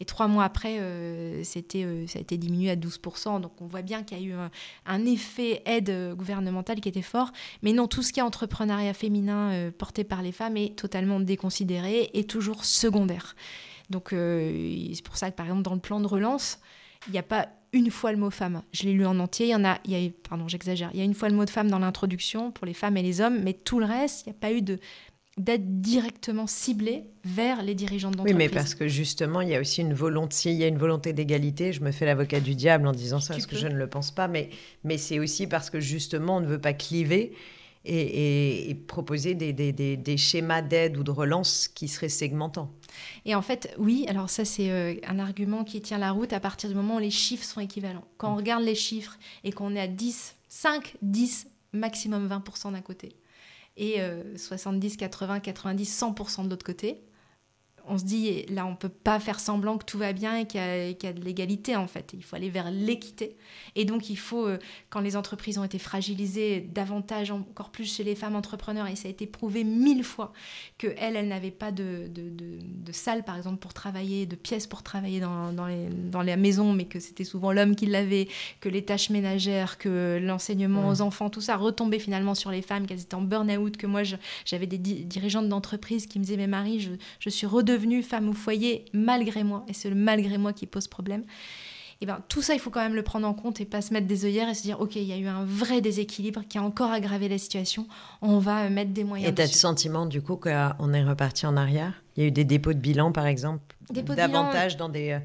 Et 0.00 0.04
trois 0.04 0.28
mois 0.28 0.44
après, 0.44 0.78
euh, 0.78 1.42
c'était, 1.42 1.84
euh, 1.84 2.06
ça 2.06 2.18
a 2.18 2.22
été 2.22 2.36
diminué 2.36 2.70
à 2.70 2.76
12%. 2.76 3.40
Donc 3.40 3.52
on 3.60 3.66
voit 3.66 3.82
bien 3.82 4.02
qu'il 4.02 4.18
y 4.18 4.20
a 4.20 4.24
eu 4.24 4.34
un, 4.86 5.06
effet 5.06 5.62
aide 5.64 6.14
gouvernementale 6.14 6.80
qui 6.80 6.88
était 6.88 7.02
fort. 7.02 7.32
Mais 7.62 7.72
non, 7.72 7.86
tout 7.86 8.02
ce 8.02 8.12
qui 8.12 8.20
est 8.20 8.22
entrepreneuriat 8.22 8.94
féminin 8.94 9.52
euh, 9.52 9.70
porté 9.70 10.04
par 10.04 10.22
les 10.22 10.32
femmes 10.32 10.56
est 10.56 10.76
totalement 10.76 11.20
déconsidéré 11.20 12.10
et 12.12 12.24
toujours 12.24 12.64
secondaire. 12.64 13.36
Donc 13.90 14.08
c'est 14.10 15.04
pour 15.04 15.16
ça 15.16 15.30
que 15.30 15.36
par 15.36 15.46
exemple 15.46 15.62
dans 15.62 15.74
le 15.74 15.80
plan 15.80 16.00
de 16.00 16.06
relance, 16.06 16.60
il 17.06 17.12
n'y 17.12 17.18
a 17.18 17.22
pas 17.22 17.48
une 17.72 17.90
fois 17.90 18.12
le 18.12 18.18
mot 18.18 18.30
femme. 18.30 18.62
Je 18.72 18.84
l'ai 18.84 18.92
lu 18.92 19.06
en 19.06 19.18
entier. 19.18 19.46
Il 19.46 19.50
y 19.50 19.54
en 19.54 19.64
a, 19.64 19.78
il 19.84 19.92
y 19.92 20.06
a, 20.06 20.10
pardon, 20.28 20.48
j'exagère. 20.48 20.90
Il 20.94 20.98
y 20.98 21.02
a 21.02 21.04
une 21.04 21.14
fois 21.14 21.28
le 21.28 21.34
mot 21.34 21.44
de 21.44 21.50
femme 21.50 21.70
dans 21.70 21.78
l'introduction 21.78 22.50
pour 22.50 22.66
les 22.66 22.74
femmes 22.74 22.96
et 22.96 23.02
les 23.02 23.20
hommes, 23.20 23.40
mais 23.42 23.52
tout 23.52 23.78
le 23.78 23.86
reste, 23.86 24.26
il 24.26 24.30
n'y 24.30 24.36
a 24.36 24.40
pas 24.40 24.52
eu 24.52 24.62
de 24.62 24.78
d'être 25.38 25.82
directement 25.82 26.46
ciblé 26.46 27.04
vers 27.22 27.62
les 27.62 27.74
dirigeants 27.74 28.10
d'entreprise. 28.10 28.34
Oui, 28.34 28.38
mais 28.38 28.48
parce 28.48 28.74
que 28.74 28.88
justement, 28.88 29.42
il 29.42 29.50
y 29.50 29.54
a 29.54 29.60
aussi 29.60 29.82
une 29.82 29.92
volonté, 29.92 30.50
il 30.50 30.56
y 30.56 30.64
a 30.64 30.66
une 30.66 30.78
volonté 30.78 31.12
d'égalité. 31.12 31.74
Je 31.74 31.82
me 31.82 31.92
fais 31.92 32.06
l'avocat 32.06 32.40
du 32.40 32.54
diable 32.54 32.86
en 32.86 32.92
disant 32.92 33.20
ça, 33.20 33.34
parce 33.34 33.44
que 33.44 33.56
je 33.56 33.66
ne 33.66 33.74
le 33.74 33.86
pense 33.86 34.10
pas, 34.10 34.28
mais, 34.28 34.48
mais 34.82 34.96
c'est 34.96 35.18
aussi 35.18 35.46
parce 35.46 35.68
que 35.68 35.78
justement, 35.78 36.38
on 36.38 36.40
ne 36.40 36.46
veut 36.46 36.60
pas 36.60 36.72
cliver 36.72 37.34
et, 37.86 38.74
proposer 38.86 39.34
des, 39.34 39.52
des, 39.52 39.72
des 39.72 40.16
schémas 40.16 40.62
d'aide 40.62 40.96
ou 40.96 41.04
de 41.04 41.10
relance 41.10 41.68
qui 41.68 41.88
seraient 41.88 42.08
segmentants. 42.08 42.70
Et 43.24 43.34
en 43.34 43.42
fait, 43.42 43.74
oui, 43.78 44.06
alors 44.08 44.30
ça 44.30 44.44
c'est 44.44 44.70
euh, 44.70 44.94
un 45.06 45.18
argument 45.18 45.64
qui 45.64 45.80
tient 45.80 45.98
la 45.98 46.12
route 46.12 46.32
à 46.32 46.40
partir 46.40 46.68
du 46.68 46.74
moment 46.74 46.96
où 46.96 47.00
les 47.00 47.10
chiffres 47.10 47.44
sont 47.44 47.60
équivalents. 47.60 48.04
Quand 48.16 48.32
on 48.32 48.36
regarde 48.36 48.64
les 48.64 48.74
chiffres 48.74 49.18
et 49.44 49.52
qu'on 49.52 49.74
est 49.74 49.80
à 49.80 49.88
10, 49.88 50.36
5, 50.48 50.96
10, 51.02 51.48
maximum 51.72 52.28
20% 52.28 52.72
d'un 52.72 52.80
côté, 52.80 53.16
et 53.76 53.98
70, 54.36 54.96
80, 54.96 55.40
90, 55.40 56.00
100% 56.02 56.44
de 56.44 56.48
l'autre 56.48 56.64
côté, 56.64 57.02
on 57.88 57.98
se 57.98 58.04
dit, 58.04 58.44
là, 58.46 58.66
on 58.66 58.74
peut 58.74 58.88
pas 58.88 59.20
faire 59.20 59.38
semblant 59.38 59.78
que 59.78 59.84
tout 59.84 59.98
va 59.98 60.12
bien 60.12 60.36
et 60.38 60.46
qu'il 60.46 60.60
y, 60.60 61.06
a 61.06 61.12
de 61.12 61.20
l'égalité, 61.20 61.76
en 61.76 61.86
fait. 61.86 62.12
Il 62.14 62.22
faut 62.22 62.36
aller 62.36 62.50
vers 62.50 62.70
l'équité. 62.70 63.36
Et 63.74 63.84
donc, 63.84 64.10
il 64.10 64.18
faut, 64.18 64.46
euh, 64.46 64.58
quand 64.90 65.00
les 65.00 65.16
entreprises 65.16 65.58
ont 65.58 65.64
été 65.64 65.78
fragilisées, 65.78 66.60
davantage, 66.60 67.30
encore 67.30 67.70
plus 67.70 67.92
chez 67.92 68.04
les 68.04 68.14
femmes 68.14 68.34
entrepreneurs, 68.34 68.86
et 68.88 68.96
ça 68.96 69.08
a 69.08 69.10
été 69.10 69.26
prouvé 69.26 69.62
mille 69.62 70.04
fois, 70.04 70.32
qu'elles, 70.78 71.16
elles, 71.16 71.28
n'avaient 71.28 71.50
pas 71.50 71.70
de, 71.70 72.08
de, 72.08 72.30
de, 72.30 72.92
salle, 72.92 73.24
par 73.24 73.36
exemple, 73.36 73.58
pour 73.58 73.72
travailler, 73.72 74.26
de 74.26 74.36
pièces 74.36 74.66
pour 74.66 74.82
travailler 74.82 75.20
dans, 75.20 75.52
dans, 75.52 75.66
les, 75.66 75.88
dans 75.88 76.22
la 76.22 76.36
maison, 76.36 76.72
mais 76.72 76.86
que 76.86 76.98
c'était 76.98 77.24
souvent 77.24 77.52
l'homme 77.52 77.76
qui 77.76 77.86
l'avait, 77.86 78.26
que 78.60 78.68
les 78.68 78.84
tâches 78.84 79.10
ménagères, 79.10 79.78
que 79.78 80.18
l'enseignement 80.20 80.88
aux 80.88 81.02
enfants, 81.02 81.30
tout 81.30 81.40
ça 81.40 81.56
retombait 81.56 82.00
finalement 82.00 82.34
sur 82.34 82.50
les 82.50 82.62
femmes, 82.62 82.86
qu'elles 82.86 83.02
étaient 83.02 83.14
en 83.14 83.22
burn-out, 83.22 83.76
que 83.76 83.86
moi, 83.86 84.02
j'avais 84.44 84.66
des 84.66 84.78
dirigeantes 84.78 85.48
d'entreprise 85.48 86.06
qui 86.06 86.18
me 86.18 86.24
disaient, 86.24 86.36
mais 86.36 86.46
Marie, 86.46 86.80
je, 86.80 86.90
je 87.20 87.30
suis 87.30 87.46
redevenue 87.46 87.75
devenue 87.76 88.02
femme 88.02 88.28
au 88.28 88.32
foyer 88.32 88.84
malgré 88.92 89.44
moi, 89.44 89.64
et 89.68 89.72
c'est 89.72 89.90
le 89.90 89.96
malgré 89.96 90.38
moi 90.38 90.52
qui 90.52 90.66
pose 90.66 90.88
problème. 90.88 91.24
Et 92.00 92.06
ben, 92.06 92.22
tout 92.28 92.42
ça, 92.42 92.52
il 92.52 92.60
faut 92.60 92.70
quand 92.70 92.82
même 92.82 92.94
le 92.94 93.02
prendre 93.02 93.26
en 93.26 93.32
compte 93.32 93.60
et 93.60 93.64
pas 93.64 93.80
se 93.80 93.92
mettre 93.92 94.06
des 94.06 94.26
œillères 94.26 94.50
et 94.50 94.54
se 94.54 94.62
dire, 94.62 94.80
OK, 94.80 94.96
il 94.96 95.04
y 95.04 95.12
a 95.12 95.16
eu 95.16 95.28
un 95.28 95.44
vrai 95.44 95.80
déséquilibre 95.80 96.42
qui 96.46 96.58
a 96.58 96.62
encore 96.62 96.90
aggravé 96.90 97.28
la 97.28 97.38
situation, 97.38 97.86
on 98.20 98.38
va 98.38 98.68
mettre 98.68 98.90
des 98.92 99.04
moyens. 99.04 99.30
Et 99.30 99.34
tu 99.34 99.40
as 99.40 99.46
le 99.46 99.52
sentiment, 99.52 100.04
du 100.04 100.20
coup, 100.20 100.36
qu'on 100.36 100.92
est 100.92 101.04
reparti 101.04 101.46
en 101.46 101.56
arrière? 101.56 102.02
Il 102.16 102.22
y 102.22 102.26
a 102.26 102.28
eu 102.28 102.32
des 102.32 102.44
dépôts 102.44 102.74
de 102.74 102.78
bilan, 102.78 103.12
par 103.12 103.26
exemple, 103.26 103.76
davantage 103.90 104.76
dans, 104.76 104.90
des, 104.90 105.18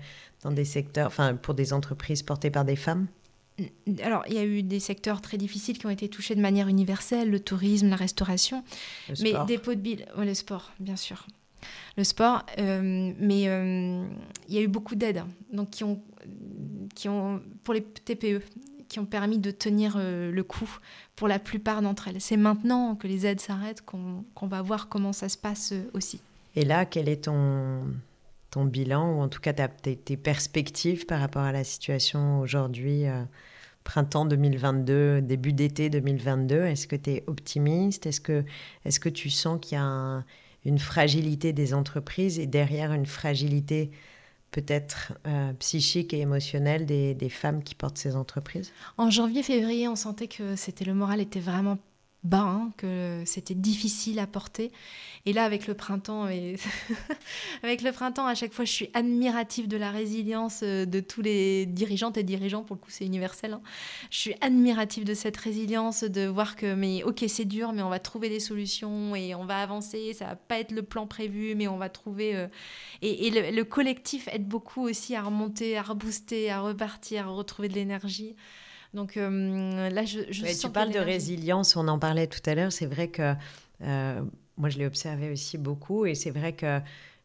dans 0.43 0.51
des 0.51 0.65
secteurs, 0.65 1.07
enfin, 1.07 1.35
pour 1.35 1.55
des 1.55 1.73
entreprises 1.73 2.23
portées 2.23 2.51
par 2.51 2.63
des 2.63 2.77
femmes? 2.77 3.07
Alors, 4.01 4.23
il 4.27 4.33
y 4.33 4.39
a 4.39 4.45
eu 4.45 4.63
des 4.63 4.79
secteurs 4.79 5.19
très 5.19 5.37
difficiles 5.37 5.77
qui 5.77 5.85
ont 5.85 5.91
été 5.91 6.07
touchés 6.07 6.35
de 6.35 6.41
manière 6.41 6.69
universelle, 6.69 7.29
le 7.29 7.41
tourisme, 7.41 7.89
la 7.89 7.97
restauration. 7.97 8.63
mais 9.21 9.33
dépôts 9.45 9.75
de 9.75 9.81
bilan, 9.81 10.05
le 10.17 10.33
sport, 10.33 10.71
bien 10.79 10.95
sûr 10.95 11.25
le 11.97 12.03
sport. 12.03 12.45
Euh, 12.59 13.13
mais 13.19 13.47
euh, 13.47 14.05
il 14.47 14.55
y 14.55 14.57
a 14.57 14.61
eu 14.61 14.67
beaucoup 14.67 14.95
d'aides, 14.95 15.23
donc 15.51 15.69
qui 15.71 15.83
ont, 15.83 16.01
qui 16.95 17.09
ont, 17.09 17.41
pour 17.63 17.73
les 17.73 17.83
TPE, 17.83 18.41
qui 18.87 18.99
ont 18.99 19.05
permis 19.05 19.39
de 19.39 19.51
tenir 19.51 19.95
euh, 19.97 20.31
le 20.31 20.43
coup 20.43 20.69
pour 21.15 21.27
la 21.27 21.39
plupart 21.39 21.81
d'entre 21.81 22.07
elles. 22.07 22.19
C'est 22.19 22.37
maintenant 22.37 22.95
que 22.95 23.07
les 23.07 23.25
aides 23.25 23.39
s'arrêtent 23.39 23.81
qu'on 23.81 24.47
va 24.47 24.61
voir 24.61 24.89
comment 24.89 25.13
ça 25.13 25.29
se 25.29 25.37
passe 25.37 25.73
aussi. 25.93 26.21
Et 26.55 26.65
là, 26.65 26.85
quel 26.85 27.07
est 27.07 27.25
ton, 27.25 27.83
ton 28.49 28.65
bilan, 28.65 29.17
ou 29.17 29.21
en 29.21 29.29
tout 29.29 29.39
cas 29.39 29.53
tes, 29.53 29.95
tes 29.95 30.17
perspectives 30.17 31.05
par 31.05 31.19
rapport 31.19 31.43
à 31.43 31.51
la 31.51 31.63
situation 31.63 32.39
aujourd'hui 32.41 33.05
printemps 33.83 34.25
2022, 34.25 35.21
début 35.21 35.53
d'été 35.53 35.89
2022 35.89 36.65
Est-ce 36.65 36.87
que 36.87 36.95
tu 36.95 37.11
es 37.11 37.23
optimiste? 37.27 38.05
Est-ce 38.05 38.21
que, 38.21 38.43
est 38.85 38.89
-ce 38.89 38.99
que 38.99 39.09
tu 39.09 39.29
sens 39.29 39.59
qu'il 39.61 39.75
y 39.77 39.81
a 39.81 39.83
un, 39.83 40.25
une 40.65 40.79
fragilité 40.79 41.53
des 41.53 41.73
entreprises 41.73 42.39
et 42.39 42.47
derrière 42.47 42.93
une 42.93 43.05
fragilité 43.05 43.91
peut-être 44.51 45.13
euh, 45.27 45.53
psychique 45.53 46.13
et 46.13 46.19
émotionnelle 46.19 46.85
des, 46.85 47.13
des, 47.13 47.29
femmes 47.29 47.63
qui 47.63 47.73
portent 47.73 47.97
ces 47.97 48.15
entreprises? 48.15 48.71
En 48.97 49.09
janvier-février, 49.09 49.87
on 49.87 49.95
sentait 49.95 50.27
que 50.27 50.55
c'était 50.55 50.85
le 50.85 50.93
moral 50.93 51.21
était 51.21 51.39
vraiment 51.39 51.77
bas, 52.23 52.41
hein, 52.41 52.71
que 52.77 53.23
c'était 53.25 53.55
difficile 53.55 54.19
à 54.19 54.27
porter. 54.27 54.71
Et 55.25 55.33
là, 55.33 55.43
avec 55.43 55.67
le 55.67 55.73
printemps, 55.73 56.27
et 56.27 56.55
avec 57.63 57.81
le 57.81 57.91
printemps, 57.91 58.25
à 58.25 58.35
chaque 58.35 58.53
fois, 58.53 58.65
je 58.65 58.71
suis 58.71 58.89
admirative 58.93 59.67
de 59.67 59.77
la 59.77 59.91
résilience 59.91 60.61
euh, 60.63 60.85
de 60.85 60.99
tous 60.99 61.21
les 61.21 61.65
dirigeantes 61.65 62.17
et 62.17 62.23
dirigeants. 62.23 62.63
Pour 62.63 62.75
le 62.75 62.81
coup, 62.81 62.89
c'est 62.91 63.05
universel. 63.05 63.53
Hein. 63.53 63.61
Je 64.09 64.17
suis 64.17 64.35
admirative 64.41 65.03
de 65.03 65.13
cette 65.13 65.37
résilience, 65.37 66.03
de 66.03 66.27
voir 66.27 66.55
que, 66.55 66.73
mais 66.73 67.03
ok, 67.03 67.25
c'est 67.27 67.45
dur, 67.45 67.73
mais 67.73 67.81
on 67.81 67.89
va 67.89 67.99
trouver 67.99 68.29
des 68.29 68.39
solutions 68.39 69.15
et 69.15 69.33
on 69.35 69.45
va 69.45 69.61
avancer. 69.61 70.13
Ça 70.13 70.25
va 70.25 70.35
pas 70.35 70.59
être 70.59 70.71
le 70.71 70.83
plan 70.83 71.07
prévu, 71.07 71.55
mais 71.55 71.67
on 71.67 71.77
va 71.77 71.89
trouver. 71.89 72.35
Euh, 72.35 72.47
et, 73.01 73.31
le, 73.31 73.63
collectif 73.63 74.27
aide 74.31 74.47
beaucoup 74.47 74.81
aussi 74.81 75.15
à 75.15 75.23
remonter, 75.23 75.77
à 75.77 75.81
rebooster, 75.81 76.51
à 76.51 76.61
repartir, 76.61 77.27
à 77.27 77.31
retrouver 77.31 77.67
de 77.67 77.73
l'énergie. 77.73 78.35
Donc 78.93 79.17
euh, 79.17 79.89
là, 79.89 80.05
je, 80.05 80.19
je 80.29 80.59
Tu 80.59 80.69
parles 80.69 80.91
de 80.91 80.99
résilience, 80.99 81.75
on 81.75 81.87
en 81.87 81.99
parlait 81.99 82.27
tout 82.27 82.41
à 82.45 82.55
l'heure. 82.55 82.71
C'est 82.71 82.85
vrai 82.85 83.07
que 83.07 83.33
euh, 83.81 84.21
moi, 84.57 84.69
je 84.69 84.77
l'ai 84.77 84.85
observé 84.85 85.31
aussi 85.31 85.57
beaucoup, 85.57 86.05
et 86.05 86.15
c'est 86.15 86.31
vrai 86.31 86.53
que 86.53 86.79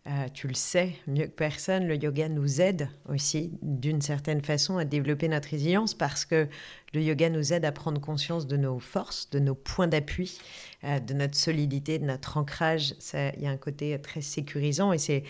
euh, 0.07 0.29
tu 0.33 0.47
le 0.47 0.55
sais 0.55 0.93
mieux 1.09 1.27
que 1.27 1.33
personne, 1.33 1.89
le 1.89 1.97
yoga 1.97 2.29
nous 2.29 2.61
aide 2.61 2.89
aussi 3.09 3.59
d'une 3.61 4.01
certaine 4.01 4.41
façon 4.41 4.79
à 4.79 4.85
développer 4.85 5.27
notre 5.27 5.49
résilience 5.49 5.95
parce 5.95 6.25
que 6.25 6.47
le 6.95 7.03
yoga 7.03 7.29
nous 7.29 7.53
aide 7.53 7.65
à 7.65 7.73
prendre 7.73 8.01
conscience 8.01 8.47
de 8.47 8.57
nos 8.57 8.79
forces, 8.79 9.29
de 9.31 9.41
nos 9.41 9.57
points 9.57 9.89
d'appui, 9.89 10.39
euh, 10.85 11.01
de 11.01 11.13
notre 11.13 11.35
solidité, 11.35 11.99
de 11.99 12.05
notre 12.05 12.37
ancrage. 12.37 12.95
Il 13.13 13.43
y 13.43 13.49
a 13.49 13.51
un 13.51 13.57
côté 13.57 14.01
très 14.01 14.21
sécurisant 14.21 14.93
et 14.93 14.99
c'est 14.99 15.25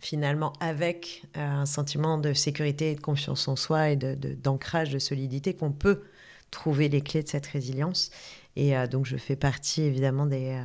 finalement 0.00 0.52
avec 0.60 1.24
euh, 1.36 1.40
un 1.40 1.66
sentiment 1.66 2.18
de 2.18 2.32
sécurité 2.32 2.92
et 2.92 2.94
de 2.94 3.00
confiance 3.00 3.48
en 3.48 3.56
soi 3.56 3.90
et 3.90 3.96
d'ancrage, 3.96 4.90
de, 4.90 4.98
solidité 4.98 5.54
qu'on 5.54 5.72
peut 5.72 6.02
trouver 6.50 6.88
les 6.88 7.00
clés 7.00 7.22
de 7.22 7.28
cette 7.28 7.46
résilience. 7.46 8.10
Et 8.54 8.74
donc 8.88 9.04
je 9.04 9.18
fais 9.18 9.36
partie 9.36 9.82
évidemment 9.82 10.24
des 10.24 10.58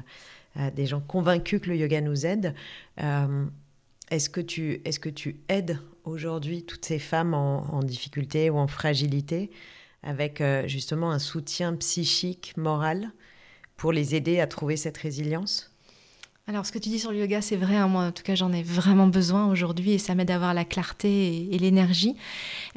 des 0.75 0.85
gens 0.85 1.01
convaincus 1.01 1.61
que 1.61 1.69
le 1.69 1.77
yoga 1.77 2.01
nous 2.01 2.25
aide. 2.25 2.53
Euh, 3.01 3.45
est-ce 4.09 4.29
que, 4.29 4.41
tu, 4.41 4.81
est 4.83 4.99
que 4.99 5.09
tu 5.09 5.39
aides 5.47 5.79
aujourd'hui 6.03 6.63
toutes 6.63 6.85
ces 6.85 6.99
femmes 6.99 7.33
en, 7.33 7.81
difficulté 7.83 8.49
ou 8.49 8.57
en 8.57 8.67
fragilité 8.67 9.51
avec 10.03 10.41
euh, 10.41 10.67
justement 10.67 11.11
un 11.11 11.19
soutien 11.19 11.75
psychique, 11.75 12.55
moral, 12.57 13.11
pour 13.77 13.91
les 13.93 14.15
aider 14.15 14.39
à 14.39 14.47
trouver 14.47 14.77
cette 14.77 14.97
résilience? 14.97 15.70
Alors, 16.47 16.65
ce 16.65 16.71
que 16.71 16.79
tu 16.79 16.89
dis 16.89 16.99
sur 16.99 17.11
le 17.11 17.19
yoga, 17.19 17.41
c'est 17.41 17.55
vrai. 17.55 17.75
Hein, 17.75 17.87
moi, 17.87 18.05
en 18.05 18.11
tout 18.11 18.23
cas, 18.23 18.35
j'en 18.35 18.51
ai 18.51 18.63
vraiment 18.63 19.07
besoin 19.07 19.49
aujourd'hui 19.49 19.91
et 19.91 19.97
ça 19.97 20.15
m'aide 20.15 20.31
à 20.31 20.35
avoir 20.35 20.53
la 20.53 20.65
clarté 20.65 21.53
et, 21.53 21.57
l'énergie. 21.59 22.15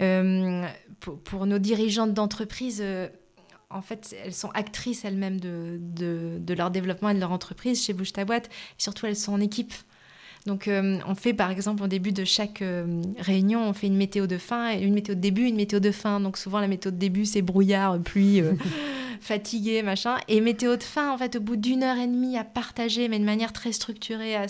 Euh, 0.00 0.64
pour, 1.00 1.46
nos 1.46 1.58
dirigeantes 1.58 2.14
d'entreprise, 2.14 2.84
en 3.74 3.82
fait, 3.82 4.16
elles 4.24 4.32
sont 4.32 4.50
actrices 4.50 5.04
elles-mêmes 5.04 5.40
de, 5.40 6.54
leur 6.56 6.70
développement 6.70 7.10
et 7.10 7.14
de 7.14 7.20
leur 7.20 7.32
entreprise 7.32 7.82
chez 7.84 7.92
Bouge 7.92 8.12
ta 8.12 8.24
boîte. 8.24 8.46
Et 8.46 8.82
surtout, 8.82 9.06
elles 9.06 9.16
sont 9.16 9.32
en 9.32 9.40
équipe. 9.40 9.74
Donc, 10.46 10.68
euh, 10.68 10.98
on 11.06 11.14
fait 11.14 11.32
par 11.32 11.50
exemple 11.50 11.82
au 11.82 11.86
début 11.86 12.12
de 12.12 12.24
chaque 12.24 12.60
euh, 12.60 13.02
réunion, 13.18 13.66
on 13.66 13.72
fait 13.72 13.86
une 13.86 13.96
météo 13.96 14.26
de 14.26 14.36
fin, 14.36 14.78
une 14.78 14.92
météo 14.92 15.14
de 15.14 15.20
début, 15.20 15.44
une 15.44 15.56
météo 15.56 15.80
de 15.80 15.90
fin. 15.90 16.20
Donc, 16.20 16.36
souvent, 16.36 16.60
la 16.60 16.68
météo 16.68 16.92
de 16.92 16.96
début, 16.96 17.24
c'est 17.24 17.42
brouillard, 17.42 17.98
pluie, 17.98 18.42
euh, 18.42 18.52
fatigué, 19.24 19.82
machin. 19.82 20.16
Et 20.28 20.40
météo 20.40 20.76
de 20.76 20.82
fin, 20.82 21.10
en 21.12 21.18
fait, 21.18 21.36
au 21.36 21.40
bout 21.40 21.56
d'une 21.56 21.82
heure 21.82 21.98
et 21.98 22.06
demie 22.06 22.36
à 22.38 22.44
partager, 22.44 23.08
mais 23.08 23.18
de 23.18 23.24
manière 23.24 23.52
très 23.52 23.72
structurée, 23.72 24.36
à 24.36 24.46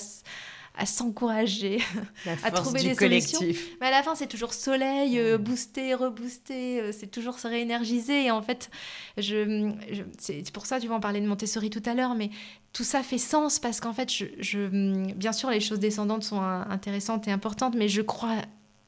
à 0.77 0.87
s'encourager, 0.87 1.79
à 2.43 2.51
trouver 2.51 2.83
des 2.83 2.97
collectif. 2.97 3.39
solutions. 3.39 3.77
Mais 3.81 3.87
à 3.87 3.91
la 3.93 4.03
fin, 4.03 4.15
c'est 4.17 4.27
toujours 4.27 4.53
soleil, 4.53 5.21
euh, 5.21 5.39
booster, 5.39 5.95
rebooster, 5.95 6.81
euh, 6.81 6.91
c'est 6.93 7.07
toujours 7.07 7.39
se 7.39 7.47
réénergiser. 7.47 8.25
Et 8.25 8.31
en 8.33 8.43
fait, 8.43 8.71
je, 9.17 9.73
c'est 10.19 10.51
pour 10.51 10.67
ça, 10.67 10.81
tu 10.81 10.89
vas 10.89 10.97
en 10.97 11.01
parler 11.01 11.21
de 11.21 11.29
Montessori 11.29 11.71
tout 11.71 11.83
à 11.87 11.95
l'heure, 11.95 12.17
mais 12.17 12.31
tout 12.73 12.83
ça 12.83 13.05
fait 13.05 13.19
sens 13.19 13.61
parce 13.61 13.81
qu'en 13.81 13.93
fait, 13.93 14.11
je, 14.11 15.13
bien 15.13 15.33
sûr, 15.33 15.49
les 15.49 15.61
choses 15.61 15.79
descendantes 15.79 16.25
sont 16.25 16.43
intéressantes 16.43 17.29
et 17.29 17.31
importantes, 17.31 17.77
mais 17.77 17.89
je 17.89 18.03
crois 18.03 18.39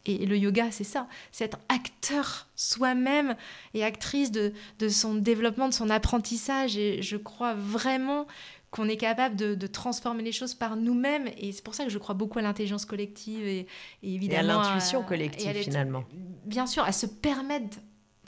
et 0.09 0.26
le 0.26 0.36
yoga, 0.36 0.70
c'est 0.70 0.84
ça, 0.84 1.09
c'est 1.32 1.44
être 1.44 1.59
acteur 1.68 2.48
soi-même 2.54 3.36
et 3.74 3.84
actrice 3.84 4.30
de, 4.30 4.52
de, 4.78 4.88
son 4.88 5.14
développement, 5.14 5.68
de 5.68 5.74
son 5.74 5.90
apprentissage. 5.90 6.76
Et 6.76 7.02
je 7.02 7.16
crois 7.16 7.54
vraiment 7.54 8.26
qu'on 8.70 8.88
est 8.88 8.96
capable 8.96 9.36
de, 9.36 9.66
transformer 9.66 10.22
les 10.22 10.32
choses 10.32 10.54
par 10.54 10.76
nous-mêmes. 10.76 11.28
Et 11.38 11.52
c'est 11.52 11.64
pour 11.64 11.74
ça 11.74 11.84
que 11.84 11.90
je 11.90 11.98
crois 11.98 12.14
beaucoup 12.14 12.38
à 12.38 12.42
l'intelligence 12.42 12.84
collective 12.84 13.46
et, 13.46 13.66
évidemment. 14.02 14.61
à 14.61 14.64
l'intuition 14.64 15.02
collective, 15.02 15.52
finalement. 15.54 16.04
Bien 16.44 16.66
sûr, 16.66 16.84
à 16.84 16.92
se 16.92 17.07
permettre 17.07 17.78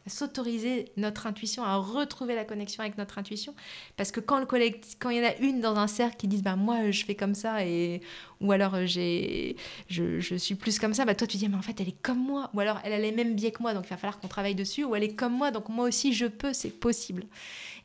s'autoriser 0.09 0.91
notre 0.97 1.27
intuition, 1.27 1.65
à 1.65 1.77
retrouver 1.77 2.35
la 2.35 2.45
connexion 2.45 2.83
avec 2.83 2.99
notre 2.99 3.19
intuition. 3.19 3.55
Parce 3.97 4.11
que 4.11 4.21
quand, 4.21 4.39
le 4.39 4.47
quand 4.47 5.11
il 5.11 5.19
y 5.19 5.21
en 5.21 5.29
a 5.29 5.37
une 5.37 5.61
dans 5.61 5.77
un 5.77 5.87
cercle 5.87 6.17
qui 6.17 6.29
dit 6.29 6.43
bah, 6.43 6.57
Moi, 6.57 6.91
je 6.91 7.05
fais 7.05 7.15
comme 7.15 7.35
ça, 7.35 7.65
et... 7.65 8.01
ou 8.41 8.53
alors 8.53 8.75
euh, 8.75 8.87
j'ai, 8.87 9.57
je, 9.89 10.21
je, 10.21 10.37
suis 10.37 10.55
plus 10.55 10.79
comme 10.79 10.95
ça, 10.95 11.05
bah, 11.05 11.15
toi, 11.15 11.27
tu 11.27 11.37
dis 11.37 11.49
Mais 11.49 11.57
en 11.57 11.63
fait, 11.63 11.81
elle 11.81 11.89
est 11.89 12.03
comme 12.03 12.19
moi. 12.19 12.51
Ou 12.55 12.61
alors, 12.61 12.79
elle 12.85 12.93
a 12.93 12.99
les 12.99 13.11
mêmes 13.11 13.35
biais 13.35 13.51
que 13.51 13.63
moi, 13.63 13.75
donc 13.75 13.87
il 13.87 13.91
va 13.91 13.97
falloir 13.97 14.21
qu'on 14.21 14.29
travaille 14.29 14.55
dessus. 14.55 14.85
Ou 14.85 14.95
elle 14.95 15.03
est 15.03 15.15
comme 15.15 15.33
moi, 15.33 15.51
donc 15.51 15.69
moi 15.69 15.87
aussi, 15.87 16.13
je 16.13 16.27
peux, 16.27 16.53
c'est 16.53 16.71
possible. 16.71 17.25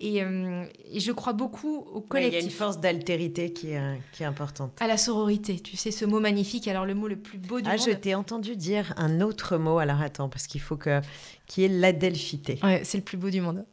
Euh, 0.04 0.66
et, 0.92 1.00
je 1.00 1.12
crois 1.12 1.34
beaucoup 1.34 1.78
au 1.94 2.02
collectif. 2.02 2.34
il 2.34 2.42
y 2.42 2.44
a 2.44 2.46
une 2.46 2.52
force 2.52 2.80
d'altérité 2.80 3.54
qui 3.54 3.72
est, 3.72 4.00
qui 4.12 4.24
est 4.24 4.26
importante. 4.26 4.74
À 4.80 4.88
la 4.88 4.98
sororité, 4.98 5.60
tu 5.60 5.78
sais, 5.78 5.92
ce 5.92 6.06
mot 6.06 6.20
magnifique, 6.20 6.68
alors 6.68 6.86
le 6.86 6.94
mot 6.94 7.08
le 7.08 7.16
plus 7.16 7.38
beau 7.38 7.60
du 7.60 7.70
ah, 7.70 7.78
monde. 7.78 7.86
Je 7.88 7.92
t'ai 7.92 8.14
entendu 8.14 8.56
dire 8.56 8.94
un 8.98 9.22
autre 9.22 9.58
mot, 9.58 9.80
alors 9.80 10.02
attends, 10.02 10.30
parce 10.30 10.48
qu'il 10.48 10.62
faut 10.62 10.78
que. 10.78 11.02
qui 11.48 11.64
est 11.64 11.70
l'adelphité. 11.70 12.60
Ouais, 12.64 12.82
c'est 12.84 12.98
le 12.98 13.04
plus 13.04 13.18
beau 13.18 13.30
du 13.30 13.42
monde. 13.42 13.66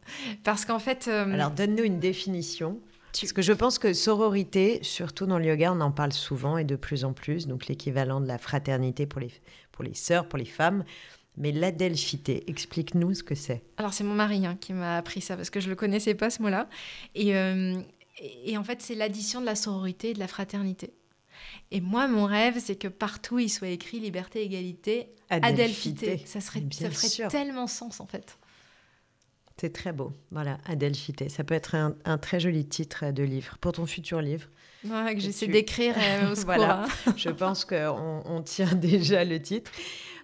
Parce 0.45 0.65
qu'en 0.65 0.79
fait. 0.79 1.09
Euh, 1.09 1.33
alors 1.33 1.51
donne-nous 1.51 1.85
une 1.85 1.99
définition. 1.99 2.79
Parce 3.13 3.33
que 3.33 3.43
je 3.43 3.53
pense 3.53 3.79
que 3.79 3.93
sororité, 3.93 4.79
surtout 4.83 5.27
dans 5.27 5.39
le 5.39 5.47
yoga, 5.47 5.73
on 5.73 5.81
en 5.81 5.91
parle 5.91 6.13
souvent 6.13 6.59
et 6.59 6.65
de 6.65 6.77
plus 6.77 7.05
en 7.05 7.13
plus, 7.13 7.47
donc 7.47 7.67
l'équivalent 7.67 8.21
de 8.21 8.27
la 8.27 8.39
fraternité 8.39 9.07
pour 9.07 9.21
les, 9.21 9.33
pour 9.73 9.85
les 9.85 9.95
sœurs, 9.95 10.29
pour 10.29 10.39
les 10.39 10.45
femmes. 10.45 10.85
Mais 11.37 11.53
l'adelphité, 11.53 12.45
explique-nous 12.49 13.15
ce 13.15 13.23
que 13.23 13.35
c'est. 13.35 13.63
Alors 13.77 13.93
c'est 13.93 14.05
mon 14.05 14.15
mari 14.15 14.45
hein, 14.47 14.57
qui 14.61 14.73
m'a 14.73 14.97
appris 14.97 15.21
ça 15.21 15.37
parce 15.37 15.49
que 15.49 15.61
je 15.61 15.67
ne 15.67 15.71
le 15.71 15.77
connaissais 15.77 16.15
pas 16.15 16.29
ce 16.29 16.43
mot-là. 16.43 16.69
Euh, 17.17 17.81
et, 18.19 18.53
et, 18.53 18.57
en 18.59 18.65
fait 18.65 18.83
c'est 18.83 18.95
l'addition 18.95 19.41
de 19.41 19.47
la 19.47 19.55
sororité 19.55 20.11
et 20.11 20.15
de 20.15 20.19
la 20.19 20.29
fraternité. 20.29 20.93
Et 21.71 21.81
moi 21.81 22.09
mon 22.09 22.27
rêve 22.27 22.59
c'est 22.59 22.77
que 22.77 22.89
partout 22.89 23.39
il 23.39 23.49
soit 23.49 23.69
écrit 23.69 24.01
liberté, 24.01 24.43
égalité, 24.43 25.09
adelphité. 25.31 26.21
Ça, 26.27 26.41
serait, 26.41 26.63
ça 26.73 26.91
ferait 26.91 27.29
tellement 27.29 27.67
sens 27.67 28.01
en 28.01 28.07
fait. 28.07 28.37
C'est 29.61 29.75
très 29.75 29.93
beau. 29.93 30.15
Voilà, 30.31 30.57
Adelphité. 30.65 31.29
Ça 31.29 31.45
peut 31.45 31.53
être 31.53 31.75
un, 31.75 32.17
très 32.17 32.41
joli 32.41 32.65
titre 32.65 33.13
de 33.13 33.23
livre 33.23 33.59
pour 33.61 33.73
ton 33.73 33.85
futur 33.85 34.23
livre. 34.23 34.49
Ouais, 34.87 35.15
que 35.15 35.21
j'essaie 35.21 35.49
d'écrire 35.49 35.95
euh, 35.99 36.35
voilà. 36.47 36.85
Hein. 36.85 37.13
Je 37.15 37.29
pense 37.29 37.67
qu'on 37.67 38.23
on 38.25 38.41
tient 38.41 38.75
déjà 38.75 39.23
le 39.23 39.39
titre. 39.39 39.71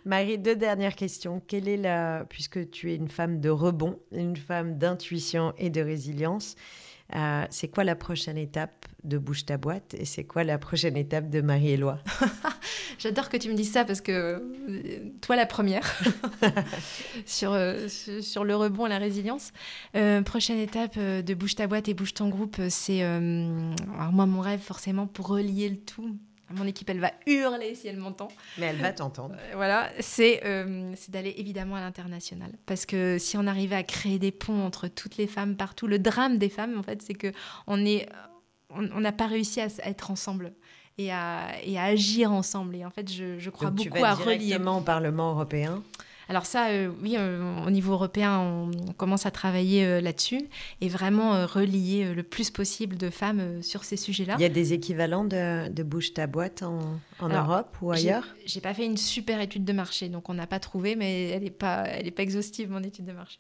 Marie, 0.07 0.39
deux 0.39 0.57
dernières 0.57 0.97
questions. 0.97 1.43
Quelle 1.47 1.68
est 1.68 1.76
la, 1.76 2.24
puisque 2.30 2.70
tu 2.70 2.91
es 2.91 2.97
une 2.97 3.11
femme 3.11 3.39
de 3.39 3.51
rebond, 3.51 3.99
une 4.11 4.39
femme 4.39 4.78
d'intuition 4.78 5.53
et 5.59 5.68
de 5.68 5.82
résilience, 5.82 6.57
euh, 7.14 7.44
c'est 7.50 7.68
quoi 7.68 7.84
la 7.84 7.94
prochaine 7.94 8.36
étape 8.36 8.86
de 9.04 9.18
Bouge 9.18 9.46
ta 9.46 9.57
boîte 9.57 9.94
et 9.94 10.04
c'est 10.04 10.24
quoi 10.24 10.42
la 10.42 10.59
prochaine 10.59 10.96
étape 10.96 11.30
de 11.30 11.40
Marie-Éloi 11.40 12.00
J'adore 12.98 13.28
que 13.28 13.36
tu 13.36 13.48
me 13.48 13.54
dises 13.54 13.70
ça 13.70 13.84
parce 13.84 14.00
que 14.00 14.12
euh, 14.12 14.98
toi 15.20 15.36
la 15.36 15.46
première 15.46 15.84
sur, 17.26 17.52
euh, 17.52 17.86
sur 17.88 18.44
le 18.44 18.57
rebond 18.57 18.86
et 18.86 18.88
la 18.88 18.98
résilience. 18.98 19.52
prochaine 20.24 20.59
étape 20.59 20.98
de 20.98 21.34
Bouge 21.34 21.54
ta 21.54 21.66
boîte 21.66 21.88
et 21.88 21.94
Bouge 21.94 22.14
ton 22.14 22.28
groupe, 22.28 22.57
c'est 22.68 23.02
moi 23.20 24.26
mon 24.26 24.40
rêve 24.40 24.61
forcément 24.61 25.07
pour 25.07 25.28
relier 25.28 25.68
le 25.68 25.76
tout 25.76 26.18
mon 26.51 26.66
équipe, 26.66 26.88
elle 26.90 27.01
va 27.01 27.12
hurler 27.26 27.74
si 27.74 27.88
elle 27.88 27.97
m'entend. 27.97 28.28
Mais 28.59 28.66
elle 28.66 28.76
va 28.76 28.92
t'entendre. 28.92 29.34
Euh, 29.38 29.53
voilà, 29.57 29.90
c'est 30.01 30.42
euh, 30.44 30.94
d'aller 31.09 31.34
évidemment 31.38 31.76
à 31.76 31.80
l'international. 31.80 32.53
Parce 32.66 32.86
que 32.86 33.18
si 33.18 33.36
on 33.36 33.47
arrivait 33.47 33.76
à 33.76 33.82
créer 33.82 34.18
des 34.18 34.30
ponts 34.32 34.64
entre 34.64 34.86
toutes 34.88 35.16
les 35.16 35.26
femmes 35.26 35.57
partout, 35.57 35.86
le 35.86 35.99
drame 35.99 36.38
des 36.38 36.49
femmes, 36.49 36.78
en 36.78 36.82
fait, 36.82 37.03
c'est 37.03 37.14
que 37.14 37.32
on 37.66 37.84
est, 37.84 38.09
on 38.70 39.01
n'a 39.01 39.12
pas 39.12 39.26
réussi 39.26 39.61
à, 39.61 39.66
être 39.84 40.11
ensemble. 40.11 40.53
Et 40.99 41.12
à, 41.12 41.49
et 41.62 41.78
à, 41.78 41.84
agir 41.84 42.32
ensemble. 42.32 42.76
Et 42.76 42.84
en 42.84 42.90
fait, 42.90 43.12
je, 43.12 43.38
je 43.38 43.51
crois 43.51 43.70
beaucoup 43.70 44.03
à 44.03 44.14
relier. 44.14 44.38
directement 44.38 44.78
au 44.78 44.82
Parlement 44.82 45.32
européen? 45.32 45.82
Alors 46.29 46.45
ça, 46.45 46.68
euh, 46.68 46.91
oui, 47.03 47.14
euh, 47.16 47.64
au 47.64 47.70
niveau 47.70 47.93
européen, 47.93 48.39
on, 48.41 48.93
commence 48.95 49.27
à 49.27 49.31
travailler 49.31 49.85
euh, 49.85 50.01
là-dessus 50.01 50.49
et 50.81 50.89
vraiment 50.89 51.47
relier 51.47 52.14
le 52.14 52.22
plus 52.22 52.51
possible 52.51 52.97
de 52.97 53.11
femmes 53.11 53.62
sur 53.62 53.85
ces 53.85 53.97
sujets-là. 53.97 54.35
Il 54.39 54.43
y 54.43 54.47
a 54.47 54.49
des 54.49 54.72
équivalents 54.72 55.24
de, 55.24 55.68
de 55.68 55.83
Bouge 55.83 56.14
ta 56.14 56.27
boîte 56.27 56.62
en, 56.62 56.99
en 57.20 57.29
Europe 57.29 57.77
ou 57.81 57.93
ailleurs? 57.93 58.27
J'ai 58.45 58.61
pas 58.61 58.74
fait 58.74 58.87
une 58.87 58.97
super 58.97 59.41
étude 59.41 59.64
de 59.64 59.72
marché, 59.72 60.09
donc 60.09 60.29
on 60.29 60.35
n'a 60.35 60.47
pas 60.47 60.59
trouvé, 60.59 60.97
mais 60.97 61.29
elle 61.29 61.45
n'est 61.45 61.51
pas, 61.51 61.85
elle 61.85 62.07
est 62.07 62.12
pas 62.12 62.22
exhaustive, 62.22 62.70
mon 62.70 62.83
étude 62.83 63.05
de 63.05 63.12
marché. 63.12 63.39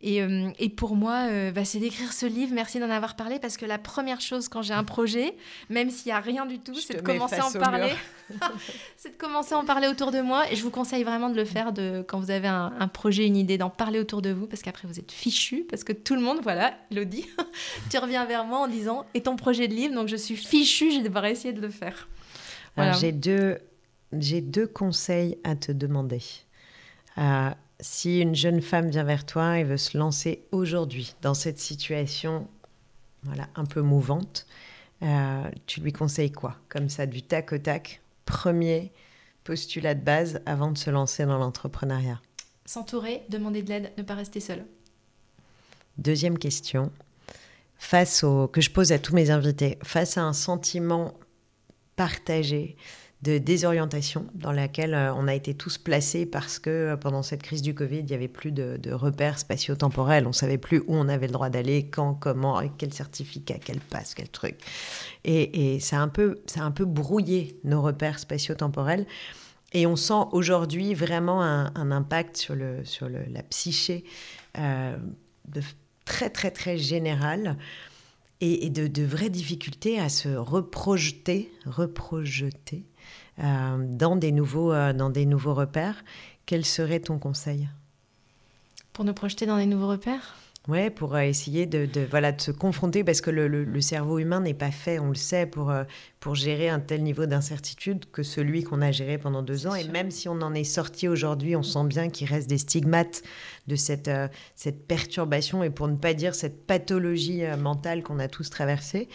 Et, 0.00 0.22
euh, 0.22 0.50
et 0.58 0.68
pour 0.68 0.94
moi, 0.94 1.26
euh, 1.28 1.50
bah, 1.50 1.64
c'est 1.64 1.80
d'écrire 1.80 2.12
ce 2.12 2.24
livre. 2.24 2.52
Merci 2.54 2.78
d'en 2.78 2.90
avoir 2.90 3.16
parlé 3.16 3.38
parce 3.40 3.56
que 3.56 3.66
la 3.66 3.78
première 3.78 4.20
chose 4.20 4.48
quand 4.48 4.62
j'ai 4.62 4.74
un 4.74 4.84
projet, 4.84 5.34
même 5.70 5.90
s'il 5.90 6.06
n'y 6.06 6.16
a 6.16 6.20
rien 6.20 6.46
du 6.46 6.60
tout, 6.60 6.74
c'est 6.74 6.98
de 6.98 7.00
commencer 7.00 7.36
à 7.36 7.46
en 7.46 7.52
parler. 7.52 7.92
c'est 8.96 9.10
de 9.10 9.16
commencer 9.16 9.54
à 9.54 9.58
en 9.58 9.64
parler 9.64 9.88
autour 9.88 10.12
de 10.12 10.20
moi. 10.20 10.50
Et 10.52 10.56
je 10.56 10.62
vous 10.62 10.70
conseille 10.70 11.02
vraiment 11.02 11.30
de 11.30 11.36
le 11.36 11.44
faire 11.44 11.72
de, 11.72 12.04
quand 12.06 12.20
vous 12.20 12.30
avez 12.30 12.46
un, 12.46 12.72
un 12.78 12.88
projet, 12.88 13.26
une 13.26 13.36
idée, 13.36 13.58
d'en 13.58 13.70
parler 13.70 13.98
autour 13.98 14.22
de 14.22 14.30
vous 14.30 14.46
parce 14.46 14.62
qu'après 14.62 14.86
vous 14.86 15.00
êtes 15.00 15.10
fichu. 15.10 15.66
Parce 15.68 15.82
que 15.82 15.92
tout 15.92 16.14
le 16.14 16.20
monde, 16.20 16.38
voilà, 16.42 16.74
Elodie, 16.92 17.26
tu 17.90 17.98
reviens 17.98 18.24
vers 18.24 18.44
moi 18.44 18.58
en 18.58 18.68
disant 18.68 19.04
Et 19.14 19.22
ton 19.22 19.34
projet 19.34 19.66
de 19.66 19.74
livre 19.74 19.94
Donc 19.94 20.06
je 20.06 20.16
suis 20.16 20.36
fichu, 20.36 20.92
je 20.92 20.98
vais 20.98 21.04
devoir 21.04 21.24
essayer 21.24 21.52
de 21.52 21.60
le 21.60 21.70
faire. 21.70 22.08
Voilà. 22.76 22.92
J'ai 22.92 23.10
deux, 23.10 23.58
deux 24.12 24.68
conseils 24.68 25.38
à 25.42 25.56
te 25.56 25.72
demander. 25.72 26.22
Euh, 27.18 27.50
si 27.80 28.20
une 28.20 28.34
jeune 28.34 28.60
femme 28.60 28.90
vient 28.90 29.04
vers 29.04 29.24
toi 29.24 29.58
et 29.58 29.64
veut 29.64 29.76
se 29.76 29.96
lancer 29.96 30.44
aujourd'hui 30.52 31.14
dans 31.22 31.34
cette 31.34 31.58
situation 31.58 32.48
voilà, 33.22 33.48
un 33.56 33.64
peu 33.64 33.80
mouvante, 33.82 34.46
euh, 35.02 35.44
tu 35.66 35.80
lui 35.80 35.92
conseilles 35.92 36.32
quoi? 36.32 36.56
Comme 36.68 36.88
ça, 36.88 37.06
du 37.06 37.22
tac 37.22 37.52
au 37.52 37.58
tac, 37.58 38.00
premier 38.24 38.92
postulat 39.44 39.94
de 39.94 40.02
base 40.02 40.40
avant 40.46 40.70
de 40.70 40.78
se 40.78 40.90
lancer 40.90 41.24
dans 41.24 41.38
l'entrepreneuriat. 41.38 42.20
S'entourer, 42.64 43.22
demander 43.28 43.62
de 43.62 43.68
l'aide, 43.70 43.92
ne 43.96 44.02
pas 44.02 44.14
rester 44.14 44.40
seul. 44.40 44.64
Deuxième 45.96 46.38
question, 46.38 46.92
face 47.76 48.22
au 48.22 48.46
que 48.46 48.60
je 48.60 48.70
pose 48.70 48.92
à 48.92 48.98
tous 48.98 49.14
mes 49.14 49.30
invités, 49.30 49.78
face 49.82 50.18
à 50.18 50.22
un 50.22 50.32
sentiment 50.32 51.14
partagée 51.96 52.76
de 53.22 53.38
désorientation 53.38 54.26
dans 54.34 54.52
laquelle 54.52 54.94
euh, 54.94 55.12
on 55.14 55.26
a 55.26 55.34
été 55.34 55.52
tous 55.54 55.76
placés 55.76 56.24
parce 56.24 56.58
que 56.60 56.70
euh, 56.70 56.96
pendant 56.96 57.22
cette 57.22 57.42
crise 57.42 57.62
du 57.62 57.74
Covid, 57.74 57.98
il 57.98 58.04
n'y 58.04 58.14
avait 58.14 58.28
plus 58.28 58.52
de, 58.52 58.92
repères 58.92 59.38
spatio-temporels. 59.38 60.24
On 60.24 60.28
ne 60.28 60.34
savait 60.34 60.58
plus 60.58 60.80
où 60.86 60.94
on 60.94 61.08
avait 61.08 61.26
le 61.26 61.32
droit 61.32 61.50
d'aller, 61.50 61.86
quand, 61.86 62.14
comment, 62.14 62.56
avec 62.56 62.72
quel 62.78 62.94
certificat, 62.94 63.56
quel 63.64 63.80
passe, 63.80 64.14
quel 64.14 64.28
truc. 64.28 64.56
Et, 65.24 65.80
ça, 65.80 65.98
a 65.98 66.00
un 66.00 66.08
peu, 66.08 66.40
ça 66.46 66.62
un 66.62 66.70
peu 66.70 66.84
brouillé 66.84 67.58
nos 67.64 67.82
repères 67.82 68.18
spatio-temporels. 68.18 69.06
Et 69.72 69.86
on 69.86 69.96
sent 69.96 70.28
aujourd'hui 70.32 70.94
vraiment 70.94 71.42
un, 71.42 71.90
impact 71.90 72.36
sur, 72.36 72.54
le, 72.54 72.84
sur 72.84 73.08
la 73.08 73.42
psyché 73.42 74.04
euh, 74.58 74.96
de, 75.46 75.60
très, 76.04 76.30
très, 76.30 76.50
très 76.50 76.78
général 76.78 77.58
et, 78.40 78.70
de, 78.70 78.86
de, 78.86 79.02
vraies 79.02 79.28
difficultés 79.28 79.98
à 79.98 80.08
se 80.08 80.28
reprojeter, 80.28 81.52
reprojeter 81.66 82.84
dans, 83.38 84.16
des 84.16 84.32
nouveaux, 84.32 84.72
euh, 84.72 84.92
dans 84.92 85.10
des 85.10 85.26
nouveaux 85.26 85.54
repères. 85.54 86.04
Quel 86.46 86.64
serait 86.64 87.00
ton 87.00 87.18
conseil? 87.18 87.68
Pour 88.92 89.04
nous 89.04 89.14
projeter 89.14 89.46
dans 89.46 89.58
des 89.58 89.66
nouveaux 89.66 89.88
repères? 89.88 90.34
Ouais, 90.66 90.90
pour 90.90 91.14
euh, 91.14 91.20
essayer 91.20 91.64
de, 91.66 91.88
voilà, 92.10 92.32
de 92.32 92.40
se 92.40 92.50
confronter, 92.50 93.04
parce 93.04 93.20
que 93.20 93.30
le, 93.30 93.80
cerveau 93.80 94.18
humain 94.18 94.40
n'est 94.40 94.54
pas 94.54 94.70
fait, 94.70 94.98
on 94.98 95.08
le 95.08 95.14
sait, 95.14 95.46
pour, 95.46 95.72
pour 96.20 96.34
gérer 96.34 96.68
un 96.68 96.80
tel 96.80 97.02
niveau 97.02 97.26
d'incertitude 97.26 98.10
que 98.10 98.22
celui 98.22 98.64
qu'on 98.64 98.82
a 98.82 98.90
géré 98.92 99.16
pendant 99.16 99.42
deux 99.42 99.66
ans. 99.66 99.74
Et 99.74 99.88
même 99.88 100.10
si 100.10 100.28
on 100.28 100.40
en 100.42 100.52
est 100.52 100.64
sorti 100.64 101.08
aujourd'hui, 101.08 101.56
on 101.56 101.62
sent 101.62 101.84
bien 101.84 102.10
qu'il 102.10 102.28
reste 102.28 102.50
des 102.50 102.58
stigmates 102.58 103.22
de 103.66 103.76
cette, 103.76 104.10
cette 104.56 104.86
perturbation, 104.86 105.62
et 105.62 105.70
pour 105.70 105.88
ne 105.88 105.96
pas 105.96 106.12
dire 106.12 106.34
cette 106.34 106.66
pathologie 106.66 107.42
mentale 107.58 108.02
qu'on 108.02 108.18
a 108.18 108.28
tous 108.28 108.50
traversée. 108.50 109.08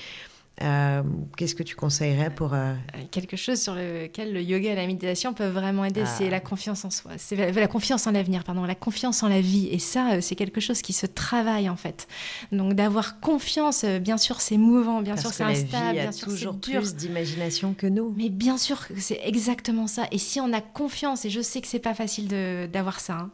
Euh, 0.61 1.01
qu'est-ce 1.35 1.55
que 1.55 1.63
tu 1.63 1.75
conseillerais 1.75 2.29
pour... 2.29 2.53
Euh, 2.53 2.73
euh, 2.95 2.99
quelque 3.09 3.35
chose 3.35 3.59
sur 3.59 3.73
lequel 3.73 4.33
le 4.33 4.41
yoga 4.41 4.71
et 4.71 4.75
la 4.75 4.85
méditation 4.85 5.33
peuvent 5.33 5.53
vraiment 5.53 5.83
aider, 5.83 6.03
c'est 6.05 6.27
ah. 6.27 6.31
la 6.31 6.39
confiance 6.39 6.85
en 6.85 6.91
soi. 6.91 7.11
C'est 7.17 7.35
la, 7.35 7.67
confiance 7.67 8.05
en 8.05 8.11
l'avenir, 8.11 8.43
pardon, 8.43 8.63
la 8.63 8.75
confiance 8.75 9.23
en 9.23 9.29
la 9.29 9.41
vie. 9.41 9.67
Et 9.71 9.79
ça, 9.79 10.21
c'est 10.21 10.35
quelque 10.35 10.61
chose 10.61 10.83
qui 10.83 10.93
se 10.93 11.07
travaille 11.07 11.69
en 11.69 11.75
fait. 11.75 12.07
Donc 12.51 12.73
d'avoir 12.73 13.19
confiance, 13.19 13.83
bien 13.83 14.17
sûr, 14.17 14.41
c'est 14.41 14.57
mouvant, 14.57 15.01
bien 15.01 15.17
sûr, 15.17 15.31
c'est 15.33 15.43
instable, 15.43 15.93
bien 15.93 16.11
sûr, 16.11 16.27
toujours 16.27 16.59
plus 16.59 16.95
d'imagination 16.95 17.73
que 17.73 17.87
nous. 17.87 18.13
Mais 18.15 18.29
bien 18.29 18.57
sûr, 18.57 18.85
c'est 18.97 19.21
exactement 19.23 19.87
ça. 19.87 20.05
Et 20.11 20.19
si 20.19 20.39
on 20.39 20.53
a 20.53 20.61
confiance, 20.61 21.25
et 21.25 21.31
je 21.31 21.41
sais 21.41 21.61
que 21.61 21.67
c'est 21.67 21.79
pas 21.79 21.95
facile 21.95 22.27
d'avoir 22.71 22.99
ça, 22.99 23.13
hein, 23.13 23.31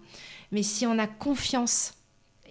mais 0.52 0.64
si 0.64 0.88
on 0.88 0.98
a 0.98 1.08
confiance 1.08 1.94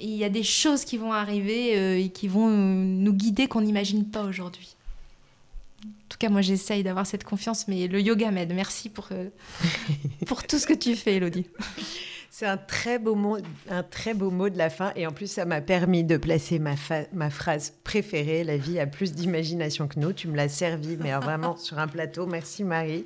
il 0.00 0.16
y 0.16 0.24
a 0.24 0.28
des 0.28 0.42
choses 0.42 0.84
qui 0.84 0.96
vont 0.96 1.12
arriver 1.12 1.76
euh, 1.76 1.98
et 1.98 2.10
qui 2.10 2.28
vont 2.28 2.48
nous 2.48 3.12
guider 3.12 3.48
qu'on 3.48 3.60
n'imagine 3.60 4.04
pas 4.04 4.24
aujourd'hui. 4.24 4.76
En 5.84 6.08
tout 6.08 6.18
cas, 6.18 6.28
moi, 6.28 6.40
j'essaye 6.40 6.82
d'avoir 6.82 7.06
cette 7.06 7.24
confiance, 7.24 7.68
mais 7.68 7.86
le 7.86 8.00
yoga 8.00 8.30
m'aide. 8.30 8.52
Merci 8.54 8.88
pour, 8.88 9.08
euh, 9.12 9.28
pour 10.26 10.42
tout 10.46 10.58
ce 10.58 10.66
que 10.66 10.72
tu 10.72 10.96
fais, 10.96 11.16
Elodie. 11.16 11.46
C'est 12.30 12.46
un 12.46 12.56
très 12.56 12.98
beau 12.98 13.14
mot, 13.14 13.38
un 13.68 13.82
très 13.82 14.14
beau 14.14 14.30
mot 14.30 14.48
de 14.48 14.56
la 14.58 14.70
fin, 14.70 14.92
et 14.96 15.06
en 15.06 15.12
plus, 15.12 15.26
ça 15.26 15.44
m'a 15.44 15.60
permis 15.60 16.04
de 16.04 16.16
placer 16.16 16.58
ma, 16.58 16.74
ma 17.12 17.30
phrase 17.30 17.74
préférée 17.84 18.44
"La 18.44 18.56
vie 18.56 18.78
a 18.78 18.86
plus 18.86 19.12
d'imagination 19.12 19.88
que 19.88 19.98
nous". 19.98 20.12
Tu 20.12 20.28
me 20.28 20.36
l'as 20.36 20.48
servi, 20.48 20.96
mais 20.96 21.12
vraiment 21.14 21.56
sur 21.58 21.78
un 21.78 21.88
plateau. 21.88 22.26
Merci 22.26 22.64
Marie. 22.64 23.04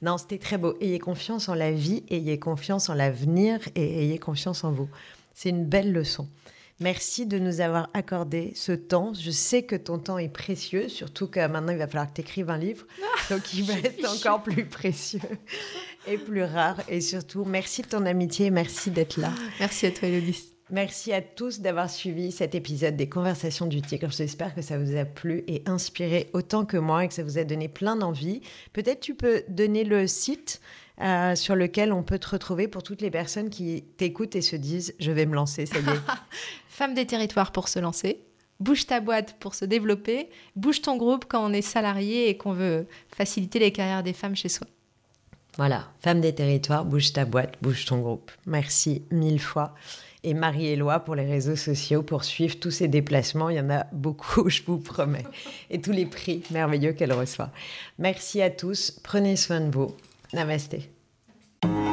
Non, 0.00 0.18
c'était 0.18 0.38
très 0.38 0.58
beau. 0.58 0.74
Ayez 0.80 0.98
confiance 0.98 1.48
en 1.48 1.54
la 1.54 1.70
vie, 1.70 2.02
ayez 2.10 2.38
confiance 2.38 2.88
en 2.88 2.94
l'avenir, 2.94 3.60
et 3.76 4.04
ayez 4.04 4.18
confiance 4.18 4.64
en 4.64 4.72
vous. 4.72 4.88
C'est 5.34 5.48
une 5.48 5.64
belle 5.64 5.92
leçon. 5.92 6.28
Merci 6.80 7.26
de 7.26 7.38
nous 7.38 7.60
avoir 7.60 7.90
accordé 7.94 8.52
ce 8.56 8.72
temps. 8.72 9.12
Je 9.14 9.30
sais 9.30 9.62
que 9.62 9.76
ton 9.76 9.98
temps 9.98 10.18
est 10.18 10.28
précieux, 10.28 10.88
surtout 10.88 11.28
que 11.28 11.46
maintenant 11.46 11.72
il 11.72 11.78
va 11.78 11.86
falloir 11.86 12.08
que 12.08 12.14
tu 12.14 12.22
écrives 12.22 12.50
un 12.50 12.58
livre, 12.58 12.86
donc 13.30 13.54
il 13.54 13.64
va 13.64 13.74
être 13.74 14.04
encore 14.12 14.42
plus 14.42 14.64
précieux 14.64 15.20
et 16.08 16.18
plus 16.18 16.42
rare. 16.42 16.80
Et 16.88 17.00
surtout, 17.00 17.44
merci 17.44 17.82
de 17.82 17.88
ton 17.88 18.04
amitié, 18.04 18.50
merci 18.50 18.90
d'être 18.90 19.16
là. 19.16 19.32
Merci 19.60 19.86
à 19.86 19.90
toi, 19.92 20.08
Elodie. 20.08 20.52
Merci 20.70 21.12
à 21.12 21.20
tous 21.20 21.60
d'avoir 21.60 21.90
suivi 21.90 22.32
cet 22.32 22.54
épisode 22.54 22.96
des 22.96 23.08
Conversations 23.08 23.66
du 23.66 23.82
Tigre. 23.82 24.10
J'espère 24.10 24.54
que 24.54 24.62
ça 24.62 24.78
vous 24.78 24.96
a 24.96 25.04
plu 25.04 25.44
et 25.46 25.62
inspiré 25.66 26.30
autant 26.32 26.64
que 26.64 26.78
moi 26.78 27.04
et 27.04 27.08
que 27.08 27.14
ça 27.14 27.22
vous 27.22 27.36
a 27.36 27.44
donné 27.44 27.68
plein 27.68 27.94
d'envie. 27.94 28.40
Peut-être 28.72 29.00
tu 29.00 29.14
peux 29.14 29.42
donner 29.48 29.84
le 29.84 30.06
site 30.06 30.62
euh, 31.00 31.34
sur 31.34 31.56
lequel 31.56 31.92
on 31.92 32.02
peut 32.02 32.18
te 32.18 32.28
retrouver 32.28 32.68
pour 32.68 32.82
toutes 32.82 33.00
les 33.00 33.10
personnes 33.10 33.50
qui 33.50 33.84
t'écoutent 33.96 34.36
et 34.36 34.42
se 34.42 34.56
disent 34.56 34.94
je 34.98 35.10
vais 35.10 35.26
me 35.26 35.34
lancer, 35.34 35.66
ça 35.66 35.78
y 35.78 35.82
est. 35.82 36.00
Femme 36.68 36.94
des 36.94 37.06
territoires 37.06 37.52
pour 37.52 37.68
se 37.68 37.78
lancer. 37.78 38.24
Bouge 38.60 38.86
ta 38.86 39.00
boîte 39.00 39.36
pour 39.40 39.54
se 39.54 39.64
développer. 39.64 40.28
Bouge 40.54 40.82
ton 40.82 40.96
groupe 40.96 41.24
quand 41.28 41.44
on 41.44 41.52
est 41.52 41.62
salarié 41.62 42.28
et 42.28 42.36
qu'on 42.36 42.52
veut 42.52 42.86
faciliter 43.14 43.58
les 43.58 43.72
carrières 43.72 44.02
des 44.02 44.12
femmes 44.12 44.36
chez 44.36 44.48
soi. 44.48 44.66
Voilà, 45.58 45.90
Femme 46.00 46.20
des 46.20 46.34
territoires, 46.34 46.84
bouge 46.84 47.12
ta 47.12 47.26
boîte, 47.26 47.56
bouge 47.60 47.84
ton 47.84 47.98
groupe. 47.98 48.30
Merci 48.46 49.02
mille 49.10 49.40
fois. 49.40 49.74
Et 50.24 50.34
Marie-Éloi 50.34 51.00
pour 51.00 51.14
les 51.14 51.26
réseaux 51.26 51.56
sociaux 51.56 52.02
pour 52.02 52.24
suivre 52.24 52.58
tous 52.58 52.70
ces 52.70 52.88
déplacements. 52.88 53.50
Il 53.50 53.56
y 53.56 53.60
en 53.60 53.68
a 53.68 53.86
beaucoup, 53.92 54.48
je 54.48 54.62
vous 54.62 54.78
promets. 54.78 55.26
Et 55.68 55.80
tous 55.80 55.92
les 55.92 56.06
prix 56.06 56.42
merveilleux 56.50 56.92
qu'elle 56.92 57.12
reçoit. 57.12 57.50
Merci 57.98 58.40
à 58.40 58.50
tous. 58.50 58.92
Prenez 59.02 59.36
soin 59.36 59.60
de 59.60 59.70
vous. 59.70 59.94
Namaste. 60.32 60.88
Namaste. 61.62 61.91